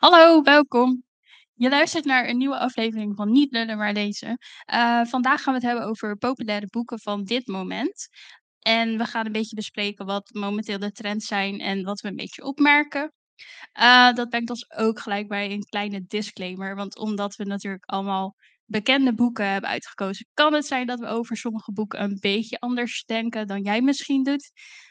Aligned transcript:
Hallo, 0.00 0.42
welkom. 0.42 1.02
Je 1.54 1.68
luistert 1.68 2.04
naar 2.04 2.28
een 2.28 2.36
nieuwe 2.36 2.58
aflevering 2.58 3.16
van 3.16 3.30
Niet 3.30 3.52
lullen, 3.52 3.76
maar 3.76 3.92
lezen. 3.92 4.38
Eh, 4.64 5.04
vandaag 5.04 5.42
gaan 5.42 5.54
we 5.54 5.60
het 5.60 5.68
hebben 5.68 5.88
over 5.88 6.16
populaire 6.16 6.66
boeken 6.66 7.00
van 7.00 7.24
dit 7.24 7.46
moment. 7.46 8.08
En 8.58 8.98
we 8.98 9.04
gaan 9.04 9.26
een 9.26 9.32
beetje 9.32 9.56
bespreken 9.56 10.06
wat 10.06 10.30
momenteel 10.32 10.78
de 10.78 10.92
trends 10.92 11.26
zijn 11.26 11.60
en 11.60 11.82
wat 11.82 12.00
we 12.00 12.08
een 12.08 12.16
beetje 12.16 12.44
opmerken. 12.44 13.12
Eh, 13.72 14.12
dat 14.12 14.28
brengt 14.28 14.50
ons 14.50 14.70
ook 14.70 15.00
gelijk 15.00 15.28
bij 15.28 15.50
een 15.50 15.64
kleine 15.64 16.04
disclaimer. 16.06 16.76
Want 16.76 16.98
omdat 16.98 17.36
we 17.36 17.44
natuurlijk 17.44 17.84
allemaal 17.84 18.34
bekende 18.64 19.14
boeken 19.14 19.46
hebben 19.46 19.70
uitgekozen, 19.70 20.26
kan 20.34 20.52
het 20.52 20.66
zijn 20.66 20.86
dat 20.86 21.00
we 21.00 21.06
over 21.06 21.36
sommige 21.36 21.72
boeken 21.72 22.02
een 22.02 22.18
beetje 22.20 22.58
anders 22.58 23.04
denken 23.04 23.46
dan 23.46 23.62
jij 23.62 23.82
misschien 23.82 24.22
doet. 24.22 24.50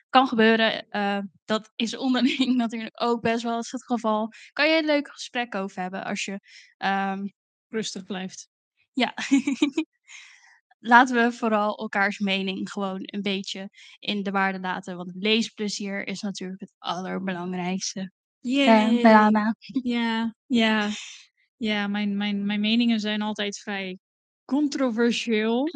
Kan 0.10 0.28
gebeuren. 0.28 0.90
eh, 0.90 1.20
dat 1.46 1.72
is 1.76 1.98
onderling 1.98 2.56
natuurlijk 2.56 3.02
ook 3.04 3.22
best 3.22 3.44
wel 3.44 3.56
eens 3.56 3.72
het 3.72 3.86
geval. 3.86 4.32
Kan 4.54 4.70
je 4.70 4.78
een 4.78 4.86
leuk 4.86 5.10
gesprek 5.12 5.56
over 5.56 5.82
hebben 5.82 6.04
als 6.06 6.26
je. 6.26 6.40
ehm, 6.78 7.28
Rustig 7.70 8.04
blijft. 8.04 8.48
ja. 8.94 9.14
Laten 10.80 11.16
we 11.16 11.32
vooral 11.32 11.78
elkaars 11.78 12.20
mening 12.20 12.72
gewoon 12.72 13.00
een 13.06 13.22
beetje 13.22 13.70
in 14.00 14.24
de 14.24 14.32
waarde 14.32 14.60
laten. 14.60 14.98
Want 14.98 15.12
leesplezier 15.16 16.08
is 16.08 16.22
natuurlijk 16.22 16.60
het 16.62 16.74
allerbelangrijkste. 16.78 18.00
Eh, 18.00 18.12
Yay. 18.56 19.02
Belana. 19.02 19.56
Ja, 19.84 20.36
ja. 20.48 20.90
Ja, 21.58 21.88
mijn, 21.88 22.18
mijn, 22.18 22.46
mijn 22.46 22.60
meningen 22.60 23.00
zijn 23.00 23.22
altijd 23.22 23.58
vrij 23.60 23.98
controversieel. 24.46 25.70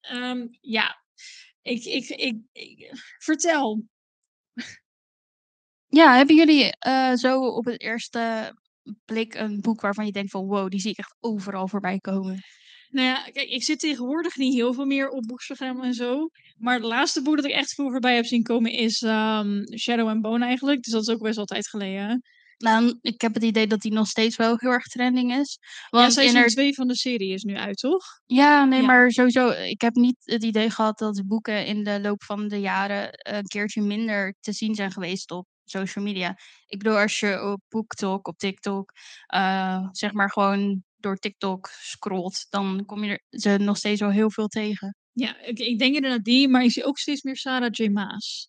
Ehm, 0.00 0.46
ja, 0.60 1.02
ik, 1.62 1.84
ik, 1.84 2.08
ik, 2.08 2.36
ik- 2.52 2.90
vertel. 3.18 3.82
Ja, 5.86 6.16
hebben 6.16 6.36
jullie 6.36 6.76
eh, 6.78 7.12
zo 7.14 7.40
op 7.40 7.64
het 7.64 7.80
eerste 7.80 8.52
blik 9.04 9.34
een 9.34 9.60
boek 9.60 9.80
waarvan 9.80 10.06
je 10.06 10.12
denkt 10.12 10.30
van 10.30 10.46
wow, 10.46 10.68
die 10.68 10.80
zie 10.80 10.90
ik 10.90 10.98
echt 10.98 11.16
overal 11.20 11.68
voorbij 11.68 11.98
komen? 11.98 12.40
Nou 12.88 13.06
ja, 13.06 13.22
kijk, 13.22 13.48
ik 13.48 13.62
zit 13.62 13.78
tegenwoordig 13.78 14.36
niet 14.36 14.54
heel 14.54 14.72
veel 14.72 14.84
meer 14.84 15.08
op 15.08 15.22
Boekstagram 15.26 15.82
en 15.82 15.94
zo. 15.94 16.28
Maar 16.56 16.74
het 16.74 16.82
laatste 16.84 17.22
boek 17.22 17.36
dat 17.36 17.44
ik 17.44 17.50
echt 17.50 17.74
veel 17.74 17.90
voorbij 17.90 18.14
heb 18.14 18.24
zien 18.24 18.42
komen 18.42 18.72
is 18.72 19.02
ehm, 19.02 19.76
Shadow 19.78 20.08
and 20.08 20.22
Bone 20.22 20.44
eigenlijk. 20.44 20.82
Dus 20.82 20.92
dat 20.92 21.02
is 21.02 21.08
ook 21.14 21.22
best 21.22 21.36
wel 21.36 21.44
tijd 21.44 21.68
geleden. 21.68 22.22
Nou, 22.58 22.98
ik 23.00 23.20
heb 23.20 23.34
het 23.34 23.42
idee 23.42 23.66
dat 23.66 23.80
die 23.80 23.92
nog 23.92 24.06
steeds 24.06 24.36
wel 24.36 24.56
heel 24.58 24.70
erg 24.70 24.86
trending 24.86 25.32
is. 25.34 25.58
Ja, 25.60 25.98
Want 25.98 26.12
seizoen 26.12 26.36
inner- 26.36 26.50
2 26.50 26.74
van 26.74 26.88
de 26.88 26.96
serie 26.96 27.32
is 27.32 27.42
nu 27.42 27.56
uit, 27.56 27.76
toch? 27.78 28.04
Ja, 28.26 28.64
nee, 28.64 28.80
Ja. 28.80 28.86
maar 28.86 29.10
sowieso. 29.10 29.48
Ik 29.50 29.80
heb 29.80 29.94
niet 29.94 30.16
het 30.24 30.44
idee 30.44 30.70
gehad 30.70 30.98
dat 30.98 31.14
de 31.14 31.24
boeken 31.26 31.66
in 31.66 31.84
de 31.84 32.00
loop 32.00 32.22
van 32.24 32.48
de 32.48 32.60
jaren 32.60 33.08
een 33.12 33.46
keertje 33.46 33.82
minder 33.82 34.34
te 34.40 34.52
zien 34.52 34.74
zijn 34.74 34.92
geweest 34.92 35.30
op 35.30 35.46
social 35.64 36.04
media. 36.04 36.36
Ik 36.66 36.78
bedoel, 36.78 36.98
als 36.98 37.20
je 37.20 37.42
op 37.44 37.60
BookTok, 37.68 38.28
op 38.28 38.38
TikTok, 38.38 38.92
eh, 39.26 39.88
zeg 39.92 40.12
maar 40.12 40.30
gewoon 40.30 40.82
door 40.96 41.16
TikTok 41.16 41.68
scrolt, 41.80 42.46
dan 42.50 42.82
kom 42.86 43.04
je 43.04 43.10
er 43.10 43.40
ze 43.40 43.56
nog 43.58 43.76
steeds 43.76 44.00
wel 44.00 44.10
heel 44.10 44.30
veel 44.30 44.48
tegen. 44.48 44.96
Ja, 45.12 45.40
ik, 45.40 45.58
ik 45.58 45.78
denk 45.78 45.94
inderdaad 45.94 46.24
die, 46.24 46.48
maar 46.48 46.62
ik 46.64 46.70
zie 46.72 46.84
ook 46.84 46.98
steeds 46.98 47.22
meer 47.22 47.36
Sarah 47.36 47.68
J. 47.70 47.88
Maas. 47.88 48.48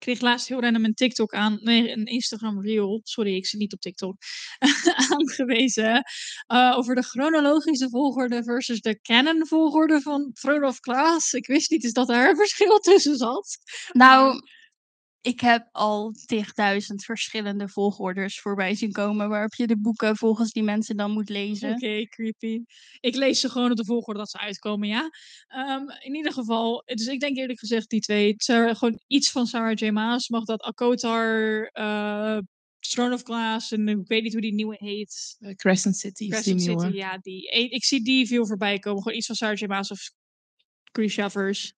Ik 0.00 0.06
kreeg 0.06 0.20
laatst 0.20 0.48
heel 0.48 0.60
random 0.60 0.84
een 0.84 0.94
TikTok 0.94 1.32
aan, 1.32 1.58
nee, 1.62 1.90
een 1.90 2.04
Instagram 2.04 2.62
reel, 2.62 3.00
sorry, 3.02 3.36
ik 3.36 3.46
zit 3.46 3.60
niet 3.60 3.72
op 3.72 3.80
TikTok, 3.80 4.16
aangewezen 5.12 6.02
eh, 6.46 6.74
over 6.76 6.94
de 6.94 7.02
chronologische 7.02 7.88
volgorde 7.90 8.42
versus 8.42 8.80
de 8.80 9.00
canon 9.00 9.46
volgorde 9.46 10.00
van 10.00 10.32
Throne 10.32 10.66
of 10.66 10.78
Glass. 10.80 11.32
Ik 11.32 11.46
wist 11.46 11.70
niet 11.70 11.84
eens 11.84 11.92
dat 11.92 12.08
daar 12.08 12.28
een 12.28 12.36
verschil 12.36 12.78
tussen 12.78 13.16
zat. 13.16 13.56
Nou, 13.92 14.40
ik 15.22 15.40
heb 15.40 15.68
al 15.72 16.12
tigduizend 16.26 17.04
verschillende 17.04 17.68
volgorders 17.68 18.40
voorbij 18.40 18.74
zien 18.74 18.92
komen 18.92 19.28
waarop 19.28 19.54
je 19.54 19.66
de 19.66 19.78
boeken 19.78 20.16
volgens 20.16 20.52
die 20.52 20.62
mensen 20.62 20.96
dan 20.96 21.10
moet 21.10 21.28
lezen. 21.28 21.72
Oké, 21.72 22.06
creepy. 22.06 22.62
Ik 23.00 23.14
lees 23.14 23.40
ze 23.40 23.48
gewoon 23.48 23.70
op 23.70 23.76
de 23.76 23.84
volgorde 23.84 24.18
dat 24.18 24.30
ze 24.30 24.38
uitkomen, 24.38 24.88
ja. 24.88 25.10
Ehm, 25.46 25.88
in 26.00 26.14
ieder 26.14 26.32
geval, 26.32 26.82
dus 26.84 27.06
ik 27.06 27.20
denk 27.20 27.36
eerlijk 27.36 27.58
gezegd 27.58 27.88
die 27.88 28.00
twee. 28.00 28.34
Sarah, 28.36 28.76
gewoon 28.76 29.00
iets 29.06 29.30
van 29.30 29.46
Sarah 29.46 29.74
J. 29.74 29.90
Maas. 29.90 30.28
Mag 30.28 30.44
dat 30.44 30.60
Akotar, 30.60 31.64
eh 31.72 32.38
Throne 32.78 33.14
of 33.14 33.22
Glass 33.22 33.72
en 33.72 33.88
ik 33.88 34.06
weet 34.06 34.22
niet 34.22 34.32
hoe 34.32 34.40
die 34.40 34.54
nieuwe 34.54 34.76
heet. 34.78 35.36
Eh, 35.38 35.54
Crescent 35.54 35.96
City 35.96 36.22
is 36.22 36.28
die 36.28 36.28
Crescent 36.28 36.60
nieuwe. 36.60 36.84
City, 36.84 36.96
ja, 36.96 37.18
die. 37.18 37.50
Ik, 37.50 37.72
ik 37.72 37.84
zie 37.84 38.02
die 38.02 38.26
veel 38.26 38.46
voorbij 38.46 38.78
komen. 38.78 39.02
Gewoon 39.02 39.16
iets 39.16 39.26
van 39.26 39.36
Sarah 39.36 39.56
J. 39.56 39.66
Maas 39.66 39.90
of 39.90 40.10
Chris 40.92 41.12
Shavers. 41.12 41.74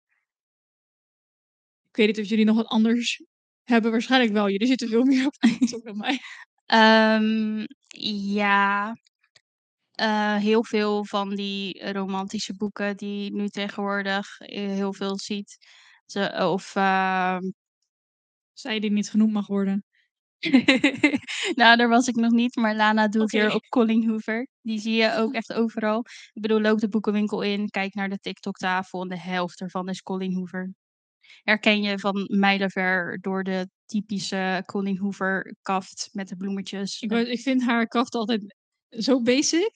Ik 1.88 1.96
weet 1.98 2.06
niet 2.06 2.18
of 2.18 2.28
jullie 2.28 2.44
nog 2.44 2.56
wat 2.56 2.66
anders 2.66 3.22
hebben. 3.64 3.90
Waarschijnlijk 3.90 4.32
wel. 4.32 4.48
Jullie 4.50 4.66
zitten 4.66 4.88
veel 4.88 5.04
meer 5.04 5.26
op 5.26 5.32
TikTok 5.58 5.84
dan 5.84 5.96
mij. 5.96 6.18
Ehm, 6.66 7.66
ja, 8.32 8.94
eh, 9.92 10.36
heel 10.36 10.64
veel 10.64 11.04
van 11.04 11.34
die 11.34 11.92
romantische 11.92 12.54
boeken 12.56 12.96
die 12.96 13.24
je 13.24 13.32
nu 13.34 13.48
tegenwoordig 13.48 14.38
eh, 14.40 14.66
heel 14.66 14.92
veel 14.94 15.18
ziet. 15.18 15.56
Ze, 16.06 16.48
of, 16.52 16.74
ehm, 16.76 17.40
Zij 18.52 18.80
die 18.80 18.90
niet 18.90 19.10
genoemd 19.10 19.32
mag 19.32 19.46
worden. 19.46 19.84
nou, 21.60 21.76
daar 21.76 21.88
was 21.88 22.08
ik 22.08 22.14
nog 22.14 22.30
niet, 22.30 22.56
maar 22.56 22.76
Lana 22.76 23.08
doet 23.08 23.22
Oké. 23.22 23.38
weer 23.38 23.54
op 23.54 23.68
Colleen 23.68 24.08
Hoover. 24.08 24.48
Die 24.62 24.80
zie 24.80 24.94
je 24.94 25.14
ook 25.14 25.34
echt 25.34 25.52
overal. 25.52 25.98
Ik 26.32 26.42
bedoel, 26.42 26.60
loop 26.60 26.78
de 26.78 26.88
boekenwinkel 26.88 27.42
in, 27.42 27.68
kijk 27.70 27.94
naar 27.94 28.08
de 28.08 28.18
TikTok-tafel 28.18 29.02
en 29.02 29.08
de 29.08 29.18
helft 29.18 29.60
ervan 29.60 29.88
is 29.88 30.02
Colleen 30.02 30.34
Hoover. 30.34 30.72
Herken 31.42 31.82
je 31.82 31.98
van 31.98 32.26
mijlenver 32.28 33.18
door 33.20 33.42
de 33.42 33.68
typische 33.86 34.62
Colleen 34.66 34.98
Hoover 34.98 35.56
kaft 35.62 36.08
met 36.12 36.28
de 36.28 36.36
bloemetjes. 36.36 37.00
Ik, 37.00 37.12
ik 37.12 37.40
vind 37.40 37.62
haar 37.62 37.86
kaft 37.86 38.14
altijd 38.14 38.56
zo 38.88 39.22
basic. 39.22 39.70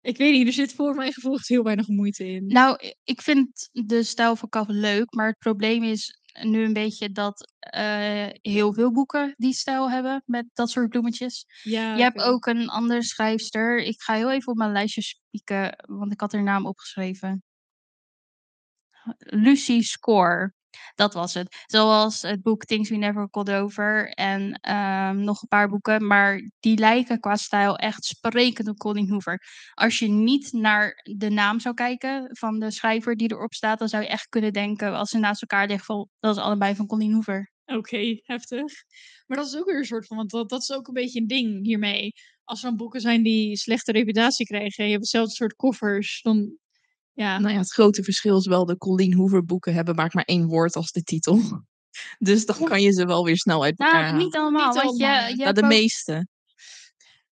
Ik 0.00 0.16
weet 0.16 0.32
niet, 0.32 0.46
er 0.46 0.52
zit 0.52 0.74
voor 0.74 0.94
mijn 0.94 1.12
gevoel 1.12 1.38
heel 1.42 1.62
weinig 1.62 1.88
moeite 1.88 2.26
in. 2.26 2.46
Nou, 2.46 2.92
ik 3.04 3.22
vind 3.22 3.68
de 3.72 4.02
stijl 4.02 4.36
van 4.36 4.48
Kaf 4.48 4.68
leuk, 4.68 5.14
maar 5.14 5.26
het 5.26 5.38
probleem 5.38 5.82
is 5.82 6.18
nu 6.42 6.64
een 6.64 6.72
beetje 6.72 7.10
dat 7.10 7.52
eh, 7.58 8.26
heel 8.40 8.72
veel 8.72 8.92
boeken 8.92 9.34
die 9.36 9.52
stijl 9.52 9.90
hebben 9.90 10.22
met 10.26 10.46
dat 10.52 10.70
soort 10.70 10.88
bloemetjes. 10.88 11.44
ja, 11.62 11.96
Je 11.96 12.02
hebt 12.02 12.22
ook 12.22 12.46
een 12.46 12.68
andere 12.68 13.02
schrijfster. 13.02 13.78
Ik 13.78 14.02
ga 14.02 14.14
heel 14.14 14.30
even 14.30 14.52
op 14.52 14.58
mijn 14.58 14.72
lijstje 14.72 15.02
spieken, 15.02 15.84
want 15.86 16.12
ik 16.12 16.20
had 16.20 16.32
haar 16.32 16.42
naam 16.42 16.66
opgeschreven. 16.66 17.42
Lucy 19.18 19.82
Score. 19.82 20.52
Dat 20.94 21.14
was 21.14 21.34
het. 21.34 21.64
Zoals 21.66 22.22
het 22.22 22.42
boek 22.42 22.64
Things 22.64 22.90
We 22.90 22.96
Never 22.96 23.28
Got 23.30 23.50
Over 23.50 24.08
en 24.08 24.52
ehm, 24.60 25.20
nog 25.20 25.42
een 25.42 25.48
paar 25.48 25.68
boeken. 25.68 26.06
Maar 26.06 26.50
die 26.60 26.78
lijken 26.78 27.20
qua 27.20 27.36
stijl 27.36 27.76
echt 27.76 28.04
sprekend 28.04 28.68
op 28.68 28.76
Colleen 28.76 29.10
Hoover. 29.10 29.42
Als 29.74 29.98
je 29.98 30.08
niet 30.08 30.52
naar 30.52 31.00
de 31.18 31.30
naam 31.30 31.60
zou 31.60 31.74
kijken 31.74 32.28
van 32.36 32.58
de 32.58 32.70
schrijver 32.70 33.16
die 33.16 33.32
erop 33.32 33.54
staat, 33.54 33.78
dan 33.78 33.88
zou 33.88 34.02
je 34.02 34.08
echt 34.08 34.28
kunnen 34.28 34.52
denken, 34.52 34.94
als 34.94 35.10
ze 35.10 35.18
naast 35.18 35.42
elkaar 35.42 35.66
liggen, 35.66 35.84
van, 35.84 36.08
dat 36.20 36.36
is 36.36 36.42
allebei 36.42 36.74
van 36.74 36.86
Colleen 36.86 37.12
Hoover. 37.12 37.52
Oké, 37.66 38.20
heftig. 38.22 38.72
Maar 39.26 39.36
dat 39.36 39.46
is 39.46 39.56
ook 39.56 39.66
weer 39.66 39.78
een 39.78 39.84
soort 39.84 40.06
van, 40.06 40.16
want 40.16 40.30
dat, 40.30 40.62
is 40.62 40.72
ook 40.72 40.88
een 40.88 40.94
beetje 40.94 41.20
een 41.20 41.26
ding 41.26 41.64
hiermee. 41.64 42.12
Als 42.44 42.62
er 42.62 42.68
dan 42.68 42.76
boeken 42.76 43.00
zijn 43.00 43.22
die 43.22 43.56
slechte 43.56 43.92
reputatie 43.92 44.46
krijgen 44.46 44.76
en 44.76 44.84
je 44.84 44.90
hebt 44.90 45.02
hetzelfde 45.02 45.34
soort 45.34 45.54
koffers, 45.54 46.20
dan 46.22 46.58
ja. 47.14 47.38
Nou 47.38 47.52
ja, 47.52 47.58
het 47.58 47.72
grote 47.72 48.02
verschil 48.02 48.38
is 48.38 48.46
wel 48.46 48.64
de 48.64 48.76
Colleen 48.78 49.14
Hoover 49.14 49.44
boeken 49.44 49.74
hebben 49.74 49.94
maar 49.94 50.14
maar 50.14 50.24
één 50.24 50.46
woord 50.46 50.76
als 50.76 50.92
de 50.92 51.02
titel. 51.02 51.40
Dus 52.18 52.46
dan 52.46 52.56
kan 52.64 52.82
je 52.82 52.92
ze 52.92 53.06
wel 53.06 53.24
weer 53.24 53.36
snel 53.36 53.62
uit 53.64 53.78
elkaar 53.78 53.94
Nou, 53.94 54.04
halen. 54.04 54.24
niet 54.24 54.36
allemaal, 54.36 54.72
Niet 54.72 54.82
want 54.82 54.98
je, 54.98 55.04
allemaal. 55.06 55.28
je 55.28 55.36
Ja, 55.36 55.44
hebt 55.44 55.56
de 55.56 55.62
ook- 55.62 55.68
meeste. 55.68 56.26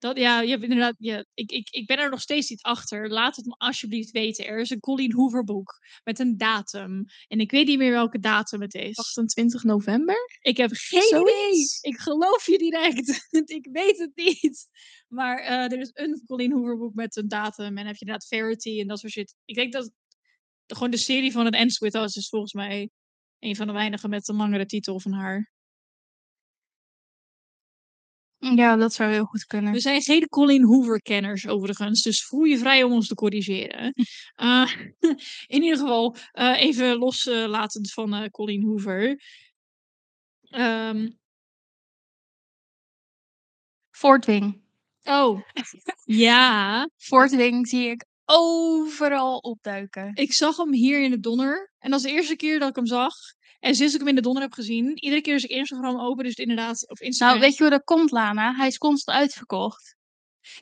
Dat, 0.00 0.16
ja, 0.16 0.40
je 0.40 0.50
hebt 0.50 0.62
inderdaad, 0.62 0.94
ja, 0.98 1.24
ik, 1.34 1.50
ik, 1.50 1.68
ik 1.70 1.86
ben 1.86 1.98
er 1.98 2.10
nog 2.10 2.20
steeds 2.20 2.50
niet 2.50 2.62
achter. 2.62 3.10
Laat 3.10 3.36
het 3.36 3.46
me 3.46 3.54
alsjeblieft 3.58 4.10
weten. 4.10 4.46
Er 4.46 4.60
is 4.60 4.70
een 4.70 4.80
Colleen 4.80 5.12
Hoover 5.12 5.44
boek 5.44 5.78
met 6.04 6.18
een 6.18 6.36
datum. 6.36 7.04
En 7.28 7.40
ik 7.40 7.50
weet 7.50 7.66
niet 7.66 7.78
meer 7.78 7.92
welke 7.92 8.18
datum 8.18 8.60
het 8.60 8.74
is. 8.74 8.96
28 8.96 9.64
november? 9.64 10.16
Ik 10.40 10.56
heb 10.56 10.70
geen 10.72 11.20
idee. 11.20 11.66
Ik 11.80 11.98
geloof 11.98 12.46
je 12.46 12.58
direct. 12.58 13.28
ik 13.58 13.68
weet 13.72 13.98
het 13.98 14.10
niet. 14.14 14.68
Maar 15.08 15.38
eh, 15.38 15.72
er 15.72 15.78
is 15.78 15.90
een 15.92 16.22
Colleen 16.26 16.52
Hoover 16.52 16.78
boek 16.78 16.94
met 16.94 17.16
een 17.16 17.28
datum. 17.28 17.66
En 17.66 17.74
dan 17.74 17.86
heb 17.86 17.96
je 17.96 18.04
inderdaad 18.04 18.28
Verity 18.28 18.80
en 18.80 18.86
dat 18.86 18.98
soort 18.98 19.12
shit. 19.12 19.34
Ik 19.44 19.54
denk 19.54 19.72
dat 19.72 19.90
gewoon 20.66 20.90
de 20.90 20.96
serie 20.96 21.32
van 21.32 21.44
het 21.44 21.54
Ends 21.54 21.78
With 21.78 21.94
Us 21.94 22.16
is 22.16 22.28
volgens 22.28 22.52
mij 22.52 22.90
een 23.38 23.56
van 23.56 23.66
de 23.66 23.72
weinigen 23.72 24.10
met 24.10 24.28
een 24.28 24.36
langere 24.36 24.66
titel 24.66 25.00
van 25.00 25.12
haar. 25.12 25.50
Ja, 28.40 28.76
dat 28.76 28.92
zou 28.92 29.12
heel 29.12 29.24
goed 29.24 29.44
kunnen. 29.44 29.72
We 29.72 29.80
zijn 29.80 30.02
geen 30.02 30.28
Colleen 30.28 30.64
Hoover-kenners 30.64 31.46
overigens, 31.46 32.02
dus 32.02 32.24
voel 32.24 32.44
je 32.44 32.58
vrij 32.58 32.82
om 32.82 32.92
ons 32.92 33.08
te 33.08 33.14
corrigeren. 33.14 33.92
Eh, 34.34 34.70
in 35.46 35.62
ieder 35.62 35.78
geval, 35.78 36.16
eh, 36.32 36.60
even 36.60 36.96
loslatend 36.96 37.92
van 37.92 38.14
eh 38.14 38.28
Colleen 38.28 38.62
Hoover. 38.64 39.20
Ehm, 40.42 41.08
Voortwing. 43.90 44.62
oh, 45.04 45.40
ja. 46.04 46.88
Voortwing 46.96 47.68
zie 47.68 47.88
ik 47.88 48.04
overal 48.24 49.38
opduiken. 49.38 50.10
Ik 50.14 50.32
zag 50.32 50.56
hem 50.56 50.72
hier 50.72 51.02
in 51.02 51.10
de 51.10 51.20
Donner. 51.20 51.72
En 51.78 51.90
dat 51.90 52.00
is 52.00 52.06
de 52.06 52.12
eerste 52.12 52.36
keer 52.36 52.58
dat 52.58 52.68
ik 52.68 52.76
hem 52.76 52.86
zag. 52.86 53.14
En 53.60 53.74
sinds 53.74 53.92
ik 53.92 53.98
hem 53.98 54.08
in 54.08 54.14
de 54.14 54.20
donder 54.20 54.42
heb 54.42 54.52
gezien, 54.52 54.98
iedere 54.98 55.22
keer 55.22 55.34
als 55.34 55.44
ik 55.44 55.50
Instagram 55.50 56.00
open, 56.00 56.24
dus 56.24 56.34
inderdaad, 56.34 56.90
of 56.90 57.00
Instagram. 57.00 57.36
Nou, 57.36 57.48
weet 57.48 57.56
je 57.56 57.62
hoe 57.62 57.72
dat 57.72 57.84
komt, 57.84 58.10
Lana? 58.10 58.54
Hij 58.54 58.66
is 58.66 58.78
constant 58.78 59.18
uitverkocht. 59.18 59.98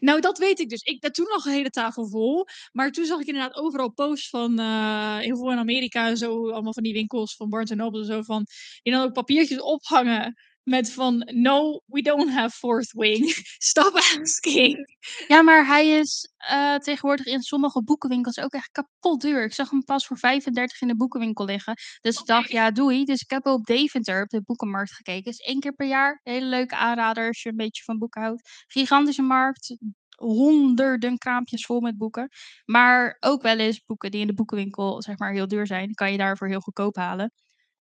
Nou, 0.00 0.20
dat 0.20 0.38
weet 0.38 0.58
ik 0.58 0.68
dus. 0.68 0.82
Ik, 0.82 1.00
dat, 1.00 1.14
toen 1.14 1.26
lag 1.28 1.44
een 1.44 1.52
hele 1.52 1.70
tafel 1.70 2.08
vol. 2.08 2.46
Maar 2.72 2.90
toen 2.90 3.04
zag 3.04 3.20
ik 3.20 3.26
inderdaad 3.26 3.56
overal 3.56 3.92
posts 3.92 4.28
van 4.28 4.58
eh, 4.58 5.16
heel 5.16 5.36
veel 5.36 5.52
in 5.52 5.58
Amerika 5.58 6.08
en 6.08 6.16
zo. 6.16 6.50
Allemaal 6.50 6.72
van 6.72 6.82
die 6.82 6.92
winkels 6.92 7.36
van 7.36 7.48
Barnes 7.48 7.70
Noble 7.70 8.00
en 8.00 8.06
zo. 8.06 8.22
Van, 8.22 8.46
die 8.82 8.92
dan 8.92 9.02
ook 9.02 9.12
papiertjes 9.12 9.60
ophangen 9.60 10.34
met 10.68 10.92
van 10.92 11.30
no, 11.34 11.80
we 11.86 12.02
don't 12.02 12.30
have 12.30 12.56
fourth 12.56 12.92
wing. 12.92 13.24
Stop 13.58 13.94
asking. 13.94 14.96
Ja, 15.28 15.42
maar 15.42 15.66
hij 15.66 15.88
is 15.88 16.32
eh, 16.36 16.74
tegenwoordig 16.74 17.26
in 17.26 17.42
sommige 17.42 17.82
boekenwinkels 17.82 18.38
ook 18.38 18.52
echt 18.52 18.70
kapot 18.70 19.20
duur. 19.20 19.44
Ik 19.44 19.52
zag 19.52 19.70
hem 19.70 19.84
pas 19.84 20.06
voor 20.06 20.18
35 20.18 20.80
in 20.80 20.88
de 20.88 20.96
boekenwinkel 20.96 21.44
liggen. 21.44 21.74
Dus 22.00 22.18
ik 22.18 22.26
dacht, 22.26 22.50
ja, 22.50 22.70
doei. 22.70 23.04
Dus 23.04 23.20
ik 23.20 23.30
heb 23.30 23.46
op 23.46 23.64
Deventer 23.64 24.22
op 24.22 24.28
de 24.28 24.42
boekenmarkt 24.42 24.92
gekeken. 24.92 25.24
Dus 25.24 25.38
één 25.38 25.60
keer 25.60 25.74
per 25.74 25.86
jaar. 25.86 26.20
Hele 26.22 26.46
leuke 26.46 26.76
aanrader 26.76 27.26
als 27.26 27.42
je 27.42 27.48
een 27.48 27.56
beetje 27.56 27.82
van 27.82 27.98
boeken 27.98 28.22
houdt. 28.22 28.64
Gigantische 28.66 29.22
markt. 29.22 29.76
Honderden 30.16 31.18
kraampjes 31.18 31.66
vol 31.66 31.80
met 31.80 31.96
boeken. 31.96 32.28
Maar 32.64 33.16
ook 33.20 33.42
wel 33.42 33.58
eens 33.58 33.82
boeken 33.84 34.10
die 34.10 34.20
in 34.20 34.26
de 34.26 34.34
boekenwinkel 34.34 35.02
zeg 35.02 35.18
maar 35.18 35.32
heel 35.32 35.48
duur 35.48 35.66
zijn. 35.66 35.94
Kan 35.94 36.12
je 36.12 36.18
daarvoor 36.18 36.48
heel 36.48 36.60
goedkoop 36.60 36.96
halen. 36.96 37.32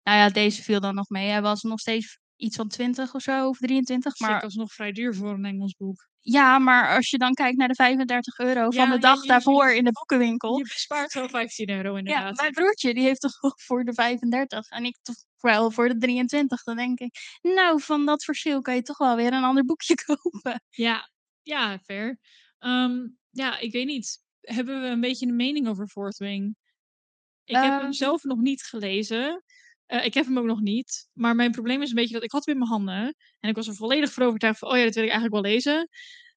Nou 0.03 0.17
ja, 0.17 0.29
deze 0.29 0.63
viel 0.63 0.79
dan 0.79 0.95
nog 0.95 1.09
mee. 1.09 1.29
Hij 1.29 1.41
was 1.41 1.61
nog 1.61 1.79
steeds 1.79 2.19
iets 2.37 2.55
van 2.55 2.67
20 2.67 3.13
of 3.13 3.21
zo, 3.21 3.47
of 3.47 3.57
23. 3.57 4.19
Maar 4.19 4.41
dat 4.41 4.49
is 4.49 4.55
nog 4.55 4.73
vrij 4.73 4.91
duur 4.91 5.15
voor 5.15 5.29
een 5.33 5.45
Engels 5.45 5.73
boek. 5.75 6.07
ja, 6.19 6.59
maar 6.59 6.95
als 6.95 7.09
je 7.09 7.17
dan 7.17 7.33
kijkt 7.33 7.57
naar 7.57 7.67
de 7.67 7.75
35 7.75 8.37
euro 8.39 8.61
van 8.63 8.73
Ja, 8.73 8.85
de 8.85 8.91
ja, 8.93 8.97
dag 8.99 9.21
je- 9.21 9.27
daarvoor 9.27 9.71
in 9.71 9.83
de 9.83 9.91
boekenwinkel. 9.91 10.57
Je 10.57 10.63
bespaart 10.63 11.11
zo 11.11 11.27
15 11.27 11.69
euro 11.69 11.91
Ja, 11.91 11.97
inderdaad. 11.97 12.35
mijn 12.37 12.51
broertje 12.51 12.93
die 12.93 13.03
heeft 13.03 13.21
toch 13.21 13.39
wel 13.41 13.53
voor 13.55 13.83
de 13.83 13.93
35 13.93 14.69
en 14.69 14.83
ik 14.85 14.97
toch 15.01 15.15
wel 15.37 15.71
voor 15.71 15.87
de 15.87 15.97
23. 15.97 16.63
Dan 16.63 16.75
denk 16.75 16.99
ik, 16.99 17.15
nou, 17.41 17.81
van 17.81 18.05
dat 18.05 18.23
verschil 18.23 18.61
kan 18.61 18.75
je 18.75 18.81
toch 18.81 18.97
wel 18.97 19.15
weer 19.15 19.33
een 19.33 19.43
ander 19.43 19.63
boekje 19.65 19.95
kopen. 20.05 20.61
Ja, 20.69 21.09
ja, 21.43 21.79
fair. 21.79 22.19
Ehm, 22.59 23.07
ja, 23.29 23.59
ik 23.59 23.71
weet 23.71 23.85
niet. 23.87 24.25
Hebben 24.41 24.81
we 24.81 24.87
een 24.87 25.01
beetje 25.01 25.25
een 25.27 25.35
mening 25.35 25.67
over 25.67 25.87
Fourth 25.87 26.17
Wing? 26.17 26.55
Ik 27.43 27.55
heb 27.55 27.63
hem 27.63 27.79
Ehm. 27.81 27.91
zelf 27.91 28.23
nog 28.23 28.39
niet 28.39 28.63
gelezen. 28.63 29.43
Eh, 29.87 30.05
ik 30.05 30.13
heb 30.13 30.25
hem 30.25 30.37
ook 30.37 30.45
nog 30.45 30.61
niet. 30.61 31.09
Maar 31.13 31.35
mijn 31.35 31.51
probleem 31.51 31.81
is 31.81 31.89
een 31.89 31.95
beetje 31.95 32.13
dat 32.13 32.23
ik 32.23 32.31
had 32.31 32.45
hem 32.45 32.53
in 32.53 32.59
mijn 32.59 32.71
handen. 32.71 33.15
En 33.39 33.49
ik 33.49 33.55
was 33.55 33.67
er 33.67 33.75
volledig 33.75 34.11
voor 34.11 34.23
overtuigd 34.23 34.59
van, 34.59 34.69
oh 34.69 34.77
ja, 34.77 34.83
dat 34.83 34.93
wil 34.93 35.03
ik 35.03 35.09
eigenlijk 35.09 35.41
wel 35.43 35.51
lezen. 35.53 35.89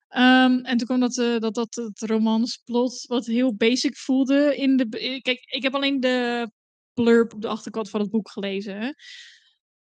Ehm, 0.08 0.58
en 0.58 0.76
toen 0.76 0.86
kwam 0.86 1.00
dat, 1.00 1.18
eh, 1.18 1.38
dat, 1.38 1.54
dat 1.54 1.74
het 1.74 2.00
romansplot 2.00 3.04
wat 3.06 3.26
heel 3.26 3.54
basic 3.54 3.96
voelde. 3.96 4.56
In 4.56 4.76
de, 4.76 4.88
eh, 4.98 5.20
kijk, 5.20 5.40
ik 5.44 5.62
heb 5.62 5.74
alleen 5.74 6.00
de 6.00 6.50
blurb 6.94 7.34
op 7.34 7.40
de 7.42 7.48
achterkant 7.48 7.90
van 7.90 8.00
het 8.00 8.10
boek 8.10 8.30
gelezen. 8.30 8.94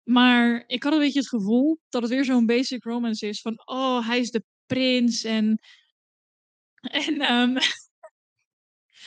Maar 0.03 0.65
ik 0.67 0.83
had 0.83 0.93
een 0.93 0.99
beetje 0.99 1.19
het 1.19 1.29
gevoel 1.29 1.79
dat 1.89 2.03
het 2.03 2.11
weer 2.11 2.25
zo'n 2.25 2.47
basic 2.47 2.85
romance 2.85 3.29
is. 3.29 3.41
Van, 3.41 3.63
oh, 3.65 4.07
hij 4.07 4.19
is 4.19 4.31
de 4.31 4.45
prins 4.67 5.25
en... 5.25 5.59
En, 6.81 7.21
ehm, 7.21 7.57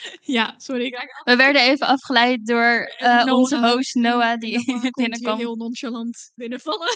ja, 0.38 0.54
sorry. 0.58 0.84
Ik 0.84 0.94
raak 0.94 1.20
We 1.24 1.36
werden 1.36 1.62
even 1.62 1.86
afgeleid 1.86 2.46
door 2.46 2.64
eh, 2.96 3.24
Noah. 3.24 3.38
onze 3.38 3.58
host 3.58 3.94
Noah, 3.94 4.38
die 4.38 4.64
Noah 4.72 4.90
binnenkwam. 4.90 5.38
heel 5.38 5.54
nonchalant 5.56 6.30
binnenvallen. 6.34 6.88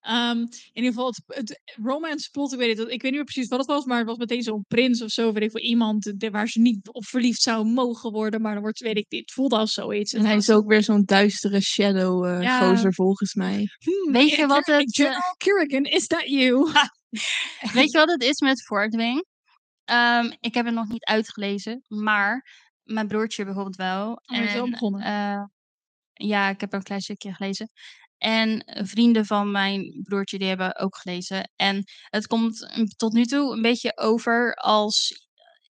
Ehm, 0.00 0.38
in 0.38 0.48
ieder 0.72 0.90
geval, 0.90 1.06
het, 1.06 1.22
het 1.26 1.60
romance 1.82 2.30
plot, 2.30 2.52
ik 2.52 2.58
weet, 2.58 2.68
niet, 2.78 2.78
ik 2.78 2.86
weet 2.88 3.02
niet 3.02 3.12
meer 3.12 3.24
precies 3.24 3.48
wat 3.48 3.58
het 3.58 3.68
was, 3.68 3.84
maar 3.84 3.98
het 3.98 4.06
was 4.06 4.16
meteen 4.16 4.42
zo'n 4.42 4.64
prins 4.68 5.02
of 5.02 5.10
zo, 5.10 5.32
weet 5.32 5.42
ik 5.42 5.52
wel, 5.52 5.62
iemand 5.62 6.20
de- 6.20 6.30
waar 6.30 6.48
ze 6.48 6.60
niet 6.60 6.88
op 6.88 7.04
verliefd 7.06 7.40
zou 7.42 7.64
mogen 7.64 8.12
worden, 8.12 8.40
maar 8.40 8.52
dan 8.52 8.62
wordt, 8.62 8.80
weet 8.80 8.96
ik, 8.96 9.06
het 9.08 9.32
voelde 9.32 9.56
als 9.56 9.72
zoiets. 9.72 10.12
En 10.12 10.24
hij 10.24 10.36
is 10.36 10.50
ook 10.50 10.66
weer 10.66 10.82
zo'n 10.82 11.04
duistere 11.04 11.60
shadow 11.60 12.24
eh 12.26 12.42
Ja. 12.42 12.58
gozer 12.68 12.94
volgens 12.94 13.34
mij. 13.34 13.68
Hmm, 13.78 14.12
Weet 14.12 14.30
je 14.30 14.46
wat 14.46 14.66
het, 14.66 14.94
General 14.96 15.34
Kerrigan, 15.36 15.84
is 15.84 16.06
that 16.06 16.28
you? 16.28 16.72
Weet 17.72 17.92
je 17.92 17.98
wat 17.98 18.10
het 18.10 18.22
is 18.22 18.40
met 18.40 18.64
Voortwing? 18.64 19.24
Ehm, 19.92 20.32
ik 20.40 20.54
heb 20.54 20.64
het 20.66 20.74
nog 20.74 20.88
niet 20.88 21.04
uitgelezen, 21.04 21.84
maar 21.88 22.46
mijn 22.82 23.08
broertje 23.08 23.44
bijvoorbeeld 23.44 23.76
wel. 23.76 24.10
Oh, 24.12 24.16
hij 24.36 24.44
is 24.44 24.52
wel 24.52 24.64
En, 24.64 24.70
begonnen. 24.70 25.00
eh, 25.02 25.44
ja, 26.12 26.48
ik 26.48 26.60
heb 26.60 26.72
een 26.72 26.82
klein 26.82 27.00
stukje 27.00 27.34
gelezen. 27.34 27.70
En 28.18 28.64
vrienden 28.86 29.26
van 29.26 29.50
mijn 29.50 30.00
broertje, 30.02 30.38
die 30.38 30.48
hebben 30.48 30.76
ook 30.78 30.96
gelezen. 30.96 31.50
En 31.56 31.84
het 32.04 32.26
komt 32.26 32.60
een- 32.76 32.86
tot 32.96 33.12
nu 33.12 33.24
toe 33.24 33.52
een 33.52 33.62
beetje 33.62 33.96
over 33.98 34.54
als 34.54 35.26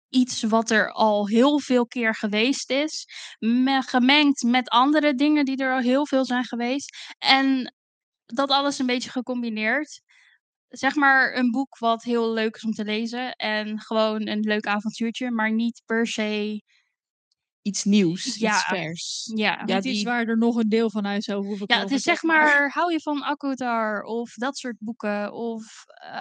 iets 0.09 0.43
wat 0.43 0.71
er 0.71 0.91
al 0.93 1.29
heel 1.29 1.61
veel 1.61 1.87
keer 1.87 2.15
geweest 2.15 2.71
is. 2.71 3.07
me- 3.39 3.83
gemengd 3.83 4.43
met 4.43 4.69
andere 4.69 5.15
dingen 5.15 5.45
die 5.45 5.57
er 5.57 5.73
al 5.75 5.81
heel 5.81 6.07
veel 6.07 6.25
zijn 6.25 6.45
geweest. 6.45 7.15
En 7.19 7.75
dat 8.27 8.51
alles 8.51 8.79
een 8.79 8.87
beetje 8.87 9.11
gecombineerd 9.11 10.01
zeg 10.77 10.95
maar 10.95 11.37
een 11.37 11.51
boek 11.51 11.79
wat 11.79 12.03
heel 12.03 12.33
leuk 12.33 12.57
is 12.57 12.65
om 12.65 12.73
te 12.73 12.85
lezen 12.85 13.33
en 13.33 13.81
gewoon 13.81 14.27
een 14.29 14.41
leuk 14.41 14.67
avontuurtje, 14.67 15.31
maar 15.31 15.53
niet 15.53 15.83
per 15.87 16.07
se. 16.07 16.63
Iets 17.63 17.85
nieuws, 17.85 18.37
Ja. 18.39 18.55
iets 18.55 18.65
vers. 18.65 19.31
Ja, 19.35 19.63
Ja, 19.67 19.77
iets 19.77 19.87
die- 19.87 20.05
waar 20.05 20.27
er 20.27 20.39
nog 20.39 20.57
een 20.57 20.69
deel 20.69 20.91
van 20.91 21.07
uit 21.07 21.25
zou 21.25 21.47
hoeven 21.47 21.65
ja 21.69 21.79
het 21.81 21.91
is 21.91 22.03
zeg 22.03 22.23
maar, 22.23 22.71
hou 22.71 22.93
je 22.93 23.01
van 23.01 23.23
Akotar 23.23 24.03
of 24.03 24.33
dat 24.35 24.57
soort 24.59 24.77
boeken 24.79 25.33
of 25.33 25.85
eh, 25.87 26.19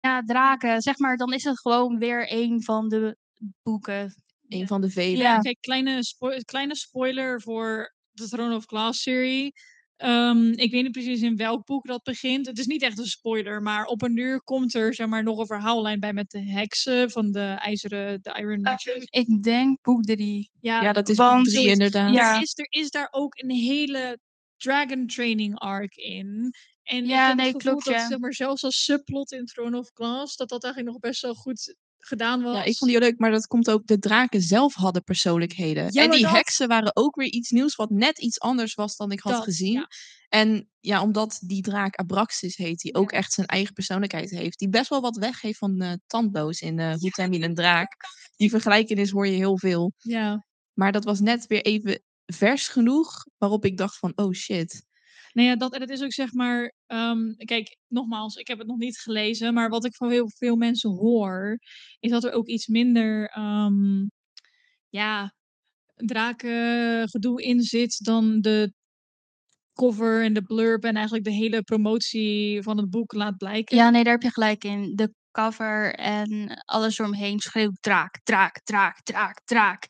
ja, 0.00 0.22
draken, 0.22 0.80
zeg 0.82 0.98
maar, 0.98 1.16
dan 1.16 1.32
is 1.32 1.44
het 1.44 1.60
gewoon 1.60 1.98
weer 1.98 2.32
een 2.32 2.62
van 2.62 2.88
de 2.88 3.16
boeken. 3.62 4.14
Een 4.48 4.66
van 4.66 4.80
de 4.80 4.90
vele. 4.90 5.16
Ja. 5.22 5.38
Kijk, 5.38 5.60
kleine, 5.60 6.04
spo- 6.04 6.40
kleine 6.44 6.76
spoiler 6.76 7.40
voor 7.42 7.94
de 8.10 8.28
Throne 8.28 8.56
of 8.56 8.64
Glass 8.66 9.02
serie. 9.02 9.52
Ehm, 10.04 10.52
ik 10.52 10.70
weet 10.70 10.82
niet 10.82 10.92
precies 10.92 11.20
in 11.22 11.36
welk 11.36 11.64
boek 11.66 11.86
dat 11.86 12.02
begint. 12.02 12.46
Het 12.46 12.58
is 12.58 12.66
niet 12.66 12.82
echt 12.82 12.98
een 12.98 13.06
spoiler, 13.06 13.62
maar 13.62 13.84
op 13.84 14.02
een 14.02 14.16
uur 14.16 14.42
komt 14.42 14.74
er 14.74 14.94
zeg 14.94 15.06
maar, 15.06 15.22
nog 15.22 15.38
een 15.38 15.46
verhaallijn 15.46 16.00
bij 16.00 16.12
met 16.12 16.30
de 16.30 16.50
heksen 16.50 17.10
van 17.10 17.32
de 17.32 17.40
ijzeren, 17.58 18.22
de 18.22 18.34
Iron 18.38 18.62
Witches. 18.62 19.04
Ik 19.04 19.42
denk 19.42 19.78
boek 19.82 20.02
3. 20.04 20.50
Ja, 20.60 20.92
dat 20.92 21.08
is 21.08 21.16
boek 21.16 21.44
drie 21.44 21.58
het- 21.62 21.68
inderdaad. 21.72 22.14
ja. 22.14 22.36
Er, 22.36 22.42
is, 22.42 22.58
er 22.58 22.66
is 22.68 22.90
daar 22.90 23.08
ook 23.10 23.34
een 23.42 23.50
hele 23.50 24.18
dragon 24.56 25.06
training 25.06 25.58
arc 25.58 25.94
in. 25.94 26.54
En 26.82 27.06
Ja, 27.06 27.22
ik 27.22 27.26
heb 27.28 27.36
nee, 27.36 27.46
het 27.46 27.56
gevoel 27.62 27.70
klopt, 27.80 27.84
dat 27.84 27.94
ja. 27.94 28.08
zeg 28.08 28.18
maar, 28.18 28.34
zelfs 28.34 28.64
als 28.64 28.84
subplot 28.84 29.32
in 29.32 29.44
Throne 29.44 29.78
of 29.78 29.90
Glass, 29.94 30.36
dat 30.36 30.48
dat 30.48 30.64
eigenlijk 30.64 30.92
nog 30.92 31.02
best 31.02 31.22
wel 31.22 31.34
goed 31.34 31.74
gedaan 32.06 32.42
was. 32.42 32.56
Ja, 32.56 32.62
ik 32.62 32.76
vond 32.76 32.90
die 32.90 33.00
leuk, 33.00 33.18
maar 33.18 33.30
dat 33.30 33.46
komt 33.46 33.70
ook, 33.70 33.86
de 33.86 33.98
draken 33.98 34.40
zelf 34.40 34.74
hadden 34.74 35.02
persoonlijkheden. 35.04 35.92
Ja, 35.92 36.02
en 36.02 36.10
die 36.10 36.22
dat- 36.22 36.30
heksen 36.32 36.68
waren 36.68 36.96
ook 36.96 37.14
weer 37.16 37.28
iets 37.30 37.50
nieuws 37.50 37.74
wat 37.74 37.90
net 37.90 38.18
iets 38.18 38.40
anders 38.40 38.74
was 38.74 38.96
dan 38.96 39.10
ik 39.10 39.20
had 39.20 39.32
Dat, 39.32 39.44
gezien. 39.44 39.72
ja. 39.72 39.88
En 40.28 40.68
ja, 40.80 41.02
omdat 41.02 41.38
die 41.46 41.62
draak 41.62 41.96
Abraxas 41.96 42.56
heet, 42.56 42.78
die 42.80 42.94
ook 42.94 43.12
echt 43.12 43.32
zijn 43.32 43.46
eigen 43.46 43.74
persoonlijkheid 43.74 44.30
heeft, 44.30 44.58
die 44.58 44.68
best 44.68 44.88
wel 44.88 45.00
wat 45.00 45.16
weggeeft 45.16 45.58
van 45.58 45.80
eh 45.80 45.92
tandloos 46.06 46.60
in 46.60 46.78
eh 46.78 46.94
Hoe 46.98 47.12
een 47.16 47.54
draak. 47.54 47.96
Die 48.36 48.50
vergelijkenis 48.50 49.10
hoor 49.10 49.26
je 49.26 49.36
heel 49.36 49.58
veel. 49.58 49.92
Ja. 49.98 50.46
Maar 50.72 50.92
dat 50.92 51.04
was 51.04 51.20
net 51.20 51.46
weer 51.46 51.62
even 51.62 52.02
vers 52.26 52.68
genoeg, 52.68 53.24
waarop 53.38 53.64
ik 53.64 53.76
dacht 53.76 53.98
van, 53.98 54.12
oh 54.14 54.32
shit. 54.32 54.84
Nou 55.34 55.48
ja, 55.48 55.56
dat, 55.56 55.74
en 55.74 55.80
het 55.80 55.90
is 55.90 56.02
ook 56.02 56.12
zeg 56.12 56.32
maar. 56.32 56.74
ehm, 56.86 57.34
kijk, 57.36 57.76
nogmaals, 57.88 58.36
ik 58.36 58.48
heb 58.48 58.58
het 58.58 58.66
nog 58.66 58.78
niet 58.78 58.98
gelezen. 58.98 59.54
Maar 59.54 59.68
wat 59.68 59.84
ik 59.84 59.94
van 59.96 60.10
heel 60.10 60.30
veel 60.30 60.56
mensen 60.56 60.90
hoor. 60.90 61.58
Is 62.00 62.10
dat 62.10 62.24
er 62.24 62.32
ook 62.32 62.46
iets 62.46 62.66
minder. 62.66 63.28
ehm, 63.28 64.06
ja, 64.88 65.34
drakengedoe 65.94 67.42
in 67.42 67.60
zit. 67.60 68.04
dan 68.04 68.40
de 68.40 68.72
cover 69.72 70.24
en 70.24 70.32
de 70.32 70.42
blurb. 70.42 70.84
en 70.84 70.94
eigenlijk 70.94 71.24
de 71.24 71.32
hele 71.32 71.62
promotie 71.62 72.62
van 72.62 72.76
het 72.76 72.90
boek 72.90 73.12
laat 73.12 73.36
blijken. 73.36 73.76
Ja, 73.76 73.90
nee, 73.90 74.04
daar 74.04 74.12
heb 74.12 74.22
je 74.22 74.30
gelijk 74.30 74.64
in. 74.64 74.92
De 74.94 75.14
cover 75.30 75.94
en 75.94 76.62
alles 76.64 76.98
eromheen 76.98 77.40
schreeuwt 77.40 77.76
draak, 77.80 78.20
draak, 78.22 78.60
draak, 78.64 79.02
draak, 79.02 79.40
draak. 79.44 79.86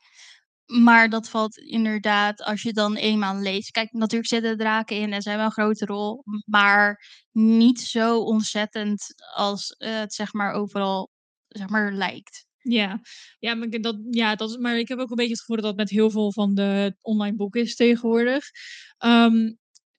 Maar 0.66 1.08
dat 1.08 1.28
valt 1.28 1.56
inderdaad, 1.58 2.42
als 2.42 2.62
je 2.62 2.72
dan 2.72 2.96
eenmaal 2.96 3.38
leest. 3.40 3.70
Kijk, 3.70 3.92
natuurlijk 3.92 4.30
zitten 4.30 4.56
draken 4.56 4.96
in 4.96 5.12
en 5.12 5.22
zijn 5.22 5.36
wel 5.36 5.46
een 5.46 5.52
grote 5.52 5.84
rol. 5.86 6.22
Maar 6.46 7.04
niet 7.32 7.80
zo 7.80 8.20
ontzettend 8.20 9.14
als 9.34 9.74
het 9.78 10.14
zeg 10.14 10.32
maar 10.32 10.52
overal 10.52 11.10
zeg 11.48 11.68
maar, 11.68 11.92
lijkt. 11.92 12.46
Ja, 12.58 13.00
ja, 13.38 13.54
maar, 13.54 13.68
dat, 13.70 13.96
ja 14.10 14.34
dat, 14.34 14.58
maar 14.58 14.78
ik 14.78 14.88
heb 14.88 14.98
ook 14.98 15.10
een 15.10 15.16
beetje 15.16 15.30
het 15.32 15.40
gevoel 15.40 15.56
dat 15.56 15.64
dat 15.64 15.76
met 15.76 15.90
heel 15.90 16.10
veel 16.10 16.32
van 16.32 16.54
de 16.54 16.96
online 17.00 17.36
boeken 17.36 17.60
is 17.60 17.76
tegenwoordig. 17.76 18.44
Ehm 18.98 19.52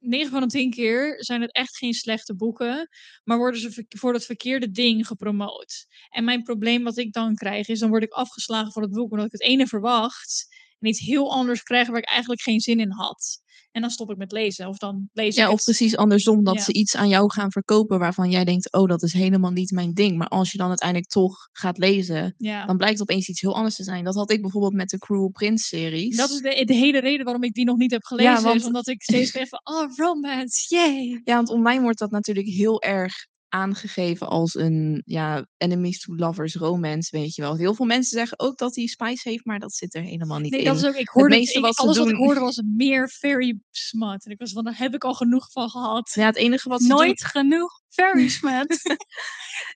9 0.06 0.32
van 0.32 0.42
de 0.42 0.48
10 0.48 0.70
keer 0.70 1.16
zijn 1.18 1.42
het 1.42 1.52
echt 1.52 1.78
geen 1.78 1.94
slechte 1.94 2.36
boeken, 2.36 2.90
maar 3.24 3.38
worden 3.38 3.60
ze 3.60 3.86
voor 3.90 4.14
het 4.14 4.26
verkeerde 4.26 4.72
ding 4.72 5.08
gepromoot. 5.08 5.86
En 6.10 6.24
mijn 6.24 6.44
probleem 6.44 6.84
wat 6.84 6.98
ik 6.98 7.14
dan 7.14 7.36
krijg 7.36 7.68
is, 7.68 7.80
dan 7.80 7.90
word 7.90 8.04
ik 8.04 8.12
afgeslagen 8.12 8.72
voor 8.72 8.82
het 8.82 8.92
boek, 8.92 9.12
omdat 9.12 9.26
ik 9.26 9.32
het 9.32 9.42
ene 9.42 9.68
verwacht. 9.68 10.48
En 10.86 10.92
iets 10.92 11.00
heel 11.06 11.32
anders 11.34 11.64
krijgen 11.64 11.92
waar 11.92 12.02
ik 12.02 12.10
eigenlijk 12.10 12.42
geen 12.42 12.60
zin 12.60 12.80
in 12.80 12.92
had. 12.92 13.44
En 13.72 13.82
dan 13.82 13.90
stop 13.90 14.12
ik 14.12 14.18
met 14.18 14.32
lezen. 14.32 14.68
Of 14.68 14.78
dan 14.78 15.10
lees 15.14 15.36
Ja, 15.36 15.46
ik 15.46 15.52
of 15.52 15.64
precies 15.64 15.98
andersom, 15.98 16.44
dat 16.44 16.56
Ja. 16.56 16.62
ze 16.62 16.74
iets 16.74 16.96
aan 16.96 17.08
jou 17.10 17.32
gaan 17.32 17.52
verkopen 17.52 18.00
waarvan 18.00 18.30
jij 18.32 18.46
denkt, 18.46 18.72
oh, 18.74 18.88
dat 18.88 19.04
is 19.04 19.14
helemaal 19.14 19.52
niet 19.52 19.72
mijn 19.72 19.94
ding. 19.94 20.18
Maar 20.18 20.28
als 20.28 20.52
je 20.52 20.58
dan 20.58 20.68
uiteindelijk 20.68 21.10
toch 21.10 21.36
gaat 21.52 21.78
lezen, 21.78 22.34
Ja. 22.38 22.66
dan 22.66 22.78
blijkt 22.78 23.02
opeens 23.02 23.30
iets 23.30 23.42
heel 23.42 23.56
anders 23.56 23.76
te 23.76 23.84
zijn. 23.84 24.04
Dat 24.04 24.16
had 24.16 24.32
ik 24.32 24.42
bijvoorbeeld 24.42 24.74
met 24.74 24.90
de 24.90 24.98
Cruel 24.98 25.30
Prince 25.30 25.66
series. 25.66 26.18
Dat 26.18 26.30
is 26.30 26.40
de, 26.40 26.66
de 26.66 26.74
hele 26.74 27.00
reden 27.00 27.24
waarom 27.26 27.44
ik 27.44 27.54
die 27.54 27.66
nog 27.66 27.78
niet 27.78 27.92
heb 27.92 28.04
gelezen. 28.04 28.44
want- 28.44 28.56
Is 28.60 28.66
omdat 28.66 28.88
ik 28.88 29.02
steeds 29.04 29.32
ben 29.38 29.48
van, 29.48 29.60
oh, 29.64 29.96
romance, 29.96 30.76
yay. 30.76 31.22
Ja, 31.24 31.36
want 31.36 31.50
online 31.50 31.82
wordt 31.82 32.00
dat 32.00 32.12
natuurlijk 32.12 32.48
heel 32.48 32.82
erg 32.82 33.14
aangegeven 33.50 34.28
als 34.28 34.56
een 34.56 35.02
ja, 35.06 35.48
enemies 35.58 36.00
to 36.00 36.16
lovers 36.16 36.56
romance, 36.56 37.18
weet 37.18 37.36
je 37.36 37.42
wel. 37.42 37.56
Heel 37.58 37.74
veel 37.74 37.86
mensen 37.86 38.18
zeggen 38.18 38.40
ook 38.40 38.58
dat 38.58 38.76
hij 38.76 38.86
spice 38.88 39.30
heeft, 39.30 39.46
maar 39.46 39.60
dat 39.60 39.74
zit 39.74 39.96
er 39.96 40.02
helemaal 40.02 40.40
niet 40.40 40.52
Nee, 40.52 40.60
in. 40.60 40.66
dat 40.66 40.76
is 40.76 40.84
ook, 40.86 40.96
ik 40.96 41.08
hoorde, 41.10 41.36
meeste 41.36 41.58
ik- 41.58 41.64
wat 41.66 41.78
alles 41.78 41.98
wat 41.98 42.08
ik 42.08 42.14
doen- 42.14 42.24
hoorde 42.24 42.40
was 42.40 42.62
meer 42.76 43.08
fairy 43.10 43.60
smut. 43.72 44.26
En 44.26 44.32
ik 44.32 44.40
was 44.40 44.52
van, 44.52 44.64
daar 44.64 44.78
heb 44.78 44.94
ik 44.94 45.04
al 45.04 45.14
genoeg 45.14 45.52
van 45.52 45.70
gehad. 45.70 46.12
Ja, 46.14 46.26
het 46.26 46.36
enige 46.36 46.70
wat 46.70 46.82
ze 46.82 46.88
Nooit 46.88 47.20
doen- 47.20 47.30
genoeg 47.30 47.82
fairy 47.90 48.30
smut. 48.40 48.98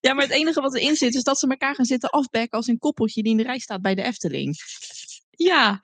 ja, 0.02 0.14
maar 0.14 0.24
het 0.24 0.34
enige 0.34 0.62
wat 0.62 0.76
erin 0.76 0.96
zit 0.96 1.16
is 1.16 1.24
dat 1.24 1.40
ze 1.40 1.48
elkaar 1.48 1.76
gaan 1.76 1.86
zitten 1.86 2.10
afbekken 2.10 2.58
als 2.58 2.68
een 2.68 2.78
koppeltje 2.78 3.22
die 3.24 3.32
in 3.32 3.38
de 3.38 3.44
rij 3.44 3.60
staat 3.60 3.82
bij 3.82 3.96
de 3.96 4.04
Efteling. 4.04 4.56
Ja, 5.30 5.80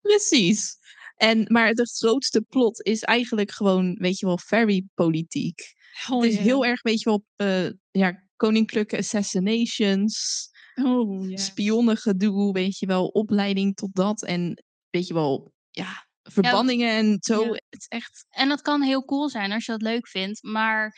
precies. 0.00 0.78
En, 1.16 1.44
maar 1.48 1.66
het 1.68 1.90
grootste 1.98 2.40
plot 2.42 2.82
is 2.82 3.02
eigenlijk 3.02 3.50
gewoon, 3.50 3.94
weet 3.98 4.18
je 4.18 4.26
wel, 4.26 4.38
fairy 4.38 4.86
politiek. 4.94 5.78
Oh, 6.10 6.22
het 6.22 6.30
is 6.30 6.36
ja. 6.36 6.42
heel 6.42 6.64
erg, 6.64 6.82
weet 6.82 7.00
je 7.00 7.08
wel, 7.10 7.24
eh, 7.36 7.70
ja, 7.90 8.22
koninklijke 8.36 8.96
assassinations, 8.98 10.48
Oh, 10.74 11.28
ja. 11.30 11.36
spionnengedoe, 11.36 12.52
weet 12.52 12.78
je 12.78 12.86
wel, 12.86 13.06
opleiding 13.06 13.74
tot 13.74 13.94
dat. 13.94 14.22
En 14.24 14.62
weet 14.90 15.06
je 15.06 15.14
wel, 15.14 15.52
ja, 15.70 16.06
verbanningen 16.22 16.90
en 16.90 17.16
zo. 17.20 17.44
Ja. 17.44 17.50
Het 17.50 17.80
is 17.80 17.86
echt, 17.88 18.26
En 18.30 18.48
dat 18.48 18.62
kan 18.62 18.82
heel 18.82 19.04
cool 19.04 19.28
zijn 19.28 19.52
als 19.52 19.64
je 19.64 19.72
dat 19.72 19.82
leuk 19.82 20.08
vindt. 20.08 20.42
Maar 20.42 20.96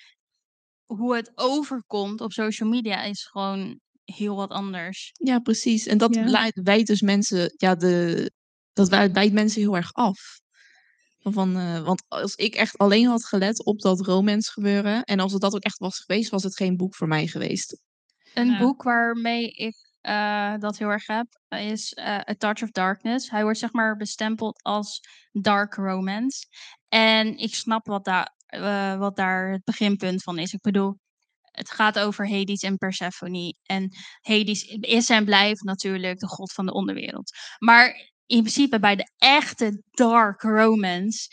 hoe 0.87 1.17
het 1.17 1.33
overkomt 1.35 2.21
op 2.21 2.33
social 2.33 2.69
media 2.69 3.03
is 3.03 3.25
gewoon 3.25 3.81
heel 4.05 4.37
wat 4.37 4.51
anders. 4.51 5.11
ja, 5.13 5.39
precies. 5.39 5.87
En 5.87 5.99
dat 5.99 6.15
Ja. 6.15 6.25
leidt- 6.25 6.61
wijt 6.63 6.87
dus 6.87 7.01
mensen, 7.01 7.53
ja, 7.57 7.75
de, 7.75 8.31
dat 8.73 8.89
wij- 8.89 9.13
wijt 9.13 9.33
mensen 9.33 9.61
heel 9.61 9.77
erg 9.77 9.93
af. 9.93 10.41
Van, 11.23 11.57
eh, 11.57 11.83
want 11.85 12.03
als 12.09 12.35
ik 12.35 12.55
echt 12.55 12.79
alleen 12.79 13.07
had 13.07 13.25
gelet 13.25 13.65
op 13.65 13.81
dat 13.81 14.01
romance 14.01 14.51
gebeuren, 14.53 15.03
en 15.05 15.21
als 15.21 15.33
het 15.33 15.41
dat 15.41 15.55
ook 15.55 15.63
echt 15.63 15.79
was 15.79 15.99
geweest, 15.99 16.31
was 16.31 16.43
het 16.43 16.57
geen 16.57 16.77
boek 16.77 16.95
voor 16.95 17.09
mij 17.09 17.27
geweest. 17.27 17.81
Een 18.35 18.51
Ja. 18.51 18.59
boek 18.59 18.83
waarmee 18.83 19.51
ik 19.51 19.91
eh, 20.01 20.55
dat 20.59 20.79
heel 20.79 20.89
erg 20.89 21.07
heb, 21.07 21.27
is 21.49 21.93
eh, 21.93 22.15
A 22.15 22.35
Touch 22.39 22.63
of 22.63 22.71
Darkness. 22.71 23.31
Hij 23.31 23.43
wordt 23.43 23.59
zeg 23.59 23.73
maar 23.73 23.97
bestempeld 23.97 24.63
als 24.63 25.01
dark 25.33 25.75
romance. 25.75 26.47
En 26.89 27.37
ik 27.39 27.55
snap 27.55 27.87
wat, 27.87 28.05
daar 28.05 28.35
eh, 28.47 28.97
wat 28.99 29.17
daar 29.17 29.51
het 29.53 29.65
beginpunt 29.65 30.23
van 30.23 30.39
is. 30.39 30.53
Ik 30.53 30.61
bedoel, 30.61 30.99
het 31.41 31.71
gaat 31.71 31.99
over 31.99 32.31
Hades 32.31 32.63
en 32.63 32.77
Persephone. 32.77 33.55
En 33.63 33.89
Hades 34.21 34.63
is 34.81 35.11
en 35.11 35.25
blijft 35.25 35.63
natuurlijk 35.63 36.19
de 36.19 36.27
god 36.29 36.53
van 36.53 36.67
de 36.67 36.73
onderwereld. 36.73 37.31
Maar 37.59 38.12
in 38.33 38.41
principe 38.41 38.79
bij 38.79 38.97
de 38.97 39.11
echte 39.19 39.83
dark 39.91 40.43
romance 40.43 41.29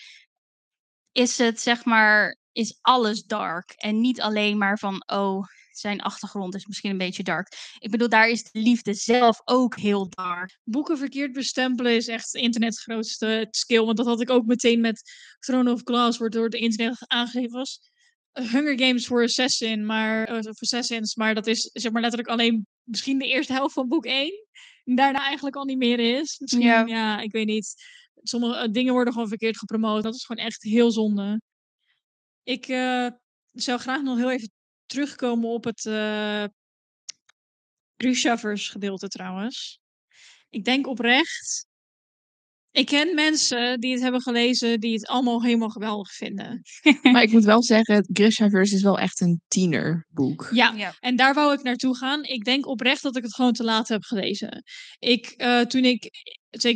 is 1.12 1.38
het 1.38 1.62
zeg 1.62 1.86
maar, 1.86 2.38
is 2.51 2.77
alles 2.82 3.24
dark. 3.24 3.74
En 3.75 4.00
niet 4.00 4.22
alleen 4.22 4.58
maar 4.58 4.79
van, 4.79 5.03
oh, 5.06 5.46
zijn 5.72 6.01
achtergrond 6.01 6.56
is 6.56 6.65
misschien 6.65 6.91
een 6.91 6.98
beetje 6.98 7.24
dark. 7.24 7.48
Ik 7.77 7.91
bedoel, 7.91 8.10
daar 8.10 8.29
is 8.29 8.44
de 8.44 8.60
liefde 8.60 8.94
zelf 8.94 9.41
ook 9.46 9.75
heel 9.75 10.10
dark. 10.10 10.60
Boeken 10.63 10.98
verkeerd 10.98 11.34
bestempelen 11.34 11.96
is 11.96 12.08
echt 12.08 12.34
internet's 12.34 12.84
grootste 12.84 13.48
skill. 13.51 13.86
Want 13.86 13.98
dat 13.98 14.06
had 14.06 14.22
ik 14.22 14.29
ook 14.29 14.46
meteen 14.46 14.82
met 14.82 15.01
Throne 15.39 15.72
of 15.72 15.82
Glass, 15.84 16.18
wordt 16.18 16.34
door 16.34 16.44
het 16.44 16.53
internet 16.53 16.98
aangegeven 17.08 17.60
als 17.60 17.91
Hunger 18.32 18.79
Games 18.79 19.08
voor 19.08 19.24
Assassin, 19.24 19.86
maar, 19.86 20.24
eh, 20.24 20.51
Assassins. 20.60 21.15
Maar 21.15 21.36
dat 21.36 21.48
is 21.48 21.70
zeg 21.74 21.91
maar 21.91 22.01
letterlijk 22.01 22.32
alleen 22.32 22.68
misschien 22.84 23.20
de 23.20 23.27
eerste 23.27 23.53
helft 23.53 23.74
van 23.74 23.88
boek 23.88 24.06
1. 24.06 24.48
Daarna 24.96 25.25
eigenlijk 25.25 25.55
al 25.55 25.65
niet 25.65 25.77
meer 25.77 26.00
is. 26.00 26.39
Misschien, 26.39 26.62
Ja. 26.62 26.86
ja, 26.86 27.19
ik 27.19 27.31
weet 27.31 27.46
niet. 27.46 27.74
Sommige 28.24 28.55
eh, 28.55 28.72
dingen 28.72 28.93
worden 28.93 29.13
gewoon 29.13 29.27
verkeerd 29.27 29.58
gepromoot. 29.58 30.03
Dat 30.03 30.15
is 30.15 30.25
gewoon 30.25 30.46
echt 30.46 30.63
heel 30.63 30.91
zonde. 30.91 31.41
Ik 32.43 32.67
eh, 32.67 33.08
zou 33.51 33.79
graag 33.79 34.01
nog 34.01 34.17
heel 34.17 34.31
even 34.31 34.51
terugkomen 34.86 35.50
op 35.50 35.63
het 35.63 35.86
eh 35.86 36.43
Grishavers 37.98 38.69
gedeelte 38.69 39.08
trouwens. 39.08 39.79
Ik 40.50 40.65
denk 40.65 40.88
oprecht. 40.88 41.67
Ik 42.72 42.86
ken 42.86 43.16
mensen 43.16 43.80
die 43.80 43.92
het 43.94 44.02
hebben 44.02 44.22
gelezen 44.22 44.80
die 44.80 44.94
het 44.94 45.08
allemaal 45.08 45.44
helemaal 45.44 45.70
geweldig 45.70 46.12
vinden. 46.14 46.62
Maar 47.02 47.24
ik 47.24 47.32
moet 47.32 47.44
wel 47.54 47.64
zeggen, 47.64 48.10
Grishaverse 48.14 48.76
is 48.76 48.82
wel 48.82 49.00
echt 49.00 49.22
een 49.22 49.42
tienerboek. 49.48 50.50
Ja, 50.52 50.74
Ja. 50.78 50.94
en 51.00 51.16
daar 51.16 51.34
wou 51.34 51.54
ik 51.54 51.64
naartoe 51.64 51.98
gaan. 51.98 52.24
Ik 52.24 52.44
denk 52.44 52.68
oprecht 52.68 53.02
dat 53.04 53.16
ik 53.18 53.24
het 53.24 53.36
gewoon 53.36 53.54
te 53.54 53.64
laat 53.64 53.88
heb 53.88 54.04
gelezen. 54.04 54.64
Ik, 55.00 55.26
eh, 55.26 55.60
toen 55.62 55.86
ik, 55.86 56.10
zeg, 56.50 56.76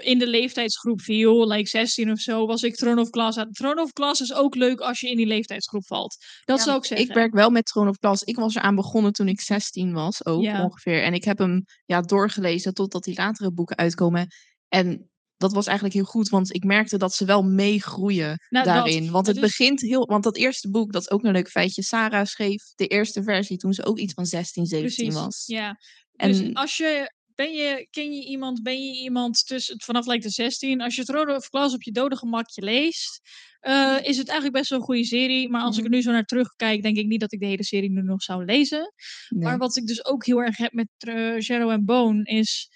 in 0.00 0.18
de 0.18 0.26
leeftijdsgroep 0.26 1.00
viel, 1.00 1.48
like 1.48 1.68
16 1.68 2.10
of 2.10 2.18
zo, 2.18 2.46
was 2.46 2.62
ik 2.62 2.74
Throne 2.74 3.00
of 3.00 3.08
Glass 3.10 3.38
aan. 3.38 3.50
Throne 3.52 3.82
of 3.82 3.90
Glass 3.92 4.20
is 4.20 4.34
ook 4.34 4.54
leuk 4.54 4.80
als 4.80 5.00
je 5.00 5.10
in 5.10 5.16
die 5.16 5.26
leeftijdsgroep 5.26 5.86
valt. 5.86 6.16
Dat 6.44 6.58
Ja, 6.58 6.64
zou 6.64 6.76
ik 6.78 6.84
zeggen. 6.84 7.08
Ik 7.08 7.14
werk 7.14 7.32
wel 7.34 7.50
met 7.50 7.64
Throne 7.66 7.90
of 7.90 7.96
Glass. 8.00 8.22
Ik 8.22 8.36
was 8.36 8.54
eraan 8.54 8.74
begonnen 8.74 9.12
toen 9.12 9.28
ik 9.28 9.40
16 9.40 9.92
was, 9.92 10.24
ook 10.26 10.42
Ja. 10.42 10.62
ongeveer. 10.64 11.02
En 11.02 11.14
ik 11.14 11.24
heb 11.24 11.38
hem 11.38 11.64
ja, 11.84 12.00
doorgelezen 12.00 12.74
totdat 12.74 13.04
die 13.04 13.16
latere 13.16 13.52
boeken 13.52 13.76
uitkomen. 13.76 14.26
En 14.68 15.08
dat 15.36 15.52
was 15.52 15.66
eigenlijk 15.66 15.96
heel 15.96 16.04
goed, 16.04 16.28
want 16.28 16.54
ik 16.54 16.64
merkte 16.64 16.98
dat 16.98 17.14
ze 17.14 17.24
wel 17.24 17.42
meegroeien 17.42 18.40
Nou, 18.48 18.64
dat. 18.64 18.74
daarin. 18.74 19.10
Want 19.10 19.26
Het 19.26 19.36
het 19.36 19.44
begint 19.44 19.80
heel... 19.80 20.06
Want 20.06 20.24
dat 20.24 20.36
eerste 20.36 20.70
boek, 20.70 20.92
dat 20.92 21.02
is 21.02 21.10
ook 21.10 21.24
een 21.24 21.32
leuk 21.32 21.50
feitje. 21.50 21.82
Sarah 21.82 22.24
schreef 22.26 22.62
de 22.74 22.86
eerste 22.86 23.22
versie 23.22 23.56
toen 23.56 23.72
ze 23.72 23.84
ook 23.84 23.98
iets 23.98 24.14
van 24.14 24.26
16, 24.26 24.66
17 24.66 25.04
Precies. 25.04 25.20
was. 25.22 25.42
Ja. 25.46 25.78
Dus 26.12 26.40
En 26.40 26.52
als 26.54 26.76
je, 26.76 27.12
ben 27.34 27.52
je, 27.52 27.86
ken 27.90 28.12
je 28.12 28.24
iemand, 28.24 28.62
ben 28.62 28.82
je 28.82 29.00
iemand 29.02 29.46
tussen, 29.46 29.80
vanaf 29.80 30.06
like 30.06 30.22
de 30.22 30.30
16, 30.30 30.80
als 30.80 30.94
je 30.94 31.04
Throne 31.04 31.34
of 31.36 31.46
Glass 31.46 31.74
op 31.74 31.82
je 31.82 31.92
dode 31.92 32.16
gemakje 32.16 32.62
leest, 32.62 33.20
eh, 33.60 33.96
is 34.02 34.16
het 34.16 34.28
eigenlijk 34.28 34.58
best 34.58 34.70
wel 34.70 34.78
een 34.78 34.84
goede 34.84 35.04
serie. 35.04 35.48
Maar 35.50 35.62
als 35.62 35.78
ik 35.78 35.84
er 35.84 35.90
nu 35.90 36.02
zo 36.02 36.10
naar 36.12 36.24
terugkijk, 36.24 36.82
denk 36.82 36.96
ik 36.96 37.06
niet 37.06 37.20
dat 37.20 37.32
ik 37.32 37.40
de 37.40 37.46
hele 37.46 37.64
serie 37.64 37.90
nu 37.90 38.02
nog 38.02 38.22
zou 38.22 38.44
lezen. 38.44 38.92
nee. 39.28 39.42
Maar 39.44 39.58
wat 39.58 39.76
ik 39.76 39.86
dus 39.86 40.04
ook 40.04 40.26
heel 40.26 40.38
erg 40.38 40.56
heb 40.56 40.72
met 40.72 40.88
uh, 41.08 41.40
Shadow 41.40 41.70
and 41.70 41.84
Bone 41.84 42.24
is, 42.24 42.70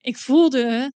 ik 0.00 0.16
voelde 0.16 0.92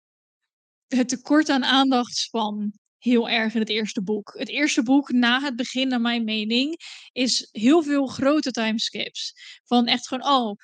het 0.96 1.10
tekort 1.10 1.50
aan 1.50 1.64
aandachtspan 1.64 2.72
heel 2.98 3.30
erg 3.30 3.54
in 3.54 3.60
het 3.60 3.70
eerste 3.70 4.04
boek. 4.04 4.34
Het 4.38 4.50
eerste 4.50 4.84
boek 4.84 5.12
na 5.12 5.42
het 5.42 5.56
begin, 5.56 5.88
naar 5.88 6.02
mijn 6.02 6.24
mening, 6.24 6.76
is 7.12 7.48
heel 7.52 7.84
veel 7.84 8.08
grote 8.08 8.52
timeskips. 8.52 9.34
Van 9.64 9.86
echt 9.86 10.08
gewoon, 10.08 10.28
oh, 10.28 10.58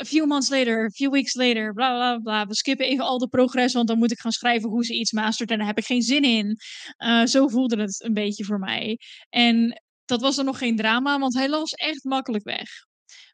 a 0.00 0.04
few 0.04 0.26
months 0.26 0.48
later, 0.48 0.84
a 0.84 0.90
few 0.90 1.10
weeks 1.10 1.34
later, 1.34 1.72
bla 1.72 1.94
bla 1.94 2.18
bla. 2.18 2.46
We 2.46 2.54
skippen 2.54 2.86
even 2.86 3.04
al 3.04 3.18
de 3.18 3.28
progress, 3.28 3.74
want 3.74 3.88
dan 3.88 3.98
moet 3.98 4.12
ik 4.12 4.20
gaan 4.20 4.32
schrijven 4.32 4.68
hoe 4.70 4.84
ze 4.84 4.94
iets 4.94 5.12
mastert 5.12 5.50
en 5.50 5.58
daar 5.58 5.66
heb 5.66 5.78
ik 5.78 5.84
geen 5.84 6.02
zin 6.02 6.22
in. 6.22 6.58
Uh, 6.98 7.24
zo 7.24 7.48
voelde 7.48 7.80
het 7.80 8.04
een 8.04 8.14
beetje 8.14 8.44
voor 8.44 8.58
mij. 8.58 8.98
En 9.28 9.82
dat 10.04 10.20
was 10.20 10.36
dan 10.36 10.44
nog 10.44 10.58
geen 10.58 10.76
drama, 10.76 11.18
want 11.18 11.34
hij 11.34 11.48
las 11.48 11.72
echt 11.72 12.04
makkelijk 12.04 12.44
weg. 12.44 12.68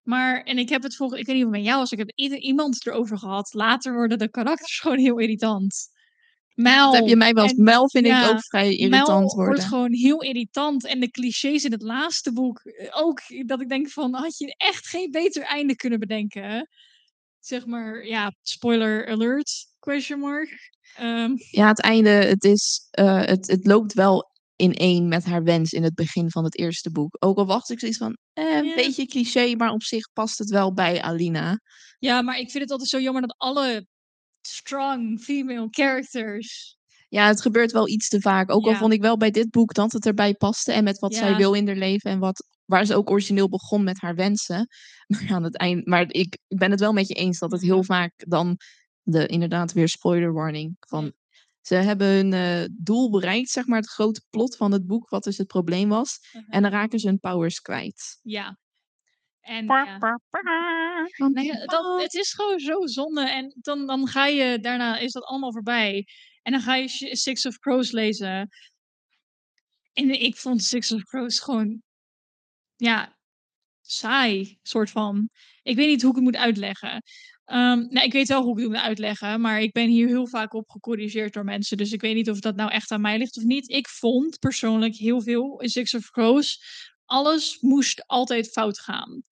Maar, 0.03 0.43
en 0.43 0.59
ik 0.59 0.69
heb 0.69 0.83
het 0.83 0.97
volgens, 0.97 1.21
ik 1.21 1.27
weet 1.27 1.37
niet 1.37 1.45
of 1.45 1.51
met 1.51 1.65
jou 1.65 1.79
was, 1.79 1.93
ik 1.93 1.99
heb 1.99 2.11
iemand 2.17 2.87
erover 2.87 3.19
gehad. 3.19 3.55
Later 3.55 3.95
worden 3.95 4.19
de 4.19 4.31
karakters 4.31 4.79
gewoon 4.81 4.99
heel 4.99 5.19
irritant. 5.19 5.89
Mel. 6.63 6.91
Dat 6.93 7.01
heb 7.01 7.09
je 7.09 7.17
mij 7.17 7.33
wel 7.33 7.45
en- 7.47 7.63
Mel 7.63 7.91
vind 7.91 8.07
ja, 8.07 8.25
ik 8.25 8.31
ook 8.31 8.45
vrij 8.45 8.77
irritant 8.77 9.09
Mel 9.09 9.21
worden. 9.35 9.47
wordt 9.47 9.65
gewoon 9.65 9.93
heel 9.93 10.23
irritant. 10.23 10.87
En 10.87 11.01
de 11.01 11.11
clichés 11.11 11.65
in 11.65 11.73
het 11.73 11.83
laatste 11.83 12.33
boek 12.33 12.61
eh, 12.61 12.89
ook. 12.91 13.21
Dat 13.47 13.61
ik 13.61 13.69
denk 13.69 13.89
van, 13.91 14.15
had 14.15 14.39
je 14.39 14.55
echt 14.57 14.87
geen 14.89 15.11
beter 15.11 15.43
einde 15.43 15.77
kunnen 15.77 15.99
bedenken? 15.99 16.69
Zeg 17.39 17.67
maar, 17.67 18.07
ja, 18.07 18.33
spoiler 18.43 19.09
alert, 19.09 19.51
question 19.79 20.19
mark. 20.21 20.71
Ehm, 20.97 21.33
Ja, 21.51 21.69
het 21.69 21.81
einde, 21.81 22.09
het, 22.11 22.45
is, 22.45 22.87
eh, 22.91 23.25
het, 23.25 23.47
het 23.47 23.67
loopt 23.67 23.93
wel 23.93 24.29
in 24.57 24.73
één 24.75 25.09
met 25.09 25.25
haar 25.25 25.43
wens 25.45 25.73
in 25.73 25.83
het 25.83 25.95
begin 25.95 26.31
van 26.31 26.45
het 26.45 26.59
eerste 26.59 26.91
boek. 26.91 27.17
Ook 27.19 27.39
al 27.39 27.47
wacht 27.47 27.71
ik 27.71 27.79
zoiets 27.79 27.99
van, 27.99 28.17
eh, 28.33 28.57
een 28.57 28.65
Ja. 28.65 28.75
beetje 28.75 29.07
cliché, 29.07 29.55
maar 29.57 29.71
op 29.71 29.83
zich 29.83 30.13
past 30.13 30.39
het 30.39 30.51
wel 30.51 30.73
bij 30.75 31.03
Alina. 31.03 31.61
ja, 31.99 32.23
maar 32.23 32.39
ik 32.39 32.51
vind 32.51 32.63
het 32.63 32.71
altijd 32.71 32.91
zo 32.91 33.01
jammer 33.01 33.23
dat 33.23 33.35
alle 33.39 33.87
strong 34.43 35.21
female 35.21 35.69
characters... 35.71 36.79
Ja, 37.09 37.27
het 37.27 37.41
gebeurt 37.41 37.73
wel 37.73 37.89
iets 37.89 38.09
te 38.09 38.21
vaak. 38.21 38.51
Ook 38.51 38.67
al 38.67 38.75
vond 38.75 38.93
ik 38.93 39.01
wel 39.01 39.17
bij 39.17 39.31
dit 39.31 39.51
boek 39.51 39.75
dat 39.75 39.93
het 39.93 40.07
erbij 40.07 40.35
paste. 40.35 40.73
En 40.73 40.85
met 40.85 40.99
wat 40.99 41.15
zij 41.15 41.37
wil 41.37 41.53
in 41.53 41.67
haar 41.67 41.77
leven. 41.77 42.11
En 42.11 42.19
wat, 42.19 42.47
waar 42.65 42.85
ze 42.85 42.95
ook 42.95 43.11
origineel 43.11 43.49
begon 43.49 43.85
met 43.85 44.01
haar 44.01 44.15
wensen. 44.15 44.69
Maar 45.09 45.27
aan 45.31 45.43
het 45.43 45.57
eind. 45.57 45.87
Maar 45.87 46.03
ik, 46.03 46.39
ik 46.49 46.59
ben 46.59 46.71
het 46.71 46.81
wel 46.81 46.93
met 46.93 47.09
je 47.09 47.15
eens 47.15 47.39
dat 47.39 47.53
het 47.53 47.63
heel 47.63 47.77
Mhm. 47.77 47.85
vaak 47.85 48.13
dan. 48.17 48.57
De, 49.03 49.27
inderdaad, 49.27 49.73
weer 49.73 49.89
spoiler 49.89 50.33
warning. 50.33 50.77
Van, 50.81 51.13
ze 51.61 51.75
hebben 51.75 52.07
hun 52.07 52.33
eh, 52.33 52.65
doel 52.73 53.11
bereikt, 53.11 53.51
zeg 53.51 53.67
maar. 53.67 53.79
Het 53.79 53.91
grote 53.91 54.23
plot 54.31 54.57
van 54.57 54.73
het 54.73 54.87
boek. 54.87 55.09
Wat 55.09 55.25
dus 55.25 55.39
het 55.39 55.47
probleem 55.47 55.89
was. 55.89 56.19
En 56.49 56.63
dan 56.63 56.71
raken 56.71 56.99
ze 56.99 57.07
hun 57.07 57.21
powers 57.21 57.61
kwijt. 57.61 58.19
Ja. 58.23 58.59
En 59.51 59.67
ja. 59.67 59.99
par. 59.99 60.21
Nee, 61.17 61.65
dat, 61.65 62.01
het 62.03 62.15
is 62.15 62.33
gewoon 62.33 62.59
zo 62.59 62.87
zonde. 62.87 63.31
En 63.31 63.57
dan, 63.61 63.87
dan 63.87 64.07
ga 64.09 64.27
je 64.27 64.61
daarna, 64.61 64.99
is 64.99 65.13
dat 65.13 65.25
allemaal 65.25 65.53
voorbij. 65.53 66.07
En 66.43 66.53
dan 66.53 66.61
ga 66.61 66.75
je 66.75 66.89
Six 67.17 67.47
of 67.47 67.59
Crows 67.59 67.91
lezen. 67.91 68.49
En 69.93 70.23
ik 70.23 70.37
vond 70.37 70.63
Six 70.63 70.93
of 70.93 71.03
Crows 71.03 71.41
gewoon, 71.41 71.83
ja, 72.77 73.17
saai, 73.81 74.59
soort 74.63 74.91
van. 74.91 75.31
Ik 75.63 75.77
weet 75.77 75.89
niet 75.89 76.03
hoe 76.03 76.11
ik 76.11 76.17
het 76.17 76.25
moet 76.25 76.37
uitleggen. 76.37 77.03
Ehm 77.45 77.79
nou, 77.89 78.07
ik 78.07 78.13
weet 78.13 78.29
wel 78.29 78.43
hoe 78.43 78.53
ik 78.53 78.59
het 78.59 78.69
moet 78.69 78.83
uitleggen, 78.83 79.41
maar 79.41 79.61
ik 79.61 79.73
ben 79.73 79.89
hier 79.89 80.07
heel 80.07 80.27
vaak 80.27 80.55
op 80.55 80.71
gecorrigeerd 80.71 81.33
door 81.33 81.45
mensen. 81.45 81.77
Dus 81.77 81.93
ik 81.93 82.01
weet 82.01 82.15
niet 82.15 82.31
of 82.31 82.41
dat 82.41 82.57
nou 82.57 82.71
echt 82.71 82.91
aan 82.91 83.01
mij 83.01 83.19
ligt 83.19 83.37
of 83.37 83.43
niet. 83.43 83.71
Ik 83.71 83.89
vond 83.89 84.39
persoonlijk 84.39 84.95
heel 84.95 85.23
veel 85.23 85.61
in 85.61 85.69
Six 85.69 85.95
of 85.95 86.11
Crows. 86.11 86.63
Alles 87.05 87.61
moest 87.61 88.07
altijd 88.07 88.51
fout 88.51 88.79
gaan, 88.79 89.23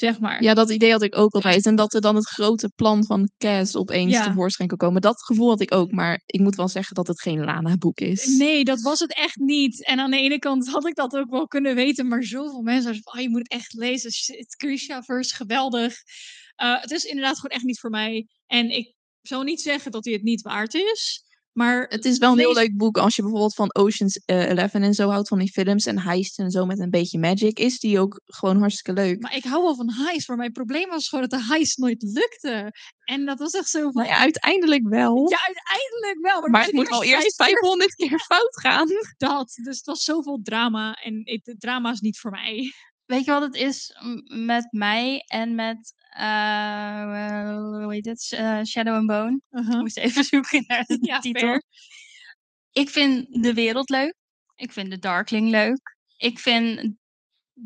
zeg 0.00 0.20
maar. 0.20 0.42
Ja, 0.42 0.54
dat 0.54 0.70
idee 0.70 0.90
had 0.90 1.02
ik 1.02 1.18
ook 1.18 1.34
altijd. 1.34 1.66
En 1.66 1.74
dat 1.76 1.94
er 1.94 2.00
dan 2.00 2.14
het 2.14 2.28
grote 2.28 2.72
plan 2.76 3.04
van 3.04 3.30
Cass 3.38 3.76
opeens 3.76 4.12
Ja. 4.12 4.24
tevoorschijn 4.24 4.68
kan 4.68 4.78
komen. 4.78 5.00
Dat 5.00 5.22
gevoel 5.22 5.48
had 5.48 5.60
ik 5.60 5.74
ook. 5.74 5.90
Maar 5.92 6.22
ik 6.26 6.40
moet 6.40 6.54
wel 6.56 6.68
zeggen 6.68 6.94
dat 6.94 7.06
het 7.06 7.20
geen 7.20 7.44
Lana-boek 7.44 8.00
is. 8.00 8.26
Nee, 8.26 8.64
dat 8.64 8.80
was 8.80 8.98
het 8.98 9.14
echt 9.14 9.36
niet. 9.36 9.84
En 9.86 10.00
aan 10.00 10.10
de 10.10 10.16
ene 10.16 10.38
kant 10.38 10.68
had 10.68 10.86
ik 10.86 10.94
dat 10.94 11.16
ook 11.16 11.30
wel 11.30 11.46
kunnen 11.46 11.74
weten, 11.74 12.08
maar 12.08 12.22
zoveel 12.22 12.62
mensen 12.62 12.82
zeiden 12.82 13.02
van, 13.02 13.12
oh, 13.14 13.20
je 13.20 13.30
moet 13.30 13.38
het 13.38 13.50
echt 13.50 13.72
lezen. 13.72 14.12
Shit, 14.12 14.54
Grisha-verse, 14.58 15.34
geweldig. 15.34 15.94
Eh, 16.54 16.80
het 16.80 16.90
is 16.90 17.04
inderdaad 17.04 17.36
gewoon 17.38 17.56
echt 17.56 17.64
niet 17.64 17.80
voor 17.80 17.90
mij. 17.90 18.26
En 18.46 18.70
ik 18.70 18.94
zou 19.22 19.44
niet 19.44 19.60
zeggen 19.60 19.90
dat 19.90 20.04
hij 20.04 20.14
het 20.14 20.22
niet 20.22 20.42
waard 20.42 20.74
is, 20.74 21.24
maar 21.52 21.86
Het 21.88 22.04
is 22.04 22.18
wel 22.18 22.32
een 22.32 22.38
heel 22.38 22.54
leuk 22.54 22.76
boek 22.76 22.98
als 22.98 23.16
je 23.16 23.22
bijvoorbeeld 23.22 23.54
van 23.54 23.74
Ocean's 23.74 24.22
eh, 24.24 24.48
Eleven 24.48 24.82
en 24.82 24.94
zo 24.94 25.08
houdt, 25.08 25.28
van 25.28 25.38
die 25.38 25.50
films 25.50 25.86
en 25.86 25.98
heist 25.98 26.38
en 26.38 26.50
zo 26.50 26.66
met 26.66 26.78
een 26.78 26.90
beetje 26.90 27.18
magic, 27.18 27.58
is 27.58 27.78
die 27.78 28.00
ook 28.00 28.20
gewoon 28.24 28.58
hartstikke 28.58 29.00
leuk. 29.00 29.20
Maar 29.20 29.36
ik 29.36 29.44
hou 29.44 29.62
wel 29.62 29.74
van 29.74 29.92
heist, 29.92 30.28
maar 30.28 30.36
mijn 30.36 30.52
probleem 30.52 30.88
was 30.88 31.08
gewoon 31.08 31.28
dat 31.28 31.40
de 31.40 31.46
heist 31.46 31.78
nooit 31.78 32.02
lukte. 32.02 32.72
En 33.04 33.24
dat 33.24 33.38
was 33.38 33.52
echt 33.52 33.68
zo 33.68 33.80
van, 33.80 33.92
Nou 33.92 34.06
ja, 34.06 34.18
uiteindelijk 34.18 34.88
wel. 34.88 35.30
ja, 35.30 35.38
uiteindelijk 35.46 36.18
wel. 36.20 36.48
Maar, 36.48 36.64
het 36.64 36.72
moet 36.72 36.88
wel 36.88 37.04
eerste 37.04 37.24
eerst 37.24 37.36
vijf 37.36 37.48
keer 37.50 37.58
500 37.60 37.94
keer 37.94 38.18
fout 38.18 38.60
gaan. 38.60 38.88
dat. 39.16 39.52
Dus 39.64 39.76
het 39.76 39.86
was 39.86 40.04
zoveel 40.04 40.40
drama 40.42 40.94
en 40.94 41.20
het 41.24 41.54
drama 41.58 41.90
is 41.90 42.00
niet 42.00 42.18
voor 42.18 42.30
mij. 42.30 42.72
Weet 43.10 43.24
je 43.24 43.30
wat 43.30 43.42
het 43.42 43.54
is 43.54 43.96
met 44.24 44.66
mij 44.72 45.24
en 45.26 45.54
met, 45.54 45.94
eh, 46.10 47.54
hoe 47.56 47.86
heet 47.92 48.04
het, 48.04 48.32
Eh, 48.36 48.62
Shadow 48.62 48.94
and 48.94 49.06
Bone? 49.06 49.40
Ik 49.50 49.78
moest 49.78 49.98
even 49.98 50.24
zoeken 50.24 50.64
naar 50.66 50.84
de 50.86 50.98
Ja, 51.10 51.18
titel. 51.18 51.40
fair. 51.48 51.62
Ik 52.72 52.88
vind 52.90 53.42
de 53.42 53.54
wereld 53.54 53.88
leuk. 53.90 54.14
Ik 54.54 54.72
vind 54.72 54.90
de 54.90 54.98
Darkling 54.98 55.48
leuk. 55.50 55.96
Ik 56.16 56.38
vind 56.38 56.94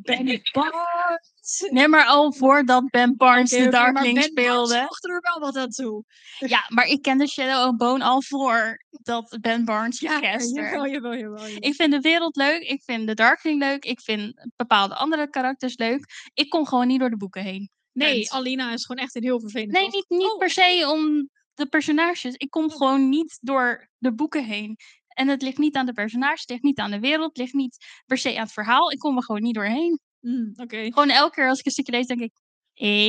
Ben 0.03 0.41
Barnes. 0.53 1.33
Nee, 1.71 1.89
maar 1.89 2.05
al 2.07 2.33
voordat 2.33 2.91
Ben 2.91 3.17
Barnes 3.17 3.53
Oké, 3.53 3.63
de 3.65 3.71
Darkling 3.71 4.15
Ben 4.21 4.35
Barnes 4.35 4.45
speelde. 4.45 4.85
voegde 4.87 5.09
er 5.13 5.21
wel 5.21 5.41
wat 5.41 5.57
aan 5.57 5.69
toe. 5.71 6.05
Ja, 6.55 6.65
maar 6.69 6.87
ik 6.87 7.03
kende 7.03 7.29
Shadow 7.29 7.67
and 7.67 7.77
Bone 7.77 8.05
al 8.05 8.23
voor 8.23 8.85
dat 8.91 9.39
Ben 9.41 9.65
Barnes 9.65 10.01
Ja, 10.01 10.19
gecast 10.19 10.53
werd. 10.53 10.71
jawel, 10.71 10.87
jawel, 10.93 11.15
jawel. 11.17 11.47
jawel. 11.47 11.57
Ik 11.63 11.75
vind 11.75 11.93
de 11.93 12.01
wereld 12.01 12.37
leuk. 12.37 12.63
Ik 12.63 12.83
vind 12.83 13.07
de 13.07 13.15
Darkling 13.15 13.59
leuk. 13.59 13.85
Ik 13.85 14.01
vind 14.01 14.49
bepaalde 14.57 14.95
andere 14.95 15.31
karakters 15.31 15.77
leuk. 15.77 16.07
Ik 16.35 16.49
kom 16.51 16.67
gewoon 16.67 16.87
niet 16.87 17.01
door 17.01 17.11
de 17.11 17.17
boeken 17.17 17.43
heen. 17.43 17.71
Nee, 17.93 18.15
Punt. 18.15 18.31
Alina 18.31 18.73
is 18.73 18.85
gewoon 18.87 19.03
echt 19.05 19.15
een 19.17 19.23
heel 19.23 19.41
vervelend. 19.41 19.73
Nee, 19.73 19.89
niet, 19.91 20.05
niet 20.09 20.33
Oh. 20.33 20.39
per 20.39 20.51
se 20.51 20.85
om 20.93 21.29
de 21.55 21.67
personages. 21.67 22.35
Ik 22.35 22.51
kom 22.51 22.71
gewoon 22.71 23.09
niet 23.09 23.39
door 23.41 23.89
de 23.99 24.15
boeken 24.15 24.45
heen. 24.45 24.77
En 25.15 25.29
het 25.29 25.43
ligt 25.43 25.59
niet 25.59 25.75
aan 25.77 25.87
de 25.87 25.93
personages, 25.93 26.41
het 26.41 26.51
ligt 26.51 26.63
niet 26.63 26.79
aan 26.79 26.91
de 26.91 27.01
wereld, 27.01 27.29
het 27.29 27.37
ligt 27.37 27.53
niet 27.55 27.77
per 28.07 28.19
se 28.19 28.37
aan 28.37 28.43
het 28.45 28.53
verhaal. 28.53 28.91
Ik 28.91 28.99
kom 28.99 29.17
er 29.17 29.25
gewoon 29.25 29.43
niet 29.43 29.55
doorheen. 29.55 30.01
Mm, 30.21 30.53
Oké. 30.57 30.77
Gewoon 30.85 31.11
elke 31.11 31.35
keer 31.35 31.49
als 31.49 31.59
ik 31.59 31.67
een 31.67 31.73
stukje 31.73 31.93
lees, 31.93 32.07
denk 32.07 32.21
ik, 32.21 32.33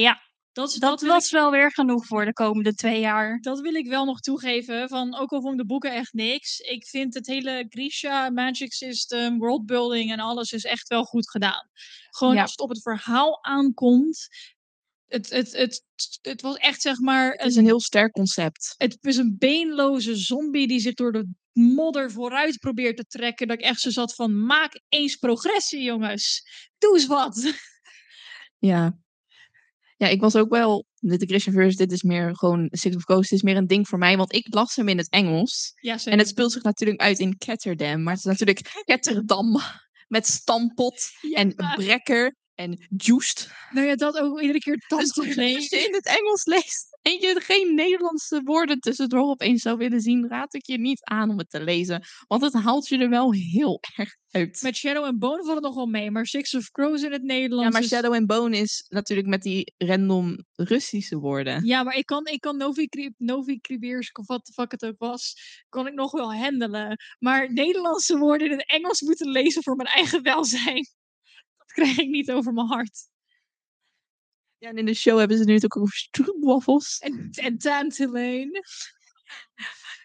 ja, 0.01 0.21
Dat, 0.51 0.75
dat, 0.79 1.01
was 1.01 1.25
ik, 1.25 1.31
wel 1.31 1.51
weer 1.51 1.71
genoeg 1.71 2.05
voor 2.05 2.25
de 2.25 2.33
komende 2.33 2.73
twee 2.73 2.99
jaar. 2.99 3.39
dat 3.41 3.59
wil 3.59 3.73
ik 3.73 3.87
wel 3.87 4.05
nog 4.05 4.19
toegeven. 4.19 4.89
Van, 4.89 5.15
ook 5.15 5.31
al 5.31 5.41
vond 5.41 5.53
ik 5.53 5.59
de 5.59 5.65
boeken 5.65 5.93
echt 5.93 6.13
niks. 6.13 6.59
Ik 6.59 6.85
vind 6.87 7.13
het 7.13 7.27
hele 7.27 7.65
Grisha, 7.69 8.29
Magic 8.29 8.73
System, 8.73 9.37
worldbuilding 9.37 10.11
en 10.11 10.19
alles 10.19 10.51
is 10.51 10.63
echt 10.65 10.87
wel 10.87 11.03
goed 11.03 11.29
gedaan. 11.29 11.69
Gewoon 12.09 12.35
Ja. 12.35 12.41
als 12.41 12.51
het 12.51 12.59
op 12.59 12.69
het 12.69 12.81
verhaal 12.81 13.43
aankomt. 13.43 14.27
Het, 15.07 15.29
het, 15.29 15.51
het, 15.51 15.83
het 16.21 16.41
was 16.41 16.55
echt 16.55 16.81
zeg 16.81 16.99
maar 16.99 17.31
Het 17.31 17.47
is 17.47 17.55
een 17.55 17.65
heel 17.65 17.81
sterk 17.81 18.11
concept. 18.11 18.73
het 18.77 18.97
is 19.01 19.17
een 19.17 19.35
beenloze 19.37 20.15
zombie 20.15 20.67
die 20.67 20.79
zich 20.79 20.93
door 20.93 21.11
de 21.11 21.27
modder 21.53 22.11
vooruit 22.11 22.59
probeert 22.59 22.97
te 22.97 23.05
trekken. 23.05 23.47
Dat 23.47 23.57
ik 23.57 23.63
echt 23.63 23.79
zo 23.79 23.89
zat 23.89 24.15
van, 24.15 24.45
maak 24.45 24.81
eens 24.89 25.15
progressie, 25.15 25.83
jongens. 25.83 26.47
Doe 26.77 26.93
eens 26.93 27.07
wat. 27.07 27.43
Ja. 28.57 28.97
Ja, 29.97 30.07
ik 30.07 30.21
was 30.21 30.35
ook 30.35 30.49
wel. 30.49 30.85
Dit 30.99 31.19
de 31.19 31.25
Christianverse, 31.25 31.77
dit 31.77 31.91
is 31.91 32.03
meer 32.03 32.35
gewoon. 32.35 32.67
Six 32.71 32.95
of 32.95 33.03
Coast 33.03 33.31
is 33.31 33.41
meer 33.41 33.57
een 33.57 33.67
ding 33.67 33.87
voor 33.87 33.97
mij. 33.97 34.17
Want 34.17 34.33
ik 34.33 34.53
las 34.53 34.75
hem 34.75 34.87
in 34.87 34.97
het 34.97 35.09
Engels. 35.09 35.73
Ja, 35.75 35.97
En 36.03 36.17
het 36.17 36.27
speelt 36.27 36.51
zich 36.51 36.63
natuurlijk 36.63 37.01
uit 37.01 37.19
in 37.19 37.37
Ketterdam. 37.37 38.03
Maar 38.03 38.13
het 38.13 38.25
is 38.25 38.29
natuurlijk 38.31 38.83
Ketterdam. 38.85 39.59
Met 40.07 40.27
stampot 40.27 41.09
en 41.33 41.55
brekker 41.55 42.35
en 42.55 42.85
juiced. 42.97 43.51
Nou 43.71 43.87
ja, 43.87 43.95
dat 43.95 44.17
ook 44.17 44.41
iedere 44.41 44.59
keer 44.59 44.77
Dus 44.87 44.87
tante 45.13 45.29
als 45.55 45.67
je 45.69 45.85
in 45.87 45.93
het 45.93 46.05
Engels 46.05 46.45
leest 46.45 46.97
en 47.01 47.11
je 47.11 47.41
geen 47.41 47.75
Nederlandse 47.75 48.41
woorden 48.43 48.79
tussendoor 48.79 49.29
opeens 49.29 49.61
zou 49.61 49.77
willen 49.77 50.01
zien, 50.01 50.27
raad 50.27 50.53
ik 50.53 50.65
je 50.65 50.77
niet 50.79 51.03
aan 51.03 51.29
om 51.29 51.37
het 51.37 51.49
te 51.49 51.63
lezen. 51.63 52.03
Want 52.27 52.41
het 52.41 52.53
haalt 52.53 52.87
je 52.87 52.97
er 52.97 53.09
wel 53.09 53.33
heel 53.33 53.79
erg 53.95 54.15
uit. 54.31 54.59
Met 54.61 54.75
Shadow 54.75 55.05
en 55.05 55.19
Bone 55.19 55.43
valt 55.43 55.55
het 55.55 55.63
nog 55.63 55.75
wel 55.75 55.85
mee, 55.85 56.11
maar 56.11 56.25
Six 56.25 56.53
of 56.55 56.71
Crows 56.71 57.01
in 57.01 57.11
het 57.11 57.23
Nederlands 57.23 57.63
ja, 57.65 57.69
maar 57.71 57.81
is- 57.81 57.87
Shadow 57.87 58.13
and 58.13 58.27
Bone 58.27 58.57
is 58.57 58.85
natuurlijk 58.87 59.27
met 59.27 59.41
die 59.41 59.73
random 59.77 60.45
Russische 60.55 61.17
woorden. 61.17 61.65
Ja, 61.65 61.83
maar 61.83 61.95
ik 61.95 62.05
kan, 62.05 62.25
ik 62.25 62.39
kan 62.41 62.57
Novi, 62.57 62.87
Novi 63.17 63.59
Kribeersk, 63.59 64.17
of 64.17 64.27
wat 64.27 64.45
de 64.45 64.53
fuck 64.53 64.71
het 64.71 64.85
ook 64.85 64.97
was, 64.97 65.35
kan 65.69 65.87
ik 65.87 65.93
nog 65.93 66.11
wel 66.11 66.33
handelen. 66.33 66.97
Maar 67.19 67.53
Nederlandse 67.53 68.17
woorden 68.17 68.51
in 68.51 68.57
het 68.57 68.69
Engels 68.69 69.01
moeten 69.01 69.29
lezen 69.31 69.63
voor 69.63 69.75
mijn 69.75 69.89
eigen 69.89 70.21
welzijn. 70.23 70.87
Krijg 71.75 71.97
ik 71.97 72.09
niet 72.09 72.31
over 72.31 72.53
mijn 72.53 72.67
hart. 72.67 73.09
Ja, 74.57 74.69
en 74.69 74.77
in 74.77 74.85
de 74.85 74.93
show 74.93 75.19
hebben 75.19 75.37
ze 75.37 75.43
nu 75.43 75.53
natuurlijk 75.53 75.77
ook 75.77 75.83
over 75.83 75.97
stroopwafels. 75.97 76.99
En, 76.99 77.29
en 77.31 77.57
Tantalane. 77.57 78.63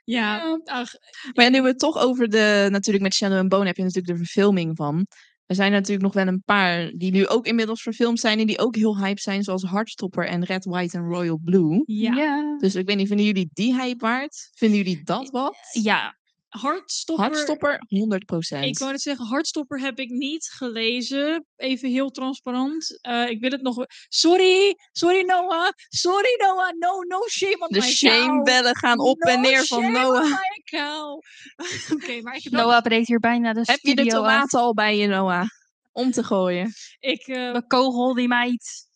Ja, 0.05 0.61
ach, 0.65 0.93
Maar 1.35 1.45
ja, 1.45 1.51
nu 1.51 1.63
we 1.63 1.69
het 1.69 1.79
toch 1.79 1.99
over 1.99 2.29
de... 2.29 2.69
Natuurlijk 2.71 3.05
met 3.05 3.15
Shadow 3.15 3.39
and 3.39 3.49
Bone 3.49 3.67
heb 3.67 3.77
je 3.77 3.83
natuurlijk 3.83 4.13
de 4.13 4.25
verfilming 4.25 4.77
van. 4.77 5.07
Er 5.47 5.55
zijn 5.55 5.73
natuurlijk 5.73 6.03
nog 6.03 6.13
wel 6.13 6.27
een 6.27 6.43
paar 6.45 6.93
die 6.97 7.11
nu 7.11 7.27
ook 7.27 7.47
inmiddels 7.47 7.83
verfilmd 7.83 8.21
zijn 8.21 8.39
en 8.39 8.47
die 8.47 8.59
ook 8.59 8.77
heel 8.77 8.99
hype 8.99 9.21
zijn, 9.21 9.43
zoals 9.43 9.63
Heartstopper 9.63 10.27
en 10.27 10.45
Red, 10.45 10.65
White 10.65 10.97
en 10.97 11.05
Royal 11.05 11.41
Blue. 11.45 11.83
ja. 11.87 12.15
ja. 12.15 12.57
Dus 12.59 12.75
ik 12.75 12.87
weet 12.87 12.97
niet, 12.97 13.09
vinden 13.09 13.27
jullie 13.27 13.51
die 13.53 13.75
hype 13.75 14.05
waard? 14.05 14.51
Vinden 14.55 14.79
jullie 14.79 15.03
dat 15.05 15.31
wat? 15.31 15.57
Ja, 15.73 16.19
Hartstopper. 16.51 17.25
Hartstopper, 17.25 17.81
100%. 17.89 18.65
Ik 18.65 18.79
wou 18.79 18.91
net 18.91 19.01
zeggen, 19.01 19.27
Hartstopper 19.27 19.81
heb 19.81 19.99
ik 19.99 20.11
niet 20.11 20.51
gelezen. 20.55 21.47
Even 21.57 21.89
heel 21.91 22.11
transparant. 22.11 22.99
Eh, 23.01 23.29
ik 23.29 23.41
wil 23.41 23.51
het 23.51 23.63
nog... 23.63 23.85
Sorry, 24.09 24.77
sorry 24.93 25.23
Noah. 25.25 25.73
Sorry 25.89 26.35
Noah. 26.39 26.73
No, 26.79 27.01
no 27.03 27.29
shame 27.29 27.59
on 27.59 27.69
de 27.69 27.79
my 27.79 27.87
shamebellen 27.91 28.77
gaan 28.77 28.99
op 28.99 29.21
en 29.21 29.41
neer 29.41 29.65
van 29.67 29.83
shame 29.83 29.99
Noah. 29.99 30.23
on 30.23 30.29
my 30.31 30.63
cow. 30.65 31.21
Oké, 31.95 32.21
maar 32.23 32.37
ik 32.37 32.51
Noah 32.51 32.83
breekt 32.83 33.07
hier 33.07 33.21
bijna 33.21 33.53
de 33.53 33.63
Heb 33.65 33.81
je 33.81 33.95
de 33.95 34.03
af. 34.03 34.09
tomaten 34.09 34.61
al 34.61 34.75
bij 34.75 34.97
je, 34.97 35.07
Noah? 35.07 35.49
Om 35.93 36.11
te 36.11 36.25
gooien. 36.25 36.73
Ik, 36.99 37.27
eh, 37.27 37.53
De 37.53 37.67
kogel 37.67 38.15
die 38.15 38.29
meid. 38.29 38.89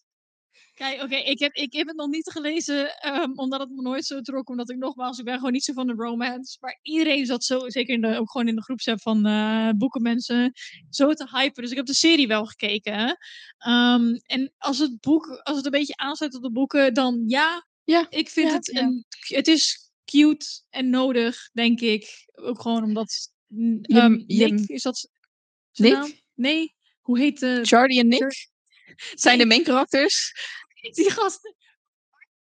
Kijk, 0.75 1.03
oké, 1.03 1.15
ik, 1.17 1.39
heb, 1.39 1.55
ik 1.55 1.73
heb 1.73 1.87
het 1.87 1.97
nog 1.97 2.09
niet 2.09 2.31
gelezen, 2.31 2.99
ehm, 2.99 3.33
omdat 3.35 3.61
het 3.61 3.71
me 3.71 3.83
nooit 3.83 4.05
zo 4.05 4.21
trok. 4.21 4.49
Omdat 4.49 4.71
ik 4.71 4.77
nogmaals, 4.77 5.19
ik 5.19 5.25
ben 5.25 5.35
gewoon 5.37 5.53
niet 5.53 5.65
zo 5.65 5.73
van 5.73 5.87
de 5.87 5.93
romance. 5.93 6.57
Maar 6.61 6.79
iedereen 6.83 7.27
zat 7.27 7.45
zo, 7.45 7.69
zeker 7.69 7.95
in 7.95 8.01
de, 8.01 8.19
ook 8.19 8.31
gewoon 8.31 8.49
in 8.49 8.55
de 8.55 8.63
groepsapp 8.63 9.01
van 9.01 9.27
eh 9.27 9.71
boekenmensen, 9.77 10.53
zo 10.91 11.13
te 11.13 11.29
hypen. 11.31 11.63
Dus 11.63 11.71
ik 11.71 11.77
heb 11.77 11.87
de 11.87 11.95
serie 11.95 12.27
wel 12.27 12.47
gekeken. 12.47 13.17
Ehm, 13.59 14.15
en 14.27 14.53
als 14.59 14.79
het 14.79 15.01
boek, 15.01 15.27
als 15.43 15.57
het 15.57 15.65
een 15.65 15.71
beetje 15.71 15.97
aansluit 15.97 16.35
op 16.35 16.43
de 16.43 16.51
boeken, 16.53 16.95
dan 16.95 17.23
ja. 17.27 17.67
Ja, 17.85 18.07
Ik 18.11 18.29
vind 18.29 18.49
ja, 18.49 18.55
het, 18.55 18.71
ja. 18.73 18.81
een, 18.83 19.05
het 19.21 19.49
is 19.49 19.91
cute 20.05 20.47
en 20.71 20.91
nodig, 20.91 21.51
denk 21.53 21.81
ik. 21.81 22.29
Ook 22.35 22.61
gewoon 22.61 22.83
omdat 22.83 23.33
Je- 23.47 23.81
ehm, 23.83 24.23
je- 24.27 24.47
Nick, 24.53 24.69
is 24.69 24.83
dat 24.83 25.09
Nick? 25.73 25.93
naam? 25.93 26.13
Nee, 26.35 26.75
hoe 27.01 27.19
heet. 27.19 27.39
Charlie 27.63 27.99
en 28.01 28.09
Nick 28.09 28.49
zijn 29.15 29.39
de 29.39 29.47
main 29.47 29.63
karakters. 29.63 30.33
Die 30.95 31.11
gasten. 31.11 31.55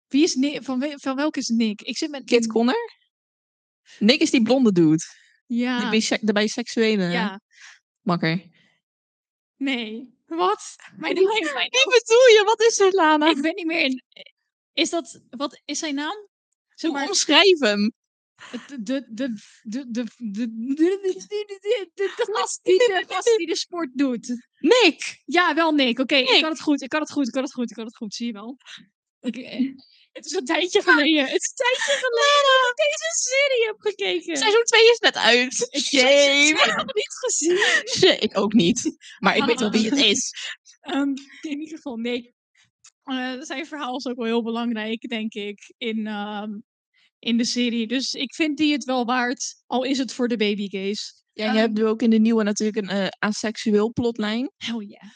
Wie 0.07 0.23
is 0.23 0.35
Nick? 0.35 0.63
Van, 0.63 0.93
van 0.95 1.15
welke 1.15 1.39
is 1.39 1.47
Nick? 1.47 1.81
Ik 1.81 1.97
zit 1.97 2.09
met... 2.09 2.23
Kit 2.23 2.47
Connor. 2.47 2.93
Nick 3.99 4.21
is 4.21 4.29
die 4.29 4.41
blonde 4.41 4.71
dude. 4.71 5.03
Ja. 5.45 5.89
De 6.21 6.33
biseksuele 6.33 7.03
ja. 7.03 7.41
makker. 8.01 8.43
Nee. 9.55 10.15
Wat? 10.25 10.75
Mijn, 10.97 11.15
Wie 11.15 11.23
bedoel 11.23 12.27
je? 12.27 12.41
Wat 12.45 12.61
is 12.61 12.79
er, 12.79 12.91
Lana? 12.91 13.29
ik 13.29 13.41
ben 13.41 13.55
niet 13.55 13.65
meer 13.65 13.81
in... 13.81 14.03
Is 14.73 14.89
dat... 14.89 15.21
Wat 15.29 15.61
is 15.65 15.79
zijn 15.79 15.95
naam? 15.95 16.27
Zeg 16.75 16.91
maar... 16.91 17.07
Omschrijf 17.07 17.59
hem. 17.59 17.93
De, 18.51 18.81
de, 18.83 19.05
de, 19.09 19.33
de, 19.63 19.91
de, 19.91 20.07
de, 20.17 20.49
de, 21.93 22.29
gast 22.31 22.59
die 22.63 22.77
de, 22.77 23.33
die 23.37 23.47
de 23.47 23.55
sport 23.55 23.89
doet. 23.93 24.49
Nick! 24.59 25.21
Ja, 25.25 25.53
wel 25.53 25.71
Nick. 25.71 25.99
Oké, 25.99 26.15
ik 26.15 26.41
kan 26.41 26.51
het 26.51 26.61
goed, 26.61 26.81
ik 26.81 26.89
kan 26.89 27.01
het 27.01 27.11
goed, 27.11 27.27
ik 27.27 27.33
kan 27.33 27.43
het 27.43 27.53
goed, 27.53 27.69
ik 27.69 27.75
kan 27.75 27.85
het 27.85 27.97
goed. 27.97 28.13
Zie 28.13 28.25
je 28.25 28.33
wel. 28.33 28.57
Het 30.11 30.25
is 30.25 30.31
een 30.31 30.45
tijdje 30.45 30.81
geleden. 30.81 31.25
Het 31.25 31.41
is 31.41 31.49
een 31.49 31.65
tijdje 31.65 31.91
geleden 32.05 32.61
dat 32.61 32.69
ik 32.69 32.77
deze 32.77 33.29
serie 33.29 33.65
heb 33.65 33.75
gekeken. 33.79 34.37
Seizoen 34.37 34.63
2 34.63 34.81
is 34.81 34.99
net 34.99 35.15
uit. 35.15 35.53
Shame. 35.81 36.47
Ik 36.47 36.57
heb 36.57 36.77
het 36.77 36.95
niet 36.95 37.17
gezien. 37.19 38.21
ik 38.21 38.37
ook 38.37 38.53
niet. 38.53 38.97
Maar 39.19 39.37
ik 39.37 39.43
weet 39.43 39.59
wel 39.59 39.71
wie 39.71 39.89
het 39.89 39.99
is. 39.99 40.33
in 41.41 41.59
ieder 41.59 41.75
geval, 41.75 41.95
Nick. 41.95 42.33
zijn 43.39 43.65
verhaal 43.65 43.97
is 43.97 44.05
ook 44.05 44.17
wel 44.17 44.25
heel 44.25 44.43
belangrijk, 44.43 45.01
denk 45.01 45.33
ik, 45.33 45.73
in, 45.77 46.07
in 47.19 47.37
de 47.37 47.45
serie. 47.45 47.87
Dus 47.87 48.13
ik 48.13 48.33
vind 48.33 48.57
die 48.57 48.71
het 48.71 48.83
wel 48.83 49.05
waard, 49.05 49.55
al 49.65 49.83
is 49.83 49.97
het 49.97 50.13
voor 50.13 50.27
de 50.27 50.37
babygays. 50.37 51.23
Ja, 51.33 51.51
je 51.53 51.59
hebt 51.59 51.73
nu 51.73 51.85
ook 51.85 52.01
in 52.01 52.09
de 52.09 52.19
nieuwe 52.19 52.43
natuurlijk 52.43 52.77
een 52.77 52.89
eh 52.89 53.07
aseksueel 53.19 53.91
plotlijn. 53.91 54.51
Hell 54.57 54.85
yeah. 54.85 55.11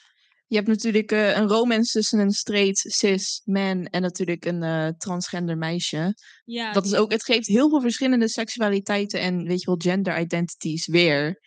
Je 0.52 0.58
hebt 0.58 0.70
natuurlijk 0.70 1.12
eh, 1.12 1.36
een 1.38 1.48
romance 1.48 1.92
tussen 1.92 2.20
een 2.20 2.32
straight 2.32 2.78
cis 2.78 3.42
man 3.46 3.86
en 3.86 4.02
natuurlijk 4.02 4.46
een 4.46 4.64
eh, 4.64 4.88
transgender 4.88 5.58
meisje. 5.58 6.16
Ja, 6.44 6.72
Dat 6.72 6.86
is 6.86 6.94
ook, 6.94 7.12
het 7.12 7.24
geeft 7.24 7.48
heel 7.48 7.70
veel 7.70 7.82
verschillende 7.82 8.30
seksualiteiten 8.30 9.20
en 9.20 9.44
weet 9.44 9.60
je 9.60 9.66
wel, 9.66 9.76
gender 9.78 10.20
identities 10.20 10.88
weer. 10.88 11.40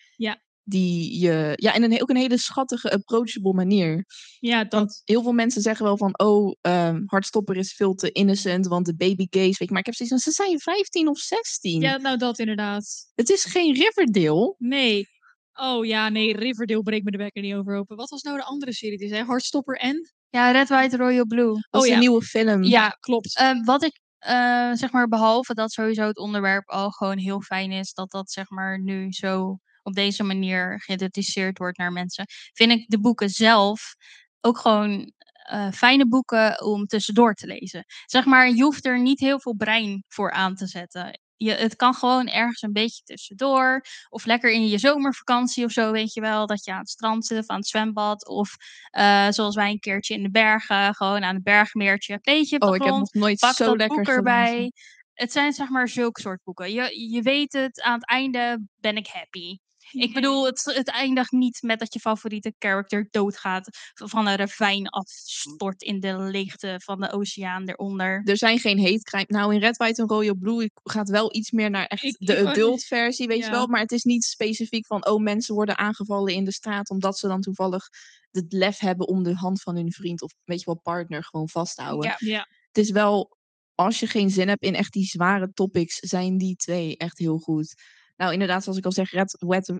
Die 0.66 1.20
je, 1.20 1.52
ja, 1.54 1.74
en 1.74 1.82
een, 1.82 2.02
ook 2.02 2.10
een 2.10 2.16
hele 2.16 2.38
schattige, 2.38 2.90
approachable 2.90 3.52
manier. 3.52 4.04
ja, 4.38 4.64
dat. 4.64 4.72
Want 4.72 5.02
heel 5.04 5.22
veel 5.22 5.32
mensen 5.32 5.62
zeggen 5.62 5.84
wel 5.84 5.96
van, 5.96 6.18
oh, 6.18 6.56
ehm 6.60 7.02
Hartstopper 7.06 7.56
is 7.56 7.74
veel 7.74 7.94
te 7.94 8.12
innocent, 8.12 8.66
want 8.66 8.86
de 8.86 8.96
baby 8.96 9.26
gays, 9.30 9.58
weet 9.58 9.68
je, 9.68 9.70
maar 9.70 9.78
ik 9.78 9.86
heb 9.86 9.94
zoiets 9.94 10.14
van, 10.14 10.32
ze 10.32 10.42
zijn 10.42 10.60
15 10.60 11.08
of 11.08 11.18
16. 11.18 11.80
Ja, 11.80 11.96
nou 11.96 12.16
dat 12.16 12.38
inderdaad. 12.38 13.10
Het 13.14 13.30
is 13.30 13.44
geen 13.44 13.74
Riverdale. 13.74 14.54
Nee. 14.58 15.08
Oh 15.54 15.84
ja, 15.84 16.08
nee, 16.08 16.36
Riverdale 16.36 16.82
breekt 16.82 17.04
me 17.04 17.10
de 17.10 17.18
wekker 17.18 17.42
niet 17.42 17.54
over 17.54 17.76
open. 17.76 17.96
Wat 17.96 18.10
was 18.10 18.22
nou 18.22 18.36
de 18.36 18.44
andere 18.44 18.72
serie 18.72 18.98
die 18.98 19.08
zei? 19.08 19.24
Hardstopper 19.24 19.76
en? 19.76 20.12
Ja, 20.30 20.50
Red, 20.50 20.68
White, 20.68 20.96
Royal 20.96 21.26
Blue. 21.26 21.52
Dat 21.52 21.66
Oh 21.70 21.80
is 21.80 21.86
ja. 21.86 21.94
een 21.94 22.00
nieuwe 22.00 22.22
film. 22.22 22.62
Ja, 22.62 22.88
klopt. 22.88 23.38
Eh, 23.38 23.64
wat 23.64 23.82
ik, 23.84 24.00
eh, 24.18 24.72
zeg 24.72 24.92
maar, 24.92 25.08
behalve 25.08 25.54
dat 25.54 25.72
sowieso 25.72 26.06
het 26.06 26.18
onderwerp 26.18 26.68
al 26.68 26.90
gewoon 26.90 27.18
heel 27.18 27.40
fijn 27.40 27.72
is, 27.72 27.92
dat 27.92 28.10
dat, 28.10 28.30
zeg 28.30 28.50
maar, 28.50 28.80
nu 28.80 29.12
zo 29.12 29.58
op 29.84 29.94
deze 29.94 30.22
manier 30.22 30.80
geïdentificeerd 30.80 31.58
wordt 31.58 31.78
naar 31.78 31.92
mensen, 31.92 32.24
vind 32.52 32.70
ik 32.72 32.88
de 32.88 33.00
boeken 33.00 33.28
zelf 33.30 33.94
ook 34.40 34.58
gewoon 34.58 35.12
eh, 35.44 35.72
fijne 35.72 36.08
boeken 36.08 36.64
om 36.64 36.86
tussendoor 36.86 37.34
te 37.34 37.46
lezen. 37.46 37.84
Zeg 38.06 38.24
maar, 38.24 38.48
je 38.48 38.62
hoeft 38.62 38.86
er 38.86 39.00
niet 39.00 39.20
heel 39.20 39.40
veel 39.40 39.54
brein 39.54 40.04
voor 40.08 40.30
aan 40.32 40.54
te 40.54 40.66
zetten. 40.66 41.20
Je, 41.36 41.52
het 41.52 41.76
kan 41.76 41.94
gewoon 41.94 42.28
ergens 42.28 42.62
een 42.62 42.72
beetje 42.72 43.02
tussendoor. 43.02 43.84
Of 44.08 44.24
lekker 44.24 44.50
in 44.52 44.68
je 44.68 44.78
zomervakantie 44.78 45.64
of 45.64 45.72
zo, 45.72 45.92
weet 45.92 46.12
je 46.12 46.20
wel. 46.20 46.46
Dat 46.46 46.64
je 46.64 46.72
aan 46.72 46.78
het 46.78 46.88
strand 46.90 47.26
zit 47.26 47.38
of 47.38 47.46
aan 47.46 47.56
het 47.56 47.66
zwembad. 47.66 48.28
Of 48.28 48.50
eh, 48.90 49.26
zoals 49.30 49.54
wij 49.54 49.70
een 49.70 49.78
keertje 49.78 50.14
in 50.14 50.22
de 50.22 50.30
bergen, 50.30 50.94
gewoon 50.94 51.24
aan 51.24 51.34
het 51.34 51.44
bergmeertje. 51.44 52.18
Beetje 52.22 52.54
op 52.54 52.60
de 52.60 52.66
Oh, 52.68 52.74
ik 52.74 52.82
heb 52.82 52.94
nog 52.94 53.12
nooit 53.12 53.38
pak 53.38 53.54
zo 53.54 53.76
lekker 53.76 54.04
boek 54.04 54.14
gelezen. 54.14 54.14
erbij. 54.14 54.72
Het 55.14 55.32
zijn 55.32 55.52
zeg 55.52 55.68
maar 55.68 55.88
zulke 55.88 56.20
soort 56.20 56.42
boeken. 56.44 56.72
Je, 56.72 57.10
je 57.10 57.22
weet 57.22 57.52
het, 57.52 57.80
aan 57.80 57.94
het 57.94 58.08
einde 58.08 58.66
ben 58.80 58.96
ik 58.96 59.06
happy. 59.06 59.56
Ik 60.02 60.14
bedoel, 60.14 60.46
het, 60.46 60.62
het 60.74 60.88
eindigt 60.88 61.32
niet 61.32 61.62
met 61.62 61.78
dat 61.78 61.92
je 61.92 62.00
favoriete 62.00 62.54
character 62.58 63.08
doodgaat. 63.10 63.68
Van 63.94 64.26
een 64.26 64.36
ravijn 64.36 64.88
afstort 64.88 65.82
in 65.82 66.00
de 66.00 66.18
leegte 66.18 66.80
van 66.82 67.00
de 67.00 67.12
oceaan 67.12 67.68
eronder. 67.68 68.22
Er 68.24 68.36
zijn 68.36 68.58
geen 68.58 68.78
hate 68.80 69.02
crime. 69.02 69.24
Nou, 69.28 69.54
in 69.54 69.60
Red, 69.60 69.76
White 69.76 70.02
en 70.02 70.08
Royal 70.08 70.36
Blue 70.36 70.70
gaat 70.82 71.08
wel 71.08 71.34
iets 71.34 71.50
meer 71.50 71.70
naar 71.70 71.86
echt 71.86 72.02
Ik- 72.04 72.16
de 72.18 72.46
adult 72.48 72.82
versie, 72.84 73.26
weet 73.26 73.44
je 73.44 73.50
wel. 73.50 73.66
Maar 73.66 73.80
het 73.80 73.92
is 73.92 74.02
niet 74.02 74.24
specifiek 74.24 74.86
van, 74.86 75.06
oh, 75.06 75.22
mensen 75.22 75.54
worden 75.54 75.78
aangevallen 75.78 76.34
in 76.34 76.44
de 76.44 76.52
straat 76.52 76.90
omdat 76.90 77.18
ze 77.18 77.28
dan 77.28 77.40
toevallig 77.40 77.88
het 78.30 78.52
lef 78.52 78.78
hebben 78.78 79.08
om 79.08 79.22
de 79.22 79.34
hand 79.34 79.62
van 79.62 79.76
hun 79.76 79.92
vriend 79.92 80.22
of, 80.22 80.32
weet 80.44 80.58
je 80.58 80.64
wel, 80.64 80.80
partner 80.82 81.24
gewoon 81.24 81.48
vast 81.48 81.76
te 81.76 81.82
houden. 81.82 82.08
Ja. 82.08 82.16
Ja. 82.18 82.48
Het 82.66 82.78
is 82.78 82.90
wel, 82.90 83.36
als 83.74 84.00
je 84.00 84.06
geen 84.06 84.30
zin 84.30 84.48
hebt 84.48 84.62
in 84.62 84.74
echt 84.74 84.92
die 84.92 85.04
zware 85.04 85.52
topics, 85.52 85.98
zijn 85.98 86.38
die 86.38 86.56
twee 86.56 86.96
echt 86.96 87.18
heel 87.18 87.38
goed. 87.38 87.74
Nou, 88.16 88.32
inderdaad, 88.32 88.62
zoals 88.62 88.78
ik 88.78 88.84
al 88.84 88.92
zeg, 88.92 89.10
Red, 89.10 89.36
Wet, 89.38 89.72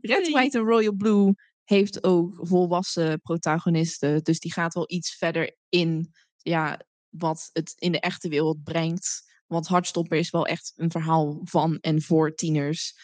Red 0.00 0.30
White 0.30 0.58
en 0.58 0.64
Royal 0.64 0.94
Blue 0.94 1.32
heeft 1.64 2.04
ook 2.04 2.38
volwassen 2.40 3.20
protagonisten. 3.20 4.22
Dus 4.22 4.40
die 4.40 4.52
gaat 4.52 4.74
wel 4.74 4.84
iets 4.90 5.16
verder 5.16 5.56
in 5.68 6.10
ja, 6.36 6.80
wat 7.08 7.50
het 7.52 7.72
in 7.76 7.92
de 7.92 8.00
echte 8.00 8.28
wereld 8.28 8.62
brengt. 8.62 9.26
Want 9.46 9.66
Hartstopper 9.66 10.18
is 10.18 10.30
wel 10.30 10.46
echt 10.46 10.72
een 10.76 10.90
verhaal 10.90 11.40
van 11.44 11.78
en 11.80 12.02
voor 12.02 12.34
tieners. 12.34 12.94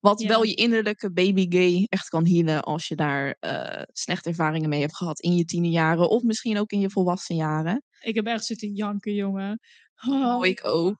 Wat 0.00 0.20
Ja. 0.20 0.28
wel 0.28 0.42
je 0.42 0.54
innerlijke 0.54 1.12
baby 1.12 1.46
gay 1.48 1.86
echt 1.88 2.08
kan 2.08 2.26
healen 2.26 2.62
als 2.62 2.88
je 2.88 2.94
daar 2.96 3.36
eh, 3.40 3.82
slechte 3.92 4.28
ervaringen 4.28 4.68
mee 4.68 4.80
hebt 4.80 4.96
gehad 4.96 5.20
in 5.20 5.34
je 5.34 5.44
tienerjaren. 5.44 6.08
Of 6.08 6.22
misschien 6.22 6.58
ook 6.58 6.70
in 6.70 6.80
je 6.80 6.90
volwassen 6.90 7.36
jaren. 7.36 7.82
Ik 8.00 8.14
heb 8.14 8.26
echt 8.26 8.44
zitten 8.44 8.74
janken, 8.74 9.14
jongen. 9.14 9.60
Oh, 10.08 10.36
Oh, 10.36 10.46
ik 10.46 10.60
ook. 10.64 10.96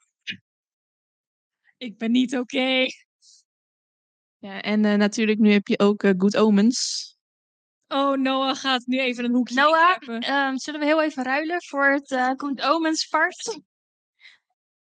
Ik 1.85 1.99
ben 1.99 2.11
niet 2.11 2.37
oké. 2.39 2.87
Ja, 4.39 4.61
en 4.61 4.85
eh, 4.85 4.95
natuurlijk 4.95 5.39
nu 5.39 5.53
heb 5.53 5.67
je 5.67 5.79
ook 5.79 6.03
eh, 6.03 6.13
Good 6.19 6.37
Omens. 6.37 7.13
Oh, 7.89 8.17
Noah 8.17 8.57
gaat 8.57 8.87
nu 8.87 8.99
even 9.01 9.25
een 9.25 9.35
hoekje 9.35 9.55
Noah, 9.55 9.97
ehm, 10.23 10.57
zullen 10.57 10.81
we 10.81 10.87
heel 10.87 11.03
even 11.03 11.25
ruilen 11.25 11.63
voor 11.63 11.87
het 11.87 12.11
eh, 12.11 12.31
Good 12.37 12.63
Omens 12.63 13.07
part? 13.07 13.61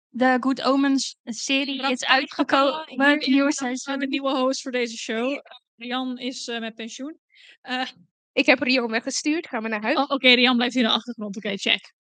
De 0.09 0.37
Good 0.39 0.61
Omens 0.61 1.17
serie 1.23 1.91
is 1.91 2.05
uitgekomen. 2.05 3.19
Nieuwe 3.19 3.47
is 3.71 3.83
de 3.83 4.07
nieuwe 4.09 4.35
host 4.35 4.61
voor 4.61 4.71
deze 4.71 4.97
show. 4.97 5.41
Rian 5.75 6.17
is 6.17 6.47
eh, 6.47 6.59
met 6.59 6.75
pensioen. 6.75 7.19
Eh, 7.61 7.87
Ik 8.31 8.45
heb 8.45 8.59
Rio 8.59 8.87
weggestuurd. 8.87 9.47
Ga 9.47 9.59
maar 9.59 9.69
naar 9.69 9.81
huis. 9.81 9.97
oh, 9.97 10.09
Oké, 10.09 10.27
Rian 10.33 10.55
blijft 10.55 10.75
in 10.75 10.83
de 10.83 10.89
achtergrond. 10.89 11.37
Oké, 11.37 11.57
check. 11.57 11.93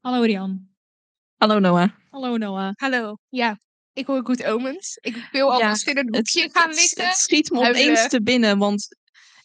Hallo 0.00 0.22
Rian. 0.22 0.68
Hallo 1.36 1.58
Noah. 1.58 1.90
Hallo 2.10 2.36
Noah. 2.36 2.72
Hallo. 2.74 3.16
Ja, 3.28 3.58
ik 3.98 4.06
hoor 4.06 4.24
Good 4.24 4.44
Omens. 4.44 4.98
Ik 5.00 5.28
wil 5.32 5.46
Ja, 5.48 5.54
alvast 5.54 5.88
in 5.88 5.98
een 5.98 6.14
hoekje 6.14 6.42
het, 6.42 6.58
gaan 6.58 6.74
liggen. 6.74 7.06
het 7.06 7.16
schiet 7.16 7.50
me 7.50 7.60
huilen. 7.60 7.82
opeens 7.82 8.08
te 8.08 8.22
binnen, 8.22 8.58
want 8.58 8.96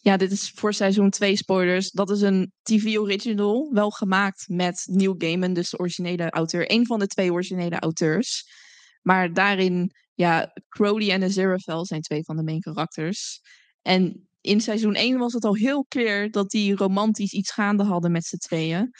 ja, 0.01 0.17
dit 0.17 0.31
is 0.31 0.51
voor 0.55 0.73
seizoen 0.73 1.09
2 1.09 1.35
spoilers. 1.35 1.91
Dat 1.91 2.09
is 2.09 2.21
een 2.21 2.51
TV-original, 2.61 3.69
wel 3.73 3.89
gemaakt 3.89 4.45
met 4.47 4.83
Neil 4.89 5.15
Gaiman, 5.17 5.53
dus 5.53 5.69
de 5.69 5.77
originele 5.77 6.29
auteur. 6.29 6.71
Een 6.71 6.85
van 6.85 6.99
de 6.99 7.07
twee 7.07 7.31
originele 7.31 7.79
auteurs. 7.79 8.49
Maar 9.01 9.33
daarin, 9.33 9.91
ja, 10.13 10.53
Crowley 10.69 11.11
en 11.11 11.23
Aziraphale 11.23 11.85
zijn 11.85 12.01
twee 12.01 12.23
van 12.23 12.35
de 12.35 12.43
main 12.43 12.59
karakters. 12.59 13.41
En 13.81 14.27
in 14.41 14.61
seizoen 14.61 14.95
1 14.95 15.17
was 15.17 15.33
het 15.33 15.43
al 15.43 15.55
heel 15.55 15.85
clear 15.87 16.29
dat 16.29 16.49
die 16.49 16.75
romantisch 16.75 17.33
iets 17.33 17.51
gaande 17.51 17.83
hadden 17.83 18.11
met 18.11 18.25
z'n 18.25 18.37
tweeën. 18.37 18.91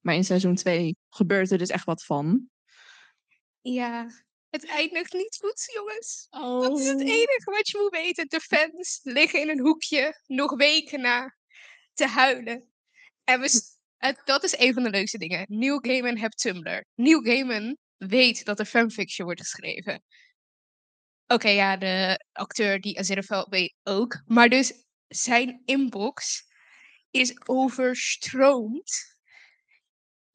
Maar 0.00 0.14
in 0.14 0.24
seizoen 0.24 0.54
2 0.54 0.96
gebeurt 1.10 1.50
er 1.50 1.58
dus 1.58 1.68
echt 1.68 1.84
wat 1.84 2.04
van. 2.04 2.48
Ja, 3.60 4.06
het 4.50 4.66
eindigt 4.66 5.12
niet 5.12 5.36
goed, 5.40 5.70
jongens. 5.74 6.26
Oh. 6.30 6.62
Dat 6.62 6.78
is 6.78 6.86
het 6.86 7.00
enige 7.00 7.50
wat 7.50 7.68
je 7.68 7.78
moet 7.78 8.00
weten. 8.00 8.28
De 8.28 8.40
fans 8.40 9.00
liggen 9.02 9.40
in 9.40 9.48
een 9.48 9.60
hoekje, 9.60 10.20
nog 10.26 10.56
weken 10.56 11.00
na, 11.00 11.36
te 11.94 12.06
huilen. 12.06 12.68
En 13.24 13.40
we, 13.40 13.62
het, 13.96 14.20
dat 14.24 14.44
is 14.44 14.58
een 14.58 14.74
van 14.74 14.82
de 14.82 14.90
leukste 14.90 15.18
dingen. 15.18 15.46
Neil 15.48 15.78
Gaiman 15.78 16.16
heeft 16.16 16.38
Tumblr. 16.38 16.84
Neil 16.94 17.20
Gaiman 17.20 17.76
weet 17.96 18.44
dat 18.44 18.58
er 18.58 18.64
fanfiction 18.64 19.26
wordt 19.26 19.40
geschreven. 19.40 20.02
Oké, 21.26 21.48
ja, 21.48 21.76
de 21.76 22.24
acteur 22.32 22.80
die 22.80 22.98
Aziraphale 22.98 23.46
weet 23.50 23.74
ook. 23.82 24.22
Maar 24.26 24.48
dus 24.48 24.72
zijn 25.08 25.62
inbox 25.64 26.46
is 27.10 27.46
overstroomd 27.46 29.17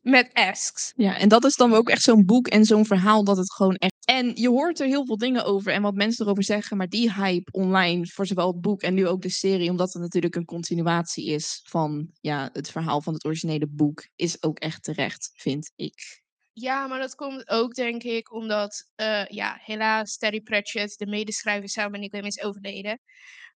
met 0.04 0.30
asks. 0.34 0.94
Ja, 0.96 1.18
en 1.18 1.30
dat 1.30 1.46
is 1.46 1.56
dan 1.56 1.74
ook 1.74 1.90
echt 1.90 2.02
zo'n 2.02 2.26
boek 2.26 2.48
en 2.48 2.66
zo'n 2.66 2.86
verhaal 2.86 3.24
dat 3.24 3.38
het 3.38 3.54
gewoon 3.54 3.76
echt. 3.76 3.92
En 4.06 4.36
je 4.36 4.50
hoort 4.50 4.80
er 4.80 4.88
heel 4.88 5.06
veel 5.06 5.18
dingen 5.18 5.46
over 5.46 5.72
en 5.72 5.82
wat 5.82 5.94
mensen 5.96 6.26
erover 6.26 6.44
zeggen, 6.44 6.78
maar 6.78 6.90
die 6.90 7.14
hype 7.14 7.52
online 7.52 8.06
voor 8.06 8.26
zowel 8.26 8.48
het 8.48 8.62
boek 8.62 8.82
en 8.82 8.94
nu 8.94 9.08
ook 9.08 9.22
de 9.22 9.30
serie, 9.30 9.70
omdat 9.70 9.94
het 9.94 10.02
natuurlijk 10.02 10.36
een 10.36 10.46
continuatie 10.46 11.26
is 11.26 11.62
van 11.64 12.10
ja, 12.22 12.50
het 12.54 12.72
verhaal 12.72 13.02
van 13.02 13.14
het 13.14 13.26
originele 13.26 13.68
boek, 13.70 14.08
is 14.16 14.44
ook 14.44 14.60
echt 14.60 14.84
terecht, 14.84 15.32
vind 15.34 15.72
ik. 15.76 16.23
Ja, 16.54 16.88
maar 16.88 17.00
dat 17.00 17.16
komt 17.16 17.50
ook, 17.50 17.74
denk 17.74 18.04
ik, 18.04 18.34
omdat, 18.34 18.86
eh, 18.96 19.26
ja, 19.26 19.58
helaas 19.62 20.18
Terry 20.18 20.42
Pratchett, 20.42 20.98
de 20.98 21.08
medeschrijver 21.08 21.70
samen 21.70 22.00
met 22.00 22.10
Gaiman, 22.12 22.30
is 22.30 22.44
overleden. 22.44 23.00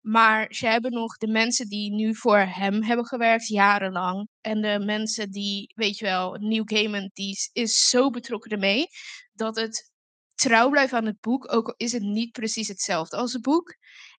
Maar 0.02 0.54
ze 0.54 0.68
hebben 0.68 0.92
nog 0.92 1.18
de 1.18 1.28
mensen 1.28 1.68
die 1.68 1.94
nu 1.94 2.16
voor 2.16 2.40
hem 2.40 2.84
hebben 2.84 3.06
gewerkt, 3.06 3.48
jarenlang. 3.48 4.28
En 4.42 4.62
de 4.62 4.80
mensen 4.86 5.32
die, 5.32 5.72
weet 5.76 5.98
je 5.98 6.06
wel, 6.06 6.34
Neil 6.34 6.64
Gaiman, 6.66 7.10
die 7.14 7.38
is, 7.54 7.90
zo 7.90 8.10
betrokken 8.10 8.52
ermee, 8.52 8.88
dat 9.34 9.56
het 9.56 9.92
trouw 10.36 10.70
blijven 10.70 10.98
aan 10.98 11.06
het 11.06 11.20
boek, 11.20 11.54
ook 11.54 11.68
al 11.68 11.74
is 11.78 11.92
het 11.92 12.04
niet 12.04 12.32
precies 12.32 12.68
hetzelfde 12.68 13.18
als 13.18 13.34
het 13.34 13.42
boek. 13.42 13.76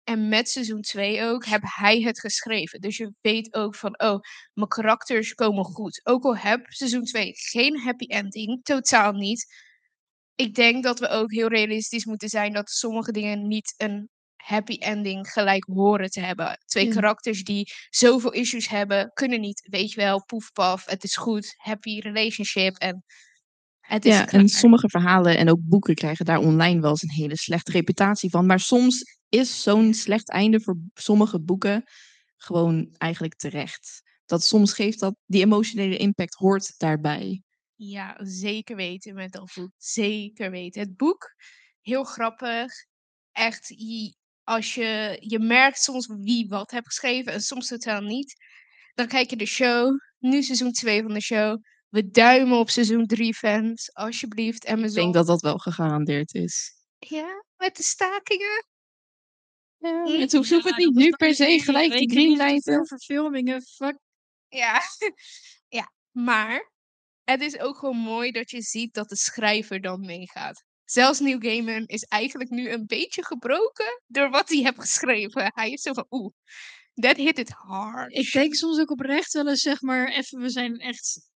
En 0.08 0.28
met 0.28 0.48
seizoen 0.48 0.80
2 0.80 1.22
ook 1.22 1.44
heb 1.46 1.62
hij 1.64 2.00
het 2.00 2.20
geschreven. 2.20 2.80
Dus 2.80 2.96
je 2.96 3.12
weet 3.20 3.54
ook 3.54 3.74
van, 3.74 4.00
oh, 4.00 4.20
mijn 4.54 4.68
karakters 4.68 5.34
komen 5.34 5.64
goed. 5.64 6.00
Ook 6.04 6.24
al 6.24 6.36
heb 6.36 6.60
seizoen 6.68 7.04
2 7.04 7.32
geen 7.34 7.80
happy 7.80 8.04
ending, 8.04 8.62
totaal 8.62 9.12
niet. 9.12 9.46
Ik 10.34 10.54
denk 10.54 10.82
dat 10.84 10.98
we 10.98 11.08
ook 11.08 11.32
heel 11.32 11.48
realistisch 11.48 12.04
moeten 12.04 12.28
zijn 12.28 12.52
dat 12.52 12.70
sommige 12.70 13.12
dingen 13.12 13.46
niet 13.46 13.74
een 13.76 14.08
happy 14.36 14.76
ending 14.78 15.30
gelijk 15.30 15.64
horen 15.64 16.10
te 16.10 16.20
hebben. 16.20 16.58
Twee 16.64 16.88
karakters 16.88 17.44
die 17.44 17.72
zoveel 17.90 18.32
issues 18.32 18.68
hebben, 18.68 19.10
kunnen 19.12 19.40
niet, 19.40 19.68
weet 19.70 19.92
je 19.92 20.00
wel, 20.00 20.24
poef 20.24 20.52
paf, 20.52 20.84
het 20.84 21.04
is 21.04 21.16
goed, 21.16 21.54
happy 21.56 21.98
relationship 21.98 22.76
en 22.76 23.04
het 23.88 24.04
is 24.04 24.14
Ja, 24.14 24.28
en 24.28 24.48
sommige 24.48 24.88
verhalen 24.88 25.38
en 25.38 25.50
ook 25.50 25.60
boeken 25.62 25.94
krijgen 25.94 26.24
daar 26.24 26.38
online 26.38 26.80
wel 26.80 26.90
eens 26.90 27.02
een 27.02 27.10
hele 27.10 27.36
slechte 27.36 27.72
reputatie 27.72 28.30
van. 28.30 28.46
Maar 28.46 28.60
soms 28.60 29.18
is 29.28 29.62
zo'n 29.62 29.94
slecht 29.94 30.28
einde 30.28 30.60
voor 30.60 30.76
sommige 30.94 31.40
boeken 31.40 31.84
gewoon 32.36 32.94
eigenlijk 32.98 33.34
terecht. 33.34 34.02
Dat 34.26 34.44
soms 34.44 34.72
geeft 34.72 35.00
dat, 35.00 35.14
die 35.26 35.42
emotionele 35.42 35.96
impact 35.96 36.34
hoort 36.34 36.78
daarbij. 36.78 37.42
Ja, 37.74 38.16
zeker 38.22 38.76
weten 38.76 39.14
met 39.14 39.32
dat 39.32 39.52
boek. 39.54 39.70
Zeker 39.76 40.50
weten. 40.50 40.80
Het 40.80 40.96
boek, 40.96 41.34
heel 41.80 42.04
grappig. 42.04 42.72
Echt, 43.32 43.74
als 44.42 44.74
je, 44.74 45.16
je 45.20 45.38
merkt 45.38 45.82
soms 45.82 46.06
wie 46.06 46.48
wat 46.48 46.70
heeft 46.70 46.86
geschreven 46.86 47.32
en 47.32 47.40
soms 47.40 47.68
totaal 47.68 48.00
niet. 48.00 48.34
Dan 48.94 49.06
kijk 49.06 49.30
je 49.30 49.36
de 49.36 49.46
show. 49.46 49.98
Nu 50.18 50.42
seizoen 50.42 50.72
2 50.72 51.02
van 51.02 51.12
de 51.12 51.20
show. 51.20 51.62
We 51.88 52.10
duimen 52.10 52.58
op 52.58 52.70
seizoen 52.70 53.06
3 53.06 53.34
fans. 53.34 53.94
Alsjeblieft. 53.94 54.64
Ik 54.64 54.70
Amazon. 54.70 54.94
denk 54.94 55.14
dat 55.14 55.26
dat 55.26 55.40
wel 55.40 55.58
gegarandeerd 55.58 56.34
is. 56.34 56.72
Ja, 56.98 57.44
met 57.56 57.76
de 57.76 57.82
stakingen. 57.82 58.66
Ja, 59.76 60.02
Mm, 60.02 60.20
het 60.20 60.32
hoeft, 60.32 60.50
het 60.50 60.76
niet 60.76 60.94
nu 60.94 61.10
per 61.10 61.34
se 61.34 61.60
gelijk 61.62 61.92
te 61.92 61.98
te 61.98 62.10
greenlighten. 62.10 62.86
Verfilmingen, 62.86 63.62
fuck. 63.62 63.98
Ja. 64.48 64.80
ja, 65.78 65.92
maar 66.10 66.72
het 67.24 67.40
is 67.40 67.58
ook 67.58 67.78
gewoon 67.78 67.96
mooi 67.96 68.30
dat 68.30 68.50
je 68.50 68.62
ziet 68.62 68.94
dat 68.94 69.08
de 69.08 69.16
schrijver 69.16 69.80
dan 69.80 70.00
meegaat. 70.00 70.64
Zelfs 70.84 71.20
Neil 71.20 71.38
Gaiman 71.38 71.86
is 71.86 72.02
eigenlijk 72.02 72.50
nu 72.50 72.70
een 72.70 72.86
beetje 72.86 73.24
gebroken 73.24 74.02
door 74.06 74.30
wat 74.30 74.48
hij 74.48 74.58
heeft 74.58 74.80
geschreven. 74.80 75.52
Hij 75.54 75.70
is 75.70 75.82
zo 75.82 75.92
van, 75.92 76.06
oeh, 76.10 76.32
that 76.94 77.16
hit 77.16 77.38
it 77.38 77.50
hard. 77.50 78.12
Ik 78.12 78.32
denk 78.32 78.54
soms 78.54 78.78
ook 78.78 78.90
oprecht 78.90 79.32
wel 79.32 79.48
eens, 79.48 79.60
zeg 79.60 79.80
maar, 79.80 80.08
even, 80.08 80.40
we 80.40 80.48
zijn 80.48 80.78
echt, 80.78 81.30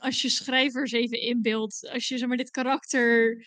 als 0.00 0.22
je 0.22 0.28
schrijvers 0.28 0.92
even 0.92 1.20
inbeeldt, 1.20 1.88
als 1.92 2.08
je, 2.08 2.18
zeg 2.18 2.28
maar, 2.28 2.36
dit 2.36 2.50
karakter, 2.50 3.46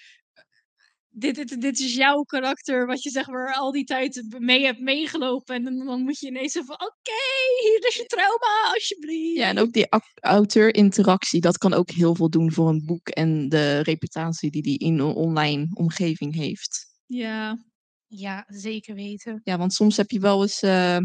dit, 1.09 1.35
dit, 1.35 1.61
dit 1.61 1.79
is 1.79 1.95
jouw 1.95 2.23
karakter, 2.23 2.85
wat 2.85 3.03
je, 3.03 3.09
zeg 3.09 3.27
maar, 3.27 3.53
al 3.53 3.71
die 3.71 3.83
tijd 3.83 4.25
mee 4.39 4.65
hebt 4.65 4.79
meegelopen. 4.79 5.55
En 5.55 5.63
dan, 5.63 5.85
dan 5.85 6.01
moet 6.01 6.19
je 6.19 6.27
ineens 6.27 6.53
van, 6.53 6.75
oké, 6.75 7.21
hier 7.63 7.87
is 7.87 7.95
je 7.95 8.05
trauma, 8.05 8.73
alsjeblieft. 8.73 9.37
Ja, 9.37 9.47
en 9.47 9.59
ook 9.59 9.71
die 9.73 9.91
ac- 9.91 10.17
auteur-interactie, 10.19 11.41
dat 11.41 11.57
kan 11.57 11.73
ook 11.73 11.89
heel 11.91 12.15
veel 12.15 12.29
doen 12.29 12.51
voor 12.51 12.69
een 12.69 12.85
boek 12.85 13.07
en 13.09 13.49
de 13.49 13.79
reputatie 13.79 14.51
die 14.51 14.61
die 14.61 14.77
in 14.77 14.99
een 14.99 15.15
online 15.15 15.67
omgeving 15.73 16.35
heeft. 16.35 16.85
Ja, 17.05 17.65
Ja, 18.07 18.45
zeker 18.47 18.95
weten. 18.95 19.41
Ja, 19.43 19.57
want 19.57 19.73
soms 19.73 19.97
heb 19.97 20.11
je 20.11 20.19
wel 20.19 20.41
eens 20.41 20.61
eh, 20.61 20.97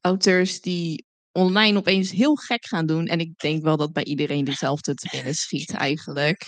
auteurs 0.00 0.60
die 0.60 1.06
online 1.32 1.78
opeens 1.78 2.10
heel 2.10 2.34
gek 2.34 2.66
gaan 2.66 2.86
doen. 2.86 3.06
En 3.06 3.20
ik 3.20 3.38
denk 3.38 3.62
wel 3.62 3.76
dat 3.76 3.92
bij 3.92 4.04
iedereen 4.04 4.44
dezelfde 4.44 4.94
te 4.94 5.08
binnen 5.10 5.34
schiet 5.44 5.74
eigenlijk. 5.74 6.44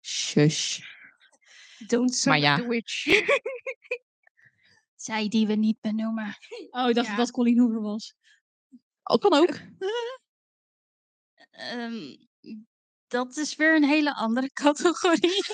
Shush. 0.00 0.78
Don't 1.86 2.14
summon 2.14 2.40
ja. 2.40 2.56
the 2.56 2.66
witch. 2.66 3.04
Zij 4.96 5.28
die 5.28 5.46
we 5.46 5.54
niet 5.54 5.80
benoemen. 5.80 6.36
oh, 6.70 6.88
ik 6.88 6.94
dacht 6.94 7.06
Ja. 7.08 7.16
dat 7.16 7.16
dat 7.16 7.30
Colleen 7.30 7.58
Hoover 7.58 7.80
was. 7.80 8.14
Oh, 9.02 9.18
kan 9.18 9.34
ook. 9.34 9.60
Ehm, 11.50 12.16
dat 13.06 13.36
is 13.36 13.56
weer 13.56 13.76
een 13.76 13.84
hele 13.84 14.14
andere 14.14 14.52
categorie. 14.52 15.44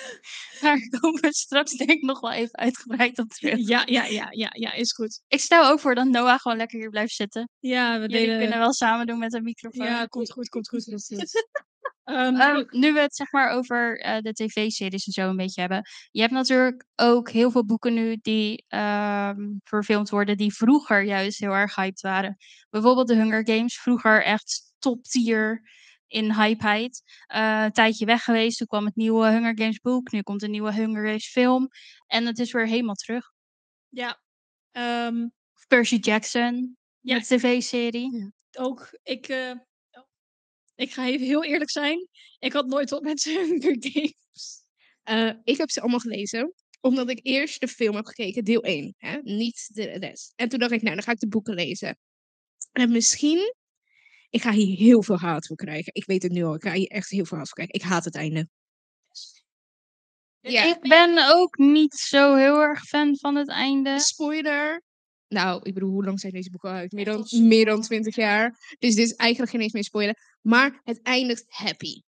Daar 0.60 0.88
komen 1.00 1.20
we 1.20 1.32
straks 1.32 1.76
denk 1.76 1.90
ik 1.90 2.02
nog 2.02 2.20
wel 2.20 2.32
even 2.32 2.58
uitgebreid 2.58 3.18
op 3.18 3.28
terug. 3.28 3.68
Ja, 3.68 3.82
ja, 3.86 4.04
ja, 4.04 4.26
ja, 4.30 4.50
ja, 4.52 4.72
is 4.72 4.92
goed. 4.92 5.22
Ik 5.28 5.40
stel 5.40 5.70
ook 5.70 5.80
voor 5.80 5.94
dat 5.94 6.06
Noah 6.06 6.38
gewoon 6.38 6.56
lekker 6.56 6.78
hier 6.78 6.90
blijft 6.90 7.14
zitten. 7.14 7.48
Ja, 7.58 8.00
we 8.00 8.08
Jullie 8.08 8.38
kunnen 8.38 8.58
wel 8.58 8.72
samen 8.72 9.06
doen 9.06 9.18
met 9.18 9.34
een 9.34 9.42
microfoon. 9.42 9.86
Ja, 9.86 10.06
komt 10.06 10.32
goed, 10.32 10.48
komt 10.48 10.68
goed. 10.68 10.84
komt 10.84 11.06
goed. 11.06 11.30
Ehm, 12.08 12.34
Ehm, 12.34 12.64
nu 12.70 12.92
we 12.92 13.00
het 13.00 13.14
zeg 13.14 13.32
maar 13.32 13.50
over 13.50 14.00
eh, 14.00 14.18
de 14.20 14.32
tv-series 14.32 15.06
en 15.06 15.12
zo 15.12 15.28
een 15.28 15.36
beetje 15.36 15.60
hebben. 15.60 15.82
Je 16.10 16.20
hebt 16.20 16.32
natuurlijk 16.32 16.84
ook 16.96 17.30
heel 17.30 17.50
veel 17.50 17.64
boeken 17.64 17.94
nu 17.94 18.18
die 18.22 18.64
ehm, 18.68 19.40
verfilmd 19.64 20.10
worden, 20.10 20.36
die 20.36 20.54
vroeger 20.54 21.02
juist 21.02 21.38
heel 21.38 21.52
erg 21.52 21.74
hyped 21.74 22.00
waren. 22.00 22.36
Bijvoorbeeld 22.70 23.08
de 23.08 23.14
Hunger 23.14 23.48
Games, 23.48 23.78
vroeger 23.78 24.24
echt 24.24 24.72
top 24.78 25.04
tier 25.04 25.62
in 26.08 26.32
hypeheid. 26.32 27.02
Eh 27.26 27.62
een 27.64 27.72
tijdje 27.72 28.04
weg 28.06 28.24
geweest, 28.24 28.58
toen 28.58 28.66
kwam 28.66 28.84
het 28.84 28.96
nieuwe 28.96 29.26
Hunger 29.30 29.58
Games 29.58 29.78
boek, 29.80 30.12
nu 30.12 30.22
komt 30.22 30.42
een 30.42 30.50
nieuwe 30.50 30.72
Hunger 30.72 31.06
Games 31.06 31.28
film. 31.30 31.68
En 32.06 32.26
het 32.26 32.38
is 32.38 32.52
weer 32.52 32.66
helemaal 32.66 32.94
terug. 32.94 33.30
ja, 33.88 34.20
ehm, 34.72 35.26
Percy 35.68 35.96
Jackson, 35.96 36.76
Ja. 37.00 37.14
met 37.14 37.26
tv-serie. 37.26 38.32
ook, 38.58 38.98
ik, 39.02 39.28
eh, 39.28 39.50
oh, 39.90 40.04
ik 40.74 40.92
ga 40.92 41.06
even 41.06 41.26
heel 41.26 41.44
eerlijk 41.44 41.70
zijn. 41.70 42.08
Ik 42.38 42.52
had 42.52 42.66
nooit 42.66 42.90
wat 42.90 43.02
met 43.02 43.22
Hunger 43.48 43.76
Games. 43.80 44.64
Eh, 45.02 45.32
ik 45.44 45.56
heb 45.56 45.70
ze 45.70 45.80
allemaal 45.80 45.98
gelezen. 46.00 46.54
Omdat 46.80 47.10
ik 47.10 47.20
eerst 47.22 47.60
de 47.60 47.68
film 47.68 47.94
heb 47.96 48.04
gekeken, 48.06 48.44
deel 48.44 48.62
1. 48.64 48.94
Hè? 48.98 49.18
Niet 49.22 49.68
de 49.74 49.84
rest. 49.84 50.32
En 50.36 50.48
toen 50.48 50.58
dacht 50.58 50.72
ik, 50.72 50.82
nou, 50.82 50.94
dan 50.94 51.04
ga 51.04 51.12
ik 51.12 51.18
de 51.18 51.28
boeken 51.28 51.54
lezen. 51.54 51.98
En 52.72 52.90
misschien... 52.92 53.54
Ik 54.30 54.42
ga 54.42 54.52
hier 54.52 54.76
heel 54.76 55.02
veel 55.02 55.18
haat 55.18 55.46
voor 55.46 55.56
krijgen. 55.56 55.94
Ik 55.94 56.04
weet 56.06 56.22
het 56.22 56.32
nu 56.32 56.44
al. 56.44 56.54
Ik 56.54 56.62
ga 56.62 56.72
hier 56.72 56.88
echt 56.88 57.10
heel 57.10 57.24
veel 57.24 57.36
haat 57.36 57.46
voor 57.48 57.56
krijgen. 57.56 57.74
Ik 57.74 57.82
haat 57.82 58.04
het 58.04 58.14
einde. 58.14 58.48
Ja. 60.40 60.64
Ik 60.64 60.80
ben 60.80 61.36
ook 61.36 61.58
niet 61.58 61.94
zo 61.94 62.34
heel 62.34 62.60
erg 62.60 62.84
fan 62.84 63.18
van 63.18 63.36
het 63.36 63.48
einde. 63.48 64.00
Spoiler. 64.00 64.82
Nou, 65.28 65.60
ik 65.62 65.74
bedoel, 65.74 65.90
hoe 65.90 66.04
lang 66.04 66.20
zijn 66.20 66.32
deze 66.32 66.50
boeken 66.50 66.70
uit? 66.70 66.92
Meer 66.92 67.04
dan, 67.04 67.26
meer 67.30 67.64
dan 67.64 67.74
lang. 67.74 67.84
20 67.84 68.16
jaar. 68.16 68.76
Dus 68.78 68.94
dit 68.94 69.04
is 69.04 69.14
eigenlijk 69.14 69.50
geen 69.50 69.60
eens 69.60 69.72
meer 69.72 69.84
spoiler. 69.84 70.38
Maar 70.40 70.80
het 70.84 71.02
eindigt 71.02 71.44
happy. 71.46 72.00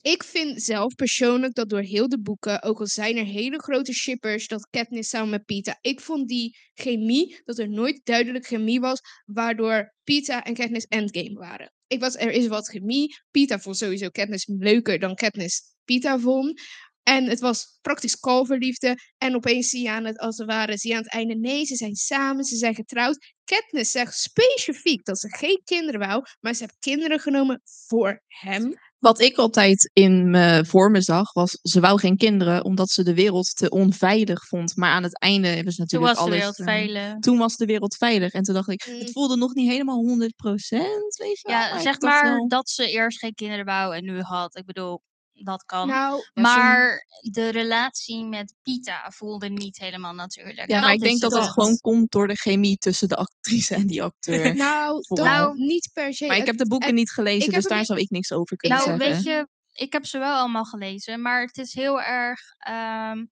Ik 0.00 0.24
vind 0.24 0.62
zelf 0.62 0.94
persoonlijk 0.94 1.54
dat 1.54 1.68
door 1.68 1.80
heel 1.80 2.08
de 2.08 2.20
boeken, 2.20 2.62
ook 2.62 2.80
al 2.80 2.86
zijn 2.86 3.16
er 3.16 3.24
hele 3.24 3.58
grote 3.58 3.92
shippers, 3.92 4.46
dat 4.46 4.68
Katniss 4.70 5.10
samen 5.10 5.30
met 5.30 5.44
Pita, 5.44 5.78
ik 5.80 6.00
vond 6.00 6.28
die 6.28 6.56
chemie, 6.74 7.40
dat 7.44 7.58
er 7.58 7.68
nooit 7.68 8.00
duidelijk 8.04 8.46
chemie 8.46 8.80
was, 8.80 9.00
waardoor 9.24 9.94
Pita 10.04 10.44
en 10.44 10.54
Katniss 10.54 10.86
endgame 10.86 11.34
waren. 11.34 11.72
Ik 11.86 12.00
was, 12.00 12.16
er 12.16 12.30
is 12.30 12.46
wat 12.46 12.68
chemie. 12.68 13.16
Pita 13.30 13.58
vond 13.58 13.76
sowieso 13.76 14.08
Katniss 14.08 14.46
leuker 14.46 14.98
dan 14.98 15.14
Katniss 15.14 15.60
Pita 15.84 16.18
vond. 16.18 16.60
En 17.02 17.24
het 17.24 17.40
was 17.40 17.78
praktisch 17.80 18.18
kalverliefde. 18.18 18.96
En 19.18 19.34
opeens 19.34 19.68
zie 19.68 19.82
je 19.82 19.90
aan 19.90 20.04
het, 20.04 20.18
als 20.18 20.38
het 20.38 20.46
ware, 20.46 20.78
zie 20.78 20.90
je 20.90 20.96
aan 20.96 21.02
het 21.02 21.12
einde, 21.12 21.34
nee, 21.34 21.64
ze 21.64 21.76
zijn 21.76 21.94
samen, 21.94 22.44
ze 22.44 22.56
zijn 22.56 22.74
getrouwd. 22.74 23.34
Katniss 23.44 23.90
zegt 23.90 24.18
specifiek 24.18 25.04
dat 25.04 25.18
ze 25.18 25.36
geen 25.36 25.60
kinderen 25.64 26.00
wou, 26.00 26.22
maar 26.40 26.54
ze 26.54 26.62
heeft 26.62 26.76
kinderen 26.78 27.20
genomen 27.20 27.60
voor 27.86 28.22
hem. 28.26 28.74
Wat 28.98 29.20
ik 29.20 29.36
altijd 29.36 29.90
in 29.92 30.30
me, 30.30 30.64
voor 30.66 30.90
me 30.90 31.00
zag, 31.00 31.32
was 31.32 31.58
ze 31.62 31.80
wou 31.80 31.98
geen 31.98 32.16
kinderen 32.16 32.64
omdat 32.64 32.90
ze 32.90 33.02
de 33.04 33.14
wereld 33.14 33.56
te 33.56 33.68
onveilig 33.70 34.46
vond. 34.46 34.76
Maar 34.76 34.90
aan 34.90 35.02
het 35.02 35.18
einde 35.18 35.48
hebben 35.48 35.72
ze 35.72 35.84
Toen 35.86 36.00
natuurlijk 36.00 36.10
was 36.10 36.24
de 36.24 36.30
alles... 36.30 36.38
wereld 36.38 36.58
eh, 36.58 36.66
veilig. 36.66 37.18
toen 37.18 37.38
was 37.38 37.56
de 37.56 37.66
wereld 37.66 37.96
veilig. 37.96 38.32
En 38.32 38.42
toen 38.42 38.54
dacht 38.54 38.68
ik, 38.68 38.86
Mm. 38.86 38.98
het 38.98 39.12
voelde 39.12 39.36
nog 39.36 39.54
niet 39.54 39.68
helemaal 39.70 40.04
100%, 40.04 41.16
weet 41.18 41.40
je. 41.40 41.48
Ja, 41.50 41.80
zeg 41.80 42.00
maar 42.00 42.38
dat 42.48 42.68
ze 42.68 42.90
eerst 42.90 43.18
geen 43.18 43.34
kinderen 43.34 43.64
wou 43.64 43.94
en 43.96 44.04
nu 44.04 44.20
had. 44.20 44.56
Ik 44.56 44.64
bedoel, 44.66 45.00
dat 45.44 45.64
kan. 45.64 45.88
Nou, 45.88 46.22
Ja, 46.34 46.42
maar 46.42 47.06
de 47.20 47.48
relatie 47.48 48.24
met 48.24 48.54
Pita 48.62 49.10
voelde 49.14 49.48
niet 49.48 49.78
helemaal 49.78 50.14
natuurlijk. 50.14 50.70
Ja, 50.70 50.80
maar 50.80 50.92
ik 50.92 51.00
denk 51.00 51.20
dat 51.20 51.32
het 51.32 51.42
het. 51.42 51.50
gewoon 51.50 51.78
komt 51.78 52.10
door 52.10 52.28
de 52.28 52.36
chemie 52.36 52.76
tussen 52.76 53.08
de 53.08 53.16
actrice 53.16 53.74
en 53.74 53.86
die 53.86 54.02
acteur. 54.02 54.54
nou, 54.66 55.04
dat 55.08 55.54
niet 55.54 55.90
per 55.92 56.14
se. 56.14 56.26
maar 56.26 56.36
ik 56.36 56.46
heb 56.46 56.56
de 56.56 56.66
boeken 56.68 56.94
niet 56.94 57.10
gelezen, 57.10 57.52
dus 57.52 57.64
daar 57.64 57.84
zou 57.84 57.98
ik 57.98 58.10
niks 58.10 58.32
over 58.32 58.56
kunnen 58.56 58.78
Nou, 58.78 58.90
zeggen. 58.90 59.14
weet 59.14 59.24
je, 59.24 59.48
ik 59.72 59.92
heb 59.92 60.04
ze 60.06 60.18
wel 60.18 60.34
allemaal 60.34 60.64
gelezen, 60.64 61.22
maar 61.22 61.42
het 61.42 61.58
is 61.58 61.74
heel 61.74 62.00
erg. 62.02 62.40
ehm, 62.58 63.24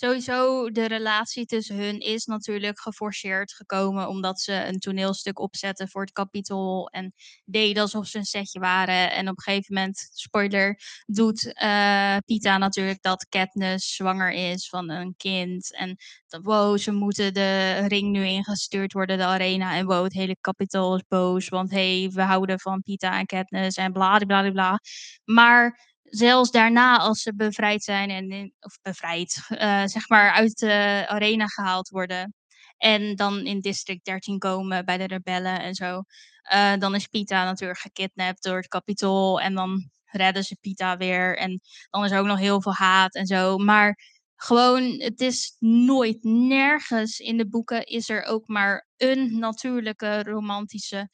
sowieso, 0.00 0.70
de 0.70 0.86
relatie 0.86 1.46
tussen 1.46 1.76
hun 1.76 1.98
is 1.98 2.24
natuurlijk 2.24 2.80
geforceerd 2.80 3.52
gekomen, 3.52 4.08
omdat 4.08 4.40
ze 4.40 4.52
een 4.52 4.78
toneelstuk 4.78 5.38
opzetten 5.38 5.88
voor 5.88 6.00
het 6.02 6.12
kapitol 6.12 6.88
en 6.88 7.12
deden 7.44 7.82
alsof 7.82 8.06
ze 8.06 8.18
een 8.18 8.24
setje 8.24 8.60
waren. 8.60 9.12
En 9.12 9.28
op 9.28 9.36
een 9.36 9.42
gegeven 9.42 9.74
moment, 9.74 10.10
spoiler, 10.12 10.80
doet 11.06 11.52
eh, 11.52 12.16
Pita 12.24 12.58
natuurlijk 12.58 13.02
dat 13.02 13.26
Katniss 13.28 13.94
zwanger 13.94 14.32
is 14.32 14.68
van 14.68 14.90
een 14.90 15.14
kind. 15.16 15.74
En 15.74 15.96
dat, 16.28 16.42
wow, 16.42 16.78
ze 16.78 16.92
moeten 16.92 17.34
de 17.34 17.74
ring 17.86 18.10
nu 18.10 18.24
ingestuurd 18.24 18.92
worden, 18.92 19.18
de 19.18 19.24
arena. 19.24 19.76
En 19.76 19.86
wow, 19.86 20.04
het 20.04 20.12
hele 20.12 20.36
kapitol 20.40 20.96
is 20.96 21.04
boos, 21.08 21.48
want 21.48 21.70
hey, 21.70 22.10
we 22.12 22.22
houden 22.22 22.60
van 22.60 22.82
Pita 22.82 23.18
en 23.18 23.26
Katniss 23.26 23.76
en 23.76 23.92
bla 23.92 24.18
bla 24.18 24.50
bla. 24.50 24.80
Maar 25.24 25.89
zelfs 26.10 26.50
daarna, 26.50 26.96
als 26.98 27.22
ze 27.22 27.34
bevrijd 27.34 27.82
zijn 27.82 28.10
en 28.10 28.54
of 28.60 28.78
bevrijd, 28.82 29.44
eh, 29.48 29.82
zeg 29.86 30.08
maar 30.08 30.30
uit 30.32 30.58
de 30.58 31.04
arena 31.08 31.46
gehaald 31.46 31.88
worden. 31.88 32.34
En 32.76 33.16
dan 33.16 33.46
in 33.46 33.60
District 33.60 34.04
13 34.04 34.38
komen 34.38 34.84
bij 34.84 34.98
de 34.98 35.06
rebellen 35.06 35.60
en 35.60 35.74
zo. 35.74 36.02
eh, 36.42 36.72
dan 36.78 36.94
is 36.94 37.06
Pita 37.06 37.44
natuurlijk 37.44 37.80
gekidnapt 37.80 38.42
door 38.42 38.56
het 38.56 38.68
kapitool. 38.68 39.40
En 39.40 39.54
dan 39.54 39.90
redden 40.04 40.44
ze 40.44 40.56
Pita 40.60 40.96
weer. 40.96 41.36
En 41.38 41.60
dan 41.90 42.04
is 42.04 42.10
er 42.10 42.18
ook 42.18 42.26
nog 42.26 42.38
heel 42.38 42.62
veel 42.62 42.72
haat 42.74 43.14
en 43.14 43.26
zo. 43.26 43.56
Maar 43.58 43.98
gewoon, 44.36 44.82
het 45.00 45.20
is 45.20 45.56
nooit, 45.58 46.18
nergens 46.22 47.18
in 47.18 47.36
de 47.36 47.48
boeken 47.48 47.84
is 47.84 48.08
er 48.08 48.24
ook 48.24 48.46
maar 48.48 48.86
een 48.96 49.38
natuurlijke 49.38 50.22
romantische 50.22 51.08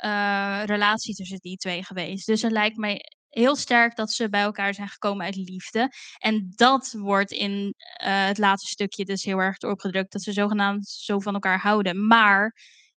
eh, 0.00 0.62
relatie 0.64 1.14
tussen 1.14 1.38
die 1.38 1.56
twee 1.56 1.84
geweest. 1.84 2.26
Dus 2.26 2.42
het 2.42 2.52
lijkt 2.52 2.76
mij 2.76 3.02
heel 3.28 3.56
sterk 3.56 3.96
dat 3.96 4.12
ze 4.12 4.28
bij 4.28 4.42
elkaar 4.42 4.74
zijn 4.74 4.88
gekomen 4.88 5.26
uit 5.26 5.36
liefde. 5.36 5.92
En 6.18 6.52
dat 6.54 6.94
wordt 6.98 7.30
in 7.30 7.74
eh, 7.76 8.26
het 8.26 8.38
laatste 8.38 8.70
stukje 8.70 9.04
dus 9.04 9.24
heel 9.24 9.38
erg 9.38 9.58
doorgedrukt, 9.58 10.12
dat 10.12 10.22
ze 10.22 10.32
zogenaamd 10.32 10.88
zo 10.88 11.18
van 11.18 11.34
elkaar 11.34 11.60
houden. 11.60 12.06
Maar 12.06 12.54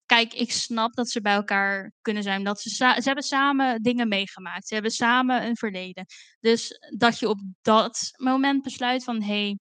kijk, 0.07 0.35
ik 0.35 0.53
snap 0.53 0.95
dat 0.95 1.09
ze 1.09 1.21
bij 1.21 1.35
elkaar 1.35 1.93
kunnen 2.03 2.23
zijn. 2.23 2.45
Dat 2.45 2.61
ze, 2.61 2.71
ze 2.71 3.03
hebben 3.03 3.25
samen 3.25 3.83
dingen 3.83 4.09
meegemaakt. 4.09 4.67
Ze 4.69 4.75
hebben 4.75 4.93
samen 4.93 5.47
een 5.47 5.57
verleden. 5.57 6.07
Dus 6.41 6.79
dat 6.97 7.19
je 7.19 7.29
op 7.29 7.41
dat 7.63 8.11
moment 8.17 8.63
besluit 8.63 9.05
van... 9.05 9.23
Hey, 9.23 9.59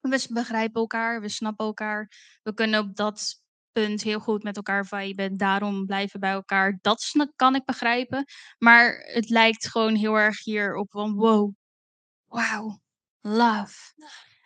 we 0.00 0.26
begrijpen 0.30 0.80
elkaar, 0.80 1.20
we 1.20 1.28
snappen 1.28 1.66
elkaar. 1.66 2.10
We 2.42 2.54
kunnen 2.54 2.80
op 2.80 2.96
dat 2.96 3.40
punt 3.72 4.02
heel 4.02 4.20
goed 4.20 4.42
met 4.42 4.56
elkaar 4.56 4.86
viben. 4.86 5.36
Daarom 5.36 5.86
blijven 5.86 6.20
bij 6.20 6.32
elkaar. 6.32 6.78
Dat 6.80 7.12
kan 7.36 7.54
ik 7.54 7.64
begrijpen. 7.64 8.24
Maar 8.58 8.98
het 9.12 9.28
lijkt 9.28 9.68
gewoon 9.68 9.94
heel 9.94 10.14
erg 10.14 10.44
hier 10.44 10.74
op 10.74 10.90
van... 10.90 11.14
Wow, 11.14 11.54
wow, 12.26 12.76
love. 13.20 13.74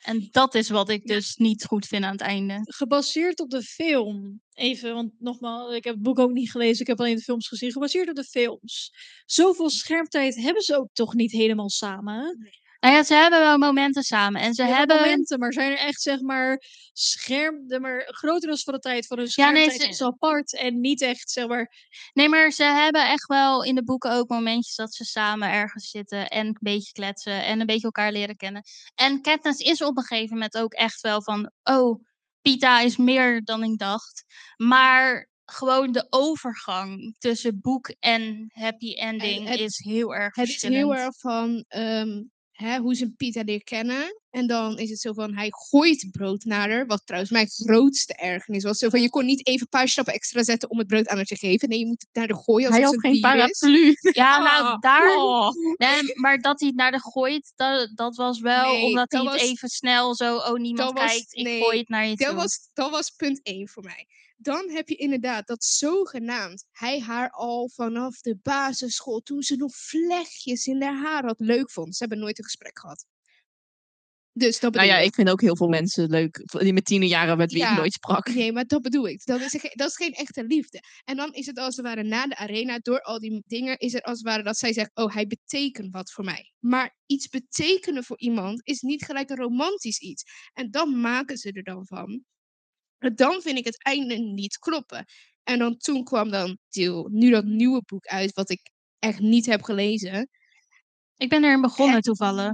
En 0.02 0.28
dat 0.30 0.54
is 0.54 0.68
wat 0.68 0.88
ik 0.88 1.06
dus 1.06 1.36
niet 1.36 1.64
goed 1.64 1.86
vind 1.86 2.04
aan 2.04 2.12
het 2.12 2.20
einde. 2.20 2.60
Gebaseerd 2.62 3.40
op 3.40 3.50
de 3.50 3.62
film. 3.62 4.40
Even, 4.52 4.94
want 4.94 5.12
nogmaals, 5.18 5.74
ik 5.74 5.84
heb 5.84 5.94
het 5.94 6.02
boek 6.02 6.18
ook 6.18 6.32
niet 6.32 6.50
gelezen. 6.50 6.80
Ik 6.80 6.86
heb 6.86 6.98
alleen 7.00 7.16
de 7.16 7.22
films 7.22 7.48
gezien. 7.48 7.72
Gebaseerd 7.72 8.08
op 8.08 8.14
de 8.14 8.24
films. 8.24 8.94
Zoveel 9.26 9.70
schermtijd 9.70 10.34
hebben 10.34 10.62
ze 10.62 10.76
ook 10.76 10.88
toch 10.92 11.14
niet 11.14 11.32
helemaal 11.32 11.70
samen. 11.70 12.52
Nou 12.82 12.94
ja, 12.94 13.02
ze 13.02 13.14
hebben 13.14 13.40
wel 13.40 13.58
momenten 13.58 14.02
samen. 14.02 14.40
En 14.40 14.54
ze 14.54 14.62
hebben... 14.62 14.96
momenten, 14.96 15.38
maar 15.38 15.52
zijn 15.52 15.70
er 15.70 15.78
echt 15.78 16.00
zeg 16.00 16.20
maar 16.20 16.62
scherm, 16.92 17.66
de 17.66 17.80
maar 17.80 18.02
grotendeels 18.06 18.62
van 18.62 18.74
de 18.74 18.80
tijd 18.80 19.06
van 19.06 19.18
hun 19.18 19.28
Ja, 19.30 19.50
nee, 19.50 19.70
ze- 19.70 19.88
is 19.88 20.02
apart 20.02 20.56
en 20.56 20.80
niet 20.80 21.02
echt 21.02 21.30
zeg 21.30 21.46
maar. 21.46 21.72
Nee, 22.12 22.28
maar 22.28 22.50
ze 22.50 22.64
hebben 22.64 23.08
echt 23.08 23.26
wel 23.26 23.64
in 23.64 23.74
de 23.74 23.84
boeken 23.84 24.12
ook 24.12 24.28
momentjes 24.28 24.74
dat 24.74 24.94
ze 24.94 25.04
samen 25.04 25.50
ergens 25.50 25.90
zitten 25.90 26.28
en 26.28 26.46
een 26.46 26.56
beetje 26.60 26.92
kletsen 26.92 27.44
en 27.44 27.60
een 27.60 27.66
beetje 27.66 27.82
elkaar 27.84 28.12
leren 28.12 28.36
kennen. 28.36 28.62
En 28.94 29.20
Katniss 29.22 29.58
is 29.60 29.82
op 29.82 29.96
een 29.96 30.04
gegeven 30.04 30.34
moment 30.34 30.56
ook 30.56 30.72
echt 30.72 31.00
wel 31.00 31.22
van, 31.22 31.50
oh, 31.62 32.04
Pita 32.40 32.80
is 32.80 32.96
meer 32.96 33.44
dan 33.44 33.62
ik 33.62 33.78
dacht. 33.78 34.24
Maar 34.56 35.28
gewoon 35.44 35.92
de 35.92 36.06
overgang 36.10 37.16
tussen 37.18 37.60
boek 37.60 37.94
en 38.00 38.50
happy 38.52 38.92
ending 38.94 39.48
het- 39.48 39.60
is 39.60 39.78
heel 39.78 40.14
erg 40.14 40.34
Het 40.34 40.48
is 40.48 40.62
heel 40.62 40.94
erg 40.94 41.18
van 41.18 41.64
ehm, 41.68 42.22
hè, 42.62 42.78
hoe 42.78 42.94
ze 42.94 43.10
Pita 43.16 43.42
leert 43.44 43.64
kennen. 43.64 44.20
En 44.30 44.46
dan 44.46 44.78
is 44.78 44.90
het 44.90 45.00
zo 45.00 45.12
van, 45.12 45.34
hij 45.34 45.48
gooit 45.50 46.08
brood 46.10 46.44
naar 46.44 46.70
haar. 46.70 46.86
Wat 46.86 47.02
trouwens 47.04 47.32
mijn 47.32 47.48
grootste 47.48 48.14
ergernis 48.14 48.62
was. 48.64 48.78
Zo 48.78 48.88
van, 48.88 49.00
je 49.02 49.10
kon 49.10 49.24
niet 49.24 49.46
even 49.46 49.60
een 49.60 49.68
paar 49.68 49.88
stappen 49.88 50.14
extra 50.14 50.42
zetten 50.44 50.70
om 50.70 50.78
het 50.78 50.86
brood 50.86 51.08
aan 51.08 51.16
haar 51.16 51.24
te 51.24 51.36
geven. 51.36 51.68
Nee, 51.68 51.78
je 51.78 51.86
moet 51.86 52.00
het 52.00 52.08
naar 52.12 52.26
de 52.26 52.36
gooien 52.42 52.72
Hij 52.72 52.80
alsof 52.86 52.94
had 53.02 53.04
het 53.04 53.20
geen 53.22 53.32
een 53.32 53.46
is. 53.48 53.58
paraplu. 53.58 53.96
Ja, 54.12 54.38
nou, 54.38 54.64
Ah, 54.64 54.80
daar... 54.80 55.16
Oh. 55.16 55.48
Nee, 55.76 56.14
maar 56.14 56.38
dat 56.40 56.58
hij 56.60 56.68
het 56.68 56.76
naar 56.76 56.90
de 56.92 57.00
gooit, 57.00 57.52
dat, 57.56 57.90
dat 57.94 58.16
was 58.16 58.40
wel 58.40 58.72
Nee, 58.72 58.82
omdat 58.84 59.12
hij 59.12 59.20
het 59.20 59.30
was- 59.30 59.40
even 59.40 59.68
snel 59.68 60.14
zo, 60.14 60.36
oh, 60.36 60.58
niemand 60.60 60.98
was- 60.98 61.10
kijkt, 61.10 61.34
ik 61.36 61.62
gooi 61.62 61.78
het 61.78 61.88
naar 61.88 62.06
je 62.06 62.16
toe. 62.16 62.26
Dat 62.26 62.34
was, 62.34 62.68
dat 62.74 62.90
was 62.90 63.10
punt 63.10 63.40
1 63.42 63.68
voor 63.68 63.82
mij. 63.82 64.06
Dan 64.42 64.70
heb 64.70 64.88
je 64.88 64.96
inderdaad 64.96 65.46
dat 65.46 65.64
zogenaamd 65.64 66.64
hij 66.70 67.00
haar 67.00 67.30
al 67.30 67.68
vanaf 67.68 68.20
de 68.20 68.38
basisschool, 68.42 69.20
toen 69.20 69.42
ze 69.42 69.56
nog 69.56 69.76
vlechtjes 69.76 70.66
in 70.66 70.82
haar 70.82 71.02
haar 71.02 71.24
had, 71.24 71.40
leuk 71.40 71.70
vond. 71.70 71.96
Ze 71.96 71.98
hebben 71.98 72.18
nooit 72.18 72.38
een 72.38 72.44
gesprek 72.44 72.78
gehad. 72.78 73.04
Dus 74.34 74.60
dat 74.60 74.74
Nou 74.74 74.86
ja, 74.86 74.98
ik. 74.98 75.06
ik 75.06 75.14
vind 75.14 75.30
ook 75.30 75.40
heel 75.40 75.56
veel 75.56 75.68
mensen 75.68 76.10
leuk. 76.10 76.42
Die 76.58 76.72
met 76.72 76.84
tienerjaren 76.84 77.36
met 77.36 77.52
wie 77.52 77.62
ik 77.62 77.76
nooit 77.76 77.92
sprak. 77.92 78.34
Nee, 78.34 78.52
maar 78.52 78.66
dat 78.66 78.82
bedoel 78.82 79.08
ik. 79.08 79.24
Dat 79.24 79.40
is, 79.40 79.52
dat 79.74 79.88
is 79.88 79.96
geen 79.96 80.12
echte 80.12 80.44
liefde. 80.44 80.82
En 81.04 81.16
dan 81.16 81.32
is 81.32 81.46
het 81.46 81.58
als 81.58 81.76
het 81.76 81.84
ware 81.84 82.02
na 82.02 82.26
de 82.26 82.36
arena, 82.36 82.78
door 82.78 83.00
al 83.00 83.18
die 83.18 83.42
dingen, 83.46 83.78
is 83.78 83.92
het 83.92 84.02
als 84.02 84.18
het 84.18 84.26
ware 84.26 84.42
dat 84.42 84.56
zij 84.56 84.72
zegt, 84.72 84.90
oh, 84.94 85.14
hij 85.14 85.26
betekent 85.26 85.92
wat 85.92 86.12
voor 86.12 86.24
mij. 86.24 86.52
Maar 86.58 86.96
iets 87.06 87.28
betekenen 87.28 88.04
voor 88.04 88.18
iemand 88.18 88.66
is 88.66 88.80
niet 88.80 89.04
gelijk 89.04 89.30
een 89.30 89.36
romantisch 89.36 89.98
iets. 89.98 90.24
En 90.52 90.70
dan 90.70 91.00
maken 91.00 91.36
ze 91.36 91.52
er 91.52 91.62
dan 91.62 91.86
van. 91.86 92.24
En 93.02 93.14
dan 93.14 93.42
vind 93.42 93.58
ik 93.58 93.64
het 93.64 93.82
einde 93.84 94.14
niet 94.14 94.58
kloppen. 94.58 95.04
En 95.42 95.58
dan 95.58 95.76
toen 95.76 96.04
kwam 96.04 96.30
dan 96.30 96.58
deel, 96.68 97.08
nu 97.12 97.30
dat 97.30 97.44
nieuwe 97.44 97.82
boek 97.84 98.06
uit, 98.06 98.32
wat 98.32 98.50
ik 98.50 98.70
echt 98.98 99.20
niet 99.20 99.46
heb 99.46 99.62
gelezen. 99.62 100.28
Ik 101.16 101.28
ben 101.28 101.44
erin 101.44 101.60
begonnen 101.60 101.94
Het- 101.96 102.04
toevallig. 102.04 102.52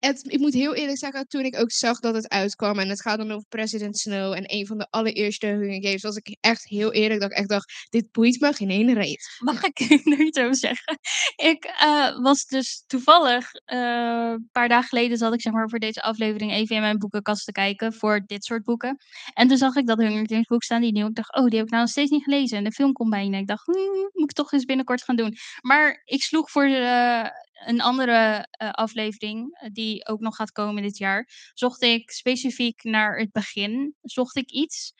Ik 0.00 0.38
moet 0.38 0.54
heel 0.54 0.74
eerlijk 0.74 0.98
zeggen, 0.98 1.26
toen 1.26 1.44
ik 1.44 1.60
ook 1.60 1.72
zag 1.72 1.98
dat 1.98 2.14
het 2.14 2.28
uitkwam 2.28 2.78
en 2.78 2.88
het 2.88 3.02
gaat 3.02 3.18
dan 3.18 3.30
over 3.30 3.48
President 3.48 3.98
Snow 3.98 4.32
en 4.32 4.44
een 4.46 4.66
van 4.66 4.78
de 4.78 4.86
allereerste 4.90 5.46
Hunger 5.46 5.82
Games, 5.82 6.02
was 6.02 6.16
ik 6.16 6.36
echt 6.40 6.64
heel 6.64 6.92
eerlijk 6.92 7.20
dat 7.20 7.30
ik 7.30 7.36
echt 7.36 7.48
dacht, 7.48 7.86
dit 7.90 8.12
boeit 8.12 8.40
me 8.40 8.52
geen 8.52 8.70
ene 8.70 8.94
reet. 8.94 9.36
Mag 9.38 9.62
ik 9.62 9.78
iets 10.28 10.38
over 10.38 10.56
zeggen? 10.56 10.98
Ik 11.36 11.64
eh, 11.64 12.22
was 12.22 12.46
dus 12.46 12.84
toevallig, 12.86 13.52
eh, 13.64 13.78
een 13.78 14.48
paar 14.52 14.68
dagen 14.68 14.88
geleden 14.88 15.18
zat 15.18 15.34
ik 15.34 15.40
zeg 15.40 15.52
maar 15.52 15.68
voor 15.68 15.78
deze 15.78 16.02
aflevering 16.02 16.52
even 16.52 16.76
in 16.76 16.82
mijn 16.82 16.98
boekenkast 16.98 17.44
te 17.44 17.52
kijken 17.52 17.92
voor 17.92 18.22
dit 18.26 18.44
soort 18.44 18.64
boeken. 18.64 18.96
En 19.34 19.48
toen 19.48 19.56
zag 19.56 19.76
ik 19.76 19.86
dat 19.86 19.98
Hunger 19.98 20.28
Games 20.28 20.46
boek 20.46 20.62
staan, 20.62 20.80
die 20.80 20.92
nieuw. 20.92 21.06
Ik 21.06 21.14
dacht, 21.14 21.36
oh, 21.36 21.44
die 21.46 21.56
heb 21.56 21.66
ik 21.66 21.70
nou 21.70 21.82
nog 21.82 21.90
steeds 21.90 22.10
niet 22.10 22.24
gelezen. 22.24 22.58
En 22.58 22.64
de 22.64 22.72
film 22.72 22.92
komt 22.92 23.10
bijna. 23.10 23.38
Ik 23.38 23.46
dacht, 23.46 23.66
hmm, 23.66 24.10
moet 24.12 24.30
ik 24.30 24.36
toch 24.36 24.52
eens 24.52 24.64
binnenkort 24.64 25.02
gaan 25.02 25.16
doen. 25.16 25.36
Maar 25.60 26.02
ik 26.04 26.22
sloeg 26.22 26.50
voor 26.50 26.64
eh, 26.64 27.26
een 27.66 27.80
andere 27.80 28.46
eh, 28.50 28.70
aflevering, 28.70 29.58
eh, 29.58 29.70
die 29.72 30.06
ook 30.06 30.20
nog 30.20 30.36
gaat 30.36 30.52
komen 30.52 30.82
dit 30.82 30.98
jaar, 30.98 31.28
zocht 31.54 31.82
ik 31.82 32.10
specifiek 32.10 32.82
naar 32.82 33.18
het 33.18 33.32
begin, 33.32 33.94
zocht 34.02 34.36
ik 34.36 34.50
iets. 34.50 34.92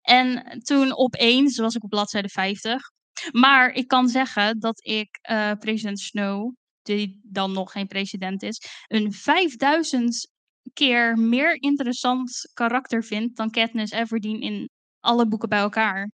En 0.00 0.58
toen 0.62 0.96
opeens 0.96 1.58
was 1.58 1.74
ik 1.74 1.84
op 1.84 1.90
bladzijde 1.90 2.28
50. 2.28 2.90
Maar 3.30 3.72
ik 3.72 3.88
kan 3.88 4.08
zeggen 4.08 4.60
dat 4.60 4.86
ik 4.86 5.18
eh, 5.20 5.52
president 5.58 6.00
Snow, 6.00 6.54
die 6.82 7.20
dan 7.22 7.52
nog 7.52 7.72
geen 7.72 7.86
president 7.86 8.42
is, 8.42 8.60
een 8.86 9.12
5000 9.12 10.30
keer 10.72 11.18
meer 11.18 11.62
interessant 11.62 12.50
karakter 12.54 13.04
vind 13.04 13.36
dan 13.36 13.50
Katniss 13.50 13.92
Everdeen 13.92 14.40
in 14.40 14.70
alle 15.00 15.28
boeken 15.28 15.48
bij 15.48 15.58
elkaar. 15.58 16.10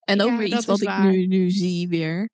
En 0.00 0.20
ook 0.20 0.30
Ja, 0.30 0.36
weer 0.36 0.56
iets 0.56 0.66
wat 0.66 0.80
ik 0.80 0.98
nu, 0.98 1.26
nu 1.26 1.50
zie 1.50 1.88
weer. 1.88 2.28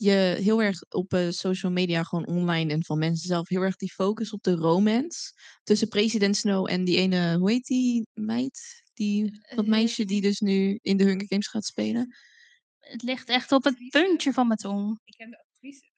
Je 0.00 0.36
heel 0.40 0.62
erg 0.62 0.82
op 0.88 1.12
eh, 1.12 1.30
social 1.30 1.72
media, 1.72 2.02
gewoon 2.02 2.26
online 2.26 2.72
en 2.72 2.84
van 2.84 2.98
mensen 2.98 3.26
zelf, 3.28 3.48
heel 3.48 3.62
erg 3.62 3.76
die 3.76 3.92
focus 3.92 4.32
op 4.32 4.42
de 4.42 4.54
romance. 4.54 5.32
Tussen 5.62 5.88
president 5.88 6.36
Snow 6.36 6.70
en 6.70 6.84
die 6.84 6.96
ene, 6.96 7.36
hoe 7.38 7.50
heet 7.50 7.66
die 7.66 8.06
meid? 8.14 8.82
Die, 8.94 9.30
dat 9.54 9.64
Eh, 9.64 9.70
meisje 9.70 10.04
die 10.04 10.20
dus 10.20 10.40
nu 10.40 10.78
in 10.82 10.96
de 10.96 11.04
Hunger 11.04 11.26
Games 11.28 11.46
gaat 11.48 11.64
spelen. 11.64 12.14
Het 12.80 13.02
ligt 13.02 13.28
echt 13.28 13.52
op 13.52 13.64
het 13.64 13.88
puntje 13.90 14.32
van 14.32 14.46
mijn 14.46 14.58
tong. 14.58 15.00
Ik 15.04 15.14
heb 15.16 15.30
de 15.30 15.38
actrice. 15.38 15.90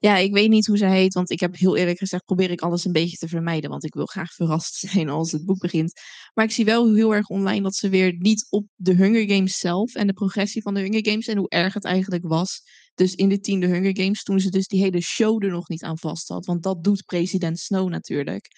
Ja, 0.00 0.16
ik 0.16 0.32
weet 0.32 0.48
niet 0.48 0.66
hoe 0.66 0.76
zij 0.76 0.90
heet, 0.90 1.14
want 1.14 1.30
ik 1.30 1.40
heb 1.40 1.56
heel 1.56 1.76
eerlijk 1.76 1.98
gezegd, 1.98 2.24
probeer 2.24 2.50
ik 2.50 2.60
alles 2.60 2.84
een 2.84 2.92
beetje 2.92 3.16
te 3.16 3.28
vermijden, 3.28 3.70
want 3.70 3.84
ik 3.84 3.94
wil 3.94 4.06
graag 4.06 4.32
verrast 4.32 4.74
zijn 4.90 5.08
als 5.08 5.32
het 5.32 5.44
boek 5.44 5.58
begint. 5.58 6.00
Maar 6.34 6.44
ik 6.44 6.50
zie 6.50 6.64
wel 6.64 6.94
heel 6.94 7.14
erg 7.14 7.28
online 7.28 7.62
dat 7.62 7.74
ze 7.74 7.88
weer 7.88 8.14
niet 8.18 8.46
op 8.50 8.66
de 8.74 8.94
Hunger 8.94 9.30
Games 9.30 9.58
zelf 9.58 9.94
en 9.94 10.06
de 10.06 10.12
progressie 10.12 10.62
van 10.62 10.74
de 10.74 10.80
Hunger 10.80 11.06
Games 11.06 11.26
en 11.26 11.38
hoe 11.38 11.48
erg 11.48 11.74
het 11.74 11.84
eigenlijk 11.84 12.26
was. 12.28 12.62
Dus 12.94 13.14
in 13.14 13.28
de 13.28 13.40
tiende 13.40 13.66
Hunger 13.66 13.96
Games, 13.96 14.22
toen 14.22 14.40
ze 14.40 14.50
dus 14.50 14.66
die 14.66 14.80
hele 14.80 15.00
show 15.00 15.44
er 15.44 15.50
nog 15.50 15.68
niet 15.68 15.82
aan 15.82 15.98
vast 15.98 16.28
had, 16.28 16.46
want 16.46 16.62
dat 16.62 16.84
doet 16.84 17.04
president 17.04 17.58
Snow 17.58 17.88
natuurlijk. 17.88 18.48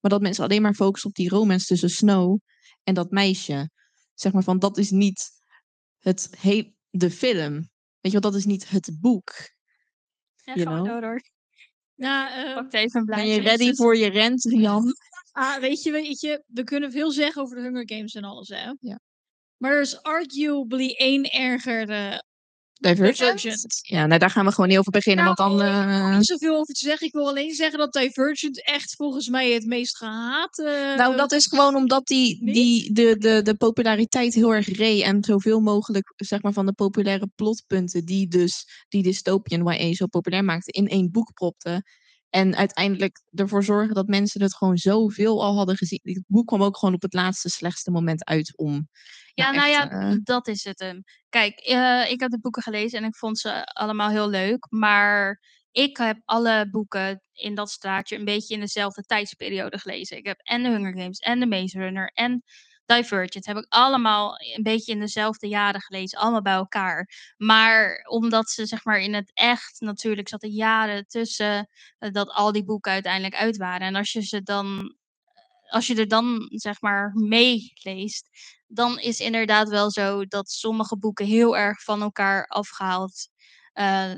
Maar 0.00 0.10
dat 0.10 0.20
mensen 0.20 0.44
alleen 0.44 0.62
maar 0.62 0.74
focussen 0.74 1.08
op 1.10 1.16
die 1.16 1.28
romance 1.28 1.66
tussen 1.66 1.90
Snow 1.90 2.38
en 2.82 2.94
dat 2.94 3.10
meisje. 3.10 3.70
Zeg 4.14 4.32
maar 4.32 4.42
van, 4.42 4.58
dat 4.58 4.78
is 4.78 4.90
niet 4.90 5.30
het 5.98 6.28
he- 6.38 6.72
de 6.90 7.10
film. 7.10 7.52
Weet 8.00 8.12
je 8.12 8.20
wel, 8.20 8.30
dat 8.30 8.34
is 8.34 8.44
niet 8.44 8.68
het 8.68 8.96
boek. 9.00 9.56
Ja, 10.48 10.54
You 10.54 10.66
gewoon 10.66 10.84
know? 10.84 11.00
door 11.00 11.10
hoor. 11.10 11.20
Nou, 11.94 12.30
eh, 12.32 12.54
Pak 12.54 12.72
even 12.72 13.00
een 13.00 13.06
Ben 13.06 13.26
je 13.26 13.40
ready 13.40 13.74
voor 13.74 13.96
je 13.96 14.10
rent, 14.10 14.42
Jan? 14.42 14.94
ah, 15.32 15.56
weet, 15.56 15.82
je, 15.82 15.90
weet 15.90 16.20
je, 16.20 16.42
we 16.46 16.64
kunnen 16.64 16.92
veel 16.92 17.10
zeggen 17.10 17.42
over 17.42 17.56
de 17.56 17.62
Hunger 17.62 17.88
Games 17.88 18.14
en 18.14 18.24
alles, 18.24 18.48
hè? 18.48 18.72
Ja. 18.80 19.00
Maar 19.56 19.72
er 19.72 19.80
is 19.80 20.02
arguably 20.02 20.94
één 20.96 21.24
erger 21.24 21.90
eh, 21.90 22.18
Divergent? 22.78 23.42
Divergent. 23.42 23.78
Ja, 23.82 24.06
nou 24.06 24.18
daar 24.18 24.30
gaan 24.30 24.44
we 24.44 24.52
gewoon 24.52 24.68
niet 24.68 24.78
over 24.78 24.92
beginnen, 24.92 25.24
want 25.24 25.36
dan... 25.36 25.56
Nou, 25.56 25.88
Ik 25.88 25.94
heb 25.94 26.02
eh, 26.02 26.16
niet 26.16 26.26
zoveel 26.26 26.54
over 26.54 26.74
te 26.74 26.84
zeggen. 26.86 27.06
Ik 27.06 27.12
wil 27.12 27.28
alleen 27.28 27.54
zeggen 27.54 27.78
dat 27.78 27.92
Divergent 27.92 28.64
echt 28.64 28.94
volgens 28.96 29.28
mij 29.28 29.52
het 29.52 29.66
meest 29.66 29.96
gehate... 29.96 30.94
Nou, 30.96 31.16
dat 31.16 31.32
is 31.32 31.46
gewoon 31.46 31.74
omdat 31.74 32.06
die, 32.06 32.38
niet? 32.44 32.54
die 32.54 32.92
de, 32.92 33.16
de, 33.18 33.42
de 33.42 33.54
populariteit 33.54 34.34
heel 34.34 34.54
erg 34.54 34.76
reed 34.76 35.02
en 35.02 35.24
zoveel 35.24 35.60
mogelijk 35.60 36.12
zeg 36.16 36.42
maar, 36.42 36.52
van 36.52 36.66
de 36.66 36.72
populaire 36.72 37.30
plotpunten 37.34 38.04
die 38.04 38.28
dus 38.28 38.84
die 38.88 39.02
dystopian 39.02 39.72
YA 39.72 39.94
zo 39.94 40.06
populair 40.06 40.44
maakte 40.44 40.70
in 40.70 40.88
één 40.88 41.10
boek 41.10 41.32
propte. 41.32 41.84
En 42.30 42.56
uiteindelijk 42.56 43.20
ervoor 43.34 43.64
zorgen 43.64 43.94
dat 43.94 44.06
mensen 44.06 44.42
het 44.42 44.56
gewoon 44.56 44.76
zoveel 44.76 45.42
al 45.44 45.56
hadden 45.56 45.76
gezien. 45.76 46.00
Het 46.02 46.24
boek 46.26 46.46
kwam 46.46 46.62
ook 46.62 46.76
gewoon 46.76 46.94
op 46.94 47.02
het 47.02 47.12
laatste 47.12 47.48
slechtste 47.48 47.90
moment 47.90 48.24
uit 48.24 48.56
om. 48.56 48.88
Ja, 49.34 49.44
nou 49.50 49.56
nou 49.56 49.70
ja, 49.70 49.90
eh, 49.90 50.16
dat 50.22 50.48
is 50.48 50.64
het 50.64 50.78
hem. 50.78 51.02
Kijk, 51.28 51.58
eh, 51.58 52.10
ik 52.10 52.20
heb 52.20 52.30
de 52.30 52.40
boeken 52.40 52.62
gelezen 52.62 52.98
en 52.98 53.04
ik 53.04 53.16
vond 53.16 53.38
ze 53.38 53.64
allemaal 53.64 54.08
heel 54.10 54.28
leuk. 54.28 54.66
Maar 54.70 55.40
ik 55.70 55.96
heb 55.96 56.20
alle 56.24 56.68
boeken 56.70 57.22
in 57.32 57.54
dat 57.54 57.70
straatje 57.70 58.16
een 58.16 58.24
beetje 58.24 58.54
in 58.54 58.60
dezelfde 58.60 59.02
tijdsperiode 59.02 59.78
gelezen. 59.78 60.16
Ik 60.16 60.26
heb 60.26 60.38
en 60.38 60.62
de 60.62 60.68
Hunger 60.68 60.98
Games 60.98 61.18
en 61.18 61.40
de 61.40 61.46
Maze 61.46 61.78
Runner 61.78 62.10
en 62.14 62.42
Divergent. 62.88 63.46
Heb 63.46 63.56
ik 63.56 63.66
allemaal 63.68 64.34
een 64.56 64.62
beetje 64.62 64.92
in 64.92 65.00
dezelfde 65.00 65.48
jaren 65.48 65.80
gelezen. 65.80 66.18
Allemaal 66.18 66.42
bij 66.42 66.52
elkaar. 66.52 67.08
Maar 67.36 68.04
omdat 68.08 68.50
ze 68.50 68.66
zeg 68.66 68.84
maar 68.84 68.98
in 69.00 69.14
het 69.14 69.30
echt 69.34 69.80
natuurlijk 69.80 70.28
zaten 70.28 70.50
jaren 70.50 71.06
tussen 71.06 71.68
eh, 71.98 72.10
dat 72.12 72.28
al 72.30 72.52
die 72.52 72.64
boeken 72.64 72.92
uiteindelijk 72.92 73.34
uit 73.34 73.56
waren. 73.56 73.86
En 73.86 73.94
als 73.94 74.12
je 74.12 74.22
ze 74.22 74.42
dan 74.42 74.96
als 75.68 75.86
je 75.86 75.94
er 75.94 76.08
dan 76.08 76.46
zeg 76.50 76.80
maar 76.80 77.12
meeleest, 77.14 78.28
dan 78.66 78.98
is 78.98 79.20
inderdaad 79.20 79.68
wel 79.68 79.90
zo 79.90 80.24
dat 80.26 80.50
sommige 80.50 80.98
boeken 80.98 81.26
heel 81.26 81.56
erg 81.56 81.82
van 81.82 82.02
elkaar 82.02 82.46
afgehaald. 82.46 83.28
eh, 83.72 84.12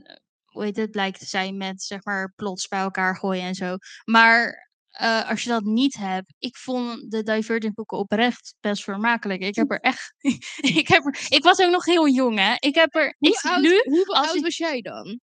hoe 0.44 0.64
heet 0.64 0.76
het, 0.76 0.90
blijkt 0.90 1.18
te 1.18 1.26
zijn 1.26 1.56
met 1.56 1.82
zeg 1.82 2.04
maar 2.04 2.32
plots 2.36 2.68
bij 2.68 2.80
elkaar 2.80 3.16
gooien 3.16 3.42
en 3.44 3.54
zo. 3.54 3.76
Maar 4.04 4.69
eh, 5.00 5.28
als 5.28 5.42
je 5.42 5.48
dat 5.48 5.62
niet 5.64 5.94
hebt, 5.94 6.34
ik 6.38 6.56
vond 6.56 7.10
de 7.10 7.22
Divergent 7.22 7.74
boeken 7.74 7.98
oprecht 7.98 8.54
best 8.60 8.84
vermakelijk. 8.84 9.42
Ik 9.42 9.54
heb 9.54 9.70
er 9.70 9.80
echt, 9.80 10.14
ik 10.80 10.88
heb 10.88 11.04
er, 11.04 11.26
ik 11.28 11.42
was 11.42 11.58
ook 11.60 11.70
nog 11.70 11.84
heel 11.84 12.08
jong 12.08 12.38
hè. 12.38 12.54
Ik 12.58 12.74
heb 12.74 12.94
er, 12.94 13.14
Hoe 13.18 13.28
ik, 13.28 13.40
oud, 13.50 13.60
nu 13.62 13.80
hoe 13.84 14.06
oud 14.06 14.34
ik- 14.34 14.42
was 14.42 14.56
jij 14.56 14.80
dan? 14.80 15.20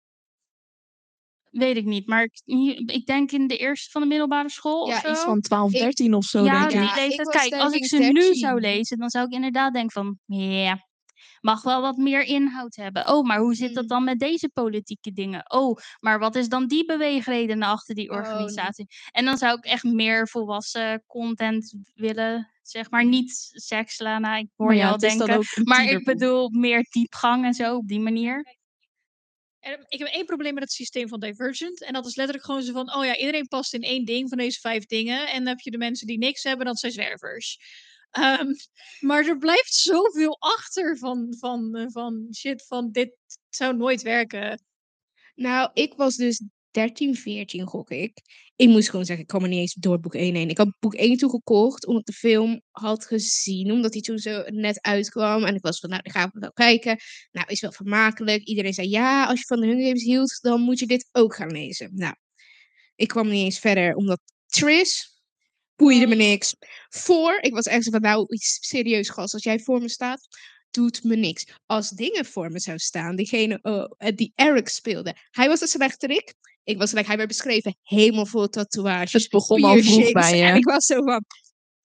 weet 1.49 1.78
ik 1.78 1.86
niet, 1.86 2.07
maar 2.07 2.24
ik, 2.24 2.41
ik 2.86 3.05
denk 3.05 3.32
in 3.32 3.47
de 3.47 3.57
eerste 3.57 3.89
van 3.91 4.01
de 4.01 4.07
middelbare 4.07 4.49
school 4.49 4.88
Ja, 4.88 4.95
of 4.95 5.01
zo. 5.01 5.11
iets 5.11 5.24
van 5.24 5.41
12, 5.41 5.74
Ik- 5.74 5.80
13 5.80 6.13
of 6.13 6.26
zo, 6.26 6.43
Ja, 6.43 6.51
denk 6.67 6.84
ik. 6.84 6.95
Ja, 6.95 7.03
ik 7.03 7.24
Kijk, 7.30 7.53
als 7.53 7.74
ik 7.74 7.86
ze 7.86 7.97
nu 7.97 8.34
zou 8.34 8.59
13. 8.59 8.71
lezen, 8.78 8.97
dan 8.97 9.09
zou 9.09 9.26
ik 9.26 9.32
inderdaad 9.34 9.74
denken 9.74 9.91
van, 9.91 10.19
ja, 10.26 10.88
mag 11.44 11.62
wel 11.62 11.82
wat 11.82 11.98
meer 11.98 12.22
inhoud 12.24 12.76
hebben. 12.76 13.08
Oh, 13.08 13.26
maar 13.26 13.39
hoe 13.39 13.56
zit 13.56 13.74
dat 13.74 13.84
Mm. 13.84 13.89
dan 13.89 14.04
met 14.04 14.20
deze 14.20 14.50
politieke 14.50 15.12
dingen? 15.12 15.52
Oh, 15.52 15.78
maar 16.00 16.20
wat 16.20 16.36
is 16.36 16.48
dan 16.50 16.68
die 16.68 16.86
beweegreden 16.86 17.62
achter 17.62 17.96
die 17.96 18.10
Oh, 18.10 18.16
nee. 18.18 18.26
organisatie? 18.26 18.88
En 19.12 19.26
dan 19.26 19.38
zou 19.38 19.58
ik 19.58 19.66
echt 19.66 19.84
meer 19.84 20.28
volwassen 20.28 21.04
content 21.08 21.74
willen, 21.94 22.52
zeg 22.62 22.89
maar, 22.89 23.06
niet 23.06 23.50
seks, 23.52 24.00
Lana, 24.00 24.38
ik 24.38 24.48
hoor 24.56 24.68
Maar 24.68 24.76
je 24.76 24.82
ja, 24.82 24.89
al 24.89 24.98
denken. 24.98 25.44
Maar 25.64 25.86
ik 25.86 26.04
bedoel 26.06 26.50
meer 26.50 26.86
diepgang 26.89 27.46
en 27.46 27.54
zo, 27.54 27.76
op 27.76 27.88
die 27.88 28.00
manier. 28.00 28.58
Ik 29.88 30.00
heb 30.00 30.08
één 30.08 30.26
probleem 30.26 30.54
met 30.54 30.64
het 30.64 30.72
systeem 30.72 31.08
van 31.08 31.20
Divergent. 31.20 31.84
En 31.84 31.94
dat 31.94 32.06
is 32.06 32.16
letterlijk 32.16 32.46
gewoon 32.46 32.62
zo 32.64 32.74
van: 32.74 32.96
oh 32.96 33.06
ja, 33.06 33.18
iedereen 33.18 33.48
past 33.48 33.74
in 33.74 33.82
één 33.82 34.06
ding 34.06 34.30
van 34.30 34.38
deze 34.38 34.60
vijf 34.60 34.86
dingen. 34.86 35.28
En 35.28 35.38
dan 35.38 35.48
heb 35.48 35.60
je 35.60 35.72
de 35.72 35.78
mensen 35.78 36.08
die 36.08 36.18
niks 36.18 36.44
hebben, 36.44 36.66
dat 36.66 36.80
zijn 36.80 36.91
zwervers. 36.91 37.60
Ehm, 38.14 38.53
maar 38.99 39.26
er 39.26 39.38
blijft 39.38 39.74
zoveel 39.74 40.38
achter 40.39 40.97
van, 40.97 41.36
van, 41.39 41.76
eh, 41.76 41.86
van 41.88 42.28
shit 42.36 42.66
van 42.68 42.91
dit 42.91 43.16
zou 43.49 43.78
nooit 43.78 44.01
werken. 44.01 44.61
Nou, 45.36 45.70
ik 45.74 45.93
was 45.93 46.16
dus 46.16 46.41
13, 46.72 47.16
14 47.16 47.68
gok 47.68 47.89
ik. 47.89 48.22
Ik 48.55 48.68
moest 48.68 48.89
gewoon 48.89 49.05
zeggen, 49.05 49.24
ik 49.24 49.30
kwam 49.30 49.43
er 49.43 49.49
niet 49.49 49.59
eens 49.59 49.74
door 49.74 49.99
boek 49.99 50.16
1 50.16 50.36
heen. 50.36 50.49
Ik 50.49 50.57
had 50.57 50.80
boek 50.80 50.93
1 50.95 51.18
toegekocht 51.18 51.86
omdat 51.86 52.01
ik 52.01 52.07
de 52.07 52.20
film 52.20 52.61
had 52.72 53.05
gezien. 53.05 53.72
Omdat 53.72 53.91
die 53.91 54.01
toen 54.01 54.18
zo 54.18 54.43
net 54.45 54.82
uitkwam. 54.82 55.43
En 55.43 55.55
ik 55.55 55.61
was 55.61 55.80
van, 55.80 55.89
nou, 55.89 56.01
dan 56.03 56.11
gaan 56.11 56.30
we 56.34 56.39
wel 56.39 56.53
kijken. 56.53 56.97
Nou, 57.32 57.47
is 57.47 57.61
wel 57.61 57.72
vermakelijk. 57.72 58.43
Iedereen 58.43 58.74
zei, 58.74 58.89
ja, 58.89 59.26
als 59.26 59.39
je 59.39 59.45
van 59.45 59.59
de 59.59 59.68
Hunger 59.68 59.86
Games 59.86 60.03
hield, 60.03 60.39
dan 60.41 60.61
moet 60.61 60.80
je 60.80 60.88
dit 60.88 61.09
ook 61.11 61.36
gaan 61.36 61.51
lezen. 61.51 61.89
Nou, 61.93 62.16
ik 62.95 63.07
kwam 63.07 63.30
niet 63.30 63.43
eens 63.43 63.59
verder 63.59 63.95
omdat 63.95 64.20
Tris 64.45 65.12
boeide 65.76 66.07
me 66.07 66.15
niks. 66.15 66.55
Voor, 66.89 67.38
ik 67.41 67.53
was 67.53 67.65
echt 67.65 67.89
van, 67.89 68.01
nou, 68.01 68.26
iets 68.28 68.57
serieus 68.61 69.09
gast. 69.09 69.34
Als 69.34 69.43
jij 69.43 69.59
voor 69.59 69.82
me 69.82 69.89
staat, 69.89 70.28
doet 70.71 71.03
me 71.03 71.15
niks. 71.15 71.45
Als 71.65 71.89
dingen 71.89 72.26
voor 72.26 72.51
me 72.51 72.59
zou 72.59 72.78
staan, 72.78 73.15
diegene 73.15 73.59
eh, 73.97 74.15
die 74.15 74.32
Eric 74.36 74.67
speelde, 74.67 75.15
hij 75.30 75.47
was 75.47 75.61
een 75.61 75.67
slechterik. 75.67 76.34
Ik 76.63 76.78
was 76.78 76.91
like, 76.91 77.07
hij 77.07 77.17
werd 77.17 77.28
beschreven 77.28 77.76
helemaal 77.82 78.26
vol 78.26 78.47
tatoeages. 78.47 79.24
Het 79.24 79.32
begon 79.32 79.63
al 79.63 79.78
vroeg 79.78 80.11
bij 80.11 80.41
En 80.41 80.53
je. 80.53 80.57
ik 80.57 80.65
was 80.65 80.86
zo 80.86 81.03
van, 81.03 81.26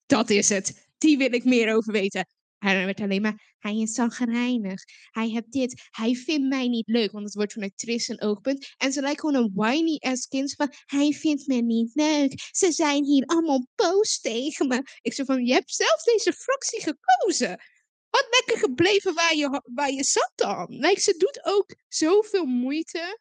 dat 0.07 0.31
is 0.31 0.49
het. 0.49 0.89
Die 0.99 1.19
wil 1.19 1.33
ik 1.33 1.45
meer 1.45 1.75
over 1.75 1.93
weten. 1.93 2.27
Dan 2.59 2.85
werd 2.85 3.01
alleen 3.01 3.23
maar, 3.23 3.55
hij 3.59 3.77
is 3.77 3.93
zagrijnig. 3.93 4.83
Hij 5.11 5.29
heeft 5.29 5.53
dit. 5.53 5.89
Hij 5.91 6.15
vindt 6.15 6.49
mij 6.49 6.69
niet 6.69 6.89
leuk. 6.89 7.13
Want 7.13 7.25
het 7.25 7.35
wordt 7.35 7.53
vanuit 7.53 7.79
Tris 7.79 8.09
een 8.09 8.21
oogpunt. 8.21 8.75
En 8.77 8.93
ze 8.93 9.01
lijkt 9.01 9.21
gewoon 9.21 9.35
een 9.35 9.53
whiny 9.55 9.97
ass 9.99 10.27
kind 10.27 10.55
van, 10.55 10.73
hij 10.85 11.13
vindt 11.13 11.47
me 11.47 11.55
niet 11.55 11.95
leuk. 11.95 12.49
Ze 12.51 12.73
zijn 12.73 13.05
hier 13.05 13.25
allemaal 13.27 13.67
boos 13.75 14.21
tegen 14.21 14.69
me. 14.69 14.83
Ik 15.01 15.13
zo 15.13 15.25
van, 15.25 15.45
je 15.45 15.53
hebt 15.53 15.75
zelf 15.75 16.03
deze 16.03 16.33
fractie 16.33 16.83
gekozen. 16.83 17.61
Wat 18.11 18.27
lekker 18.31 18.59
gebleven 18.59 19.15
waar 19.15 19.35
je, 19.35 19.63
waar 19.75 19.93
je 19.93 20.05
zat 20.05 20.33
dan. 20.35 20.67
Like, 20.69 21.01
ze 21.01 21.15
doet 21.17 21.41
ook 21.45 21.75
zoveel 21.89 22.45
moeite. 22.45 23.19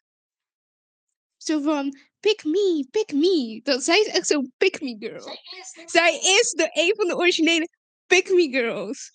Zo 1.36 1.60
van, 1.60 1.98
pick 2.20 2.44
me, 2.44 2.86
pick 2.90 3.12
me. 3.12 3.60
Dat, 3.62 3.84
zij 3.84 4.00
is 4.00 4.06
echt 4.06 4.26
zo'n 4.26 4.52
pick 4.56 4.80
me 4.80 4.96
girl. 4.98 5.38
Zij 5.86 6.14
is 6.14 6.50
de 6.50 6.70
een 6.72 6.94
van 6.96 7.06
de 7.06 7.16
originele 7.16 7.68
pick 8.08 8.30
me 8.30 8.50
girls. 8.50 9.10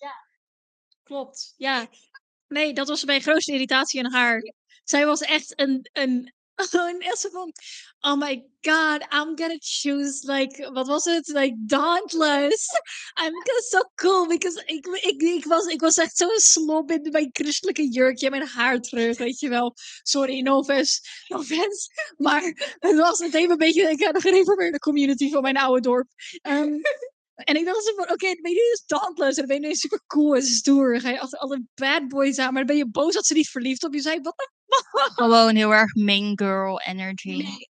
Klopt, 1.02 1.54
ja. 1.56 1.88
Nee, 2.48 2.72
dat 2.72 2.88
was 2.88 3.04
mijn 3.04 3.22
grootste 3.22 3.52
irritatie 3.52 4.04
aan 4.04 4.12
haar. 4.12 4.52
Zij 4.84 5.06
was 5.06 5.20
echt 5.20 5.60
een, 5.60 5.88
een, 5.92 6.34
een 6.72 7.00
echt 7.00 7.18
zo 7.18 7.28
van, 7.30 7.52
oh 8.00 8.16
my 8.16 8.46
god, 8.60 9.02
I'm 9.12 9.36
gonna 9.38 9.56
choose, 9.58 10.32
like, 10.32 10.70
wat 10.72 10.86
was 10.86 11.04
het? 11.04 11.28
Like, 11.28 11.54
dauntless. 11.58 12.68
I'm 13.22 13.32
gonna 13.32 13.60
so 13.68 13.80
cool, 13.94 14.26
because 14.26 14.62
ik, 14.66 14.86
ik, 14.86 15.22
ik, 15.22 15.44
was, 15.44 15.66
ik 15.66 15.80
was 15.80 15.96
echt 15.96 16.16
zo'n 16.16 16.38
slob 16.38 16.90
in 16.90 17.10
mijn 17.10 17.28
christelijke 17.32 17.88
jurkje, 17.88 18.30
mijn 18.30 18.46
haar 18.46 18.80
terug, 18.80 19.18
weet 19.18 19.40
je 19.40 19.48
wel. 19.48 19.74
Sorry, 20.02 20.40
no 20.40 20.56
offense, 20.58 21.00
no 21.28 21.38
offense. 21.38 21.90
Maar 22.16 22.42
het 22.78 22.96
was 22.96 23.18
meteen 23.18 23.50
een 23.50 23.56
beetje 23.56 23.90
ik, 23.90 24.04
aan 24.06 24.12
de 24.12 24.20
gereformeerde 24.20 24.78
community 24.78 25.30
van 25.30 25.42
mijn 25.42 25.56
oude 25.56 25.80
dorp. 25.80 26.08
Ehm, 26.42 26.72
en 27.34 27.56
ik 27.56 27.64
dacht 27.64 27.84
zo 27.84 27.94
van, 27.94 28.10
oké, 28.10 28.26
dan 28.26 28.42
ben 28.42 28.50
je 28.50 28.56
nu 28.56 28.70
dus 28.70 28.82
dauntless. 28.86 29.38
En 29.38 29.46
dan 29.46 29.56
ben 29.56 29.60
je 29.60 29.66
nu 29.68 29.74
super 29.74 30.02
cool 30.06 30.34
en 30.34 30.42
stoer. 30.42 30.92
Dan 30.92 31.00
ga 31.00 31.10
je 31.10 31.20
achter 31.20 31.38
alle 31.38 31.64
bad 31.74 32.08
boys 32.08 32.38
aan. 32.38 32.52
Maar 32.52 32.66
dan 32.66 32.76
ben 32.76 32.76
je 32.76 32.90
boos 32.90 33.14
dat 33.14 33.26
ze 33.26 33.34
niet 33.34 33.48
verliefd 33.48 33.84
op 33.84 33.94
je 33.94 34.00
zijn. 34.00 34.22
Wat 34.22 34.34
de 34.36 34.50
Gewoon 35.14 35.54
heel 35.56 35.74
erg 35.74 35.94
main 35.94 36.32
girl 36.38 36.80
energy. 36.80 37.28
Nee, 37.28 37.68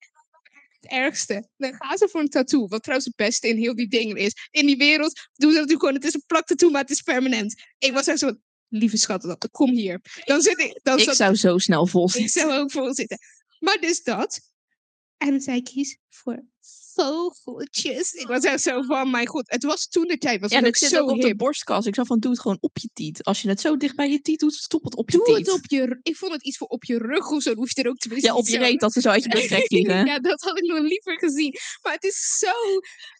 het 0.79 0.91
ergste. 0.91 1.49
Dan 1.57 1.73
gaan 1.73 1.97
ze 1.97 2.07
voor 2.09 2.19
een 2.21 2.29
tattoo. 2.29 2.67
Wat 2.67 2.81
trouwens 2.83 3.07
het 3.07 3.15
beste 3.15 3.47
in 3.47 3.57
heel 3.57 3.75
die 3.75 3.87
dingen 3.87 4.15
is. 4.15 4.47
In 4.51 4.65
die 4.65 4.77
wereld 4.77 5.13
doen 5.33 5.49
ze 5.51 5.55
natuurlijk 5.55 5.79
gewoon, 5.79 5.95
het 5.95 6.03
is 6.05 6.13
een 6.13 6.23
plak 6.27 6.45
tattoo, 6.45 6.69
maar 6.69 6.81
het 6.81 6.89
is 6.89 7.01
permanent. 7.01 7.55
Ik 7.77 7.93
was 7.93 8.07
echt 8.07 8.19
zo, 8.19 8.31
lieve 8.67 8.97
schat, 8.97 9.21
dat- 9.21 9.47
kom 9.51 9.69
hier. 9.71 10.01
Dan 10.25 10.41
zit 10.41 10.59
ik, 10.59 10.79
dan 10.83 10.97
Ik 10.97 11.03
zat- 11.03 11.15
zou 11.15 11.35
zo 11.35 11.57
snel 11.57 11.87
vol 11.87 12.05
ik 12.05 12.11
zitten. 12.11 12.29
zou 12.41 12.53
ook 12.53 12.71
vol 12.71 12.93
zitten. 12.93 13.17
Maar 13.59 13.77
dus 13.79 14.03
dat. 14.03 14.39
En 15.17 15.29
dan 15.29 15.41
zei 15.41 15.57
ik, 15.57 15.63
kies 15.63 15.97
voor 16.09 16.43
vogeltjes. 16.95 18.11
Ik 18.13 18.27
was 18.27 18.43
echt 18.43 18.61
zo 18.61 18.81
van, 18.81 19.11
mijn 19.11 19.27
god. 19.27 19.51
Het 19.51 19.63
was 19.63 19.87
toen 19.87 20.07
de 20.07 20.17
tijd, 20.17 20.41
was 20.41 20.51
Ja, 20.51 20.61
dat 20.61 20.77
zit 20.77 20.89
zo 20.89 21.01
ook 21.01 21.09
op 21.09 21.21
de 21.21 21.27
hip. 21.27 21.37
borstkas. 21.37 21.85
Ik 21.85 21.95
zou 21.95 22.07
van, 22.07 22.19
doe 22.19 22.31
het 22.31 22.39
gewoon 22.39 22.57
op 22.61 22.77
je 22.77 22.89
tiet. 22.93 23.23
Als 23.23 23.41
je 23.41 23.49
het 23.49 23.61
zo 23.61 23.77
dicht 23.77 23.95
bij 23.95 24.09
je 24.11 24.21
tiet 24.21 24.39
doet, 24.39 24.53
stop 24.53 24.83
het 24.83 24.95
op 24.95 25.09
je 25.09 25.17
Doe 25.17 25.25
tiet. 25.25 25.45
het 25.45 25.55
op 25.55 25.61
je... 25.67 25.99
Ik 26.03 26.15
vond 26.17 26.31
het 26.31 26.43
iets 26.43 26.57
voor 26.57 26.67
op 26.67 26.83
je 26.83 26.97
rug 26.97 27.29
of 27.31 27.41
zo. 27.41 27.49
Dan 27.49 27.57
hoef 27.59 27.75
je 27.75 27.83
er 27.83 27.89
ook 27.89 27.97
te 27.97 28.21
Ja, 28.21 28.35
op 28.35 28.47
je 28.47 28.57
reet, 28.57 28.79
dat 28.79 28.93
ze 28.93 29.01
zo 29.01 29.09
uit 29.09 29.23
je 29.23 29.29
betrek 29.29 29.65
vliegen. 29.71 30.05
ja, 30.05 30.19
dat 30.19 30.41
had 30.41 30.57
ik 30.57 30.63
nog 30.65 30.79
liever 30.79 31.17
gezien. 31.19 31.55
Maar 31.81 31.93
het 31.93 32.03
is 32.03 32.37
zo... 32.39 32.51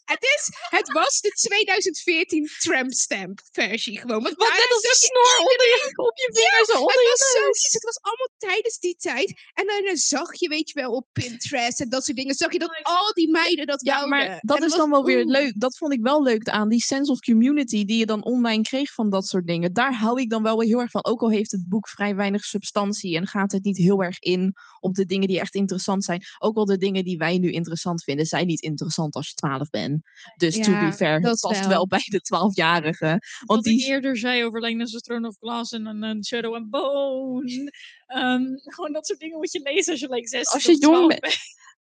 Het, 0.03 0.23
is, 0.23 0.49
het 0.69 0.91
was 0.91 1.21
de 1.21 1.29
2014 1.29 2.49
tramp 2.59 2.91
stamp 2.93 3.41
versie 3.51 3.99
gewoon. 3.99 4.23
Want 4.23 4.35
Wat 4.35 4.47
net 4.47 4.71
als 4.73 4.83
een 4.83 4.95
snor 5.07 5.37
onder 5.37 5.67
je, 5.73 5.91
op 5.95 6.17
je 6.17 6.29
vinger, 6.33 6.65
zo 6.65 6.79
onder 6.79 6.93
het 6.93 7.03
je 7.03 7.09
was 7.09 7.61
zo. 7.61 7.71
Het 7.77 7.83
was 7.83 7.99
allemaal 8.01 8.29
tijdens 8.37 8.79
die 8.79 8.95
tijd. 8.95 9.33
En 9.53 9.65
dan 9.67 9.97
zag 9.97 10.33
je, 10.39 10.47
weet 10.47 10.69
je 10.69 10.79
wel, 10.79 10.91
op 10.91 11.07
Pinterest 11.11 11.81
en 11.81 11.89
dat 11.89 12.03
soort 12.05 12.17
dingen. 12.17 12.35
Zag 12.35 12.51
je 12.51 12.59
dat 12.59 12.79
al 12.81 13.13
die 13.13 13.29
meiden 13.31 13.65
dat 13.65 13.81
Ja, 13.85 13.91
wouden. 13.93 14.09
maar 14.27 14.39
dat 14.41 14.57
is 14.61 14.67
was- 14.69 14.77
dan 14.77 14.89
wel 14.89 15.03
weer 15.03 15.25
leuk. 15.25 15.53
Dat 15.59 15.77
vond 15.77 15.93
ik 15.93 16.01
wel 16.01 16.23
leuk 16.23 16.49
aan 16.49 16.69
die 16.69 16.81
sense 16.81 17.11
of 17.11 17.19
community 17.19 17.85
die 17.85 17.97
je 17.97 18.05
dan 18.05 18.23
online 18.23 18.63
kreeg 18.63 18.93
van 18.93 19.09
dat 19.09 19.27
soort 19.27 19.47
dingen. 19.47 19.73
Daar 19.73 19.93
hou 19.95 20.21
ik 20.21 20.29
dan 20.29 20.43
wel 20.43 20.61
heel 20.61 20.79
erg 20.79 20.91
van. 20.91 21.05
Ook 21.05 21.21
al 21.21 21.29
heeft 21.31 21.51
het 21.51 21.67
boek 21.69 21.89
vrij 21.89 22.15
weinig 22.15 22.43
substantie 22.43 23.15
en 23.15 23.27
gaat 23.27 23.51
het 23.51 23.63
niet 23.63 23.77
heel 23.77 24.03
erg 24.03 24.19
in 24.19 24.53
op 24.79 24.93
de 24.95 25.05
dingen 25.05 25.27
die 25.27 25.39
echt 25.39 25.55
interessant 25.55 26.03
zijn. 26.03 26.23
Ook 26.39 26.57
al 26.57 26.65
de 26.65 26.77
dingen 26.77 27.03
die 27.03 27.17
wij 27.17 27.37
nu 27.37 27.51
interessant 27.51 28.03
vinden, 28.03 28.25
zijn 28.25 28.47
niet 28.47 28.61
interessant 28.61 29.15
als 29.15 29.27
je 29.27 29.33
12 29.33 29.69
bent. 29.69 29.92
Dus 30.35 30.55
to 30.55 30.79
be 30.79 30.93
fair, 30.93 31.21
dat 31.21 31.31
het 31.31 31.39
past 31.41 31.59
wel. 31.59 31.69
wel 31.69 31.87
bij 31.87 32.03
de 32.05 32.19
12-jarige. 32.19 33.05
Want 33.05 33.21
Wat 33.45 33.57
ik 33.57 33.63
die, 33.63 33.85
eerder 33.85 34.17
zei 34.17 34.43
over 34.43 34.61
the 34.61 35.01
Throne 35.01 35.27
of 35.27 35.35
Glass 35.39 35.71
en 35.71 35.85
een 35.85 36.25
Shadow 36.25 36.55
and 36.55 36.69
Bone. 36.69 37.71
Ehm, 38.05 38.43
gewoon 38.55 38.91
dat 38.93 39.07
soort 39.07 39.19
dingen 39.19 39.37
moet 39.37 39.51
je 39.51 39.59
lezen 39.63 39.91
als 39.91 40.01
je 40.01 40.09
like 40.09 40.27
16 40.27 40.53
Als 40.53 40.63
je 40.63 40.77
jong 40.77 40.95
12 40.95 41.19
bent. 41.19 41.35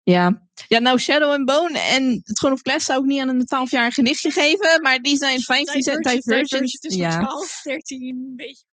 ja. 0.03 0.46
ja, 0.68 0.78
nou 0.78 0.98
Shadow 0.98 1.30
and 1.30 1.44
Bone 1.44 1.78
en 1.78 2.11
het 2.24 2.36
Throne 2.36 2.55
of 2.55 2.61
Glass 2.61 2.86
zou 2.86 3.01
ik 3.01 3.07
niet 3.07 3.20
aan 3.20 3.28
een 3.28 3.68
12-jarige 3.68 4.03
nichtje 4.03 4.30
geven, 4.30 4.82
maar 4.82 4.98
die 4.98 5.16
zijn 5.16 5.40
15 5.40 5.82
cent 5.82 5.96
Divergent, 5.96 6.24
divergent. 6.24 6.51
Divergent 6.51 6.84
is 6.84 6.94
Ja. 6.94 7.18
12, 7.18 7.61
13, 7.62 8.16
een 8.16 8.36
beetje. 8.36 8.68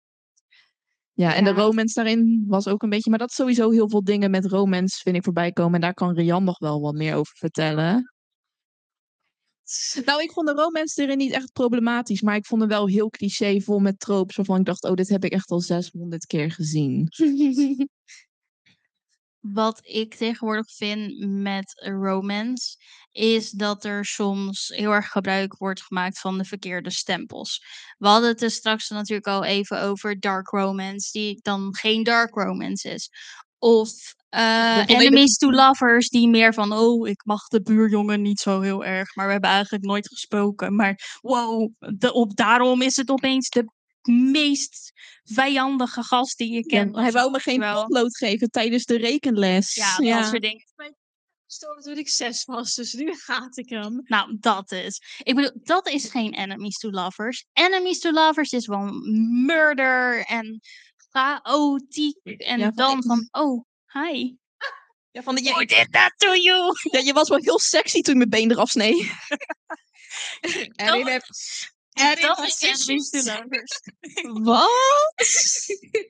Ja, 1.16 1.34
en 1.34 1.44
de 1.44 1.50
romance 1.52 1.94
daarin 1.94 2.44
was 2.48 2.68
ook 2.68 2.82
een 2.82 2.88
beetje... 2.88 3.10
Maar 3.10 3.18
dat 3.18 3.28
is 3.28 3.34
sowieso 3.34 3.70
heel 3.70 3.88
veel 3.88 4.04
dingen 4.04 4.30
met 4.30 4.46
romance 4.46 5.00
vind 5.02 5.16
ik 5.16 5.24
voorbij 5.24 5.52
komen. 5.52 5.74
En 5.74 5.80
daar 5.80 5.94
kan 5.94 6.14
Rian 6.14 6.44
nog 6.44 6.58
wel 6.58 6.80
wat 6.80 6.94
meer 6.94 7.14
over 7.14 7.36
vertellen. 7.36 8.13
Nou, 10.04 10.22
ik 10.22 10.32
vond 10.32 10.46
de 10.46 10.52
romance 10.52 11.02
erin 11.02 11.18
niet 11.18 11.32
echt 11.32 11.52
problematisch. 11.52 12.22
Maar 12.22 12.36
ik 12.36 12.46
vond 12.46 12.60
hem 12.60 12.70
wel 12.70 12.88
heel 12.88 13.10
cliché, 13.10 13.60
vol 13.60 13.78
met 13.78 14.00
tropes. 14.00 14.36
Waarvan 14.36 14.58
ik 14.58 14.64
dacht, 14.64 14.84
oh, 14.84 14.94
dit 14.94 15.08
heb 15.08 15.24
ik 15.24 15.32
echt 15.32 15.50
al 15.50 15.60
600 15.60 16.26
keer 16.26 16.50
gezien. 16.50 17.08
Wat 19.40 19.80
ik 19.82 20.14
tegenwoordig 20.14 20.72
vind 20.72 21.26
met 21.26 21.84
romance, 21.86 22.76
is 23.12 23.50
dat 23.50 23.84
er 23.84 24.04
soms 24.04 24.68
heel 24.68 24.90
erg 24.90 25.08
gebruik 25.08 25.56
wordt 25.56 25.82
gemaakt 25.82 26.20
van 26.20 26.38
de 26.38 26.44
verkeerde 26.44 26.90
stempels. 26.90 27.64
We 27.98 28.06
hadden 28.06 28.28
het 28.28 28.42
er 28.42 28.50
straks 28.50 28.88
natuurlijk 28.88 29.26
al 29.26 29.44
even 29.44 29.80
over 29.80 30.20
dark 30.20 30.48
romance, 30.48 31.12
die 31.12 31.38
dan 31.42 31.74
geen 31.74 32.02
dark 32.02 32.34
romance 32.34 32.88
is. 32.90 33.10
Of 33.58 34.14
enemies 34.86 35.36
to 35.36 35.50
lovers, 35.50 36.08
die 36.08 36.28
meer 36.28 36.54
van, 36.54 36.72
oh, 36.72 37.08
ik 37.08 37.24
mag 37.24 37.46
de 37.48 37.62
buurjongen 37.62 38.22
niet 38.22 38.40
zo 38.40 38.60
heel 38.60 38.84
erg, 38.84 39.14
maar 39.14 39.26
we 39.26 39.32
hebben 39.32 39.50
eigenlijk 39.50 39.84
nooit 39.84 40.08
gesproken. 40.08 40.74
Maar 40.74 41.18
wow, 41.20 41.70
de, 41.78 42.12
op, 42.12 42.36
daarom 42.36 42.82
is 42.82 42.96
het 42.96 43.10
opeens 43.10 43.48
de 43.48 43.64
meest 44.12 44.92
vijandige 45.22 46.02
gast 46.02 46.38
die 46.38 46.48
je 46.50 46.54
Ja, 46.56 46.62
kent. 46.62 46.94
of 46.94 47.00
hij 47.00 47.12
wou 47.12 47.30
me 47.30 47.38
geen 47.38 47.60
potlood 47.60 48.16
geven 48.16 48.50
tijdens 48.50 48.84
de 48.84 48.96
rekenles. 48.96 49.74
Ja, 49.74 49.96
dat 50.18 50.26
soort 50.26 50.42
dingen. 50.42 50.64
Toen 51.82 51.98
ik 51.98 52.08
zes 52.08 52.44
was, 52.44 52.74
dus 52.74 52.92
nu 52.92 53.14
haat 53.26 53.56
ik 53.56 53.68
hem. 53.68 54.00
Nou, 54.04 54.36
dat 54.40 54.72
is. 54.72 55.02
Ik 55.22 55.34
bedoel, 55.34 55.50
dat 55.62 55.88
is 55.88 56.08
geen 56.10 56.34
enemies 56.34 56.76
to 56.76 56.90
lovers. 56.90 57.46
Enemies 57.52 57.98
to 57.98 58.10
lovers 58.10 58.52
is 58.52 58.66
wel 58.66 58.90
murder 59.46 60.24
en 60.24 60.60
chaotiek. 61.10 62.18
En 62.24 62.58
Ja, 62.58 62.70
dan 62.70 63.02
van, 63.02 63.28
oh, 63.30 63.64
hi. 64.02 64.36
Ja, 65.10 65.22
van 65.22 65.34
de, 65.34 65.42
je, 65.42 65.66
did 65.66 65.92
that 65.92 66.12
to 66.16 66.34
you? 66.34 66.72
ja, 66.90 66.98
je 66.98 67.12
was 67.12 67.28
wel 67.28 67.38
heel 67.38 67.58
sexy 67.58 68.00
toen 68.00 68.18
je 68.18 68.26
mijn 68.26 68.30
been 68.30 68.50
eraf 68.50 68.70
snee. 68.70 68.94
En 70.76 70.94
in 70.94 71.06
heb... 71.06 71.22
En 71.92 72.20
dat 72.20 72.38
is 72.38 72.62
enemies 72.62 73.10
to 73.10 73.18
issues. 73.18 73.26
lovers. 73.26 73.80
Wat? 74.42 74.70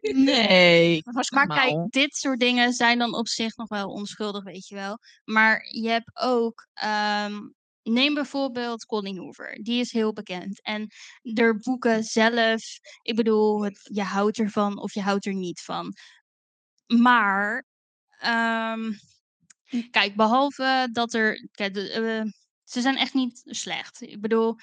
Nee. 0.00 1.02
Maar 1.04 1.46
Nou. 1.46 1.60
kijk, 1.60 1.92
dit 1.92 2.16
soort 2.16 2.40
dingen 2.40 2.72
zijn 2.72 2.98
dan 2.98 3.14
op 3.14 3.28
zich 3.28 3.56
nog 3.56 3.68
wel 3.68 3.88
onschuldig, 3.88 4.44
weet 4.44 4.68
je 4.68 4.74
wel. 4.74 4.98
Maar 5.24 5.66
je 5.70 5.88
hebt 5.88 6.10
ook, 6.14 6.66
ehm, 6.74 7.40
neem 7.82 8.14
bijvoorbeeld 8.14 8.84
Colleen 8.84 9.18
Hoover. 9.18 9.62
Die 9.62 9.80
is 9.80 9.92
heel 9.92 10.12
bekend. 10.12 10.62
En 10.62 10.86
de 11.22 11.58
boeken 11.58 12.04
zelf, 12.04 12.62
ik 13.02 13.16
bedoel, 13.16 13.64
het, 13.64 13.80
je 13.82 14.02
houdt 14.02 14.38
ervan 14.38 14.78
of 14.78 14.94
je 14.94 15.02
houdt 15.02 15.26
er 15.26 15.34
niet 15.34 15.60
van. 15.60 15.92
Maar, 16.86 17.64
ehm, 18.24 18.92
kijk, 19.90 20.16
behalve 20.16 20.88
dat 20.92 21.14
er, 21.14 21.48
kijk, 21.52 21.74
de, 21.74 21.90
eh, 21.90 22.30
ze 22.64 22.80
zijn 22.80 22.96
echt 22.96 23.14
niet 23.14 23.42
slecht. 23.44 24.02
Ik 24.02 24.20
bedoel, 24.20 24.56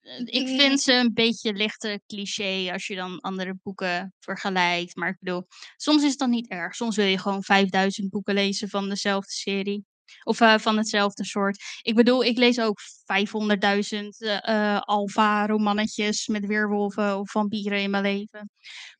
eh, 0.00 0.20
ik 0.24 0.48
vind 0.60 0.80
ze 0.80 0.92
een 0.92 1.14
beetje 1.14 1.52
lichte 1.52 2.00
cliché 2.06 2.72
als 2.72 2.86
je 2.86 2.94
dan 2.94 3.20
andere 3.20 3.54
boeken 3.62 4.14
vergelijkt. 4.18 4.96
Maar 4.96 5.08
ik 5.08 5.18
bedoel, 5.20 5.46
soms 5.76 6.02
is 6.02 6.10
het 6.10 6.18
dan 6.18 6.30
niet 6.30 6.48
erg. 6.48 6.74
Soms 6.74 6.96
wil 6.96 7.06
je 7.06 7.18
gewoon 7.18 7.42
5000 7.42 8.10
boeken 8.10 8.34
lezen 8.34 8.68
van 8.68 8.88
dezelfde 8.88 9.32
serie. 9.32 9.84
Of 10.24 10.40
eh, 10.40 10.58
van 10.58 10.76
hetzelfde 10.76 11.24
soort. 11.24 11.62
Ik 11.82 11.94
bedoel, 11.94 12.24
ik 12.24 12.38
lees 12.38 12.60
ook 12.60 12.78
500.000 13.04 14.18
eh 14.18 14.74
eh, 14.74 14.80
alfa-romannetjes 14.80 16.26
met 16.26 16.46
weerwolven 16.46 17.18
of 17.18 17.30
vampieren 17.30 17.80
in 17.80 17.90
mijn 17.90 18.02
leven. 18.02 18.50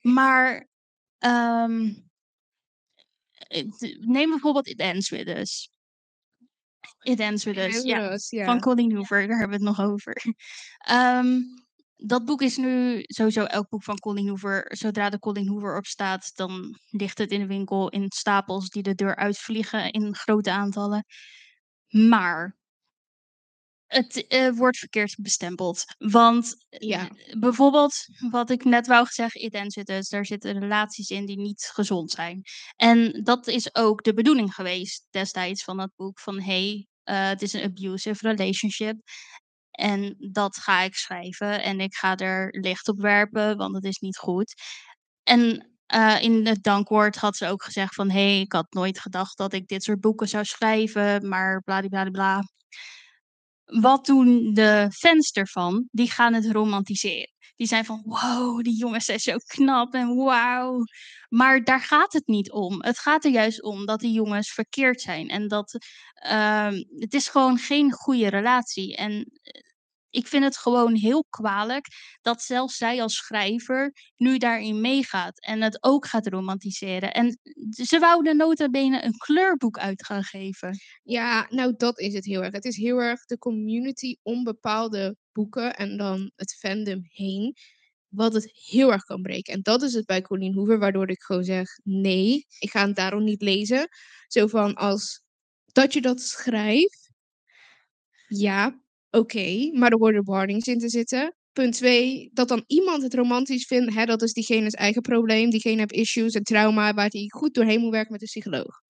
Maar 0.01 0.69
ehm, 1.19 1.83
eh, 1.83 1.91
neem 3.99 4.31
bijvoorbeeld 4.31 4.69
It 4.69 4.79
Ends 4.79 5.11
With 5.11 5.29
Us. 5.29 5.71
It 7.03 7.21
Ends 7.21 7.45
With 7.45 7.57
Us, 7.57 7.83
ja. 7.83 8.19
ja. 8.29 8.45
Van 8.45 8.61
Colleen 8.61 8.95
Hoover, 8.95 9.27
daar 9.27 9.39
hebben 9.39 9.61
we 9.61 9.67
het 9.67 9.77
nog 9.77 9.87
over. 9.87 10.23
Ehm, 10.79 11.41
dat 11.97 12.25
boek 12.25 12.43
is 12.43 12.57
nu 12.57 13.03
sowieso 13.03 13.45
elk 13.45 13.69
boek 13.69 13.83
van 13.83 13.99
Colleen 13.99 14.29
Hoover. 14.29 14.77
Zodra 14.77 15.11
de 15.11 15.19
Colleen 15.19 15.49
Hoover 15.49 15.77
op 15.77 15.87
staat, 15.87 16.33
dan 16.35 16.79
ligt 16.91 17.19
het 17.19 17.31
in 17.31 17.41
de 17.41 17.47
winkel 17.47 17.89
in 17.89 18.07
stapels 18.09 18.69
die 18.69 18.83
de 18.83 18.95
deur 18.95 19.17
uitvliegen 19.17 19.91
in 19.91 20.15
grote 20.15 20.51
aantallen. 20.51 21.05
Maar 21.89 22.57
het 23.95 24.27
eh, 24.27 24.51
wordt 24.51 24.79
verkeerd 24.79 25.17
bestempeld. 25.19 25.85
Want 25.99 26.57
Ja. 26.69 27.09
eh, 27.09 27.39
bijvoorbeeld, 27.39 27.95
wat 28.31 28.51
ik 28.51 28.65
net 28.65 28.87
wou 28.87 29.07
zeggen, 29.11 29.41
It 29.41 29.55
Ends 29.55 29.77
With 29.77 29.89
Us, 29.91 30.09
daar 30.09 30.27
zitten 30.27 30.59
relaties 30.59 31.11
in 31.11 31.27
die 31.27 31.37
niet 31.39 31.71
gezond 31.73 32.11
zijn. 32.11 32.43
En 32.77 33.21
dat 33.23 33.47
is 33.47 33.75
ook 33.75 34.03
de 34.03 34.15
bedoeling 34.15 34.55
geweest 34.55 35.07
destijds 35.11 35.65
van 35.65 35.77
dat 35.77 35.91
boek. 35.97 36.21
Van 36.21 36.41
hey, 36.41 36.87
eh, 37.03 37.29
het 37.29 37.43
is 37.43 37.53
een 37.53 37.63
abusive 37.63 38.29
relationship. 38.29 38.97
En 39.71 40.17
dat 40.33 40.57
ga 40.57 40.81
ik 40.83 40.95
schrijven 40.95 41.63
en 41.63 41.81
ik 41.81 41.95
ga 41.95 42.17
er 42.17 42.49
licht 42.61 42.89
op 42.89 43.01
werpen, 43.01 43.57
want 43.57 43.75
het 43.75 43.85
is 43.85 43.99
niet 43.99 44.17
goed. 44.19 44.55
En 45.23 45.69
in 46.21 46.47
het 46.47 46.63
dankwoord 46.63 47.17
had 47.17 47.37
ze 47.37 47.47
ook 47.49 47.63
gezegd 47.63 47.95
van... 47.95 48.11
hé, 48.11 48.15
hey, 48.33 48.41
ik 48.41 48.53
had 48.53 48.67
nooit 48.73 48.99
gedacht 49.01 49.37
dat 49.37 49.53
ik 49.53 49.67
dit 49.69 49.83
soort 49.83 50.01
boeken 50.01 50.29
zou 50.29 50.45
schrijven, 50.45 51.29
maar 51.29 51.63
bladibladibla. 51.63 52.43
Wat 53.65 54.07
doen 54.07 54.55
de 54.55 54.89
fans 54.93 55.31
ervan? 55.31 55.89
Die 55.91 56.11
gaan 56.11 56.35
het 56.35 56.51
romantiseren. 56.51 57.33
Die 57.57 57.67
zijn 57.67 57.85
van, 57.85 58.03
wow, 58.05 58.63
die 58.63 58.77
jongens 58.77 59.05
zijn 59.05 59.21
zo 59.21 59.37
knap 59.47 59.95
en 59.95 60.17
wauw. 60.17 60.85
Maar 61.29 61.65
daar 61.65 61.81
gaat 61.81 62.13
het 62.13 62.27
niet 62.27 62.53
om. 62.53 62.83
Het 62.83 62.99
gaat 62.99 63.25
er 63.25 63.31
juist 63.31 63.63
om 63.63 63.87
dat 63.87 64.01
die 64.01 64.13
jongens 64.13 64.53
verkeerd 64.53 65.01
zijn. 65.01 65.29
En 65.29 65.49
dat 65.49 65.79
ehm, 66.15 66.83
het 66.99 67.15
is 67.15 67.29
gewoon 67.29 67.59
geen 67.59 67.93
goede 67.93 68.29
relatie. 68.29 68.97
En 68.97 69.13
eh, 69.43 69.63
ik 70.15 70.27
vind 70.27 70.45
het 70.45 70.57
gewoon 70.57 70.95
heel 70.95 71.25
kwalijk 71.31 71.87
dat 72.23 72.43
zelfs 72.43 72.77
zij 72.77 73.03
als 73.03 73.17
schrijver 73.17 73.93
nu 74.17 74.39
daarin 74.39 74.81
meegaat. 74.81 75.41
En 75.41 75.63
het 75.63 75.83
ook 75.83 76.07
gaat 76.07 76.27
romantiseren. 76.27 77.13
En 77.13 77.39
ze 77.71 77.99
wouden 77.99 78.37
nota 78.37 78.69
bene 78.69 79.05
een 79.05 79.17
kleurboek 79.17 79.79
uit 79.79 80.05
gaan 80.05 80.23
geven. 80.23 80.79
Ja, 81.03 81.47
nou 81.51 81.75
dat 81.77 81.99
is 81.99 82.15
het 82.15 82.25
heel 82.25 82.43
erg. 82.43 82.53
Het 82.53 82.65
is 82.65 82.77
heel 82.77 82.99
erg 82.99 83.25
de 83.25 83.39
community 83.39 84.17
om 84.23 84.45
bepaalde 84.45 85.17
boeken 85.33 85.77
en 85.77 85.97
dan 85.97 86.31
het 86.37 86.55
fandom 86.55 87.01
heen. 87.09 87.57
Wat 88.09 88.35
het 88.35 88.51
heel 88.53 88.93
erg 88.93 89.05
kan 89.05 89.23
breken. 89.23 89.55
En 89.55 89.63
dat 89.63 89.83
is 89.83 89.95
het 89.95 90.07
bij 90.07 90.23
Colleen 90.23 90.55
Hoover, 90.55 90.79
waardoor 90.79 91.11
ik 91.11 91.23
gewoon 91.23 91.45
zeg: 91.45 91.69
nee, 91.83 92.47
ik 92.59 92.71
ga 92.71 92.87
het 92.87 92.97
daarom 92.97 93.25
niet 93.25 93.43
lezen. 93.43 93.89
Zo 94.27 94.47
van 94.47 94.75
als 94.75 95.23
dat 95.73 95.93
je 95.93 96.01
dat 96.01 96.21
schrijft. 96.21 97.11
Ja, 98.29 98.84
oké, 99.15 99.71
maar 99.73 99.91
er 99.91 99.99
worden 99.99 100.25
warnings 100.25 100.67
in 100.67 100.79
te 100.79 100.89
zitten. 100.89 101.35
Punt 101.53 101.75
twee, 101.75 102.31
dat 102.33 102.49
dan 102.49 102.65
iemand 102.67 103.03
het 103.03 103.15
romantisch 103.15 103.67
vindt, 103.67 103.95
hè, 103.95 104.05
dat 104.05 104.23
is 104.23 104.33
diegene's 104.33 104.73
eigen 104.73 105.03
probleem. 105.03 105.51
Diegene 105.51 105.79
heeft 105.79 105.93
issues 105.93 106.35
en 106.35 106.43
trauma 106.43 106.95
waar 106.95 107.09
hij 107.09 107.25
goed 107.29 107.55
doorheen 107.55 107.81
moet 107.81 107.91
werken 107.91 108.13
met 108.13 108.21
een 108.21 108.27
psycholoog. 108.27 108.81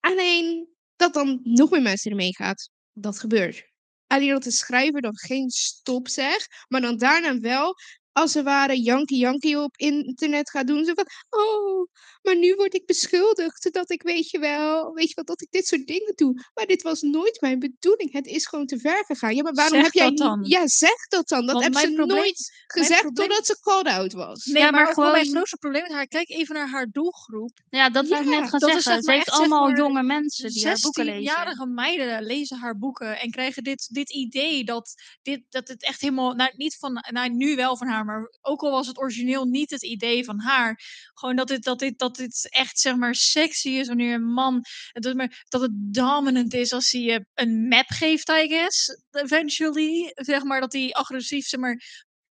Alleen 0.00 0.68
dat 0.96 1.14
dan 1.14 1.40
nog 1.42 1.70
meer 1.70 1.82
mensen 1.82 2.10
ermee 2.10 2.34
gaat, 2.34 2.70
dat 2.92 3.18
gebeurt. 3.18 3.70
Alleen 4.06 4.28
dat 4.28 4.42
de 4.42 4.50
schrijver 4.50 5.00
dan 5.00 5.18
geen 5.18 5.50
stop 5.50 6.08
zegt, 6.08 6.64
maar 6.68 6.80
dan 6.80 6.96
daarna 6.96 7.38
wel, 7.38 7.74
als 8.12 8.32
ze 8.32 8.42
ware 8.42 8.80
janky 8.80 9.14
janky 9.14 9.54
op 9.54 9.76
internet 9.76 10.50
gaat 10.50 10.66
doen. 10.66 10.84
Zo 10.84 10.92
van, 10.94 11.06
oh, 11.30 11.86
maar 12.22 12.36
nu 12.36 12.54
word 12.54 12.74
ik 12.74 12.86
beschuldigd 12.86 13.72
dat 13.72 13.90
ik, 13.90 14.02
weet 14.02 14.30
je 14.30 14.38
wel, 14.38 14.92
weet 14.92 15.08
je 15.08 15.14
wel, 15.14 15.24
dat 15.24 15.40
ik 15.42 15.50
dit 15.50 15.66
soort 15.66 15.86
dingen 15.86 16.12
doe. 16.14 16.46
Maar 16.54 16.66
dit 16.66 16.82
was 16.82 17.00
nooit 17.00 17.40
mijn 17.40 17.58
bedoeling. 17.58 18.12
Het 18.12 18.26
is 18.26 18.46
gewoon 18.46 18.66
te 18.66 18.78
ver 18.78 19.04
gegaan. 19.06 19.34
Ja, 19.34 19.42
maar 19.42 19.52
waarom 19.52 19.74
Zeg 19.74 19.84
heb 19.84 19.92
jij 19.92 20.10
dan. 20.14 20.40
Ja, 20.44 20.68
zeg 20.68 21.06
dat 21.08 21.28
dan. 21.28 21.46
Dat 21.46 21.62
hebben 21.62 21.80
ze 21.80 21.92
probleem- 21.92 22.16
nooit 22.16 22.50
gezegd 22.66 23.00
probleem- 23.00 23.28
totdat 23.28 23.46
ze 23.46 23.58
called 23.60 23.86
out 23.86 24.12
was. 24.12 24.44
Nee, 24.44 24.62
Ja, 24.62 24.70
maar, 24.70 24.84
maar 24.84 24.92
gewoon 24.94 25.12
mijn 25.12 25.26
grootste 25.30 25.56
probleem 25.56 25.82
met 25.82 25.92
haar. 25.92 26.06
Kijk 26.06 26.28
even 26.30 26.54
naar 26.54 26.68
haar 26.68 26.86
doelgroep. 26.90 27.60
Ja, 27.70 27.90
dat 27.90 28.08
wou 28.08 28.22
ik 28.24 28.28
Ja, 28.30 28.40
net 28.40 28.48
gaan 28.50 28.58
dat 28.60 28.68
is 28.68 28.82
zeggen. 28.82 28.92
zeg 28.92 29.02
Ze 29.04 29.10
heeft 29.10 29.26
echt, 29.26 29.36
zeg 29.36 29.46
allemaal 29.46 29.66
maar, 29.68 29.76
jonge 29.76 30.02
mensen 30.02 30.50
die 30.50 30.66
haar 30.66 30.78
boeken 30.82 31.04
lezen. 31.04 31.20
16-jarige 31.22 31.66
meiden 31.66 32.22
lezen 32.24 32.58
haar 32.58 32.78
boeken 32.78 33.20
en 33.20 33.30
krijgen 33.30 33.62
dit, 33.64 33.88
dit 33.92 34.12
idee 34.12 34.64
dat, 34.64 34.94
dit, 35.22 35.42
dat 35.48 35.68
het 35.68 35.82
echt 35.82 36.00
helemaal, 36.00 36.32
nou, 36.32 36.52
niet 36.56 36.76
van, 36.78 37.04
nou, 37.10 37.28
nu 37.30 37.54
wel 37.56 37.76
van 37.76 37.86
haar, 37.88 38.01
maar 38.04 38.30
ook 38.40 38.62
al 38.62 38.70
was 38.70 38.86
het 38.86 38.98
origineel 38.98 39.44
niet 39.44 39.70
het 39.70 39.82
idee 39.82 40.24
van 40.24 40.40
haar, 40.40 40.80
gewoon 41.14 41.36
dat 41.36 41.48
dit, 41.48 41.62
dat 41.64 41.78
dit, 41.78 41.98
dat 41.98 42.16
dit 42.16 42.46
echt, 42.50 42.78
zeg 42.80 42.96
maar, 42.96 43.14
sexy 43.14 43.68
is 43.68 43.86
wanneer 43.88 44.14
een 44.14 44.32
man, 44.32 44.60
dat, 44.92 45.14
maar, 45.14 45.44
dat 45.48 45.60
het 45.60 45.70
dominant 45.74 46.54
is 46.54 46.72
als 46.72 46.90
hij 46.90 47.00
je 47.00 47.26
een 47.34 47.68
map 47.68 47.86
geeft, 47.88 48.28
I 48.28 48.48
guess, 48.48 48.96
eventually, 49.10 50.10
zeg 50.14 50.42
maar, 50.42 50.60
dat 50.60 50.72
hij 50.72 50.90
agressief, 50.92 51.46
zeg 51.46 51.60
maar, 51.60 51.82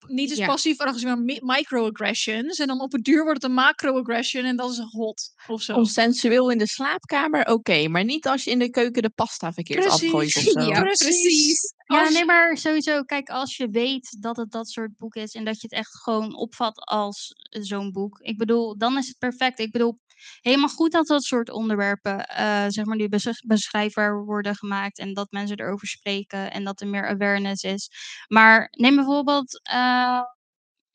niet 0.08 0.30
eens 0.30 0.40
Ja. 0.40 0.46
passief 0.46 0.80
agressief, 0.80 1.08
maar 1.08 1.20
mi- 1.20 1.40
microaggressions. 1.42 2.60
En 2.60 2.68
dan 2.68 2.82
op 2.82 2.92
het 2.92 3.04
duur 3.04 3.24
wordt 3.24 3.42
het 3.42 3.50
een 3.52 3.58
macroaggression 3.58 4.44
en 4.44 4.56
dat 4.56 4.72
is 4.72 4.78
hot 4.80 5.34
of 5.48 5.62
zo. 5.62 5.76
Of 5.76 5.90
sensueel 5.90 6.50
in 6.52 6.58
de 6.58 6.68
slaapkamer, 6.68 7.46
oké. 7.48 7.88
maar 7.88 8.04
niet 8.04 8.28
als 8.28 8.44
je 8.44 8.52
in 8.52 8.60
de 8.60 8.70
keuken 8.70 9.02
de 9.02 9.10
pasta 9.10 9.54
verkeerd 9.54 9.80
Precies. 9.80 10.04
afgooit 10.04 10.36
of 10.36 10.42
zo. 10.44 10.62
Ja, 10.62 10.82
Precies. 10.82 11.74
Ja, 11.88 12.10
nee, 12.10 12.26
maar 12.26 12.58
sowieso, 12.58 13.04
kijk, 13.04 13.30
als 13.30 13.58
je 13.58 13.70
weet 13.70 14.18
dat 14.22 14.38
het 14.38 14.52
dat 14.52 14.70
soort 14.70 14.98
boek 14.98 15.16
is 15.16 15.34
en 15.36 15.46
dat 15.46 15.62
je 15.62 15.68
het 15.70 15.78
echt 15.80 15.96
gewoon 16.02 16.36
opvat 16.36 16.80
als 16.86 17.34
zo'n 17.50 17.92
boek. 17.92 18.20
Ik 18.20 18.38
bedoel, 18.38 18.78
dan 18.78 18.98
is 18.98 19.08
het 19.08 19.18
perfect. 19.18 19.60
Ik 19.60 19.72
bedoel, 19.72 20.00
helemaal 20.42 20.70
goed 20.70 20.92
dat 20.92 21.08
dat 21.08 21.24
soort 21.24 21.50
onderwerpen, 21.50 22.26
eh, 22.28 22.66
zeg 22.68 22.86
maar, 22.86 22.96
nu 22.96 23.10
besch- 23.10 23.42
beschrijfbaar 23.48 24.24
worden 24.26 24.56
gemaakt 24.56 24.98
en 25.00 25.14
dat 25.14 25.32
mensen 25.32 25.60
erover 25.60 25.88
spreken 25.88 26.52
en 26.52 26.64
dat 26.64 26.82
er 26.82 26.88
meer 26.88 27.08
awareness 27.08 27.64
is. 27.64 27.90
Maar 28.28 28.68
neem 28.72 28.96
bijvoorbeeld 28.96 29.60
eh, 29.64 30.22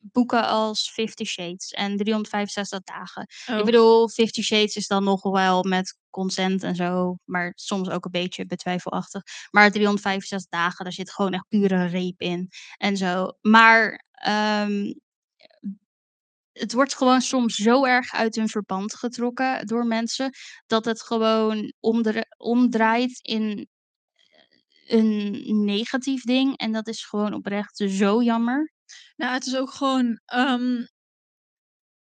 boeken 0.00 0.46
als 0.46 0.90
Fifty 0.90 1.24
Shades 1.24 1.70
en 1.70 1.96
365 1.96 2.80
dagen. 2.80 3.22
Ik 3.46 3.54
Oh. 3.58 3.64
bedoel, 3.64 4.08
Fifty 4.08 4.42
Shades 4.42 4.76
is 4.76 4.86
dan 4.86 5.04
nog 5.04 5.22
wel 5.22 5.62
met 5.62 5.98
consent 6.10 6.62
en 6.62 6.74
zo, 6.74 7.16
maar 7.24 7.52
soms 7.54 7.88
ook 7.90 8.04
een 8.04 8.10
beetje 8.10 8.46
betwijfelachtig. 8.46 9.22
Maar 9.50 9.70
365 9.70 10.48
dagen, 10.50 10.84
daar 10.84 10.92
zit 10.92 11.12
gewoon 11.12 11.32
echt 11.32 11.48
pure 11.48 11.88
rape 11.88 12.24
in 12.24 12.48
en 12.76 12.96
zo. 12.96 13.32
Maar 13.40 14.04
ehm, 14.12 14.92
het 16.52 16.72
wordt 16.72 16.94
gewoon 16.94 17.20
soms 17.20 17.54
zo 17.54 17.84
erg 17.84 18.12
uit 18.14 18.34
hun 18.34 18.48
verband 18.48 18.94
getrokken 18.94 19.66
door 19.66 19.86
mensen 19.86 20.30
dat 20.66 20.84
het 20.84 21.02
gewoon 21.02 21.72
omdra- 21.80 22.26
omdraait 22.36 23.18
in 23.22 23.68
een 24.86 25.64
negatief 25.64 26.22
ding. 26.22 26.56
En 26.58 26.72
dat 26.72 26.88
is 26.88 27.04
gewoon 27.04 27.34
oprecht 27.34 27.76
zo 27.76 28.22
jammer. 28.22 28.72
Nou, 29.16 29.32
het 29.32 29.46
is 29.46 29.56
ook 29.56 29.70
gewoon. 29.70 30.20
ehm, 30.24 30.82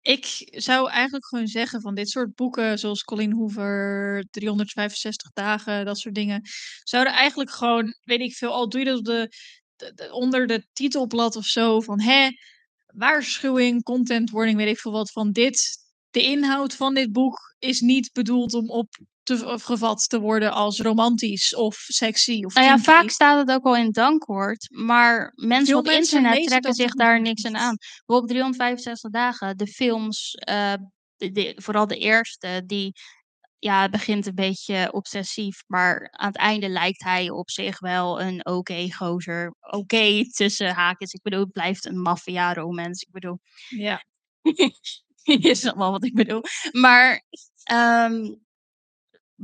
ik 0.02 0.26
zou 0.52 0.90
eigenlijk 0.90 1.26
gewoon 1.26 1.48
zeggen 1.48 1.82
van 1.82 1.96
dit 1.96 2.10
soort 2.10 2.36
boeken, 2.36 2.80
zoals 2.80 3.04
Colleen 3.04 3.34
Hoover, 3.34 4.24
365 4.32 5.32
dagen, 5.32 5.86
dat 5.86 5.98
soort 5.98 6.16
dingen, 6.16 6.42
zouden 6.84 7.14
eigenlijk 7.14 7.52
gewoon, 7.52 7.96
weet 8.04 8.20
ik 8.20 8.34
veel, 8.36 8.52
al 8.52 8.70
doe 8.70 8.80
je 8.80 8.86
dat 8.86 8.98
op 9.00 9.06
de, 9.06 9.30
de- 9.76 9.94
de- 9.94 10.12
onder 10.14 10.48
de 10.48 10.66
titelblad 10.74 11.36
of 11.36 11.46
zo, 11.46 11.82
van 11.82 12.02
hè, 12.02 12.30
waarschuwing, 12.86 13.84
content 13.84 14.30
warning, 14.30 14.58
weet 14.58 14.68
ik 14.68 14.80
veel 14.80 14.92
wat, 14.92 15.12
van 15.12 15.32
dit, 15.32 15.78
de 16.10 16.24
inhoud 16.24 16.76
van 16.76 16.94
dit 16.94 17.12
boek 17.12 17.56
is 17.60 17.80
niet 17.80 18.12
bedoeld 18.14 18.54
om 18.54 18.70
op 18.70 18.88
te, 19.24 19.45
of 19.45 19.63
gevat 19.63 20.09
te 20.09 20.19
worden 20.19 20.51
als 20.51 20.80
romantisch 20.80 21.55
of 21.55 21.76
sexy 21.76 22.43
of 22.43 22.53
Nou 22.53 22.65
ja, 22.67 22.74
kinky. 22.74 22.89
vaak 22.89 23.09
staat 23.09 23.38
het 23.47 23.55
ook 23.57 23.63
wel 23.63 23.76
in 23.76 23.86
het 23.86 23.93
dankwoord, 23.93 24.67
maar 24.71 25.32
mensen 25.36 25.65
Veel 25.67 25.78
op 25.80 25.86
mensen 25.86 26.17
internet 26.17 26.47
trekken 26.47 26.74
zich 26.74 26.93
daar 26.93 27.21
niks 27.21 27.45
aan 27.45 27.57
aan. 27.57 27.76
Bijvoorbeeld 28.05 28.28
365 28.32 29.11
dagen, 29.11 29.57
de 29.57 29.67
films, 29.67 30.34
eh, 30.34 30.74
de, 31.17 31.53
vooral 31.57 31.88
de 31.88 31.97
eerste, 31.97 32.63
die 32.65 32.93
ja, 33.59 33.82
het 33.82 33.91
begint 33.91 34.26
een 34.26 34.36
beetje 34.36 34.93
obsessief, 34.93 35.63
maar 35.67 36.07
aan 36.11 36.28
het 36.28 36.38
einde 36.38 36.69
lijkt 36.69 37.03
hij 37.03 37.30
op 37.30 37.49
zich 37.49 37.80
wel 37.80 38.21
een 38.21 38.45
oké 38.45 38.91
gozer. 38.91 39.55
Oké, 39.59 40.24
tussen 40.32 40.74
haakjes. 40.74 41.11
Ik 41.13 41.21
bedoel, 41.21 41.39
het 41.39 41.51
blijft 41.51 41.86
een 41.86 42.01
maffia-romance. 42.01 43.05
Ik 43.05 43.11
bedoel, 43.11 43.39
Ja. 43.69 44.03
je 44.41 44.71
is 45.49 45.63
wel 45.63 45.91
wat 45.91 46.03
ik 46.03 46.13
bedoel. 46.13 46.41
Maar 46.71 47.24
ehm, 47.63 48.34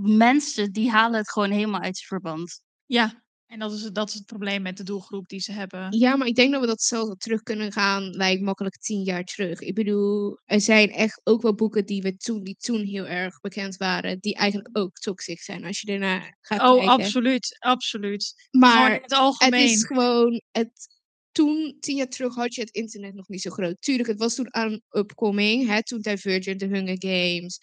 mensen 0.02 0.72
die 0.72 0.90
halen 0.90 1.20
het 1.20 1.32
gewoon 1.32 1.52
helemaal 1.52 1.82
uit 1.82 1.98
zijn 1.98 2.08
verband. 2.22 2.62
ja, 2.86 3.24
en 3.46 3.60
dat 3.60 3.74
is, 3.74 3.82
het- 3.84 3.96
dat 3.96 4.08
is 4.10 4.14
het 4.14 4.26
probleem 4.26 4.62
met 4.62 4.78
de 4.78 4.84
doelgroep 4.84 5.28
die 5.28 5.40
ze 5.40 5.52
hebben. 5.52 5.98
Ja, 5.98 6.16
maar 6.16 6.28
ik 6.28 6.36
denk 6.36 6.52
dat 6.52 6.62
we 6.62 6.68
dat 6.68 6.82
zelfs 6.82 7.16
terug 7.18 7.42
kunnen 7.44 7.72
gaan, 7.72 8.04
lijkt 8.10 8.42
makkelijk 8.42 8.78
tien 8.78 9.04
jaar 9.04 9.24
terug. 9.24 9.60
Ik 9.60 9.76
bedoel, 9.76 10.40
er 10.46 10.62
zijn 10.62 10.90
echt 10.92 11.22
ook 11.24 11.42
wel 11.42 11.56
boeken 11.56 11.86
die 11.86 12.02
we 12.02 12.16
toen, 12.18 12.44
die 12.44 12.56
toen 12.58 12.82
heel 12.84 13.06
erg 13.08 13.40
bekend 13.40 13.78
waren, 13.78 14.20
die 14.20 14.36
eigenlijk 14.36 14.78
ook 14.78 14.96
toxic 14.98 15.42
zijn 15.42 15.66
als 15.66 15.82
je 15.82 15.92
ernaar 15.92 16.38
gaat 16.42 16.60
Oh, 16.62 16.78
kijken. 16.78 16.90
absoluut, 16.90 17.56
absoluut. 17.60 18.34
Gewoon 18.50 18.70
Maar 18.76 18.86
in 18.88 18.94
het 18.94 19.02
het 19.02 19.14
algemeen. 19.20 19.64
is 19.70 19.86
gewoon, 19.86 20.42
het, 20.52 20.88
toen, 21.32 21.78
tien 21.80 21.96
jaar 21.96 22.08
terug, 22.08 22.36
had 22.36 22.56
je 22.56 22.62
het 22.62 22.70
internet 22.74 23.14
nog 23.14 23.28
niet 23.28 23.42
zo 23.42 23.50
groot. 23.52 23.76
Tuurlijk, 23.82 24.08
het 24.10 24.20
was 24.20 24.36
toen 24.36 24.54
aan 24.54 24.82
upcoming, 24.90 25.68
hè, 25.68 25.84
toen 25.84 26.02
Divergent, 26.02 26.60
The 26.60 26.66
Hunger 26.66 26.96
Games, 27.00 27.60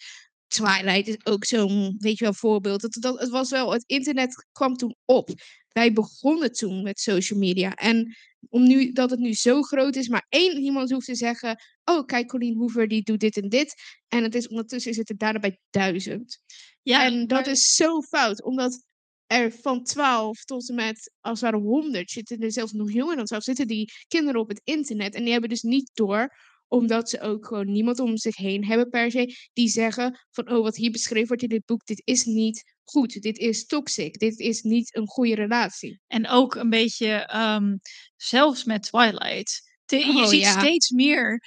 Twilight 0.47 1.07
is 1.07 1.25
ook 1.25 1.45
zo'n, 1.45 1.95
weet 1.99 2.17
je 2.17 2.23
wel, 2.23 2.33
voorbeeld. 2.33 2.81
Het, 2.81 2.97
dat, 2.99 3.19
het 3.19 3.29
was 3.29 3.49
wel, 3.49 3.71
het 3.71 3.83
internet 3.85 4.45
kwam 4.51 4.75
toen 4.75 4.95
op. 5.05 5.29
Wij 5.67 5.93
begonnen 5.93 6.51
toen 6.51 6.83
met 6.83 6.99
social 6.99 7.39
media. 7.39 7.73
En 7.73 8.15
om 8.49 8.67
nu, 8.67 8.91
dat 8.91 9.09
het 9.09 9.19
nu 9.19 9.33
zo 9.33 9.61
groot 9.61 9.95
is, 9.95 10.07
maar 10.07 10.25
één 10.29 10.57
iemand 10.61 10.91
hoeft 10.91 11.05
te 11.05 11.15
zeggen, 11.15 11.61
oh, 11.83 12.05
kijk, 12.05 12.27
Colleen 12.27 12.57
Hoover, 12.57 12.87
die 12.87 13.03
doet 13.03 13.19
dit 13.19 13.37
en 13.37 13.49
dit. 13.49 13.73
En 14.07 14.23
het 14.23 14.35
is 14.35 14.47
ondertussen 14.47 14.95
het 14.95 15.09
er 15.09 15.17
daarna 15.17 15.39
bij 15.39 15.59
duizend. 15.69 16.39
Ja, 16.81 17.03
en 17.05 17.27
dat 17.27 17.45
maar- 17.45 17.49
is 17.49 17.75
zo 17.75 18.01
fout, 18.01 18.43
omdat 18.43 18.85
er 19.27 19.51
van 19.51 19.83
12 19.83 20.43
tot 20.43 20.69
en 20.69 20.75
met, 20.75 21.11
als 21.19 21.41
het 21.41 21.51
ware 21.51 21.63
100, 21.63 22.11
zitten 22.11 22.39
er 22.39 22.51
zelfs 22.51 22.71
nog 22.71 22.91
jonger 22.91 23.15
dan 23.15 23.25
12, 23.25 23.43
zitten 23.43 23.67
die 23.67 23.91
kinderen 24.07 24.41
op 24.41 24.49
het 24.49 24.61
internet. 24.63 25.15
En 25.15 25.23
die 25.23 25.31
hebben 25.31 25.49
dus 25.49 25.61
niet 25.61 25.89
door, 25.93 26.35
omdat 26.67 27.09
ze 27.09 27.19
ook 27.21 27.45
gewoon 27.45 27.71
niemand 27.71 27.99
om 27.99 28.17
zich 28.17 28.35
heen 28.35 28.65
hebben 28.65 28.89
per 28.89 29.11
se, 29.11 29.35
die 29.53 29.69
zeggen 29.69 30.25
van, 30.31 30.49
oh, 30.51 30.63
wat 30.63 30.75
hier 30.75 30.91
beschreven 30.91 31.27
wordt 31.27 31.43
in 31.43 31.49
dit 31.49 31.65
boek, 31.65 31.85
dit 31.85 32.01
is 32.05 32.25
niet 32.25 32.75
goed, 32.83 33.21
dit 33.21 33.37
is 33.37 33.65
toxic, 33.65 34.19
dit 34.19 34.39
is 34.39 34.61
niet 34.61 34.95
een 34.95 35.07
goede 35.07 35.35
relatie. 35.35 35.99
En 36.07 36.27
ook 36.27 36.55
een 36.55 36.69
beetje, 36.69 37.07
ehm, 37.13 37.75
zelfs 38.15 38.63
met 38.63 38.83
Twilight. 38.83 39.61
Te- 39.85 39.97
je 39.97 40.21
Oh, 40.23 40.27
ziet 40.27 40.41
ja. 40.41 40.59
steeds 40.59 40.89
meer 40.89 41.41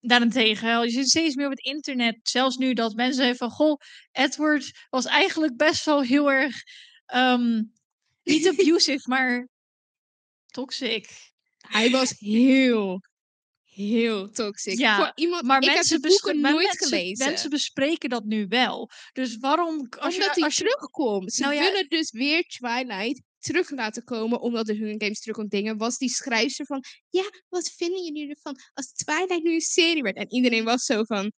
daarentegen. 0.00 0.80
Je 0.82 0.90
ziet 0.90 1.08
steeds 1.08 1.34
meer 1.34 1.44
op 1.46 1.50
het 1.50 1.64
internet. 1.64 2.18
Zelfs 2.22 2.56
nu 2.56 2.72
dat 2.74 2.94
mensen 2.94 3.14
zeggen 3.16 3.36
van... 3.36 3.50
Goh, 3.50 3.80
Edward 4.12 4.86
was 4.90 5.04
eigenlijk 5.04 5.56
best 5.56 5.84
wel 5.84 6.02
heel 6.02 6.30
erg... 6.32 6.62
ehm, 7.06 7.62
niet 8.22 8.48
abusive, 8.58 9.08
maar 9.08 9.48
toxic. 10.46 11.32
Hij 11.58 11.90
was 11.90 12.14
heel, 12.18 13.00
heel 13.74 14.30
toxic. 14.30 14.78
Ja, 14.78 14.96
Voor 14.96 15.12
iemand, 15.14 15.42
Maar 15.42 15.62
ik 15.62 15.74
mensen, 15.74 15.92
heb 15.94 16.02
de 16.02 16.08
boeken 16.08 16.40
nooit 16.40 16.54
mensen, 16.66 16.86
gelezen. 16.88 17.26
mensen 17.26 17.50
bespreken 17.50 18.08
dat 18.08 18.24
nu 18.24 18.46
wel. 18.48 18.90
Dus 19.12 19.36
waarom... 19.36 19.86
Als 19.98 20.14
omdat 20.14 20.14
je, 20.14 20.30
hij 20.34 20.42
als 20.42 20.56
je, 20.56 20.64
terugkomt. 20.64 21.32
Ze 21.32 21.42
Nou 21.42 21.54
ja- 21.54 21.60
willen 21.60 21.88
dus 21.88 22.10
weer 22.10 22.42
Twilight 22.42 23.22
terug 23.38 23.70
laten 23.70 24.04
komen, 24.04 24.40
omdat 24.40 24.66
de 24.66 24.74
Hunger 24.74 24.94
Games 24.98 25.20
terug 25.20 25.36
ontdingen. 25.36 25.76
Was 25.76 25.98
die 25.98 26.08
schrijfster 26.08 26.66
van, 26.66 26.82
ja, 27.10 27.24
wat 27.48 27.72
vinden 27.76 28.04
jullie 28.04 28.28
ervan 28.28 28.56
als 28.74 28.92
Twilight 28.92 29.42
nu 29.42 29.54
een 29.54 29.60
serie 29.60 30.02
werd? 30.02 30.16
En 30.16 30.32
iedereen 30.32 30.64
was 30.64 30.84
zo 30.84 31.04
van, 31.04 31.32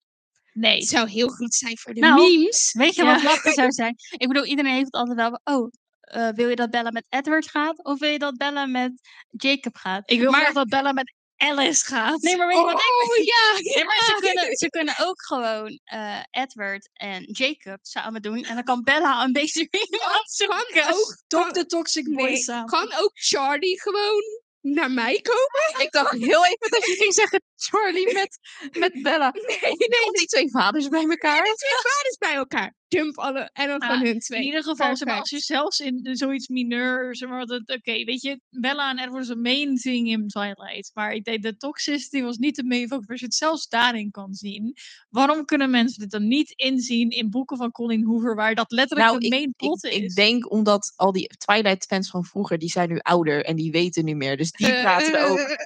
nee. 0.52 0.78
het 0.78 0.88
zou 0.88 1.08
heel 1.08 1.28
goed 1.28 1.54
zijn 1.54 1.78
voor 1.78 1.94
de 1.94 2.00
Nou, 2.00 2.20
memes. 2.20 2.72
Weet 2.72 2.94
je 2.94 3.04
Ja. 3.04 3.14
wat 3.14 3.22
lachen 3.22 3.52
zou 3.52 3.70
zijn? 3.82 3.94
Ik 4.16 4.28
bedoel, 4.28 4.44
iedereen 4.44 4.72
heeft 4.72 4.84
het 4.84 4.94
altijd 4.94 5.16
wel. 5.16 5.40
van, 5.42 5.54
Oh, 5.56 5.70
eh, 6.00 6.28
wil 6.28 6.48
je 6.48 6.56
dat 6.56 6.70
Bella 6.70 6.90
met 6.90 7.04
Edward 7.08 7.50
gaat? 7.50 7.84
Of 7.84 7.98
wil 7.98 8.10
je 8.10 8.18
dat 8.18 8.36
Bella 8.36 8.66
met 8.66 8.92
Jacob 9.30 9.76
gaat? 9.76 10.10
Ik 10.10 10.18
wil 10.20 10.30
maar, 10.30 10.52
dat 10.52 10.68
Bella 10.68 10.92
met 10.92 11.14
Alice 11.36 11.84
gaat. 11.84 12.20
Nee, 12.20 12.36
maar 12.36 12.46
weet 12.46 12.56
je 12.56 12.62
Oh, 12.62 12.72
wat 12.72 12.82
ik... 13.16 13.24
ja, 13.24 13.52
Nee, 13.74 13.84
maar 13.84 13.98
ze 14.04 14.12
ja. 14.12 14.32
kunnen, 14.32 14.56
ze 14.56 14.70
kunnen 14.70 14.94
ook 14.98 15.22
gewoon 15.22 15.80
eh, 15.84 16.22
Edward 16.30 16.88
en 16.92 17.22
Jacob 17.32 17.78
samen 17.82 18.22
doen. 18.22 18.44
En 18.44 18.54
dan 18.54 18.64
kan 18.64 18.82
Bella 18.82 19.24
een 19.24 19.32
beetje 19.32 19.68
iemand 19.90 20.22
zoeken. 20.24 20.82
Kan 21.28 21.46
ook, 21.46 21.54
de 21.54 21.66
Toxic 21.66 22.04
Boys 22.04 22.28
nee, 22.28 22.36
samen. 22.36 22.66
kan 22.66 22.92
ook 22.98 23.10
Charlie 23.14 23.80
gewoon 23.80 24.22
naar 24.60 24.90
mij 24.90 25.20
komen? 25.22 25.80
Ik 25.86 25.92
dacht 25.92 26.10
heel 26.10 26.44
even 26.44 26.70
dat 26.70 26.86
je 26.86 26.94
ging 26.94 27.14
zeggen 27.14 27.42
Charlie 27.56 28.12
met, 28.12 28.38
met 28.72 29.02
Bella. 29.02 29.30
Nee, 29.32 29.58
Nee, 29.62 30.10
die 30.12 30.26
twee 30.26 30.50
vaders 30.50 30.88
bij 30.88 31.06
elkaar. 31.08 31.44
die 31.44 31.54
twee 31.54 31.92
vaders 31.92 32.16
bij 32.18 32.34
elkaar. 32.34 32.74
Dump 32.88 33.18
alle 33.18 33.50
en 33.52 33.66
dan 33.68 33.78
Ah, 33.80 33.88
van 33.88 33.98
hun 33.98 34.14
In 34.14 34.18
twee. 34.20 34.42
ieder 34.44 34.62
geval, 34.62 34.96
zeg 34.96 35.08
maar, 35.08 35.18
als 35.20 35.30
je 35.30 35.38
zelfs 35.38 35.80
in 35.80 36.00
zoiets 36.12 36.48
mineur, 36.48 37.16
zeg 37.16 37.28
maar, 37.28 37.46
dat- 37.46 37.68
oké, 37.68 38.04
weet 38.04 38.22
je, 38.22 38.40
Bella 38.50 38.90
en 38.90 38.98
Edward 38.98 39.22
is 39.22 39.28
een 39.28 39.40
main 39.40 39.76
thing 39.76 40.08
in 40.08 40.28
Twilight, 40.28 40.90
maar 40.94 41.12
ik 41.12 41.24
denk 41.24 41.42
de 41.42 41.56
toxicity 41.56 42.22
was 42.22 42.36
niet 42.36 42.56
de 42.56 42.64
main 42.64 42.88
focus, 42.88 43.08
als 43.08 43.20
je 43.20 43.26
het 43.26 43.34
zelfs 43.34 43.68
daarin 43.68 44.10
kan 44.10 44.34
zien. 44.34 44.74
Waarom 45.10 45.44
kunnen 45.44 45.70
mensen 45.70 46.00
dit 46.00 46.10
dan 46.10 46.28
niet 46.28 46.50
inzien 46.50 47.10
in 47.10 47.30
boeken 47.30 47.56
van 47.56 47.70
Colin 47.70 48.04
Hoover, 48.04 48.34
waar 48.34 48.54
dat 48.54 48.70
letterlijk 48.72 49.08
Nou, 49.08 49.20
de 49.20 49.26
ik, 49.26 49.32
main 49.32 49.44
ik, 49.48 49.56
plot 49.56 49.84
is? 49.84 49.94
ik 49.94 50.14
denk 50.14 50.50
omdat 50.52 50.92
al 50.96 51.12
die 51.12 51.26
Twilight-fans 51.36 52.10
van 52.10 52.24
vroeger, 52.24 52.58
die 52.58 52.70
zijn 52.70 52.88
nu 52.88 52.98
ouder 52.98 53.44
en 53.44 53.56
die 53.56 53.70
weten 53.70 54.04
nu 54.04 54.14
meer. 54.14 54.36
Dus 54.36 54.50
die 54.50 54.80
praten 54.80 55.14
er 55.18 55.26
ook. 55.30 55.38
Eh, 55.38 55.64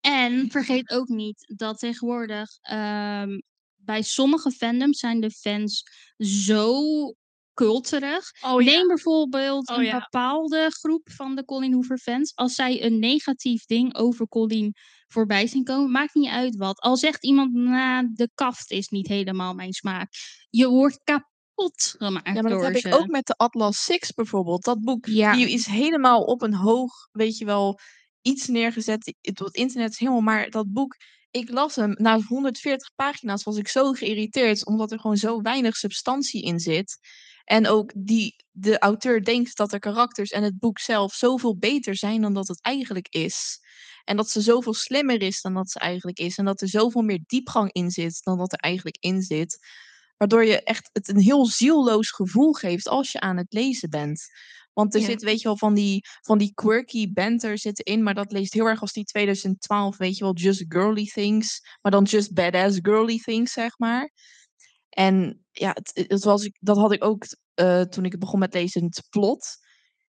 En 0.00 0.50
vergeet 0.50 0.90
ook 0.90 1.08
niet 1.08 1.52
dat 1.56 1.78
tegenwoordig 1.78 2.48
ehm, 2.60 3.38
bij 3.86 4.02
sommige 4.02 4.50
fandoms 4.50 4.98
zijn 4.98 5.20
de 5.20 5.30
fans 5.30 5.82
zo 6.18 6.80
culterig. 7.54 8.30
oh 8.40 8.62
ja, 8.62 8.70
Neem 8.70 8.86
bijvoorbeeld 8.86 9.68
Oh 9.70 9.76
een 9.76 9.84
ja. 9.84 9.98
bepaalde 9.98 10.70
groep 10.70 11.10
van 11.10 11.34
de 11.36 11.44
Colin 11.44 11.72
Hoover 11.72 11.98
fans. 11.98 12.32
Als 12.34 12.54
zij 12.54 12.84
een 12.84 12.98
negatief 12.98 13.64
ding 13.64 13.94
over 13.94 14.28
Colin 14.28 14.74
voorbij 15.06 15.46
zien 15.46 15.64
komen, 15.64 15.90
maakt 15.90 16.14
niet 16.14 16.30
uit 16.30 16.56
wat. 16.56 16.80
Al 16.80 16.96
zegt 16.96 17.24
iemand, 17.24 17.52
nou, 17.52 18.08
de 18.14 18.30
kaft 18.34 18.70
is 18.70 18.88
niet 18.88 19.06
helemaal 19.08 19.54
mijn 19.54 19.72
smaak. 19.72 20.12
Je 20.50 20.68
wordt 20.68 21.00
kapot 21.04 21.94
gemaakt 21.98 22.34
Ja, 22.34 22.42
maar 22.42 22.50
dat 22.50 22.62
heb 22.62 22.76
ze. 22.76 22.88
ik 22.88 22.94
ook 22.94 23.06
met 23.06 23.26
de 23.26 23.34
Atlas 23.36 23.84
Six 23.84 24.12
bijvoorbeeld. 24.12 24.64
Dat 24.64 24.80
boek 24.80 25.06
Ja. 25.06 25.32
die 25.34 25.50
is 25.50 25.66
helemaal 25.66 26.22
op 26.24 26.42
een 26.42 26.54
hoog, 26.54 26.92
weet 27.12 27.38
je 27.38 27.44
wel, 27.44 27.78
iets 28.22 28.46
neergezet. 28.46 29.16
Het 29.20 29.38
het 29.38 29.54
internet 29.54 29.90
is 29.90 29.98
helemaal, 29.98 30.20
maar 30.20 30.50
dat 30.50 30.72
boek, 30.72 30.96
ik 31.30 31.50
las 31.50 31.76
hem 31.76 31.94
na 31.98 32.20
140 32.20 32.94
pagina's 32.94 33.42
was 33.42 33.56
ik 33.56 33.68
zo 33.68 33.92
geïrriteerd, 33.92 34.66
omdat 34.66 34.92
er 34.92 35.00
gewoon 35.00 35.16
zo 35.16 35.40
weinig 35.40 35.76
substantie 35.76 36.42
in 36.42 36.58
zit. 36.58 36.98
En 37.44 37.66
ook 37.66 37.92
die, 37.96 38.36
de 38.50 38.78
auteur 38.78 39.24
denkt 39.24 39.56
dat 39.56 39.70
de 39.70 39.78
karakters 39.78 40.30
en 40.30 40.42
het 40.42 40.58
boek 40.58 40.78
zelf 40.78 41.14
zoveel 41.14 41.58
beter 41.58 41.96
zijn 41.96 42.20
dan 42.20 42.34
dat 42.34 42.48
het 42.48 42.62
eigenlijk 42.62 43.08
is. 43.08 43.60
En 44.04 44.16
dat 44.16 44.30
ze 44.30 44.40
zoveel 44.40 44.74
slimmer 44.74 45.22
is 45.22 45.40
dan 45.40 45.54
dat 45.54 45.70
ze 45.70 45.78
eigenlijk 45.78 46.18
is. 46.18 46.38
En 46.38 46.44
dat 46.44 46.60
er 46.60 46.68
zoveel 46.68 47.02
meer 47.02 47.20
diepgang 47.26 47.72
in 47.72 47.90
zit 47.90 48.22
dan 48.24 48.38
dat 48.38 48.52
er 48.52 48.58
eigenlijk 48.58 48.96
in 49.00 49.22
zit. 49.22 49.58
Waardoor 50.16 50.44
je 50.44 50.62
echt 50.62 50.88
het 50.92 51.08
een 51.08 51.20
heel 51.20 51.46
zielloos 51.46 52.10
gevoel 52.10 52.52
geeft 52.52 52.88
als 52.88 53.12
je 53.12 53.20
aan 53.20 53.36
het 53.36 53.52
lezen 53.52 53.90
bent. 53.90 54.24
Want 54.72 54.94
er 54.94 55.00
Ja. 55.00 55.06
zit, 55.06 55.22
weet 55.22 55.40
je 55.40 55.44
wel, 55.48 55.56
van 55.58 55.74
die, 55.74 56.04
van 56.22 56.38
die 56.38 56.52
quirky 56.54 57.12
banter 57.12 57.58
zitten 57.58 57.84
in. 57.84 58.02
Maar 58.02 58.14
dat 58.14 58.32
leest 58.32 58.52
heel 58.52 58.66
erg 58.66 58.80
als 58.80 58.92
die 58.92 59.04
2012, 59.04 59.96
weet 59.96 60.16
je 60.16 60.24
wel, 60.24 60.34
Just 60.34 60.64
Girly 60.68 61.04
Things. 61.14 61.60
Maar 61.82 61.92
dan 61.92 62.04
Just 62.04 62.34
Badass 62.34 62.78
Girly 62.82 63.18
Things, 63.18 63.52
zeg 63.52 63.78
maar. 63.78 64.10
En 64.88 65.44
ja, 65.50 65.70
het, 65.74 66.06
het 66.08 66.24
was, 66.24 66.44
ik- 66.44 66.56
dat 66.60 66.76
had 66.76 66.92
ik 66.92 67.04
ook 67.04 67.24
eh, 67.54 67.80
toen 67.80 68.04
ik 68.04 68.18
begon 68.18 68.38
met 68.38 68.54
lezen, 68.54 68.84
het 68.84 69.06
plot. 69.10 69.46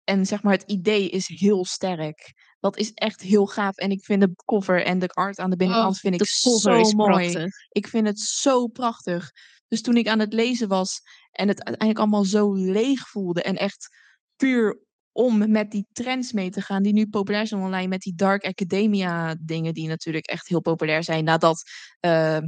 En 0.04 0.26
zeg 0.26 0.42
maar, 0.42 0.52
het 0.52 0.70
idee 0.70 1.10
is 1.10 1.26
heel 1.28 1.64
sterk. 1.64 2.32
Dat 2.60 2.76
is 2.76 2.92
echt 2.94 3.20
heel 3.20 3.46
gaaf. 3.46 3.76
En 3.76 3.90
ik 3.90 4.04
vind 4.04 4.20
de 4.20 4.32
cover 4.44 4.84
en 4.84 4.98
de 4.98 5.08
art 5.08 5.38
aan 5.38 5.50
de 5.50 5.56
binnenkant 5.56 5.98
vind 5.98 6.14
ik 6.14 6.26
zo 6.26 6.60
mooi. 6.70 7.32
prachtig. 7.32 7.52
Ik 7.68 7.86
vind 7.88 8.06
het 8.06 8.20
zo 8.20 8.66
prachtig. 8.66 9.30
Dus 9.70 9.82
toen 9.82 9.96
ik 9.96 10.08
aan 10.08 10.18
het 10.18 10.32
lezen 10.32 10.68
was 10.68 11.00
en 11.30 11.48
het 11.48 11.64
uiteindelijk 11.64 11.98
allemaal 11.98 12.24
zo 12.24 12.54
leeg 12.54 13.08
voelde 13.08 13.42
en 13.42 13.56
echt 13.56 13.88
puur 14.36 14.78
om 15.12 15.50
met 15.50 15.70
die 15.70 15.86
trends 15.92 16.32
mee 16.32 16.50
te 16.50 16.60
gaan 16.60 16.82
die 16.82 16.92
nu 16.92 17.06
populair 17.08 17.46
zijn 17.46 17.60
online 17.60 17.88
met 17.88 18.00
die 18.00 18.14
dark 18.14 18.44
academia 18.44 19.36
dingen 19.40 19.74
die 19.74 19.88
natuurlijk 19.88 20.26
echt 20.26 20.48
heel 20.48 20.60
populair 20.60 21.04
zijn 21.04 21.24
nadat 21.24 21.62
eh, 22.00 22.38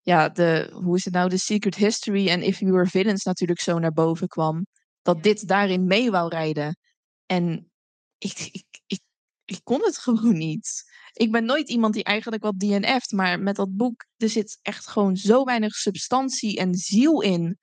ja 0.00 0.28
de 0.28 0.70
hoe 0.72 0.96
is 0.96 1.04
het 1.04 1.14
nou 1.14 1.28
de 1.28 1.38
Secret 1.38 1.74
History 1.74 2.28
en 2.28 2.42
If 2.42 2.58
You 2.58 2.72
Were 2.72 2.86
Villains 2.86 3.24
natuurlijk 3.24 3.60
zo 3.60 3.78
naar 3.78 3.92
boven 3.92 4.28
kwam 4.28 4.66
dat 5.02 5.22
dit 5.22 5.48
daarin 5.48 5.84
mee 5.84 6.10
wou 6.10 6.28
rijden 6.28 6.78
en 7.26 7.70
ik, 8.18 8.38
ik, 8.52 8.64
ik, 8.86 9.00
ik 9.44 9.60
kon 9.62 9.84
het 9.84 9.98
gewoon 10.04 10.36
niet. 10.36 10.89
Ik 11.12 11.30
ben 11.30 11.44
nooit 11.44 11.68
iemand 11.68 11.94
die 11.94 12.04
eigenlijk 12.04 12.42
wat 12.42 12.58
DNF't, 12.58 13.12
maar 13.12 13.40
met 13.40 13.56
dat 13.56 13.76
boek, 13.76 14.04
er 14.16 14.28
zit 14.28 14.58
echt 14.62 14.86
gewoon 14.86 15.16
zo 15.16 15.44
weinig 15.44 15.74
substantie 15.74 16.58
en 16.58 16.74
ziel 16.74 17.20
in, 17.20 17.58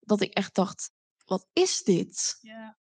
dat 0.00 0.20
ik 0.20 0.32
echt 0.32 0.54
dacht, 0.54 0.90
wat 1.24 1.46
is 1.52 1.82
dit? 1.82 2.38
Ja. 2.40 2.76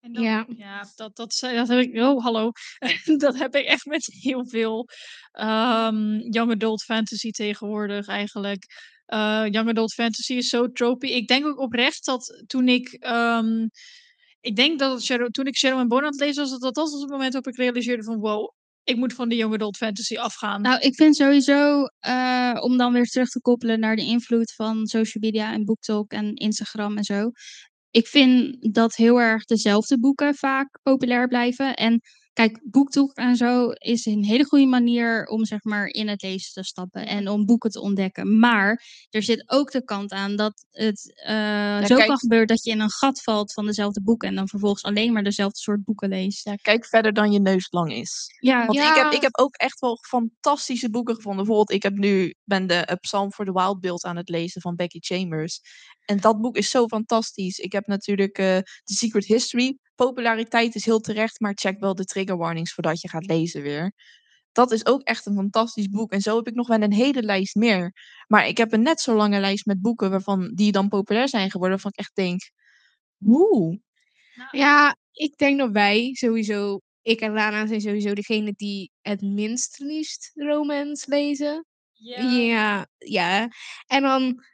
En 0.00 0.12
dat, 0.12 0.22
Ja. 0.22 0.46
ja, 0.56 0.86
dat, 0.94 1.16
dat, 1.16 1.34
zei- 1.34 1.56
dat 1.56 1.68
heb 1.68 1.78
ik. 1.78 1.96
Oh, 1.96 2.22
hallo. 2.22 2.50
dat 3.16 3.38
heb 3.38 3.54
ik 3.54 3.64
echt 3.64 3.86
met 3.86 4.06
heel 4.06 4.46
veel 4.48 4.88
ehm, 5.32 6.18
young 6.18 6.52
adult 6.52 6.82
fantasy 6.82 7.30
tegenwoordig 7.30 8.06
eigenlijk. 8.06 8.66
Eh, 9.06 9.44
young 9.50 9.68
adult 9.68 9.92
fantasy 9.92 10.32
is 10.34 10.48
zo 10.48 10.70
tropey. 10.72 11.10
Ik 11.10 11.28
denk 11.28 11.46
ook 11.46 11.58
oprecht 11.58 12.04
dat 12.04 12.42
toen 12.46 12.68
ik. 12.68 12.88
ehm, 12.92 13.66
ik 14.40 14.56
denk 14.56 14.78
dat 14.78 15.06
het 15.08 15.32
toen 15.32 15.46
ik 15.46 15.56
Shadow 15.56 15.78
and 15.78 15.88
Bone 15.88 16.02
aan 16.02 16.10
het 16.10 16.20
lezen 16.20 16.42
was, 16.42 16.50
dat 16.50 16.60
dat 16.74 16.76
was 16.76 17.00
het 17.00 17.10
moment 17.10 17.32
waarop 17.32 17.52
ik 17.52 17.58
realiseerde 17.58 18.02
van 18.02 18.18
wow, 18.18 18.52
ik 18.88 18.96
moet 18.96 19.12
van 19.12 19.28
de 19.28 19.36
young 19.36 19.54
adult 19.54 19.76
fantasy 19.76 20.16
afgaan. 20.16 20.62
Nou, 20.62 20.80
ik 20.80 20.94
vind 20.94 21.16
sowieso, 21.16 21.84
eh, 22.00 22.56
om 22.60 22.76
dan 22.76 22.92
weer 22.92 23.04
terug 23.06 23.28
te 23.28 23.40
koppelen 23.40 23.80
naar 23.80 23.96
de 23.96 24.04
invloed 24.04 24.52
van 24.54 24.86
social 24.86 25.22
media 25.22 25.52
en 25.52 25.64
BookTok 25.64 26.12
en 26.12 26.34
Instagram 26.34 26.96
en 26.96 27.04
zo. 27.04 27.30
Ik 27.90 28.06
vind 28.06 28.56
dat 28.74 28.96
heel 28.96 29.20
erg 29.20 29.44
dezelfde 29.44 29.98
boeken 29.98 30.34
vaak 30.34 30.78
populair 30.82 31.28
blijven. 31.28 31.74
En 31.74 32.00
kijk, 32.38 32.60
BookTok 32.64 33.12
en 33.14 33.36
zo 33.36 33.70
is 33.70 34.06
een 34.06 34.24
hele 34.24 34.44
goede 34.44 34.66
manier 34.66 35.26
om 35.26 35.44
zeg 35.44 35.64
maar 35.64 35.86
in 35.86 36.08
het 36.08 36.22
lezen 36.22 36.52
te 36.52 36.62
stappen 36.62 37.06
en 37.06 37.28
om 37.28 37.46
boeken 37.46 37.70
te 37.70 37.80
ontdekken. 37.80 38.38
Maar 38.38 38.84
er 39.10 39.22
zit 39.22 39.44
ook 39.46 39.70
de 39.70 39.84
kant 39.84 40.12
aan 40.12 40.36
dat 40.36 40.66
het 40.70 41.12
eh, 41.24 41.84
zo 41.84 41.96
kijk- 41.96 42.08
kan 42.08 42.18
gebeuren 42.18 42.46
dat 42.46 42.64
je 42.64 42.70
in 42.70 42.80
een 42.80 42.90
gat 42.90 43.22
valt 43.22 43.52
van 43.52 43.66
dezelfde 43.66 44.02
boeken 44.02 44.28
en 44.28 44.34
dan 44.34 44.48
vervolgens 44.48 44.82
alleen 44.82 45.12
maar 45.12 45.22
dezelfde 45.22 45.58
soort 45.58 45.84
boeken 45.84 46.08
leest. 46.08 46.44
Ja, 46.44 46.54
kijk 46.54 46.86
verder 46.86 47.12
dan 47.12 47.32
je 47.32 47.40
neus 47.40 47.66
lang 47.70 47.92
is. 47.92 48.26
Ja, 48.40 48.66
Want 48.66 48.78
Ja. 48.78 48.90
ik, 48.96 49.02
heb, 49.02 49.12
ik 49.12 49.22
heb 49.22 49.38
ook 49.38 49.56
echt 49.56 49.80
wel 49.80 49.98
fantastische 50.08 50.90
boeken 50.90 51.14
gevonden. 51.14 51.44
Bijvoorbeeld, 51.44 51.76
ik 51.76 51.82
heb 51.82 51.94
nu, 51.96 52.34
ben 52.44 52.66
de 52.66 52.74
eh, 52.74 52.96
Psalm 53.00 53.32
for 53.32 53.44
the 53.44 53.52
Wild 53.52 53.80
Build 53.80 54.04
aan 54.04 54.16
het 54.16 54.28
lezen 54.28 54.60
van 54.60 54.76
Becky 54.76 54.98
Chambers. 55.00 55.60
En 56.04 56.20
dat 56.20 56.40
boek 56.40 56.56
is 56.56 56.70
zo 56.70 56.86
fantastisch. 56.86 57.58
Ik 57.58 57.72
heb 57.72 57.86
natuurlijk 57.86 58.38
eh 58.38 58.56
The 58.56 58.94
Secret 58.94 59.24
History. 59.24 59.76
Populariteit 59.98 60.74
is 60.74 60.84
heel 60.84 61.00
terecht, 61.00 61.40
maar 61.40 61.52
check 61.54 61.80
wel 61.80 61.94
de 61.94 62.04
trigger 62.04 62.36
warnings 62.36 62.72
voordat 62.72 63.00
je 63.00 63.08
gaat 63.08 63.26
lezen 63.26 63.62
weer. 63.62 63.92
Dat 64.52 64.72
is 64.72 64.86
ook 64.86 65.02
echt 65.02 65.26
een 65.26 65.34
fantastisch 65.34 65.88
boek. 65.88 66.12
En 66.12 66.20
zo 66.20 66.36
heb 66.36 66.46
ik 66.46 66.54
nog 66.54 66.68
wel 66.68 66.82
een 66.82 66.92
hele 66.92 67.22
lijst 67.22 67.54
meer. 67.54 67.92
Maar 68.26 68.48
ik 68.48 68.56
heb 68.56 68.72
een 68.72 68.82
net 68.82 69.00
zo 69.00 69.14
lange 69.14 69.40
lijst 69.40 69.66
met 69.66 69.80
boeken 69.80 70.10
waarvan 70.10 70.52
die 70.54 70.72
dan 70.72 70.88
populair 70.88 71.28
zijn 71.28 71.50
geworden. 71.50 71.70
Waarvan 71.70 71.90
ik 71.94 71.98
echt 71.98 72.14
denk, 72.14 72.50
woe. 73.16 73.80
Ja, 74.50 74.96
ik 75.12 75.36
denk 75.36 75.58
dat 75.58 75.70
wij 75.70 76.10
sowieso, 76.12 76.80
ik 77.02 77.20
en 77.20 77.32
Lana 77.32 77.66
zijn 77.66 77.80
sowieso 77.80 78.14
degene 78.14 78.52
die 78.56 78.90
het 79.00 79.20
minst 79.20 79.78
liefst 79.78 80.30
romance 80.34 81.04
lezen. 81.08 81.66
Ja, 81.92 82.86
ja. 82.98 83.48
En 83.86 84.02
dan 84.02 84.44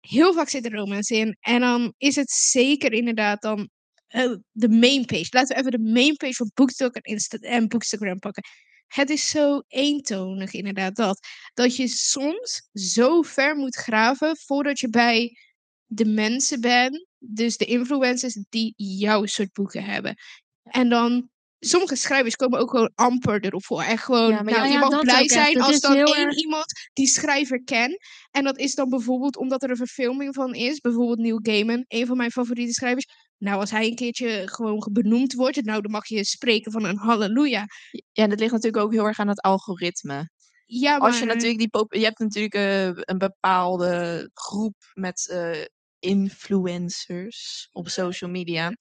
heel 0.00 0.32
vaak 0.32 0.48
zit 0.48 0.64
er 0.64 0.74
romance 0.74 1.16
in. 1.16 1.36
En 1.40 1.60
dan 1.60 1.94
is 1.96 2.16
het 2.16 2.30
zeker 2.30 2.92
inderdaad 2.92 3.42
dan 3.42 3.70
eh, 4.10 4.34
de 4.52 4.68
main 4.68 5.04
page. 5.04 5.26
Laten 5.30 5.54
we 5.54 5.60
even 5.60 5.70
de 5.70 5.90
main 5.92 6.16
page 6.16 6.34
van 6.34 6.50
BookTok 6.54 6.94
en, 6.94 7.02
Insta 7.02 7.36
en 7.36 7.68
Bookstagram 7.68 8.18
pakken. 8.18 8.42
Het 8.86 9.10
is 9.10 9.28
zo 9.28 9.62
eentonig 9.68 10.52
inderdaad 10.52 10.96
dat. 10.96 11.26
Dat 11.54 11.76
je 11.76 11.88
soms 11.88 12.68
zo 12.72 13.22
ver 13.22 13.56
moet 13.56 13.76
graven 13.76 14.36
voordat 14.36 14.78
je 14.80 14.88
bij 14.88 15.36
de 15.86 16.04
mensen 16.04 16.60
bent. 16.60 17.06
Dus 17.18 17.56
de 17.56 17.64
influencers 17.64 18.44
die 18.48 18.72
jouw 18.76 19.26
soort 19.26 19.52
boeken 19.52 19.84
hebben. 19.84 20.14
En 20.62 20.88
dan... 20.88 21.28
Sommige 21.62 21.96
schrijvers 21.96 22.36
komen 22.36 22.58
ook 22.58 22.70
gewoon 22.70 22.92
amper 22.94 23.44
erop 23.44 23.64
voor. 23.64 23.82
En 23.82 23.98
gewoon, 23.98 24.30
Ja, 24.30 24.42
nou, 24.42 24.56
ja, 24.56 24.64
je 24.64 24.78
mag 24.78 25.00
blij 25.00 25.20
echt. 25.20 25.30
zijn 25.30 25.60
als 25.60 25.80
dan 25.80 25.96
één 25.96 26.16
erg- 26.16 26.36
iemand 26.36 26.64
die 26.92 27.06
schrijver 27.06 27.62
ken. 27.64 27.98
En 28.30 28.44
dat 28.44 28.58
is 28.58 28.74
dan 28.74 28.88
bijvoorbeeld 28.88 29.36
omdat 29.36 29.62
er 29.62 29.70
een 29.70 29.76
verfilming 29.76 30.34
van 30.34 30.54
is. 30.54 30.80
Bijvoorbeeld 30.80 31.18
Neil 31.18 31.38
Gaiman, 31.42 31.84
een 31.88 32.06
van 32.06 32.16
mijn 32.16 32.30
favoriete 32.30 32.72
schrijvers. 32.72 33.06
Nou, 33.40 33.60
als 33.60 33.70
hij 33.70 33.86
een 33.86 33.94
keertje 33.94 34.42
gewoon 34.48 34.88
benoemd 34.92 35.34
wordt, 35.34 35.64
nou, 35.64 35.82
dan 35.82 35.90
mag 35.90 36.06
je 36.06 36.24
spreken 36.24 36.72
van 36.72 36.84
een 36.84 36.96
halleluja. 36.96 37.66
Ja, 37.90 38.22
en 38.22 38.30
dat 38.30 38.38
ligt 38.38 38.52
natuurlijk 38.52 38.84
ook 38.84 38.92
heel 38.92 39.06
erg 39.06 39.18
aan 39.18 39.28
het 39.28 39.40
algoritme. 39.40 40.30
Ja, 40.66 40.98
maar... 40.98 41.08
Als 41.08 41.18
je 41.18 41.24
natuurlijk 41.24 41.58
die 41.58 41.68
pop 41.68 41.94
je 41.94 42.04
hebt 42.04 42.18
natuurlijk 42.18 42.54
eh, 42.54 42.86
een 42.86 43.18
bepaalde 43.18 44.30
groep 44.34 44.74
met 44.94 45.28
eh, 45.28 45.64
influencers 45.98 47.68
op 47.72 47.88
social 47.88 48.30
media. 48.30 48.76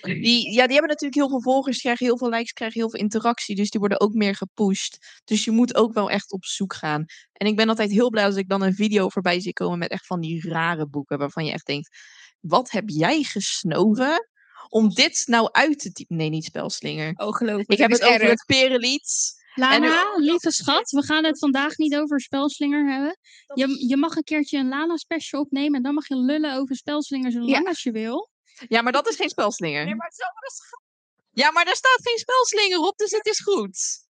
Die, 0.00 0.52
ja, 0.52 0.64
die 0.64 0.72
hebben 0.72 0.88
natuurlijk 0.88 1.14
heel 1.14 1.28
veel 1.28 1.42
volgers, 1.42 1.80
krijgen 1.80 2.06
heel 2.06 2.18
veel 2.18 2.28
likes, 2.28 2.52
krijgen 2.52 2.80
heel 2.80 2.90
veel 2.90 3.00
interactie. 3.00 3.54
Dus 3.54 3.70
die 3.70 3.80
worden 3.80 4.00
ook 4.00 4.14
meer 4.14 4.34
gepusht. 4.34 5.20
Dus 5.24 5.44
je 5.44 5.50
moet 5.50 5.74
ook 5.74 5.92
wel 5.92 6.10
echt 6.10 6.32
op 6.32 6.44
zoek 6.44 6.74
gaan. 6.74 7.04
En 7.32 7.46
ik 7.46 7.56
ben 7.56 7.68
altijd 7.68 7.90
heel 7.90 8.10
blij 8.10 8.24
als 8.24 8.36
ik 8.36 8.48
dan 8.48 8.62
een 8.62 8.74
video 8.74 9.08
voorbij 9.08 9.40
zie 9.40 9.52
komen 9.52 9.78
met 9.78 9.90
echt 9.90 10.06
van 10.06 10.20
die 10.20 10.48
rare 10.48 10.88
boeken. 10.88 11.18
Waarvan 11.18 11.44
je 11.44 11.52
echt 11.52 11.66
denkt, 11.66 11.98
wat 12.40 12.70
heb 12.70 12.84
jij 12.86 13.22
gesnoven 13.22 14.28
om 14.68 14.88
dit 14.88 15.22
nou 15.26 15.48
uit 15.52 15.78
te 15.78 15.92
typen? 15.92 16.16
Nee, 16.16 16.28
niet 16.28 16.44
spelslinger. 16.44 17.12
Oh, 17.16 17.36
geloof 17.36 17.56
me. 17.56 17.64
Ik 17.66 17.78
heb 17.78 17.90
het 17.90 18.00
is 18.00 18.06
over 18.06 18.20
erg. 18.20 18.30
het 18.30 18.44
perelied. 18.46 19.38
Lana, 19.54 20.14
lieve 20.16 20.50
schat, 20.50 20.90
we 20.90 21.02
gaan 21.02 21.24
het 21.24 21.38
vandaag 21.38 21.76
niet 21.76 21.96
over 21.96 22.20
spelslinger 22.20 22.92
hebben. 22.92 23.18
Je, 23.54 23.86
je 23.88 23.96
mag 23.96 24.16
een 24.16 24.22
keertje 24.22 24.58
een 24.58 24.68
Lana 24.68 24.96
special 24.96 25.40
opnemen 25.40 25.74
en 25.74 25.82
dan 25.82 25.94
mag 25.94 26.08
je 26.08 26.16
lullen 26.16 26.54
over 26.56 26.76
spelslinger 26.76 27.30
zo 27.30 27.38
lang 27.38 27.50
Ja. 27.50 27.62
als 27.62 27.82
je 27.82 27.90
wil. 27.90 28.30
Ja, 28.68 28.82
maar 28.82 28.92
dat 28.92 29.08
is 29.08 29.16
geen 29.16 29.28
spelslinger. 29.28 29.84
Nee, 29.84 29.94
maar 29.94 30.06
het 30.08 30.18
is 30.18 30.24
wel 30.24 31.20
Ja, 31.30 31.50
maar 31.50 31.64
daar 31.64 31.76
staat 31.76 32.00
geen 32.02 32.18
spelslinger 32.18 32.78
op, 32.78 32.96
dus 32.96 33.10
het 33.10 33.26
is 33.26 33.40
goed. 33.40 34.08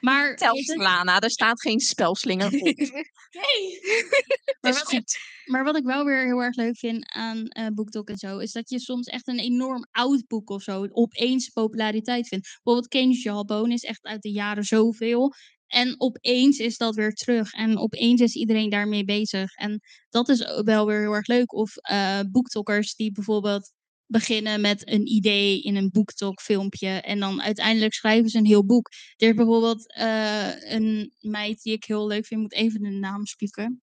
Maar, 0.00 0.38
Lana, 0.76 1.20
er 1.20 1.30
staat 1.30 1.60
geen 1.60 1.80
spelslinger 1.80 2.46
op. 2.46 2.52
maar, 4.60 4.72
is 4.72 4.78
wat, 4.78 4.82
goed. 4.82 5.18
maar 5.44 5.64
wat 5.64 5.76
ik 5.76 5.84
wel 5.84 6.04
weer 6.04 6.24
heel 6.24 6.42
erg 6.42 6.56
leuk 6.56 6.78
vind 6.78 7.12
aan 7.12 7.46
eh 7.46 7.66
BookTok 7.74 8.08
en 8.08 8.16
zo, 8.16 8.38
is 8.38 8.52
dat 8.52 8.70
je 8.70 8.80
soms 8.80 9.06
echt 9.06 9.28
een 9.28 9.38
enorm 9.38 9.86
oud 9.90 10.26
boek 10.26 10.50
of 10.50 10.62
zo 10.62 10.86
opeens 10.90 11.48
populariteit 11.48 12.28
vindt. 12.28 12.58
Bijvoorbeeld 12.62 12.88
Keynes 12.88 13.22
Jawbone 13.22 13.74
is 13.74 13.82
echt 13.82 14.04
uit 14.04 14.22
de 14.22 14.32
jaren 14.32 14.64
zoveel. 14.64 15.34
En 15.66 15.94
opeens 15.98 16.58
is 16.58 16.76
dat 16.76 16.94
weer 16.94 17.12
terug. 17.12 17.52
En 17.52 17.78
opeens 17.78 18.20
is 18.20 18.34
iedereen 18.34 18.70
daarmee 18.70 19.04
bezig. 19.04 19.54
En 19.54 19.80
dat 20.08 20.28
is 20.28 20.46
ook 20.46 20.64
wel 20.64 20.86
weer 20.86 21.00
heel 21.00 21.14
erg 21.14 21.26
leuk. 21.26 21.52
Of 21.52 21.76
eh 21.76 22.20
boektokkers 22.30 22.94
die 22.94 23.12
bijvoorbeeld 23.12 23.72
beginnen 24.10 24.60
met 24.60 24.88
een 24.88 25.06
idee 25.06 25.62
in 25.62 25.76
een 25.76 25.90
boektok 25.90 26.40
filmpje. 26.40 26.88
En 26.88 27.20
dan 27.20 27.42
uiteindelijk 27.42 27.94
schrijven 27.94 28.30
ze 28.30 28.38
een 28.38 28.46
heel 28.46 28.64
boek. 28.64 28.88
Er 29.16 29.28
is 29.28 29.34
bijvoorbeeld 29.34 29.92
eh, 29.92 30.72
een 30.72 31.14
meid 31.20 31.62
die 31.62 31.72
ik 31.72 31.84
heel 31.84 32.06
leuk 32.06 32.26
vind. 32.26 32.40
Moet 32.40 32.52
even 32.52 32.82
de 32.82 32.88
naam 32.88 33.26
spieken. 33.26 33.82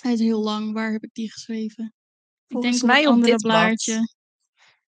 Hij 0.00 0.12
is 0.12 0.20
heel 0.20 0.42
lang. 0.42 0.72
Waar 0.72 0.92
heb 0.92 1.02
ik 1.02 1.12
die 1.12 1.32
geschreven? 1.32 1.94
Volgens 2.48 2.74
ik 2.74 2.80
denk 2.80 2.92
mij 2.92 3.06
op 3.06 3.22
dit 3.22 3.36
blad. 3.36 3.40
blaadje. 3.40 4.14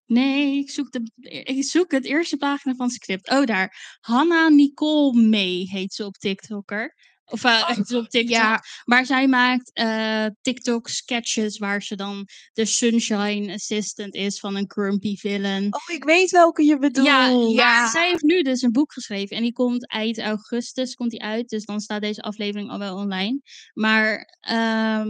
Nee, 0.05 0.57
ik 0.57 0.69
zoek, 0.69 0.91
de, 0.91 1.11
ik 1.43 1.63
zoek 1.63 1.91
het 1.91 2.05
eerste 2.05 2.37
pagina 2.37 2.75
van 2.75 2.85
het 2.85 2.95
script. 2.95 3.29
Oh, 3.29 3.45
daar. 3.45 3.97
Hanna 3.99 4.49
Nicole 4.49 5.21
May 5.21 5.67
heet 5.71 5.93
ze 5.93 6.05
op 6.05 6.13
TikToker. 6.13 6.95
Of 7.25 7.41
het 7.43 7.89
is 7.89 7.95
op 7.95 8.09
TikTok. 8.09 8.31
Ja, 8.31 8.63
Maar 8.85 9.05
zij 9.05 9.27
maakt 9.27 9.71
eh, 9.73 10.25
TikTok 10.41 10.87
sketches 10.87 11.57
waar 11.57 11.81
ze 11.81 11.95
dan 11.95 12.27
de 12.53 12.65
sunshine 12.65 13.53
assistant 13.53 14.13
is 14.15 14.39
van 14.39 14.55
een 14.55 14.71
grumpy 14.71 15.15
villain. 15.15 15.73
Oh, 15.73 15.95
ik 15.95 16.03
weet 16.03 16.31
welke 16.31 16.63
je 16.63 16.77
bedoelt. 16.77 17.07
Ja, 17.07 17.27
ja. 17.49 17.89
Zij 17.89 18.07
heeft 18.07 18.23
nu 18.23 18.41
dus 18.41 18.61
een 18.61 18.71
boek 18.71 18.93
geschreven 18.93 19.37
en 19.37 19.43
die 19.43 19.53
komt 19.53 19.87
eind 19.87 20.19
augustus 20.19 20.95
komt 20.95 21.11
die 21.11 21.21
uit. 21.21 21.49
Dus 21.49 21.65
dan 21.65 21.79
staat 21.79 22.01
deze 22.01 22.21
aflevering 22.21 22.69
al 22.69 22.79
wel 22.79 22.95
online. 22.95 23.41
Maar 23.73 24.37
ehm 24.39 25.09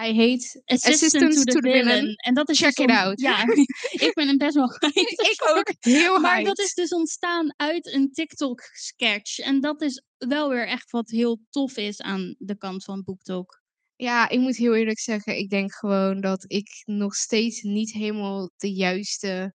hij 0.00 0.12
heet 0.12 0.62
Assistant, 0.64 0.94
Assistant 0.94 1.32
to 1.32 1.42
the, 1.42 1.52
to 1.52 1.60
the 1.60 1.70
Villain. 1.70 1.84
Villain. 1.84 2.14
En 2.14 2.34
dat 2.34 2.48
is 2.48 2.58
Check 2.58 2.76
dus 2.76 2.84
it 2.84 2.90
out. 2.90 3.20
Ja, 3.20 3.42
ik 4.06 4.10
ben 4.14 4.26
hem 4.26 4.38
best 4.38 4.54
wel 4.54 4.68
Ik 5.32 5.40
ook 5.56 5.72
heel 5.80 6.20
Maar 6.20 6.44
dat 6.44 6.58
is 6.58 6.74
dus 6.74 6.90
ontstaan 6.90 7.54
uit 7.56 7.92
een 7.92 8.12
TikTok 8.12 8.60
sketch. 8.72 9.38
En 9.38 9.60
dat 9.60 9.82
is 9.82 10.04
wel 10.18 10.48
weer 10.48 10.66
echt 10.66 10.90
wat 10.90 11.10
heel 11.10 11.40
tof 11.50 11.76
is 11.76 12.00
aan 12.00 12.34
de 12.38 12.56
kant 12.56 12.84
van 12.84 13.02
BookTok. 13.04 13.62
Ja, 13.96 14.28
ik 14.28 14.38
moet 14.38 14.56
heel 14.56 14.74
eerlijk 14.74 14.98
zeggen, 14.98 15.36
ik 15.36 15.50
denk 15.50 15.74
gewoon 15.74 16.20
dat 16.20 16.44
ik 16.46 16.82
nog 16.84 17.14
steeds 17.14 17.62
niet 17.62 17.92
helemaal 17.92 18.50
de 18.56 18.72
juiste 18.72 19.54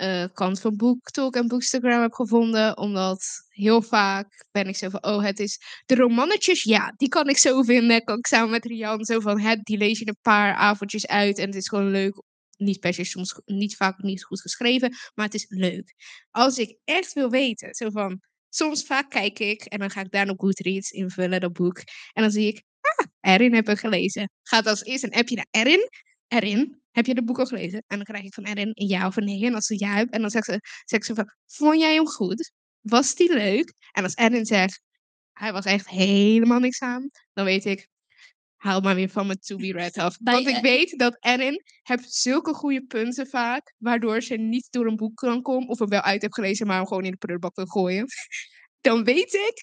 eh, 0.00 0.24
kant 0.32 0.60
van 0.60 0.76
BookTok 0.76 1.36
en 1.36 1.48
Bookstagram 1.48 2.00
heb 2.00 2.12
gevonden. 2.12 2.78
Omdat 2.78 3.46
heel 3.48 3.82
vaak 3.82 4.44
ben 4.50 4.66
ik 4.66 4.76
zo 4.76 4.88
van, 4.88 5.04
oh, 5.04 5.22
het 5.22 5.38
is 5.38 5.60
de 5.86 5.94
romannetjes, 5.94 6.62
ja, 6.62 6.94
die 6.96 7.08
kan 7.08 7.28
ik 7.28 7.36
zo 7.38 7.62
vinden. 7.62 8.04
Kan 8.04 8.18
ik 8.18 8.26
samen 8.26 8.50
met 8.50 8.64
Rian 8.64 9.04
zo 9.04 9.20
van, 9.20 9.40
het, 9.40 9.64
die 9.64 9.76
lees 9.76 9.98
je 9.98 10.08
een 10.08 10.16
paar 10.22 10.54
avondjes 10.54 11.06
uit 11.06 11.38
en 11.38 11.46
het 11.46 11.54
is 11.54 11.68
gewoon 11.68 11.90
leuk. 11.90 12.22
Niet 12.56 12.80
per 12.80 12.94
se 12.94 13.04
soms 13.04 13.40
niet 13.44 13.76
vaak 13.76 14.02
niet 14.02 14.24
goed 14.24 14.40
geschreven, 14.40 14.94
maar 15.14 15.24
het 15.24 15.34
is 15.34 15.46
leuk. 15.48 15.94
Als 16.30 16.58
ik 16.58 16.78
echt 16.84 17.12
wil 17.12 17.30
weten, 17.30 17.74
zo 17.74 17.90
van, 17.90 18.20
soms 18.48 18.84
vaak 18.84 19.10
kijk 19.10 19.38
ik 19.38 19.64
en 19.64 19.78
dan 19.78 19.90
ga 19.90 20.00
ik 20.00 20.10
daar 20.10 20.26
nog 20.26 20.36
Goodreads 20.38 20.90
invullen, 20.90 21.40
dat 21.40 21.52
boek. 21.52 21.78
En 22.12 22.22
dan 22.22 22.30
zie 22.30 22.46
ik, 22.46 22.62
ah, 22.80 23.06
Erin 23.32 23.54
heb 23.54 23.68
ik 23.68 23.78
gelezen. 23.78 24.30
Gaat 24.42 24.66
als 24.66 24.84
eerst 24.84 25.04
een 25.04 25.14
appje 25.14 25.36
naar 25.36 25.46
Erin. 25.50 25.88
Erin, 26.28 26.79
heb 26.90 27.06
je 27.06 27.14
de 27.14 27.24
boek 27.24 27.38
al 27.38 27.46
gelezen? 27.46 27.84
En 27.86 27.96
dan 27.96 28.04
krijg 28.04 28.24
ik 28.24 28.34
van 28.34 28.44
Erin 28.44 28.70
een 28.74 28.88
ja 28.88 29.06
of 29.06 29.16
een 29.16 29.24
nee. 29.24 29.46
En 29.46 29.54
als 29.54 29.66
ze 29.66 29.78
ja 29.78 29.94
hebt, 29.94 30.12
en 30.12 30.20
dan 30.20 30.30
zegt 30.30 30.44
ze, 30.44 30.60
zegt 30.84 31.04
ze 31.04 31.14
van, 31.14 31.32
vond 31.46 31.80
jij 31.80 31.94
hem 31.94 32.06
goed? 32.06 32.52
Was 32.80 33.14
die 33.14 33.32
leuk? 33.32 33.72
En 33.92 34.02
als 34.02 34.16
Erin 34.16 34.46
zegt, 34.46 34.82
hij 35.32 35.52
was 35.52 35.64
echt 35.64 35.88
helemaal 35.88 36.58
niks 36.58 36.80
aan, 36.80 37.10
dan 37.32 37.44
weet 37.44 37.64
ik, 37.64 37.88
haal 38.56 38.80
maar 38.80 38.94
weer 38.94 39.08
van 39.08 39.26
mijn 39.26 39.38
to 39.38 39.56
be 39.56 39.72
read 39.72 39.98
af. 39.98 40.16
Want 40.22 40.46
ik 40.46 40.54
eh, 40.54 40.62
weet 40.62 40.98
dat 40.98 41.16
Erin 41.20 41.62
zulke 42.06 42.54
goede 42.54 42.86
punten 42.86 43.26
vaak, 43.26 43.74
waardoor 43.78 44.22
ze 44.22 44.36
niet 44.36 44.66
door 44.70 44.86
een 44.86 44.96
boek 44.96 45.16
kan 45.16 45.42
komen, 45.42 45.68
of 45.68 45.78
hem 45.78 45.88
wel 45.88 46.00
uit 46.00 46.22
heeft 46.22 46.34
gelezen, 46.34 46.66
maar 46.66 46.76
hem 46.76 46.86
gewoon 46.86 47.04
in 47.04 47.10
de 47.10 47.16
prullenbak 47.16 47.56
wil 47.56 47.66
gooien. 47.66 48.06
Dan 48.80 49.04
weet 49.04 49.34
ik, 49.34 49.62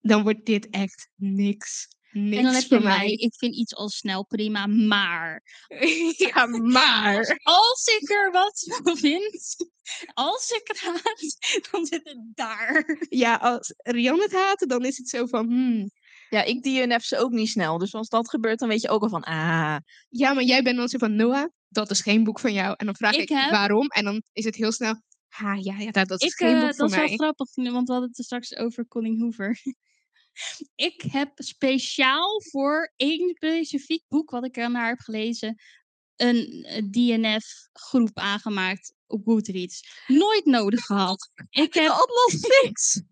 dan 0.00 0.22
wordt 0.22 0.46
dit 0.46 0.70
echt 0.70 1.08
niks. 1.14 1.88
Niks 2.14 2.36
En 2.36 2.42
dan 2.44 2.52
heb 2.54 2.62
je 2.62 2.68
voor 2.68 2.82
mij. 2.82 2.96
mij. 2.98 3.12
Ik 3.12 3.34
vind 3.36 3.54
iets 3.56 3.74
al 3.74 3.88
snel 3.88 4.24
prima, 4.26 4.66
maar 4.66 5.42
ja, 6.34 6.46
maar. 6.46 7.40
als 7.42 7.86
ik 8.00 8.10
er 8.10 8.30
wat 8.32 8.64
van 8.82 8.96
vind, 8.96 9.56
als 10.14 10.50
ik 10.50 10.62
het 10.64 10.80
haat, 10.80 11.36
dan 11.70 11.86
zit 11.86 12.00
het 12.04 12.18
daar. 12.34 13.06
Ja, 13.08 13.34
als 13.34 13.74
Rian 13.76 14.20
het 14.20 14.32
haat, 14.32 14.64
dan 14.68 14.84
is 14.84 14.96
het 14.98 15.08
zo 15.08 15.26
van, 15.26 15.46
hmm. 15.46 15.90
Ja, 16.28 16.42
ik 16.42 16.62
DNF 16.62 17.02
ze 17.04 17.18
ook 17.18 17.30
niet 17.30 17.48
snel. 17.48 17.78
Dus 17.78 17.94
als 17.94 18.08
dat 18.08 18.30
gebeurt, 18.30 18.58
dan 18.58 18.68
weet 18.68 18.80
je 18.82 18.88
ook 18.88 19.02
al 19.02 19.08
van, 19.08 19.22
ah. 19.22 19.76
Ja, 20.08 20.32
maar 20.32 20.42
jij 20.44 20.62
bent 20.62 20.76
dan 20.76 20.88
zo 20.88 20.98
van, 20.98 21.16
Noah, 21.16 21.48
dat 21.68 21.90
is 21.90 22.00
geen 22.00 22.24
boek 22.24 22.40
van 22.40 22.52
jou. 22.52 22.74
En 22.76 22.86
dan 22.86 22.96
vraag 22.96 23.14
ik, 23.14 23.20
Ik 23.20 23.28
heb- 23.28 23.50
waarom? 23.50 23.86
En 23.86 24.04
dan 24.04 24.22
is 24.32 24.44
het 24.44 24.54
heel 24.56 24.72
snel, 24.72 25.00
ha, 25.28 25.54
ja, 25.54 25.78
ja, 25.78 25.90
dat, 25.90 26.08
dat 26.08 26.22
is 26.22 26.28
Ik, 26.28 26.34
geen 26.36 26.52
boek 26.60 26.68
voor 26.68 26.76
dat 26.76 26.90
is 26.90 26.96
wel 26.96 27.06
mij. 27.06 27.16
grappig, 27.16 27.54
want 27.54 27.86
we 27.86 27.92
hadden 27.92 28.08
het 28.08 28.18
er 28.18 28.24
straks 28.24 28.56
over 28.56 28.86
Colin 28.88 29.20
Hoover. 29.20 29.60
Ik 30.74 31.02
heb 31.02 31.30
speciaal 31.34 32.42
voor 32.42 32.92
één 32.96 33.34
specifiek 33.34 34.04
boek 34.08 34.30
wat 34.30 34.44
ik 34.44 34.56
ernaar 34.56 34.88
heb 34.88 35.00
gelezen, 35.00 35.56
een 36.16 36.66
DNF-groep 36.90 38.18
aangemaakt 38.18 38.94
op 39.06 39.24
Goodreads. 39.24 40.02
Nooit 40.06 40.44
nodig 40.44 40.80
gehad. 40.80 41.30
Ik 41.50 41.74
heb 41.78 41.88
Atlas 41.88 42.40
Six. 42.48 43.02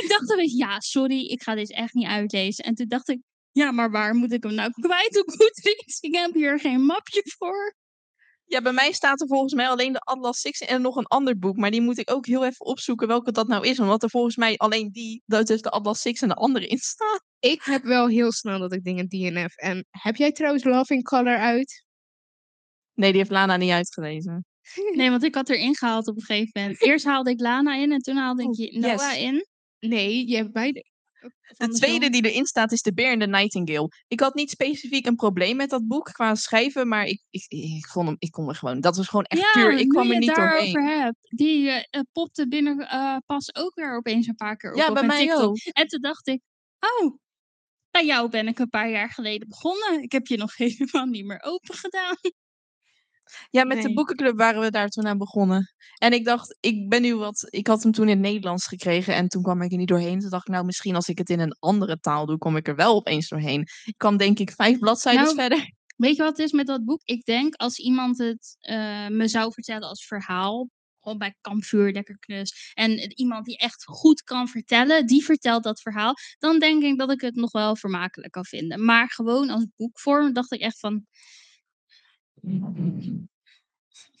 Ik 0.00 0.04
dacht 0.08 0.36
beetje, 0.36 0.56
ja, 0.56 0.80
sorry, 0.80 1.26
ik 1.26 1.42
ga 1.42 1.54
dit 1.54 1.72
echt 1.72 1.94
niet 1.94 2.06
uitlezen. 2.06 2.64
En 2.64 2.74
toen 2.74 2.88
dacht 2.88 3.08
ik, 3.08 3.20
ja, 3.52 3.70
maar 3.70 3.90
waar 3.90 4.14
moet 4.14 4.32
ik 4.32 4.42
hem 4.42 4.54
nou 4.54 4.70
kwijt 4.70 5.20
op 5.20 5.30
Goodreads? 5.30 6.00
Ik 6.00 6.14
heb 6.14 6.34
hier 6.34 6.60
geen 6.60 6.84
mapje 6.84 7.22
voor. 7.38 7.76
Ja, 8.48 8.62
bij 8.62 8.72
mij 8.72 8.92
staat 8.92 9.20
er 9.20 9.26
volgens 9.26 9.54
mij 9.54 9.68
alleen 9.68 9.92
de 9.92 9.98
Atlas 9.98 10.40
Six 10.40 10.60
en 10.60 10.82
nog 10.82 10.96
een 10.96 11.06
ander 11.06 11.38
boek. 11.38 11.56
Maar 11.56 11.70
die 11.70 11.80
moet 11.80 11.98
ik 11.98 12.10
ook 12.10 12.26
heel 12.26 12.44
even 12.44 12.66
opzoeken 12.66 13.08
welke 13.08 13.32
dat 13.32 13.48
nou 13.48 13.66
is. 13.66 13.80
Omdat 13.80 14.02
er 14.02 14.10
volgens 14.10 14.36
mij 14.36 14.56
alleen 14.56 14.90
die, 14.92 15.22
dat 15.26 15.50
is 15.50 15.62
de 15.62 15.70
Atlas 15.70 16.00
Six 16.00 16.22
en 16.22 16.28
de 16.28 16.34
andere 16.34 16.66
in 16.66 16.78
staan. 16.78 17.18
Ik 17.38 17.62
heb 17.62 17.82
wel 17.82 18.08
heel 18.08 18.32
snel 18.32 18.58
dat 18.58 18.72
ik 18.72 18.84
dingen 18.84 19.08
DNF. 19.08 19.56
En 19.56 19.86
heb 19.90 20.16
jij 20.16 20.32
trouwens 20.32 20.64
Love 20.64 20.94
in 20.94 21.02
Color 21.02 21.38
uit? 21.38 21.84
Nee, 22.94 23.08
die 23.10 23.18
heeft 23.18 23.30
Lana 23.32 23.56
niet 23.56 23.70
uitgelezen. 23.70 24.44
Nee, 24.96 25.10
want 25.10 25.22
ik 25.24 25.34
had 25.34 25.48
erin 25.48 25.76
gehaald 25.76 26.08
op 26.08 26.16
een 26.16 26.22
gegeven 26.22 26.50
moment. 26.60 26.82
Eerst 26.82 27.04
haalde 27.04 27.30
ik 27.30 27.40
Lana 27.40 27.74
in 27.76 27.92
en 27.92 28.00
toen 28.00 28.16
haalde 28.16 28.42
ik 28.42 28.48
Oh, 28.48 28.54
je- 28.56 28.78
Noah 28.78 29.12
yes. 29.12 29.18
in. 29.18 29.46
Nee, 29.78 30.28
je 30.28 30.36
hebt 30.36 30.52
beide. 30.52 30.84
De 31.56 31.68
tweede 31.68 32.10
die 32.10 32.30
erin 32.30 32.46
staat 32.46 32.72
is 32.72 32.82
De 32.82 32.94
Bear 32.94 33.12
en 33.12 33.18
de 33.18 33.26
Nightingale. 33.26 33.90
Ik 34.08 34.20
had 34.20 34.34
niet 34.34 34.50
specifiek 34.50 35.06
een 35.06 35.16
probleem 35.16 35.56
met 35.56 35.70
dat 35.70 35.86
boek 35.86 36.04
qua 36.04 36.34
schrijven, 36.34 36.88
maar 36.88 37.04
ik, 37.04 37.22
ik, 37.30 37.44
ik, 37.48 37.86
vond 37.86 38.06
hem, 38.06 38.16
ik 38.18 38.30
kon 38.30 38.48
er 38.48 38.54
gewoon. 38.54 38.80
Dat 38.80 38.96
was 38.96 39.08
gewoon 39.08 39.24
echt 39.24 39.42
ja, 39.42 39.52
puur. 39.52 39.78
Ik 39.78 39.88
kwam 39.88 40.06
er 40.06 40.12
je 40.12 40.18
niet 40.18 40.34
daarover 40.34 40.72
doorheen. 40.72 40.98
hebt. 40.98 41.16
Die 41.20 41.70
eh, 41.70 42.00
popte 42.12 42.48
binnen 42.48 42.78
eh, 42.78 43.16
pas 43.26 43.54
ook 43.54 43.74
weer 43.74 43.96
opeens 43.96 44.26
een 44.26 44.34
paar 44.34 44.56
keer 44.56 44.72
op. 44.72 44.78
Ja, 44.78 44.88
op 44.88 44.94
bij 44.94 45.06
mijn 45.06 45.18
mij 45.18 45.26
TikTok. 45.26 45.48
ook. 45.48 45.56
En 45.72 45.86
toen 45.86 46.00
dacht 46.00 46.26
ik, 46.26 46.40
oh, 46.80 47.18
bij 47.90 48.06
jou 48.06 48.30
ben 48.30 48.46
ik 48.46 48.58
een 48.58 48.68
paar 48.68 48.90
jaar 48.90 49.10
geleden 49.10 49.48
begonnen. 49.48 50.02
Ik 50.02 50.12
heb 50.12 50.26
je 50.26 50.36
nog 50.36 50.56
helemaal 50.62 51.06
niet 51.06 51.24
meer 51.24 51.42
open 51.42 51.74
gedaan. 51.74 52.16
Ja, 53.50 53.64
met 53.64 53.82
de 53.82 53.92
boekenclub 53.92 54.36
waren 54.36 54.60
we 54.60 54.70
daar 54.70 54.88
toen 54.88 55.06
aan 55.06 55.18
begonnen. 55.18 55.74
En 55.98 56.12
ik 56.12 56.24
dacht, 56.24 56.56
ik 56.60 56.88
ben 56.88 57.02
nu 57.02 57.16
wat. 57.16 57.46
Ik 57.50 57.66
had 57.66 57.82
hem 57.82 57.92
toen 57.92 58.08
in 58.08 58.22
het 58.22 58.26
Nederlands 58.26 58.66
gekregen 58.66 59.14
en 59.14 59.28
toen 59.28 59.42
kwam 59.42 59.62
ik 59.62 59.72
er 59.72 59.78
niet 59.78 59.88
doorheen. 59.88 60.20
Toen 60.20 60.30
dacht 60.30 60.46
ik, 60.46 60.52
nou, 60.54 60.64
misschien 60.64 60.94
als 60.94 61.08
ik 61.08 61.18
het 61.18 61.30
in 61.30 61.40
een 61.40 61.56
andere 61.58 61.98
taal 61.98 62.26
doe, 62.26 62.38
kom 62.38 62.56
ik 62.56 62.68
er 62.68 62.76
wel 62.76 62.94
opeens 62.94 63.28
doorheen. 63.28 63.60
Ik 63.84 63.94
kwam 63.96 64.16
denk 64.16 64.38
ik 64.38 64.50
vijf 64.50 64.78
bladzijden 64.78 65.22
Nou, 65.22 65.34
verder. 65.34 65.74
Weet 65.96 66.16
je 66.16 66.22
wat 66.22 66.36
het 66.36 66.46
is 66.46 66.52
met 66.52 66.66
dat 66.66 66.84
boek? 66.84 67.00
Ik 67.04 67.24
denk 67.24 67.54
als 67.54 67.78
iemand 67.78 68.18
het 68.18 68.56
eh, 68.60 69.08
me 69.08 69.28
zou 69.28 69.52
vertellen 69.52 69.88
als 69.88 70.06
verhaal, 70.06 70.68
gewoon 71.00 71.18
bij 71.18 71.34
kampvuur, 71.40 71.92
lekker 71.92 72.18
knus, 72.18 72.72
en 72.74 73.18
iemand 73.18 73.44
die 73.44 73.56
echt 73.58 73.84
goed 73.84 74.22
kan 74.22 74.48
vertellen, 74.48 75.06
die 75.06 75.24
vertelt 75.24 75.62
dat 75.62 75.80
verhaal, 75.80 76.14
dan 76.38 76.58
denk 76.58 76.82
ik 76.82 76.98
dat 76.98 77.10
ik 77.10 77.20
het 77.20 77.34
nog 77.34 77.52
wel 77.52 77.76
vermakelijk 77.76 78.32
kan 78.32 78.44
vinden. 78.44 78.84
Maar 78.84 79.10
gewoon 79.10 79.50
als 79.50 79.66
boekvorm 79.76 80.32
dacht 80.32 80.52
ik 80.52 80.60
echt 80.60 80.78
van, 80.78 81.06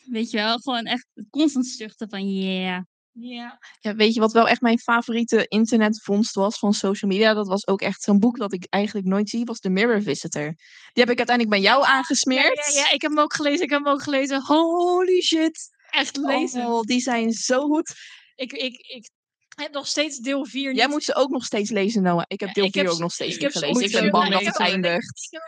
weet 0.04 0.30
je 0.30 0.36
wel, 0.36 0.58
gewoon 0.58 0.84
echt 0.84 1.06
constant 1.30 1.66
zuchten 1.66 2.08
van 2.08 2.32
yeah. 2.32 2.82
Ja. 3.18 3.58
ja, 3.80 3.94
weet 3.94 4.14
je 4.14 4.20
wat 4.20 4.32
wel 4.32 4.48
echt 4.48 4.60
mijn 4.60 4.78
favoriete 4.78 5.46
internetvondst 5.48 6.34
was 6.34 6.58
van 6.58 6.74
social 6.74 7.10
media? 7.10 7.34
Dat 7.34 7.46
was 7.46 7.66
ook 7.66 7.80
echt 7.80 8.02
zo'n 8.02 8.18
boek 8.18 8.38
dat 8.38 8.52
ik 8.52 8.66
eigenlijk 8.68 9.06
nooit 9.06 9.28
zie, 9.28 9.44
was 9.44 9.58
The 9.58 9.68
Mirror 9.68 10.02
Visitor. 10.02 10.54
Die 10.92 11.04
heb 11.04 11.10
ik 11.10 11.18
uiteindelijk 11.18 11.56
bij 11.56 11.60
jou 11.60 11.84
aangesmeerd. 11.84 12.72
Ja, 12.74 12.80
ja, 12.80 12.90
ik 12.90 13.02
heb 13.02 13.10
hem 13.10 13.20
ook 13.20 13.34
gelezen. 13.34 13.64
Ik 13.64 13.70
heb 13.70 13.84
hem 13.84 13.92
ook 13.92 14.02
gelezen. 14.02 14.42
Holy 14.42 15.20
shit. 15.20 15.68
Echt 15.90 16.16
lezen. 16.16 16.66
Oh, 16.66 16.80
die 16.80 17.00
zijn 17.00 17.32
zo 17.32 17.66
goed. 17.66 17.94
Ik, 18.34 18.52
ik, 18.52 18.76
ik 18.76 19.10
heb 19.56 19.72
nog 19.72 19.86
steeds 19.86 20.18
deel 20.18 20.46
4 20.46 20.68
niet. 20.68 20.78
Jij 20.78 20.88
moet 20.88 21.04
ze 21.04 21.14
ook 21.14 21.30
nog 21.30 21.44
steeds 21.44 21.70
lezen, 21.70 22.02
Noah. 22.02 22.24
Ik 22.26 22.40
heb 22.40 22.54
deel 22.54 22.64
ik 22.64 22.72
4 22.72 22.82
heb 22.82 22.92
ook 22.92 22.98
nog 22.98 23.12
steeds 23.12 23.34
ik 23.34 23.42
niet 23.42 23.52
gelezen. 23.52 23.84
Ik 23.84 23.92
ben 23.92 24.10
bang 24.10 24.32
dat 24.32 24.44
het 24.44 24.58
eindigt. 24.58 25.38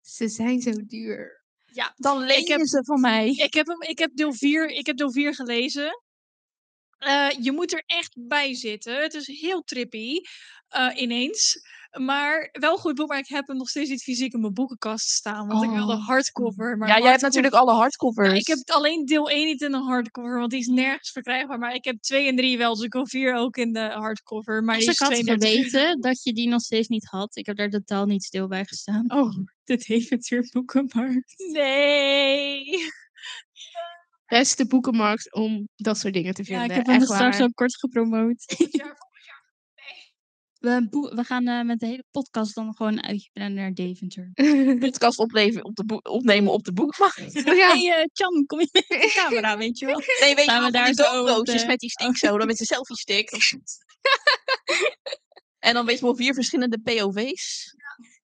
Ze 0.00 0.28
zijn 0.28 0.60
zo 0.60 0.72
duur. 0.86 1.43
Ja, 1.74 1.92
Dan 1.96 2.22
heb- 2.22 2.58
je 2.58 2.66
ze 2.66 2.84
van 2.84 3.00
mij. 3.00 3.28
ik 3.30 3.54
heb, 3.54 3.66
hem, 3.66 3.82
ik 3.82 3.98
heb 3.98 4.10
deel 4.14 4.34
4 4.34 4.70
ik 4.70 4.86
heb 4.86 4.96
deel 4.96 5.12
4 5.12 5.34
gelezen. 5.34 6.02
Eh, 6.98 7.30
je 7.40 7.52
moet 7.52 7.72
er 7.72 7.82
echt 7.86 8.14
bij 8.28 8.54
zitten. 8.54 9.02
Het 9.02 9.14
is 9.14 9.26
heel 9.26 9.62
trippy 9.62 10.20
eh, 10.68 10.90
ineens. 10.94 11.56
Maar 12.00 12.48
wel 12.52 12.72
een 12.72 12.78
goed 12.78 12.94
boek, 12.94 13.08
maar 13.08 13.18
ik 13.18 13.28
heb 13.28 13.46
hem 13.46 13.56
nog 13.56 13.68
steeds 13.68 13.90
niet 13.90 14.02
fysiek 14.02 14.32
in 14.32 14.40
mijn 14.40 14.52
boekenkast 14.52 15.08
staan. 15.08 15.46
Want 15.46 15.64
ik 15.64 15.70
wil 15.70 15.86
de 15.86 15.92
Oh. 15.92 16.06
hardcover. 16.06 16.76
Maar 16.76 16.88
Ja, 16.88 16.98
jij 16.98 17.10
hebt 17.10 17.22
natuurlijk 17.22 17.54
alle 17.54 17.72
hardcovers. 17.72 18.28
Ja, 18.28 18.34
ik 18.34 18.46
heb 18.46 18.58
alleen 18.70 19.04
deel 19.04 19.30
1 19.30 19.46
niet 19.46 19.60
in 19.62 19.70
de 19.72 19.78
hardcover, 19.78 20.38
want 20.38 20.50
die 20.50 20.60
is 20.60 20.66
nergens 20.66 21.10
verkrijgbaar. 21.10 21.58
Maar 21.58 21.74
ik 21.74 21.84
heb 21.84 22.00
2 22.00 22.26
en 22.28 22.36
3 22.36 22.58
wel, 22.58 22.74
dus 22.74 22.84
ik 22.84 22.92
wil 22.92 23.06
4 23.06 23.34
ook 23.34 23.56
in 23.56 23.72
de 23.72 23.80
hardcover. 23.80 24.62
Maar 24.64 24.78
ik 24.78 24.88
is 24.88 24.98
had 24.98 25.10
32 25.10 25.70
geweten 25.70 26.00
dat 26.00 26.22
je 26.22 26.32
die 26.32 26.48
nog 26.48 26.60
steeds 26.60 26.88
niet 26.88 27.04
had, 27.04 27.36
ik 27.36 27.46
heb 27.46 27.56
daar 27.56 27.70
totaal 27.70 28.06
niet 28.06 28.22
stil 28.24 28.48
bij 28.48 28.64
gestaan. 28.64 29.10
Oh, 29.12 29.34
Dit 29.64 29.86
avontuurboekenmarkt. 29.90 31.34
nee. 31.52 32.64
Beste 34.26 34.66
boekenmarkt 34.66 35.34
om 35.34 35.68
dat 35.76 35.98
soort 35.98 36.14
dingen 36.14 36.34
te 36.34 36.42
Ja, 36.42 36.46
vinden. 36.46 36.64
ik 36.64 36.76
heb 36.76 36.86
hem 36.86 36.94
Echt 36.94 37.04
straks 37.04 37.36
waar. 37.38 37.46
ook 37.46 37.54
kort 37.54 37.76
gepromoot. 37.76 38.44
We, 40.64 41.10
we 41.14 41.24
gaan 41.24 41.46
eh, 41.46 41.62
met 41.62 41.80
de 41.80 41.86
hele 41.86 42.04
podcast 42.10 42.54
dan 42.54 42.74
gewoon 42.76 43.00
plannen 43.32 43.54
naar 43.54 43.72
Deventer. 43.74 44.30
podcast 44.78 45.18
opnemen 45.18 45.64
op 45.64 45.74
de, 45.74 45.84
boek- 45.84 46.08
opnemen 46.08 46.52
op 46.52 46.64
de 46.64 46.72
boekmarkt. 46.72 47.32
ja. 47.44 47.52
Hey, 47.72 47.92
eh, 47.92 48.04
Chan, 48.12 48.46
kom 48.46 48.60
je 48.60 48.68
met 48.72 48.84
de 48.88 49.12
camera, 49.14 49.56
weet 49.56 49.78
je 49.78 49.86
wel? 49.86 49.98
Nee, 50.20 50.34
weet 50.34 50.44
je 50.44 50.50
wel, 50.50 50.64
we 50.64 50.70
daar 50.70 50.92
zo 50.94 51.02
op 51.20 51.26
doodroosjes 51.26 51.60
de- 51.62 51.66
met 51.66 51.78
die 51.78 51.90
stick 51.90 52.16
zo, 52.16 52.38
dan 52.38 52.46
met 52.46 52.56
zijn 52.56 52.68
selfie 52.68 52.96
stick. 52.96 53.30
En 55.58 55.74
dan 55.74 55.86
weet 55.86 55.98
je 55.98 56.04
wel 56.04 56.16
vier 56.16 56.34
verschillende 56.34 56.78
POV's. 56.80 57.74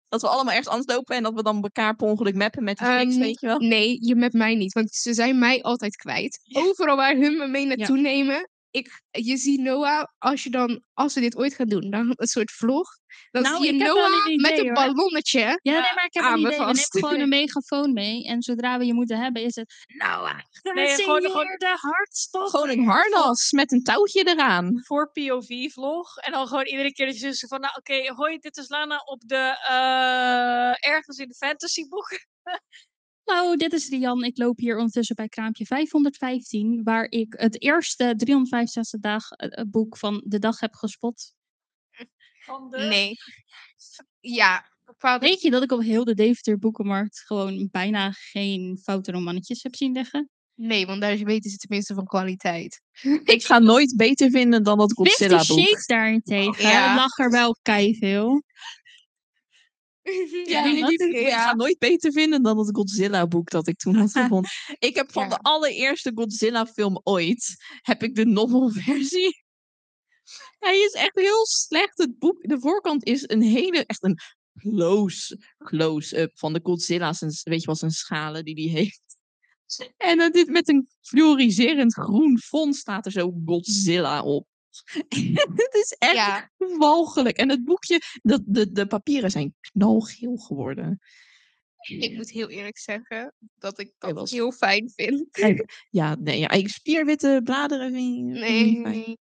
Dat 0.09 0.21
we 0.21 0.29
allemaal 0.29 0.55
ergens 0.55 0.69
anders 0.69 0.95
lopen 0.97 1.17
en 1.17 1.23
dat 1.23 1.35
we 1.35 1.43
dan 1.43 1.63
elkaar 1.63 1.97
per 1.97 2.07
ongeluk 2.07 2.35
mappen 2.35 2.65
met 2.65 2.79
die 2.79 2.87
fix, 2.87 3.13
Ehm, 3.15 3.19
weet 3.21 3.41
je 3.41 3.47
wel. 3.47 3.59
Nee, 3.59 3.99
je 4.07 4.15
met 4.15 4.33
mij 4.33 4.55
niet, 4.55 4.73
want 4.73 4.95
ze 4.95 5.15
zijn 5.15 5.39
mij 5.39 5.63
altijd 5.63 5.97
kwijt. 5.97 6.41
Overal 6.53 6.97
waar 6.97 7.17
hun 7.17 7.37
me 7.37 7.47
mee 7.47 7.67
naartoe 7.67 7.99
nemen. 7.99 8.49
Ik, 8.71 9.03
je 9.11 9.37
ziet 9.37 9.61
Noah, 9.61 10.05
als, 10.19 10.43
je 10.43 10.51
dan, 10.51 10.85
als 10.95 11.15
we 11.15 11.21
dit 11.21 11.37
ooit 11.37 11.55
gaan 11.55 11.69
doen, 11.69 11.91
dan 11.91 12.13
een 12.17 12.27
soort 12.27 12.51
vlog. 12.51 12.89
Dan 13.31 13.43
Nou, 13.43 13.57
zie 13.57 13.67
je 13.73 13.85
Noah 13.85 14.27
een 14.27 14.41
met 14.41 14.59
een 14.59 14.73
ballonnetje. 14.73 15.41
Ja, 15.63 15.73
nee, 15.73 15.95
maar 15.95 16.05
ik 16.05 16.15
heb 16.15 16.25
een 16.25 16.39
idee. 16.39 16.59
We 16.59 16.87
gewoon 16.91 17.21
een 17.21 17.29
megafoon 17.29 17.93
mee. 17.93 18.25
En 18.25 18.43
zodra 18.43 18.79
we 18.79 18.85
je 18.85 18.95
moeten 18.95 19.19
hebben, 19.19 19.43
is 19.43 19.55
het... 19.55 19.75
Nou, 19.87 20.29
Nee, 20.75 20.95
gewoon- 20.95 21.23
gewoon- 21.23 21.57
de 21.59 21.77
hartstocht. 21.81 22.51
Gewoon 22.51 22.69
een 22.69 22.85
harnas 22.85 23.51
met 23.51 23.73
een 23.73 23.83
touwtje 23.83 24.29
eraan. 24.29 24.81
voor 24.85 25.11
POV-vlog. 25.13 26.17
En 26.17 26.33
dan 26.33 26.47
gewoon 26.47 26.67
iedere 26.67 26.93
keer 26.93 27.07
dat 27.07 27.19
je 27.19 27.47
van, 27.49 27.61
nou 27.61 27.75
oké, 27.77 28.13
hoi, 28.15 28.39
dit 28.39 28.57
is 28.57 28.69
Lana 28.69 28.99
op 29.05 29.21
de, 29.27 29.57
eh, 29.69 30.91
ergens 30.91 31.19
in 31.19 31.29
de 31.29 31.35
fantasyboeken. 31.35 32.19
Hallo, 33.31 33.57
dit 33.57 33.73
is 33.73 33.89
Rian. 33.89 34.25
Ik 34.25 34.39
loop 34.39 34.59
hier 34.59 34.77
ondertussen 34.77 35.17
bij 35.17 35.29
kraampje 35.29 35.67
515, 35.67 36.83
waar 36.83 37.05
ik 37.05 37.35
het 37.37 37.63
eerste 37.63 38.15
365 38.17 39.01
dag 39.01 39.31
eh, 39.31 39.59
eh, 39.59 39.65
boek 39.71 39.97
van 39.97 40.23
de 40.25 40.39
dag 40.39 40.61
heb 40.61 40.75
gespot. 40.75 41.35
Van 42.45 42.71
de... 42.71 42.79
Nee. 42.79 43.15
Ja, 44.21 44.71
bepaald. 44.85 45.23
Weet 45.23 45.41
je 45.41 45.51
dat 45.51 45.63
ik 45.63 45.73
op 45.73 45.81
heel 45.81 46.05
de 46.05 46.15
Deventer 46.15 46.59
boekenmarkt 46.59 47.21
gewoon 47.27 47.69
bijna 47.71 48.11
geen 48.11 48.79
foute 48.83 49.13
romannetjes 49.13 49.63
heb 49.63 49.75
zien 49.75 49.93
liggen? 49.93 50.31
Nee, 50.55 50.87
want 50.87 51.01
daar 51.01 51.17
weten 51.17 51.51
ze 51.51 51.57
tenminste 51.57 51.95
van 51.95 52.05
kwaliteit. 52.05 52.83
Ik 53.25 53.45
ga 53.45 53.59
nooit 53.59 53.97
beter 53.97 54.31
vinden 54.31 54.63
dan 54.63 54.79
dat 54.79 54.93
Fifty 54.93 55.11
Godzilla-boek. 55.11 55.67
Shades 55.67 55.87
daarentegen, 55.87 56.69
Ja. 56.69 56.87
dat 56.87 56.97
lag 56.97 57.19
er 57.19 57.31
wel 57.31 57.57
keiveel. 57.63 58.43
Ja, 60.45 60.65
Ik 60.65 61.29
ga 61.29 61.55
nooit 61.55 61.79
beter 61.79 62.13
vinden 62.13 62.43
dan 62.43 62.59
het 62.59 62.77
Godzilla-boek 62.77 63.51
dat 63.51 63.67
ik 63.69 63.79
toen 63.79 63.95
had 63.95 64.13
gevonden. 64.19 64.51
Ik 64.79 64.95
heb 64.95 65.13
van 65.13 65.23
Ja. 65.23 65.29
de 65.29 65.39
allereerste 65.39 66.13
Godzilla-film 66.15 67.01
ooit, 67.03 67.57
heb 67.81 68.03
ik 68.03 68.15
de 68.15 68.25
novelversie. 68.25 69.45
Hij 70.59 70.79
is 70.79 70.93
echt 70.93 71.15
heel 71.15 71.47
slecht. 71.47 71.99
Het 71.99 72.19
boek, 72.19 72.49
de 72.49 72.61
voorkant 72.61 73.05
is 73.05 73.29
een 73.29 73.43
hele, 73.43 73.87
echt 73.87 74.05
een 74.05 74.19
close, 74.59 75.39
close-up 75.59 76.31
van 76.39 76.53
de 76.53 76.61
Godzilla. 76.63 77.13
Zijn, 77.13 77.31
weet 77.43 77.61
je 77.61 77.67
wel, 77.67 77.75
zijn 77.77 77.91
schalen 77.91 78.45
die 78.45 78.71
hij 78.71 78.81
heeft. 78.81 79.01
En 79.97 80.33
dit 80.33 80.49
met 80.49 80.69
een 80.69 80.89
fluoriserend 81.01 81.95
groen 81.95 82.39
font 82.39 82.77
staat 82.77 83.07
er 83.07 83.13
zo 83.13 83.33
Godzilla 83.45 84.23
op. 84.23 84.47
Het 85.63 85.75
is 85.75 85.95
echt 85.99 86.15
Ja, 86.15 86.51
walgelijk. 86.79 87.37
En 87.37 87.49
het 87.49 87.65
boekje, 87.65 88.01
de, 88.23 88.43
de, 88.47 88.73
de 88.73 88.87
papieren 88.87 89.31
zijn 89.31 89.55
knalgeel 89.61 90.37
geworden. 90.37 91.01
ik 91.81 92.13
moet 92.13 92.31
heel 92.31 92.49
eerlijk 92.49 92.79
zeggen 92.79 93.35
dat 93.59 93.79
ik 93.79 93.93
dat 93.99 94.13
was- 94.13 94.31
heel 94.31 94.53
fijn 94.53 94.91
vind. 94.95 95.27
Ja, 95.91 96.15
nee, 96.15 96.39
ja, 96.39 96.49
ik 96.51 96.69
spierwitte 96.69 97.41
bladeren 97.45 97.93
vind 97.93 98.15
je 98.17 98.23
Nee, 98.23 98.65
niet 98.65 98.83
fijn. 98.83 98.95
nee. 98.99 99.19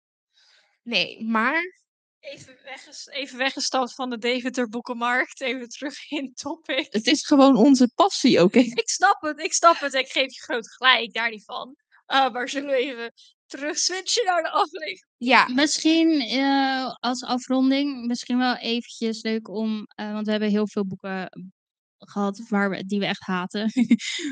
Nee, 0.82 1.24
maar 1.24 1.76
Even, 2.20 2.58
wegges- 2.64 3.06
even 3.06 3.38
weggestapt 3.38 3.94
van 3.94 4.10
de 4.10 4.18
Deventer 4.18 4.68
boekenmarkt. 4.68 5.40
Even 5.40 5.68
terug 5.68 6.10
in 6.10 6.34
topic. 6.34 6.86
Het 6.90 7.06
is 7.06 7.26
gewoon 7.26 7.56
onze 7.56 7.90
passie, 7.94 8.42
oké? 8.42 8.58
Ik 8.58 8.88
snap 8.88 9.22
het, 9.22 9.40
ik 9.40 9.52
snap 9.52 9.78
het. 9.80 9.94
Ik 9.94 10.08
geef 10.08 10.34
je 10.34 10.40
groot 10.40 10.68
gelijk, 10.70 11.12
daar 11.12 11.30
niet 11.30 11.44
van. 11.44 11.76
Ah, 12.06 12.32
maar 12.32 12.48
zullen 12.48 12.68
we 12.70 12.76
even 12.76 13.12
terug 13.46 13.78
switchen 13.78 14.24
naar 14.24 14.42
de 14.42 14.50
aflevering? 14.50 15.06
Ja, 15.18 15.48
Misschien 15.48 16.20
eh, 16.20 16.94
als 17.00 17.24
afronding, 17.24 18.06
misschien 18.06 18.38
wel 18.38 18.56
eventjes 18.56 19.22
leuk 19.22 19.48
om, 19.48 19.84
eh, 19.94 20.12
want 20.12 20.24
we 20.24 20.30
hebben 20.30 20.50
heel 20.50 20.68
veel 20.68 20.86
boeken 20.86 21.52
gehad 21.98 22.42
waar 22.48 22.70
we, 22.70 22.84
die 22.86 22.98
we 22.98 23.06
echt 23.06 23.20
haten 23.26 23.70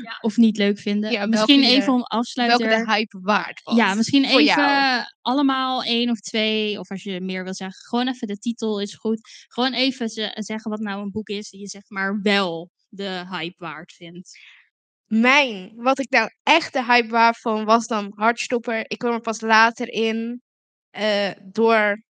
Ja. 0.03 0.17
of 0.21 0.37
niet 0.37 0.57
leuk 0.57 0.79
vinden. 0.79 1.11
Ja, 1.11 1.25
misschien 1.25 1.59
welke 1.59 1.71
je- 1.75 1.77
even 1.81 1.93
om 1.93 1.97
welke 1.99 2.15
afsluiter. 2.15 2.67
de 2.85 2.91
hype 2.91 3.19
waard 3.21 3.61
was. 3.63 3.75
Ja, 3.75 3.93
misschien 3.93 4.29
voor 4.29 4.39
even 4.39 4.55
jou. 4.63 5.03
allemaal 5.21 5.83
één 5.83 6.09
of 6.09 6.19
twee, 6.19 6.79
of 6.79 6.89
als 6.91 7.03
je 7.03 7.21
meer 7.21 7.43
wil 7.43 7.53
zeggen, 7.53 7.85
gewoon 7.85 8.07
even 8.07 8.27
de 8.27 8.37
titel 8.37 8.81
is 8.81 8.93
goed. 8.95 9.19
Gewoon 9.47 9.73
even 9.73 10.09
ze- 10.09 10.31
zeggen 10.35 10.71
wat 10.71 10.79
nou 10.79 11.01
een 11.01 11.11
boek 11.11 11.27
is 11.27 11.49
die 11.49 11.59
je 11.59 11.67
zeg 11.67 11.81
maar 11.87 12.19
wel 12.21 12.69
de 12.89 13.25
hype 13.29 13.55
waard 13.57 13.91
vindt. 13.93 14.39
Mijn, 15.05 15.71
wat 15.75 15.99
ik 15.99 16.09
nou 16.09 16.29
echt 16.43 16.73
de 16.73 16.83
hype 16.85 17.07
waard 17.09 17.37
vond, 17.37 17.65
was 17.65 17.87
dan 17.87 18.11
Hartstopper. 18.15 18.79
Ik 18.87 18.97
kwam 18.97 19.13
er 19.13 19.19
pas 19.21 19.41
later 19.41 19.87
in 19.91 20.41
eh, 20.97 21.31
door 21.43 22.03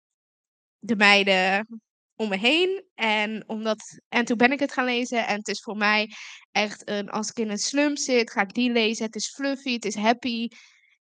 de 0.79 0.97
meiden 0.97 1.67
om 2.15 2.29
me 2.29 2.37
heen. 2.37 2.85
En, 2.95 3.49
omdat, 3.49 4.01
en 4.09 4.25
toen 4.25 4.37
ben 4.37 4.53
ik 4.53 4.61
het 4.61 4.73
gaan 4.73 4.85
lezen. 4.85 5.27
En 5.27 5.37
het 5.37 5.49
is 5.49 5.61
voor 5.61 5.77
mij 5.77 6.11
echt 6.53 6.89
een, 6.89 7.09
als 7.09 7.29
ik 7.31 7.39
in 7.39 7.51
een 7.51 7.59
slump 7.59 7.99
zit, 7.99 8.31
ga 8.31 8.41
ik 8.41 8.55
die 8.55 8.73
lezen. 8.73 9.05
Het 9.07 9.15
is 9.15 9.35
fluffy, 9.35 9.73
het 9.73 9.85
is 9.85 9.95
happy. 9.95 10.49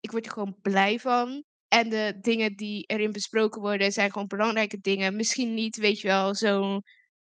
Ik 0.00 0.10
word 0.10 0.26
er 0.26 0.32
gewoon 0.32 0.58
blij 0.62 0.98
van. 0.98 1.44
En 1.68 1.88
de 1.88 2.18
dingen 2.20 2.56
die 2.56 2.84
erin 2.86 3.12
besproken 3.12 3.60
worden, 3.60 3.92
zijn 3.92 4.12
gewoon 4.12 4.26
belangrijke 4.26 4.78
dingen. 4.80 5.16
Misschien 5.16 5.54
niet, 5.54 5.76
weet 5.76 6.00
je 6.00 6.08
wel, 6.08 6.34
zo 6.34 6.80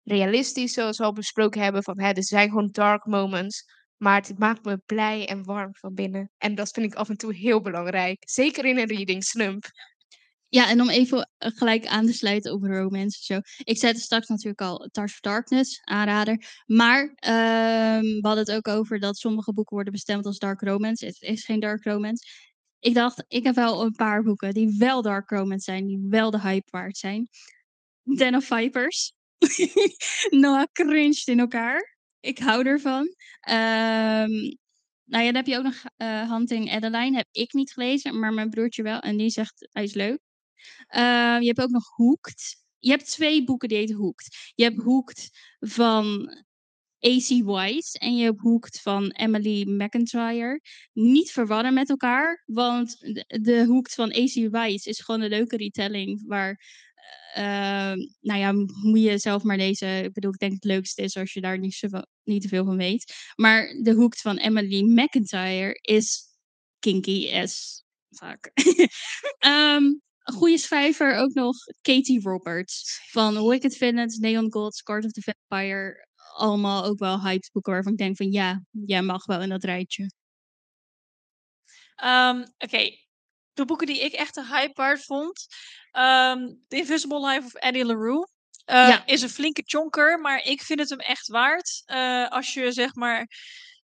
realistisch 0.04 0.74
zoals 0.74 0.98
we 0.98 1.04
al 1.04 1.14
besproken 1.14 1.62
hebben. 1.62 1.84
Van, 1.84 2.00
hè, 2.00 2.12
er 2.12 2.24
zijn 2.24 2.50
gewoon 2.50 2.70
dark 2.72 3.06
moments. 3.06 3.64
Maar 3.98 4.16
het 4.16 4.40
maakt 4.40 4.66
me 4.66 4.78
blij 4.86 5.28
en 5.28 5.44
warm 5.44 5.76
van 5.76 5.94
binnen. 5.94 6.32
En 6.38 6.56
dat 6.56 6.72
vind 6.72 6.86
ik 6.86 6.96
af 6.96 7.10
en 7.10 7.18
toe 7.18 7.34
heel 7.34 7.62
belangrijk. 7.62 8.24
Zeker 8.30 8.66
in 8.66 8.78
een 8.78 8.88
reading 8.88 9.24
slump. 9.24 9.66
Ja, 10.50 10.70
en 10.70 10.82
om 10.82 10.90
even 10.90 11.30
eh, 11.38 11.52
gelijk 11.56 11.86
aan 11.86 12.06
te 12.06 12.14
sluiten 12.14 12.54
op 12.54 12.64
romance 12.64 13.18
en 13.18 13.24
zo. 13.24 13.64
Ik 13.64 13.78
zei 13.78 13.92
het 13.92 14.02
straks 14.02 14.28
natuurlijk 14.28 14.62
al, 14.62 14.90
Tars 14.92 15.12
of 15.12 15.20
Darkness, 15.20 15.80
aanrader. 15.84 16.64
Maar 16.66 17.14
ehm, 17.16 18.02
we 18.02 18.20
hadden 18.22 18.46
het 18.46 18.52
ook 18.52 18.68
over 18.68 19.00
dat 19.00 19.18
sommige 19.18 19.54
boeken 19.54 19.76
worden 19.76 19.94
bestemd 19.94 20.26
als 20.26 20.38
dark 20.38 20.62
romance. 20.62 21.06
Het 21.06 21.22
is 21.22 21.46
geen 21.46 21.60
dark 21.60 21.84
romance. 21.84 22.26
Ik 22.80 22.94
dacht, 22.94 23.24
ik 23.28 23.44
heb 23.44 23.56
wel 23.56 23.82
een 23.82 23.92
paar 23.92 24.24
boeken 24.24 24.54
die 24.54 24.76
wel 24.78 25.02
dark 25.02 25.30
romance 25.30 25.64
zijn, 25.64 25.88
die 25.88 26.06
wel 26.10 26.32
de 26.32 26.40
hype 26.40 26.68
waard 26.72 26.98
zijn. 26.98 27.30
Den 28.18 28.36
of 28.36 28.46
Vipers. 28.46 29.14
Noah 30.30 30.68
cringed 30.72 31.28
in 31.28 31.40
elkaar. 31.40 31.98
Ik 32.20 32.40
hou 32.40 32.66
ervan. 32.66 33.16
Ehm 33.40 34.58
nou 35.10 35.24
ja, 35.24 35.32
dan 35.32 35.36
heb 35.36 35.46
je 35.46 35.58
ook 35.58 35.64
nog 35.64 35.84
eh, 35.98 36.32
Hunting 36.32 36.72
Adeline. 36.72 37.18
Heb 37.18 37.28
ik 37.32 37.54
niet 37.54 37.72
gelezen, 37.74 38.20
maar 38.20 38.34
mijn 38.34 38.50
broertje 38.50 38.84
wel. 38.84 39.00
En 39.00 39.18
die 39.18 39.30
zegt, 39.30 39.68
hij 39.72 39.84
is 39.84 39.94
leuk. 39.94 40.29
Ehm, 40.88 41.40
je 41.42 41.48
hebt 41.48 41.62
ook 41.62 41.70
nog 41.70 41.96
Hooked. 41.96 42.64
Je 42.80 42.90
hebt 42.90 43.10
twee 43.12 43.44
boeken 43.44 43.68
die 43.70 43.78
heten 43.78 43.96
Hooked. 43.96 44.52
Je 44.56 44.64
hebt 44.64 44.82
Hooked 44.82 45.30
van 45.60 46.30
A.C. 47.08 47.28
Wise 47.46 48.00
en 48.00 48.16
je 48.16 48.24
hebt 48.24 48.40
Hooked 48.40 48.82
van 48.82 49.12
Emily 49.12 49.64
McIntyre. 49.68 50.62
Niet 50.94 51.32
verwarren 51.32 51.74
met 51.74 51.90
elkaar, 51.90 52.44
want 52.46 53.00
de, 53.28 53.66
Hooked 53.68 53.94
van 53.94 54.10
A.C. 54.10 54.34
Wise 54.52 54.90
is 54.90 55.00
gewoon 55.00 55.22
een 55.22 55.30
leuke 55.30 55.58
retelling 55.58 56.24
waar... 56.28 56.62
ehm, 57.34 57.98
nou 58.20 58.40
ja, 58.40 58.52
moet 58.82 59.02
je 59.02 59.18
zelf 59.18 59.44
maar 59.44 59.58
lezen. 59.58 60.04
Ik 60.04 60.14
bedoel, 60.14 60.34
ik 60.34 60.40
denk 60.40 60.54
het 60.54 60.64
leukste 60.64 61.02
is 61.02 61.18
als 61.18 61.34
je 61.34 61.42
daar 61.42 61.60
niet, 61.60 61.74
zo, 61.74 61.88
niet 62.24 62.42
te 62.42 62.48
veel 62.48 62.66
van 62.66 62.78
weet. 62.78 63.14
Maar 63.36 63.80
de 63.82 63.94
Hooked 63.94 64.22
van 64.22 64.38
Emily 64.38 64.82
McIntyre 64.84 65.80
is 65.82 66.28
kinky 66.80 67.30
as 67.34 67.84
fuck. 68.10 68.52
Ehm, 69.40 69.84
een 70.30 70.38
goede 70.38 70.58
schrijver 70.58 71.16
ook 71.16 71.34
nog 71.34 71.56
Katie 71.82 72.22
Roberts. 72.22 73.02
Van 73.12 73.48
Wicked 73.48 73.78
Villains, 73.78 74.18
Neon 74.18 74.52
Gods, 74.54 74.82
Court 74.84 75.06
of 75.06 75.12
the 75.12 75.22
Vampire. 75.22 76.08
Allemaal 76.36 76.84
ook 76.84 77.00
wel 77.00 77.22
hyped 77.22 77.50
boeken 77.52 77.74
waarvan 77.74 77.92
ik 77.92 77.98
denk 77.98 78.18
van 78.18 78.32
ja, 78.32 78.64
jij 78.72 79.02
mag 79.02 79.26
wel 79.26 79.42
in 79.42 79.50
dat 79.50 79.64
rijtje. 79.64 80.12
Ehm, 81.96 82.46
Oké, 82.58 82.90
de 83.54 83.66
boeken 83.66 83.88
die 83.88 84.00
ik 84.04 84.14
echt 84.14 84.36
een 84.38 84.48
hype 84.48 84.74
waard 84.82 85.04
vond. 85.04 85.48
ehm 85.92 86.48
The 86.68 86.76
Invisible 86.76 87.28
Life 87.28 87.46
of 87.46 87.54
Eddie 87.54 87.86
LaRue. 87.86 88.28
Eh, 88.66 88.88
Ja. 88.88 89.06
Is 89.06 89.22
een 89.22 89.30
flinke 89.30 89.64
chonker, 89.66 90.20
maar 90.20 90.44
ik 90.44 90.62
vind 90.62 90.80
het 90.80 90.90
hem 90.90 91.00
echt 91.00 91.28
waard. 91.28 91.82
Eh, 91.86 92.28
als 92.30 92.54
je 92.54 92.72
zeg 92.72 92.96
maar, 92.96 93.28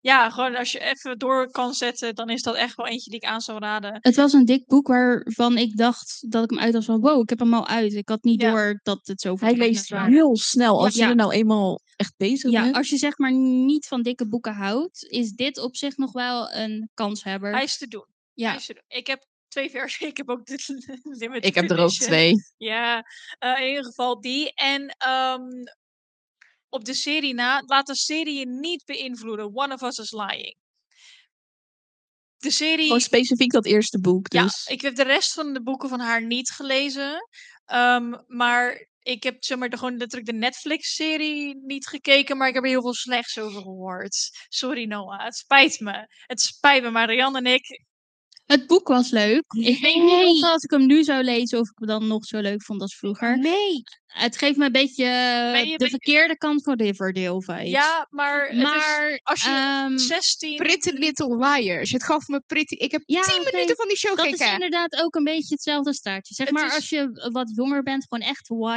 ja, 0.03 0.29
gewoon 0.29 0.55
als 0.55 0.71
je 0.71 0.79
even 0.79 1.17
door 1.17 1.51
kan 1.51 1.73
zetten, 1.73 2.15
dan 2.15 2.29
is 2.29 2.41
dat 2.41 2.55
echt 2.55 2.75
wel 2.75 2.87
eentje 2.87 3.09
die 3.09 3.19
ik 3.19 3.25
aan 3.27 3.41
zou 3.41 3.59
raden. 3.59 3.97
Het 4.01 4.15
was 4.15 4.33
een 4.33 4.45
dik 4.45 4.65
boek 4.65 4.87
waarvan 4.87 5.57
ik 5.57 5.77
dacht 5.77 6.31
dat 6.31 6.43
ik 6.43 6.49
hem 6.49 6.59
uit 6.59 6.73
was 6.73 6.85
van 6.85 6.99
wow, 7.01 7.21
ik 7.21 7.29
heb 7.29 7.39
hem 7.39 7.53
al 7.53 7.67
uit. 7.67 7.93
Ik 7.93 8.09
had 8.09 8.23
niet 8.23 8.41
Ja. 8.41 8.51
door 8.51 8.79
dat 8.83 8.99
het 9.03 9.21
zoveel 9.21 9.47
Hij 9.47 9.57
leest 9.57 9.89
waren. 9.89 10.11
heel 10.13 10.37
snel. 10.37 10.83
Als 10.83 10.95
Ja. 10.95 11.03
je 11.03 11.09
er 11.09 11.15
nou 11.15 11.31
eenmaal 11.33 11.79
echt 11.95 12.13
bezig 12.17 12.51
Ja, 12.51 12.61
bent. 12.63 12.75
als 12.75 12.89
je 12.89 12.97
zeg 12.97 13.17
maar 13.17 13.33
niet 13.33 13.87
van 13.87 14.01
dikke 14.01 14.27
boeken 14.27 14.53
houdt, 14.53 15.03
is 15.09 15.31
dit 15.31 15.57
op 15.59 15.75
zich 15.75 15.97
nog 15.97 16.11
wel 16.11 16.51
een 16.51 16.89
kanshebber. 16.93 17.51
Hij 17.51 17.63
is 17.63 17.77
te 17.77 17.87
doen. 17.87 18.05
Hij 18.07 18.45
Ja, 18.45 18.55
is 18.55 18.65
te 18.65 18.73
doen. 18.73 18.83
Ik 18.87 19.07
heb 19.07 19.25
twee 19.47 19.69
versies. 19.69 20.07
Ik 20.11 20.17
heb 20.17 20.29
ook 20.29 20.45
de 20.45 20.63
limited 21.19 21.45
Ik 21.45 21.55
heb 21.55 21.69
er 21.71 21.79
ook 21.79 21.89
twee. 21.89 22.33
Ja, 22.57 23.03
eh, 23.39 23.59
in 23.61 23.67
ieder 23.67 23.83
geval 23.85 24.21
die. 24.21 24.53
En 24.53 24.95
ehm, 24.97 25.41
op 26.73 26.85
de 26.85 26.93
serie 26.93 27.33
na, 27.33 27.63
laat 27.65 27.87
de 27.87 27.95
serie 27.95 28.39
je 28.39 28.47
niet 28.47 28.85
beïnvloeden. 28.85 29.55
One 29.55 29.73
of 29.73 29.81
Us 29.81 29.97
is 29.97 30.11
Lying. 30.11 30.55
De 32.37 32.51
serie. 32.51 32.85
Gewoon 32.85 33.01
specifiek 33.01 33.51
dat 33.51 33.65
eerste 33.65 33.99
boek. 33.99 34.33
Ja, 34.33 34.43
Dus. 34.43 34.65
ik 34.65 34.81
heb 34.81 34.95
de 34.95 35.03
rest 35.03 35.33
van 35.33 35.53
de 35.53 35.63
boeken 35.63 35.89
van 35.89 35.99
haar 35.99 36.25
niet 36.25 36.49
gelezen. 36.49 37.29
Ehm, 37.65 38.13
maar 38.27 38.87
ik 38.99 39.23
heb 39.23 39.43
zeg 39.43 39.57
maar 39.57 39.69
de, 39.69 39.77
gewoon 39.77 39.97
letterlijk 39.97 40.31
de 40.31 40.37
Netflix-serie 40.37 41.55
niet 41.55 41.87
gekeken, 41.87 42.37
maar 42.37 42.47
ik 42.47 42.53
heb 42.53 42.63
er 42.63 42.69
heel 42.69 42.81
veel 42.81 42.93
slechts 42.93 43.37
over 43.37 43.61
gehoord. 43.61 44.29
Sorry 44.49 44.85
Noah, 44.85 45.23
het 45.23 45.35
spijt 45.35 45.79
me. 45.79 46.07
Het 46.25 46.41
spijt 46.41 46.83
me, 46.83 46.89
Marianne 46.89 47.37
en 47.37 47.45
ik. 47.45 47.85
Het 48.45 48.67
boek 48.67 48.87
was 48.87 49.09
leuk. 49.09 49.43
Ik 49.47 49.79
weet 49.81 50.03
niet 50.03 50.43
of 50.43 50.49
als 50.49 50.63
ik 50.63 50.71
hem 50.71 50.85
nu 50.85 51.03
zou 51.03 51.23
lezen 51.23 51.59
of 51.59 51.69
ik 51.69 51.77
hem 51.77 51.87
dan 51.87 52.07
nog 52.07 52.25
zo 52.25 52.39
leuk 52.39 52.63
vond 52.63 52.81
als 52.81 52.95
vroeger. 52.95 53.37
Nee. 53.39 53.83
Het 54.05 54.37
geeft 54.37 54.57
me 54.57 54.65
een 54.65 54.71
beetje 54.71 55.05
de 55.77 55.89
verkeerde 55.89 56.37
kant 56.37 56.63
van 56.63 56.75
Riverdale 56.81 57.41
vibes. 57.43 57.69
Ja, 57.69 58.07
maar, 58.09 58.41
het 58.47 58.55
is- 58.57 58.63
maar 58.63 59.19
als 59.23 59.43
je 59.43 59.49
ehm, 59.49 59.97
16... 59.97 60.55
Pretty 60.55 60.89
Little 60.89 61.37
Liars. 61.37 61.91
Het 61.91 62.03
gaf 62.03 62.27
me 62.27 62.41
pretty... 62.45 62.75
Ik 62.75 62.91
heb 62.91 63.01
Ja, 63.05 63.21
tien 63.21 63.39
oké. 63.41 63.51
minuten 63.51 63.75
van 63.75 63.87
die 63.87 63.97
show 63.97 64.15
dat 64.17 64.25
is 64.25 64.31
gekeken. 64.31 64.53
inderdaad 64.53 65.01
ook 65.03 65.15
een 65.15 65.23
beetje 65.23 65.53
hetzelfde 65.53 65.93
staartje. 65.93 66.33
Zeg 66.35 66.45
Het 66.47 66.55
maar 66.55 66.65
is- 66.65 66.73
als 66.73 66.89
je 66.89 67.29
wat 67.31 67.51
jonger 67.55 67.83
bent, 67.83 68.05
gewoon 68.09 68.27
echt 68.29 68.47
YA, 68.47 68.75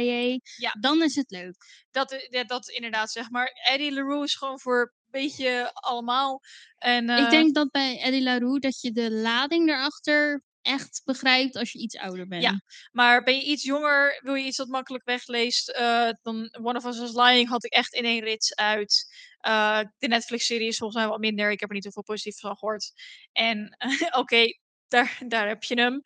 YA, 0.00 0.38
Ja. 0.56 0.72
dan 0.80 1.02
is 1.02 1.14
het 1.14 1.30
leuk. 1.30 1.54
dat, 1.90 2.26
ja, 2.30 2.44
dat 2.44 2.68
inderdaad, 2.68 3.10
zeg 3.10 3.30
maar. 3.30 3.50
Eddie 3.72 3.92
LaRue 3.92 4.22
is 4.22 4.34
gewoon 4.34 4.60
voor 4.60 4.92
beetje 5.10 5.70
allemaal. 5.74 6.40
En, 6.78 7.10
Ik 7.10 7.24
eh, 7.24 7.30
denk 7.30 7.54
dat 7.54 7.70
bij 7.70 8.00
Eddie 8.00 8.22
LaRue 8.22 8.58
dat 8.58 8.80
je 8.80 8.92
de 8.92 9.10
lading 9.10 9.68
erachter 9.68 10.44
echt 10.62 11.02
begrijpt 11.04 11.56
als 11.56 11.72
je 11.72 11.78
iets 11.78 11.96
ouder 11.96 12.26
bent. 12.26 12.42
Ja. 12.42 12.60
Maar 12.92 13.22
ben 13.22 13.34
je 13.34 13.44
iets 13.44 13.62
jonger, 13.62 14.20
wil 14.22 14.34
je 14.34 14.46
iets 14.46 14.56
dat 14.56 14.68
makkelijk 14.68 15.04
wegleest, 15.04 15.68
eh, 15.68 16.10
dan 16.22 16.56
One 16.62 16.78
of 16.78 16.84
Us 16.84 16.98
is 16.98 17.12
Lying 17.12 17.48
had 17.48 17.64
ik 17.64 17.72
echt 17.72 17.94
in 17.94 18.04
één 18.04 18.22
rits 18.22 18.54
uit. 18.54 19.14
Eh, 19.40 19.80
de 19.98 20.08
Netflix-serie 20.08 20.68
is 20.68 20.78
volgens 20.78 21.00
mij 21.00 21.08
wat 21.08 21.18
minder. 21.18 21.50
Ik 21.50 21.60
heb 21.60 21.68
er 21.68 21.74
niet 21.74 21.84
zoveel 21.84 22.02
positief 22.02 22.38
van 22.38 22.56
gehoord. 22.56 22.92
En 23.32 23.76
oké, 24.20 24.46
daar, 24.88 25.18
daar 25.26 25.48
heb 25.48 25.62
je 25.62 25.74
hem. 25.74 26.00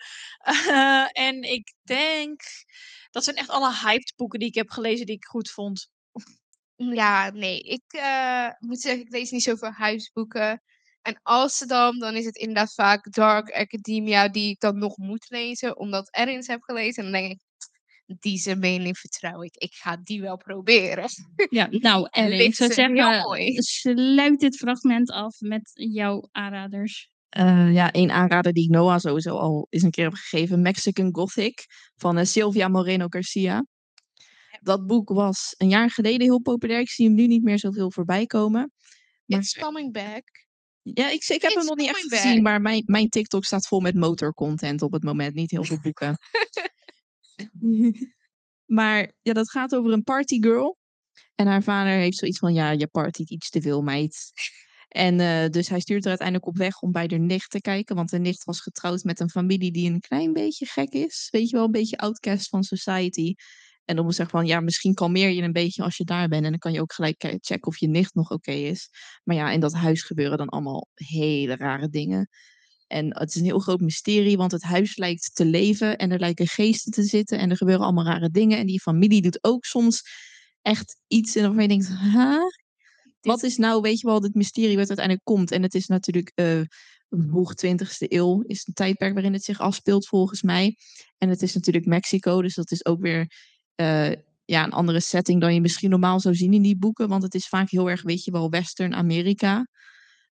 En 1.12 1.42
ik 1.42 1.74
denk, 1.82 2.42
dat 3.10 3.24
zijn 3.24 3.36
echt 3.36 3.48
alle 3.48 3.74
hyped 3.74 4.12
boeken 4.16 4.38
die 4.38 4.48
ik 4.48 4.54
heb 4.54 4.70
gelezen 4.70 5.06
die 5.06 5.16
ik 5.16 5.24
goed 5.24 5.50
vond. 5.50 5.88
Ja, 6.88 7.30
nee. 7.30 7.60
Ik 7.60 7.82
eh, 7.86 8.48
moet 8.58 8.80
zeggen, 8.80 9.00
ik 9.00 9.10
lees 9.10 9.30
niet 9.30 9.42
zoveel 9.42 9.70
huisboeken. 9.70 10.62
En 11.02 11.20
als 11.22 11.56
ze 11.56 11.66
dan, 11.66 11.98
dan 11.98 12.16
is 12.16 12.24
het 12.24 12.36
inderdaad 12.36 12.74
vaak 12.74 13.12
Dark 13.12 13.50
Academia 13.50 14.28
die 14.28 14.50
ik 14.50 14.60
dan 14.60 14.78
nog 14.78 14.96
moet 14.96 15.26
lezen, 15.28 15.78
omdat 15.78 16.14
Erin 16.14 16.42
ze 16.42 16.50
heb 16.50 16.62
gelezen. 16.62 17.04
En 17.04 17.12
dan 17.12 17.20
denk 17.20 17.32
ik, 17.32 17.40
die 18.20 18.38
zijn 18.38 18.58
mening 18.58 18.98
vertrouw 18.98 19.42
ik. 19.42 19.56
Ik 19.56 19.74
ga 19.74 19.96
die 20.02 20.20
wel 20.20 20.36
proberen. 20.36 21.08
Ja, 21.50 21.68
nou, 21.70 22.08
en 22.10 22.32
ik 22.32 22.54
zou 22.54 22.72
zeggen, 22.72 23.20
mooi. 23.22 23.62
sluit 23.62 24.40
dit 24.40 24.56
fragment 24.56 25.10
af 25.10 25.40
met 25.40 25.70
jouw 25.74 26.28
aanraders. 26.32 27.10
Eh, 27.28 27.72
ja, 27.72 27.92
één 27.92 28.10
aanrader 28.10 28.52
die 28.52 28.64
ik 28.64 28.70
Noah 28.70 28.98
sowieso 28.98 29.36
al 29.36 29.66
eens 29.70 29.82
een 29.82 29.90
keer 29.90 30.04
heb 30.04 30.14
gegeven. 30.14 30.62
Mexican 30.62 31.14
Gothic 31.14 31.66
van 31.96 32.18
eh, 32.18 32.24
Silvia 32.24 32.68
Moreno 32.68 33.06
Garcia. 33.08 33.64
Dat 34.60 34.86
boek 34.86 35.08
was 35.08 35.54
een 35.56 35.68
jaar 35.68 35.90
geleden 35.90 36.20
heel 36.20 36.40
populair. 36.40 36.80
Ik 36.80 36.90
zie 36.90 37.06
hem 37.06 37.14
nu 37.14 37.26
niet 37.26 37.42
meer 37.42 37.58
zoveel 37.58 37.90
voorbij 37.90 38.26
komen. 38.26 38.72
Maar 39.24 39.38
It's 39.38 39.58
coming 39.58 39.92
back. 39.92 40.24
ja, 40.82 41.10
ik, 41.10 41.28
ik 41.28 41.42
heb 41.42 41.54
hem 41.54 41.64
nog 41.64 41.76
niet 41.76 41.88
echt 41.88 42.14
gezien, 42.14 42.42
maar 42.42 42.60
mijn, 42.60 42.82
mijn 42.86 43.08
TikTok 43.08 43.44
staat 43.44 43.66
vol 43.66 43.80
met 43.80 43.94
motorcontent 43.94 44.82
op 44.82 44.92
het 44.92 45.02
moment. 45.02 45.34
Niet 45.34 45.50
heel 45.50 45.64
veel 45.64 45.80
boeken. 45.80 46.18
maar 48.78 49.12
ja, 49.22 49.32
dat 49.32 49.50
gaat 49.50 49.74
over 49.74 49.92
een 49.92 50.02
partygirl. 50.02 50.78
En 51.34 51.46
haar 51.46 51.62
vader 51.62 51.92
heeft 51.92 52.16
zoiets 52.16 52.38
van, 52.38 52.54
ja, 52.54 52.70
je 52.70 52.86
partyt 52.86 53.30
iets 53.30 53.50
te 53.50 53.60
veel, 53.60 53.82
meid. 53.82 54.32
En 54.88 55.20
eh, 55.20 55.48
dus 55.48 55.68
hij 55.68 55.80
stuurt 55.80 56.02
er 56.02 56.08
uiteindelijk 56.08 56.48
op 56.48 56.56
weg 56.56 56.80
om 56.80 56.92
bij 56.92 57.06
de 57.06 57.18
nicht 57.18 57.50
te 57.50 57.60
kijken. 57.60 57.96
Want 57.96 58.10
de 58.10 58.18
nicht 58.18 58.44
was 58.44 58.60
getrouwd 58.60 59.02
met 59.02 59.20
een 59.20 59.30
familie 59.30 59.72
die 59.72 59.90
een 59.90 60.00
klein 60.00 60.32
beetje 60.32 60.66
gek 60.66 60.92
is. 60.92 61.28
Weet 61.30 61.48
je 61.48 61.56
wel, 61.56 61.64
een 61.64 61.70
beetje 61.70 61.96
outcast 61.96 62.48
van 62.48 62.62
society. 62.62 63.34
En 63.90 63.96
dan 63.96 64.04
moet 64.04 64.14
zeggen 64.14 64.38
van, 64.38 64.46
ja, 64.46 64.60
misschien 64.60 64.94
kalmeer 64.94 65.30
je 65.30 65.42
een 65.42 65.52
beetje 65.52 65.82
als 65.82 65.96
je 65.96 66.04
daar 66.04 66.28
bent. 66.28 66.44
En 66.44 66.50
dan 66.50 66.58
kan 66.58 66.72
je 66.72 66.80
ook 66.80 66.92
gelijk 66.92 67.18
ke- 67.18 67.38
checken 67.40 67.66
of 67.66 67.78
je 67.78 67.88
nicht 67.88 68.14
nog 68.14 68.30
oké 68.30 68.50
is. 68.52 68.88
Maar 69.24 69.36
ja, 69.36 69.50
in 69.50 69.60
dat 69.60 69.72
huis 69.72 70.02
gebeuren 70.02 70.38
dan 70.38 70.48
allemaal 70.48 70.88
hele 70.94 71.56
rare 71.56 71.88
dingen. 71.88 72.28
En 72.86 73.18
het 73.18 73.28
is 73.28 73.34
een 73.34 73.44
heel 73.44 73.58
groot 73.58 73.80
mysterie, 73.80 74.36
want 74.36 74.52
het 74.52 74.62
huis 74.62 74.96
lijkt 74.96 75.34
te 75.34 75.44
leven 75.44 75.98
en 75.98 76.10
er 76.10 76.18
lijken 76.18 76.46
geesten 76.46 76.92
te 76.92 77.02
zitten 77.02 77.38
en 77.38 77.50
er 77.50 77.56
gebeuren 77.56 77.84
allemaal 77.84 78.04
rare 78.04 78.30
dingen. 78.30 78.58
En 78.58 78.66
die 78.66 78.80
familie 78.80 79.22
doet 79.22 79.44
ook 79.44 79.64
soms 79.64 80.02
echt 80.62 80.96
iets 81.06 81.36
en 81.36 81.42
waarvan 81.42 81.62
je 81.62 81.68
denkt, 81.68 81.88
huh? 81.88 82.42
Wat 83.20 83.42
is 83.42 83.56
nou, 83.56 83.80
weet 83.80 84.00
je 84.00 84.06
wel, 84.06 84.22
het 84.22 84.34
mysterie 84.34 84.76
wat 84.76 84.88
uiteindelijk 84.88 85.24
komt? 85.26 85.50
En 85.50 85.62
het 85.62 85.74
is 85.74 85.86
natuurlijk 85.86 86.32
eh 86.34 86.60
vroeg 87.10 87.54
20e 87.66 88.06
eeuw, 88.08 88.42
is 88.46 88.66
een 88.66 88.74
tijdperk 88.74 89.12
waarin 89.12 89.32
het 89.32 89.44
zich 89.44 89.60
afspeelt 89.60 90.08
volgens 90.08 90.42
mij. 90.42 90.76
En 91.18 91.28
het 91.28 91.42
is 91.42 91.54
natuurlijk 91.54 91.86
Mexico, 91.86 92.42
dus 92.42 92.54
dat 92.54 92.70
is 92.70 92.84
ook 92.84 93.00
weer 93.00 93.26
eh, 93.80 94.12
ja, 94.44 94.64
een 94.64 94.72
andere 94.72 95.00
setting 95.00 95.40
dan 95.40 95.54
je 95.54 95.60
misschien 95.60 95.90
normaal 95.90 96.20
zou 96.20 96.34
zien 96.34 96.52
in 96.52 96.62
die 96.62 96.76
boeken. 96.76 97.08
Want 97.08 97.22
het 97.22 97.34
is 97.34 97.48
vaak 97.48 97.70
heel 97.70 97.90
erg, 97.90 98.02
weet 98.02 98.24
je 98.24 98.30
wel, 98.30 98.50
Western 98.50 98.94
Amerika. 98.94 99.66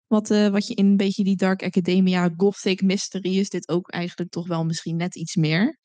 Wat, 0.07 0.31
eh, 0.31 0.49
wat 0.49 0.67
je 0.67 0.75
in 0.75 0.87
een 0.87 0.97
beetje 0.97 1.25
die 1.25 1.37
Dark 1.37 1.63
Academia 1.63 2.31
Gothic 2.37 2.83
Mystery 2.83 3.39
is 3.39 3.49
dit 3.49 3.69
ook 3.69 3.91
eigenlijk 3.91 4.31
toch 4.31 4.47
wel 4.47 4.65
misschien 4.65 4.97
net 4.97 5.17
iets 5.17 5.37
meer. 5.37 5.79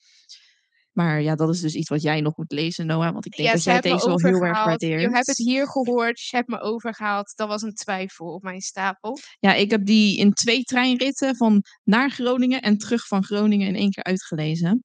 Maar 0.91 1.21
ja, 1.21 1.35
dat 1.35 1.49
is 1.49 1.61
dus 1.61 1.75
iets 1.75 1.89
wat 1.89 2.01
jij 2.01 2.21
nog 2.21 2.37
moet 2.37 2.51
lezen, 2.51 2.85
Noah. 2.85 3.13
Want 3.13 3.25
ik 3.25 3.35
denk 3.35 3.47
Ja, 3.47 3.53
dat 3.53 3.63
jij 3.63 3.81
deze 3.81 4.05
wel 4.05 4.19
heel 4.19 4.41
erg 4.41 4.65
waardeert. 4.65 5.01
Je 5.01 5.09
hebt 5.09 5.27
het 5.27 5.37
hier 5.37 5.67
gehoord, 5.67 6.21
je 6.21 6.35
hebt 6.35 6.49
me 6.49 6.59
overgehaald. 6.59 7.33
Dat 7.35 7.47
was 7.47 7.61
een 7.61 7.73
twijfel 7.73 8.25
op 8.25 8.43
mijn 8.43 8.61
stapel. 8.61 9.17
Ja, 9.39 9.53
ik 9.53 9.71
heb 9.71 9.85
die 9.85 10.17
in 10.17 10.33
twee 10.33 10.63
treinritten 10.63 11.35
van 11.35 11.63
naar 11.83 12.11
Groningen 12.11 12.61
en 12.61 12.77
terug 12.77 13.07
van 13.07 13.23
Groningen 13.23 13.67
in 13.67 13.75
één 13.75 13.91
keer 13.91 14.03
uitgelezen. 14.03 14.83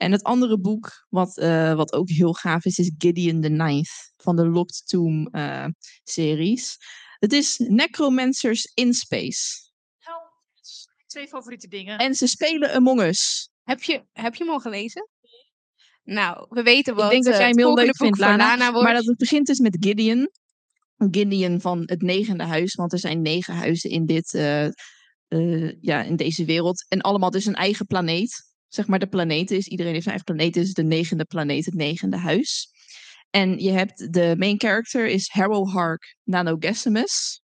En 0.00 0.12
het 0.12 0.22
andere 0.22 0.60
boek, 0.60 1.06
wat, 1.08 1.38
eh, 1.38 1.74
wat 1.74 1.92
ook 1.92 2.08
heel 2.08 2.32
gaaf 2.32 2.64
is, 2.64 2.78
is 2.78 2.94
Gideon 2.98 3.40
the 3.40 3.48
Ninth 3.48 4.12
van 4.16 4.36
de 4.36 4.48
Locked 4.48 4.82
Tomb 4.86 5.34
eh, 5.34 5.66
series. 6.02 6.76
Het 7.18 7.32
is 7.32 7.58
Necromancers 7.58 8.70
in 8.74 8.94
Space. 8.94 9.70
Nou, 10.04 10.20
twee 11.06 11.28
favoriete 11.28 11.68
dingen. 11.68 11.98
En 11.98 12.14
ze 12.14 12.26
spelen 12.26 12.72
Among 12.72 13.00
Us. 13.00 13.50
Heb 13.62 13.82
je, 13.82 14.04
heb 14.12 14.34
je 14.34 14.44
hem 14.44 14.52
al 14.52 14.60
gelezen? 14.60 15.08
Nou, 16.02 16.46
we 16.48 16.62
weten 16.62 16.94
wat 16.94 17.04
ik 17.04 17.10
denk 17.10 17.24
dat 17.24 17.32
eh, 17.32 17.38
jij 17.38 17.48
het 17.48 17.56
hem 17.56 17.66
heel 17.66 17.84
leuk 17.84 17.96
vindt, 17.96 18.18
Lana. 18.18 18.36
Lana 18.36 18.70
wordt. 18.70 18.84
Maar 18.84 18.94
dat 18.94 19.04
het 19.04 19.18
begint 19.18 19.46
dus 19.46 19.58
met 19.58 19.76
Gideon. 19.80 20.30
Gideon 20.96 21.60
van 21.60 21.82
het 21.86 22.02
negende 22.02 22.44
huis, 22.44 22.74
want 22.74 22.92
er 22.92 22.98
zijn 22.98 23.22
negen 23.22 23.54
huizen 23.54 23.90
in, 23.90 24.06
dit, 24.06 24.34
eh, 24.34 24.66
eh, 25.28 25.72
ja, 25.80 26.02
in 26.02 26.16
deze 26.16 26.44
wereld. 26.44 26.86
En 26.88 27.00
allemaal 27.00 27.30
dus 27.30 27.46
een 27.46 27.54
eigen 27.54 27.86
planeet. 27.86 28.49
Zeg 28.70 28.86
maar 28.86 28.98
de 28.98 29.06
planeten 29.06 29.56
is, 29.56 29.66
iedereen 29.66 29.92
heeft 29.92 30.04
zijn 30.04 30.16
eigen 30.16 30.34
planeet. 30.34 30.54
Dit 30.54 30.64
is 30.64 30.72
de 30.72 30.82
negende 30.82 31.24
planeet, 31.24 31.64
het 31.64 31.74
negende 31.74 32.16
huis. 32.16 32.68
En 33.30 33.58
je 33.58 33.70
hebt, 33.70 34.12
de 34.12 34.34
main 34.38 34.60
character 34.60 35.06
is 35.06 35.28
Harrowhark 35.28 36.16
Nanogesimus. 36.22 37.42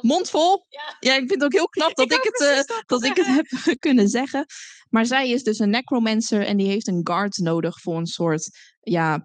Mondvol. 0.00 0.66
Ja. 0.68 0.96
Ja, 1.00 1.12
ik 1.12 1.18
vind 1.18 1.30
het 1.30 1.42
ook 1.42 1.52
heel 1.52 1.68
knap 1.68 1.94
dat 1.96 2.12
Ik 2.12 2.22
het, 2.22 2.40
eh, 2.40 2.76
dat 2.86 3.04
ik 3.04 3.16
het 3.16 3.26
heb 3.36 3.46
kunnen 3.78 4.08
zeggen. 4.08 4.46
Maar 4.88 5.06
zij 5.06 5.30
is 5.30 5.42
dus 5.42 5.58
een 5.58 5.70
necromancer 5.70 6.46
en 6.46 6.56
die 6.56 6.66
heeft 6.66 6.88
een 6.88 7.00
guard 7.02 7.36
nodig 7.36 7.80
voor 7.80 7.96
een 7.96 8.06
soort, 8.06 8.50
ja, 8.80 9.24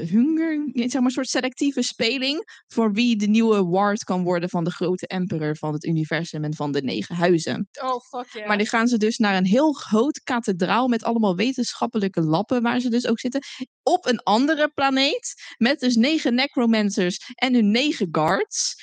hunger, 0.00 0.70
zeg 0.72 0.92
maar 0.92 1.02
een 1.02 1.10
soort 1.10 1.28
selectieve 1.28 1.82
speling 1.82 2.62
voor 2.66 2.92
wie 2.92 3.16
de 3.16 3.26
nieuwe 3.26 3.64
ward 3.64 4.04
kan 4.04 4.22
worden 4.22 4.48
van 4.48 4.64
de 4.64 4.70
grote 4.70 5.06
emperor 5.06 5.56
van 5.56 5.72
het 5.72 5.84
universum 5.84 6.44
en 6.44 6.54
van 6.54 6.72
de 6.72 6.82
negen 6.82 7.14
huizen. 7.14 7.68
Oh, 7.82 8.00
fuck 8.00 8.32
yeah. 8.32 8.48
Maar 8.48 8.58
die 8.58 8.68
gaan 8.68 8.88
ze 8.88 8.96
dus 8.96 9.18
naar 9.18 9.36
een 9.36 9.46
heel 9.46 9.72
groot 9.72 10.20
kathedraal 10.22 10.88
met 10.88 11.04
allemaal 11.04 11.36
wetenschappelijke 11.36 12.22
lappen 12.22 12.62
waar 12.62 12.80
ze 12.80 12.88
dus 12.88 13.06
ook 13.06 13.20
zitten. 13.20 13.42
Op 13.82 14.06
een 14.06 14.22
andere 14.22 14.70
planeet 14.74 15.34
met 15.56 15.80
dus 15.80 15.96
negen 15.96 16.34
necromancers 16.34 17.18
en 17.34 17.54
hun 17.54 17.70
negen 17.70 18.08
guards. 18.10 18.74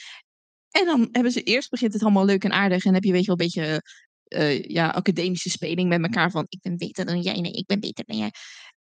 En 0.71 0.85
dan 0.85 1.07
hebben 1.11 1.31
ze 1.31 1.43
eerst 1.43 1.69
begint 1.69 1.93
het 1.93 2.01
allemaal 2.01 2.25
leuk 2.25 2.43
en 2.43 2.51
aardig 2.51 2.85
en 2.85 2.93
heb 2.93 3.03
je 3.03 3.11
weet 3.11 3.25
je 3.25 3.35
wel 3.35 3.39
een 3.39 3.45
beetje 3.45 3.81
eh, 4.23 4.63
ja, 4.63 4.89
academische 4.89 5.49
speling 5.49 5.89
met 5.89 6.01
elkaar 6.01 6.31
van 6.31 6.45
ik 6.49 6.61
ben 6.61 6.77
beter 6.77 7.05
dan 7.05 7.21
jij, 7.21 7.39
nee, 7.41 7.51
ik 7.51 7.65
ben 7.65 7.79
beter 7.79 8.05
dan 8.05 8.17
jij. 8.17 8.31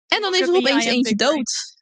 En 0.07 0.21
dan 0.21 0.33
is 0.33 0.41
er 0.41 0.55
opeens 0.55 0.85
eentje 0.85 1.15
dood. 1.15 1.79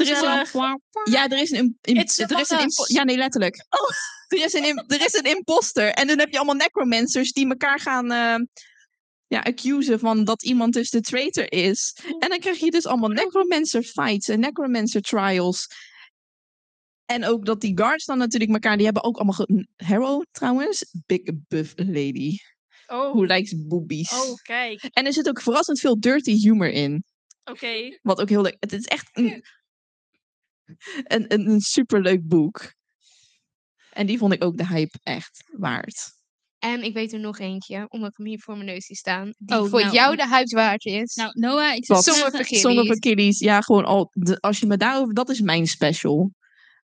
Er 0.00 0.10
is 0.10 0.20
een, 0.22 0.46
Gezellig. 0.46 0.76
ja, 1.04 1.28
er 1.28 1.38
is 1.38 1.50
een, 1.50 1.56
im- 1.58 1.78
im- 1.82 1.96
It's 1.96 2.18
er 2.18 2.40
is 2.40 2.50
een 2.50 2.70
ja, 2.86 3.02
nee, 3.04 3.16
letterlijk. 3.16 3.66
Oh, 3.68 3.90
er 4.28 4.44
is 4.44 4.52
een, 4.52 4.84
er 4.86 5.04
is 5.04 5.14
een 5.14 5.24
imposter. 5.36 5.88
En 5.92 6.06
dan 6.06 6.18
heb 6.18 6.30
je 6.30 6.36
allemaal 6.36 6.54
necromancers 6.54 7.32
die 7.32 7.48
elkaar 7.48 7.80
gaan 7.80 8.10
eh, 8.10 8.46
ja, 9.26 9.40
accusen 9.40 9.98
van 9.98 10.24
dat 10.24 10.42
iemand 10.42 10.72
dus 10.72 10.90
de 10.90 11.00
traitor 11.00 11.52
is. 11.52 11.96
En 12.18 12.28
dan 12.28 12.38
krijg 12.38 12.58
je 12.58 12.70
dus 12.70 12.86
allemaal 12.86 13.08
necromancer 13.08 13.82
fights 13.82 14.28
en 14.28 14.40
necromancer 14.40 15.00
trials. 15.00 15.66
En 17.06 17.24
ook 17.24 17.44
dat 17.46 17.60
die 17.60 17.78
guards 17.78 18.04
dan 18.04 18.18
natuurlijk 18.18 18.50
elkaar, 18.52 18.76
die 18.76 18.84
hebben 18.84 19.04
ook 19.04 19.16
allemaal... 19.16 19.34
ge- 19.34 19.66
Harrow 19.76 20.22
trouwens, 20.30 20.84
big 21.06 21.20
buff 21.48 21.72
lady. 21.76 22.36
Oh, 22.86 23.12
Who 23.12 23.24
likes 23.24 23.66
boobies. 23.66 24.12
oh, 24.12 24.34
kijk. 24.42 24.84
En 24.84 25.06
er 25.06 25.12
zit 25.12 25.28
ook 25.28 25.40
verrassend 25.42 25.80
veel 25.80 26.00
dirty 26.00 26.32
humor 26.40 26.70
in. 26.70 27.04
Oké. 27.44 27.98
Wat 28.02 28.20
ook 28.20 28.28
heel 28.28 28.42
leuk. 28.42 28.56
Het 28.60 28.72
is 28.72 28.84
echt 28.84 29.08
een, 29.12 29.44
een, 31.04 31.24
een, 31.32 31.48
een 31.50 31.60
superleuk 31.60 32.28
boek. 32.28 32.72
En 33.92 34.06
die 34.06 34.18
vond 34.18 34.32
ik 34.32 34.44
ook 34.44 34.56
de 34.56 34.66
hype 34.66 34.98
echt 35.02 35.44
waard. 35.56 36.10
En 36.58 36.82
ik 36.82 36.94
weet 36.94 37.12
er 37.12 37.20
nog 37.20 37.38
eentje, 37.38 37.86
omdat 37.88 38.10
ik 38.10 38.16
hem 38.16 38.26
hier 38.26 38.38
voor 38.40 38.54
mijn 38.54 38.66
neus 38.66 38.86
zie 38.86 38.96
staan. 38.96 39.32
Die 39.38 39.58
Oh, 39.60 39.68
voor 39.68 39.80
nou, 39.80 39.92
jou 39.94 40.12
ik- 40.12 40.18
de 40.18 40.28
hype 40.28 40.54
waard 40.54 40.84
is. 40.84 41.14
Nou, 41.14 41.30
Noah, 41.34 41.74
ik 41.74 41.84
zou 41.84 41.98
of 41.98 42.04
Achilles, 42.90 43.38
ja, 43.38 43.60
gewoon 43.60 43.84
al. 43.84 44.10
De, 44.12 44.40
als 44.40 44.58
je 44.60 44.66
me 44.66 44.76
daarover. 44.76 45.14
Dat 45.14 45.28
is 45.30 45.40
mijn 45.40 45.66
special. 45.66 46.32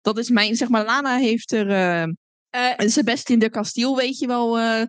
Dat 0.01 0.19
is 0.19 0.31
mijn. 0.31 0.57
Zeg 0.57 0.69
maar, 0.69 0.85
Lana 0.85 1.17
heeft 1.17 1.53
er. 1.53 1.71
eh 1.71 2.07
Eh, 2.51 2.89
Sebastian 2.89 3.39
de 3.39 3.51
Castiel, 3.51 3.97
weet 3.97 4.19
je 4.19 4.27
wel. 4.27 4.59
eh 4.59 4.83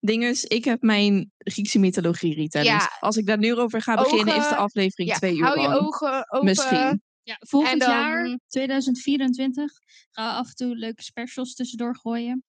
dinges. 0.00 0.44
Ik 0.44 0.64
heb 0.64 0.82
mijn 0.82 1.32
Griekse 1.38 1.78
mythologie 1.78 2.34
retellings. 2.34 2.84
Ja. 2.84 2.96
Als 3.00 3.16
ik 3.16 3.26
daar 3.26 3.38
nu 3.38 3.54
over 3.54 3.82
ga 3.82 3.94
beginnen, 3.94 4.36
is 4.36 4.48
de 4.48 4.56
aflevering 4.56 5.08
ja, 5.10 5.16
twee 5.16 5.36
uur 5.36 5.44
hou 5.44 5.60
je 5.60 5.68
lang. 5.68 5.80
ogen 5.80 6.32
open. 6.32 6.44
Misschien. 6.48 7.02
Ja, 7.22 7.36
volgend 7.38 7.80
dan- 7.80 7.90
jaar, 7.90 8.38
2024, 8.46 9.72
gaan 10.10 10.26
we 10.26 10.38
af 10.38 10.48
en 10.48 10.54
toe 10.54 10.76
leuke 10.76 11.02
specials 11.02 11.54
tussendoor 11.54 11.96
gooien. 11.96 12.44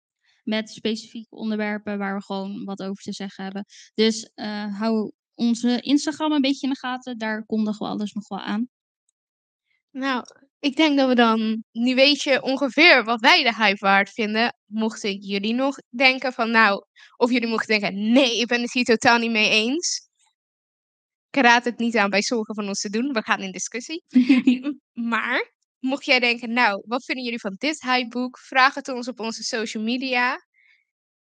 Met 0.44 0.70
specifieke 0.70 1.36
onderwerpen 1.36 1.98
waar 1.98 2.16
we 2.16 2.22
gewoon 2.22 2.64
wat 2.64 2.82
over 2.82 3.02
te 3.02 3.12
zeggen 3.12 3.44
hebben. 3.44 3.64
Dus 3.94 4.30
eh, 4.34 4.78
hou 4.78 5.12
onze 5.34 5.80
Instagram 5.80 6.32
een 6.32 6.40
beetje 6.40 6.66
in 6.66 6.72
de 6.72 6.78
gaten. 6.78 7.18
Daar 7.18 7.44
kondigen 7.46 7.86
we 7.86 7.92
alles 7.92 8.12
nog 8.12 8.28
wel 8.28 8.40
aan. 8.40 8.68
Nou, 9.90 10.24
ik 10.60 10.76
denk 10.76 10.96
dat 10.98 11.08
we 11.08 11.14
dan, 11.14 11.64
nu 11.72 11.94
weet 11.94 12.22
je 12.22 12.42
ongeveer 12.42 13.04
wat 13.04 13.20
wij 13.20 13.42
de 13.42 13.54
hype 13.54 13.84
waard 13.84 14.10
vinden. 14.10 14.56
Mochten 14.64 15.16
jullie 15.20 15.54
nog 15.54 15.76
denken 15.88 16.32
van, 16.32 16.50
nou, 16.50 16.84
of 17.16 17.30
jullie 17.30 17.48
mochten 17.48 17.80
denken, 17.80 18.12
nee, 18.12 18.40
ik 18.40 18.46
ben 18.46 18.60
het 18.60 18.72
hier 18.72 18.84
totaal 18.84 19.18
niet 19.18 19.30
mee 19.30 19.50
eens. 19.50 20.05
Ik 21.36 21.42
raad 21.42 21.64
het 21.64 21.78
niet 21.78 21.96
aan 21.96 22.10
bij 22.10 22.22
sommige 22.22 22.54
van 22.54 22.68
ons 22.68 22.80
te 22.80 22.90
doen. 22.90 23.12
We 23.12 23.22
gaan 23.22 23.40
in 23.40 23.52
discussie. 23.52 24.04
Maar, 24.92 25.52
mocht 25.78 26.04
jij 26.04 26.20
denken, 26.20 26.52
nou, 26.52 26.82
wat 26.86 27.04
vinden 27.04 27.24
jullie 27.24 27.40
van 27.40 27.54
dit 27.58 27.82
hypeboek? 27.82 28.38
Vraag 28.38 28.74
het 28.74 28.88
ons 28.88 29.08
op 29.08 29.20
onze 29.20 29.42
social 29.42 29.82
media. 29.82 30.46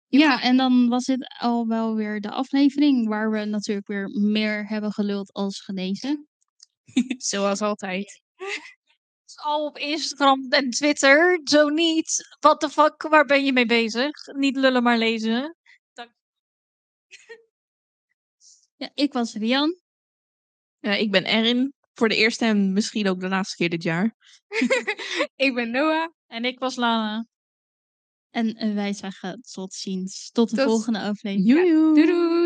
Ja, 0.07 0.41
en 0.41 0.57
dan 0.57 0.87
was 0.87 1.05
dit 1.05 1.35
al 1.39 1.67
wel 1.67 1.95
weer 1.95 2.21
de 2.21 2.29
aflevering 2.29 3.07
waar 3.07 3.31
we 3.31 3.45
natuurlijk 3.45 3.87
weer 3.87 4.09
meer 4.09 4.67
hebben 4.67 4.91
geluld 4.91 5.33
als 5.33 5.61
gelezen. 5.61 6.27
Zoals 7.31 7.61
altijd. 7.61 8.21
Al 9.35 9.65
op 9.65 9.77
Instagram 9.77 10.49
en 10.49 10.69
Twitter. 10.69 11.39
Zo 11.43 11.69
niet. 11.69 12.37
What 12.39 12.59
the 12.59 12.69
fuck, 12.69 13.01
waar 13.01 13.25
ben 13.25 13.45
je 13.45 13.53
mee 13.53 13.65
bezig? 13.65 14.11
Niet 14.35 14.55
lullen, 14.55 14.83
maar 14.83 14.97
lezen. 14.97 15.55
Ja, 18.75 18.91
ik 18.93 19.13
was 19.13 19.33
Rian. 19.33 19.80
Ja, 20.81 20.93
ik 20.95 21.11
ben 21.11 21.23
Erin. 21.23 21.73
Voor 21.93 22.09
de 22.09 22.15
eerste 22.15 22.45
en 22.45 22.73
misschien 22.73 23.07
ook 23.07 23.19
de 23.19 23.27
laatste 23.27 23.55
keer 23.55 23.69
dit 23.69 23.83
jaar. 23.83 24.15
ik 25.35 25.53
ben 25.53 25.71
Noah. 25.71 26.07
En 26.27 26.45
ik 26.45 26.59
was 26.59 26.75
Lana. 26.75 27.25
En 28.29 28.55
eh, 28.55 28.73
wij 28.73 28.93
zeggen 28.93 29.41
tot 29.51 29.73
ziens. 29.73 30.29
Tot 30.31 30.49
de 30.49 30.55
Tot- 30.55 30.65
volgende 30.65 30.99
aflevering. 30.99 31.47
Joejoe. 31.47 31.93
Doei 31.93 32.07
doei! 32.07 32.41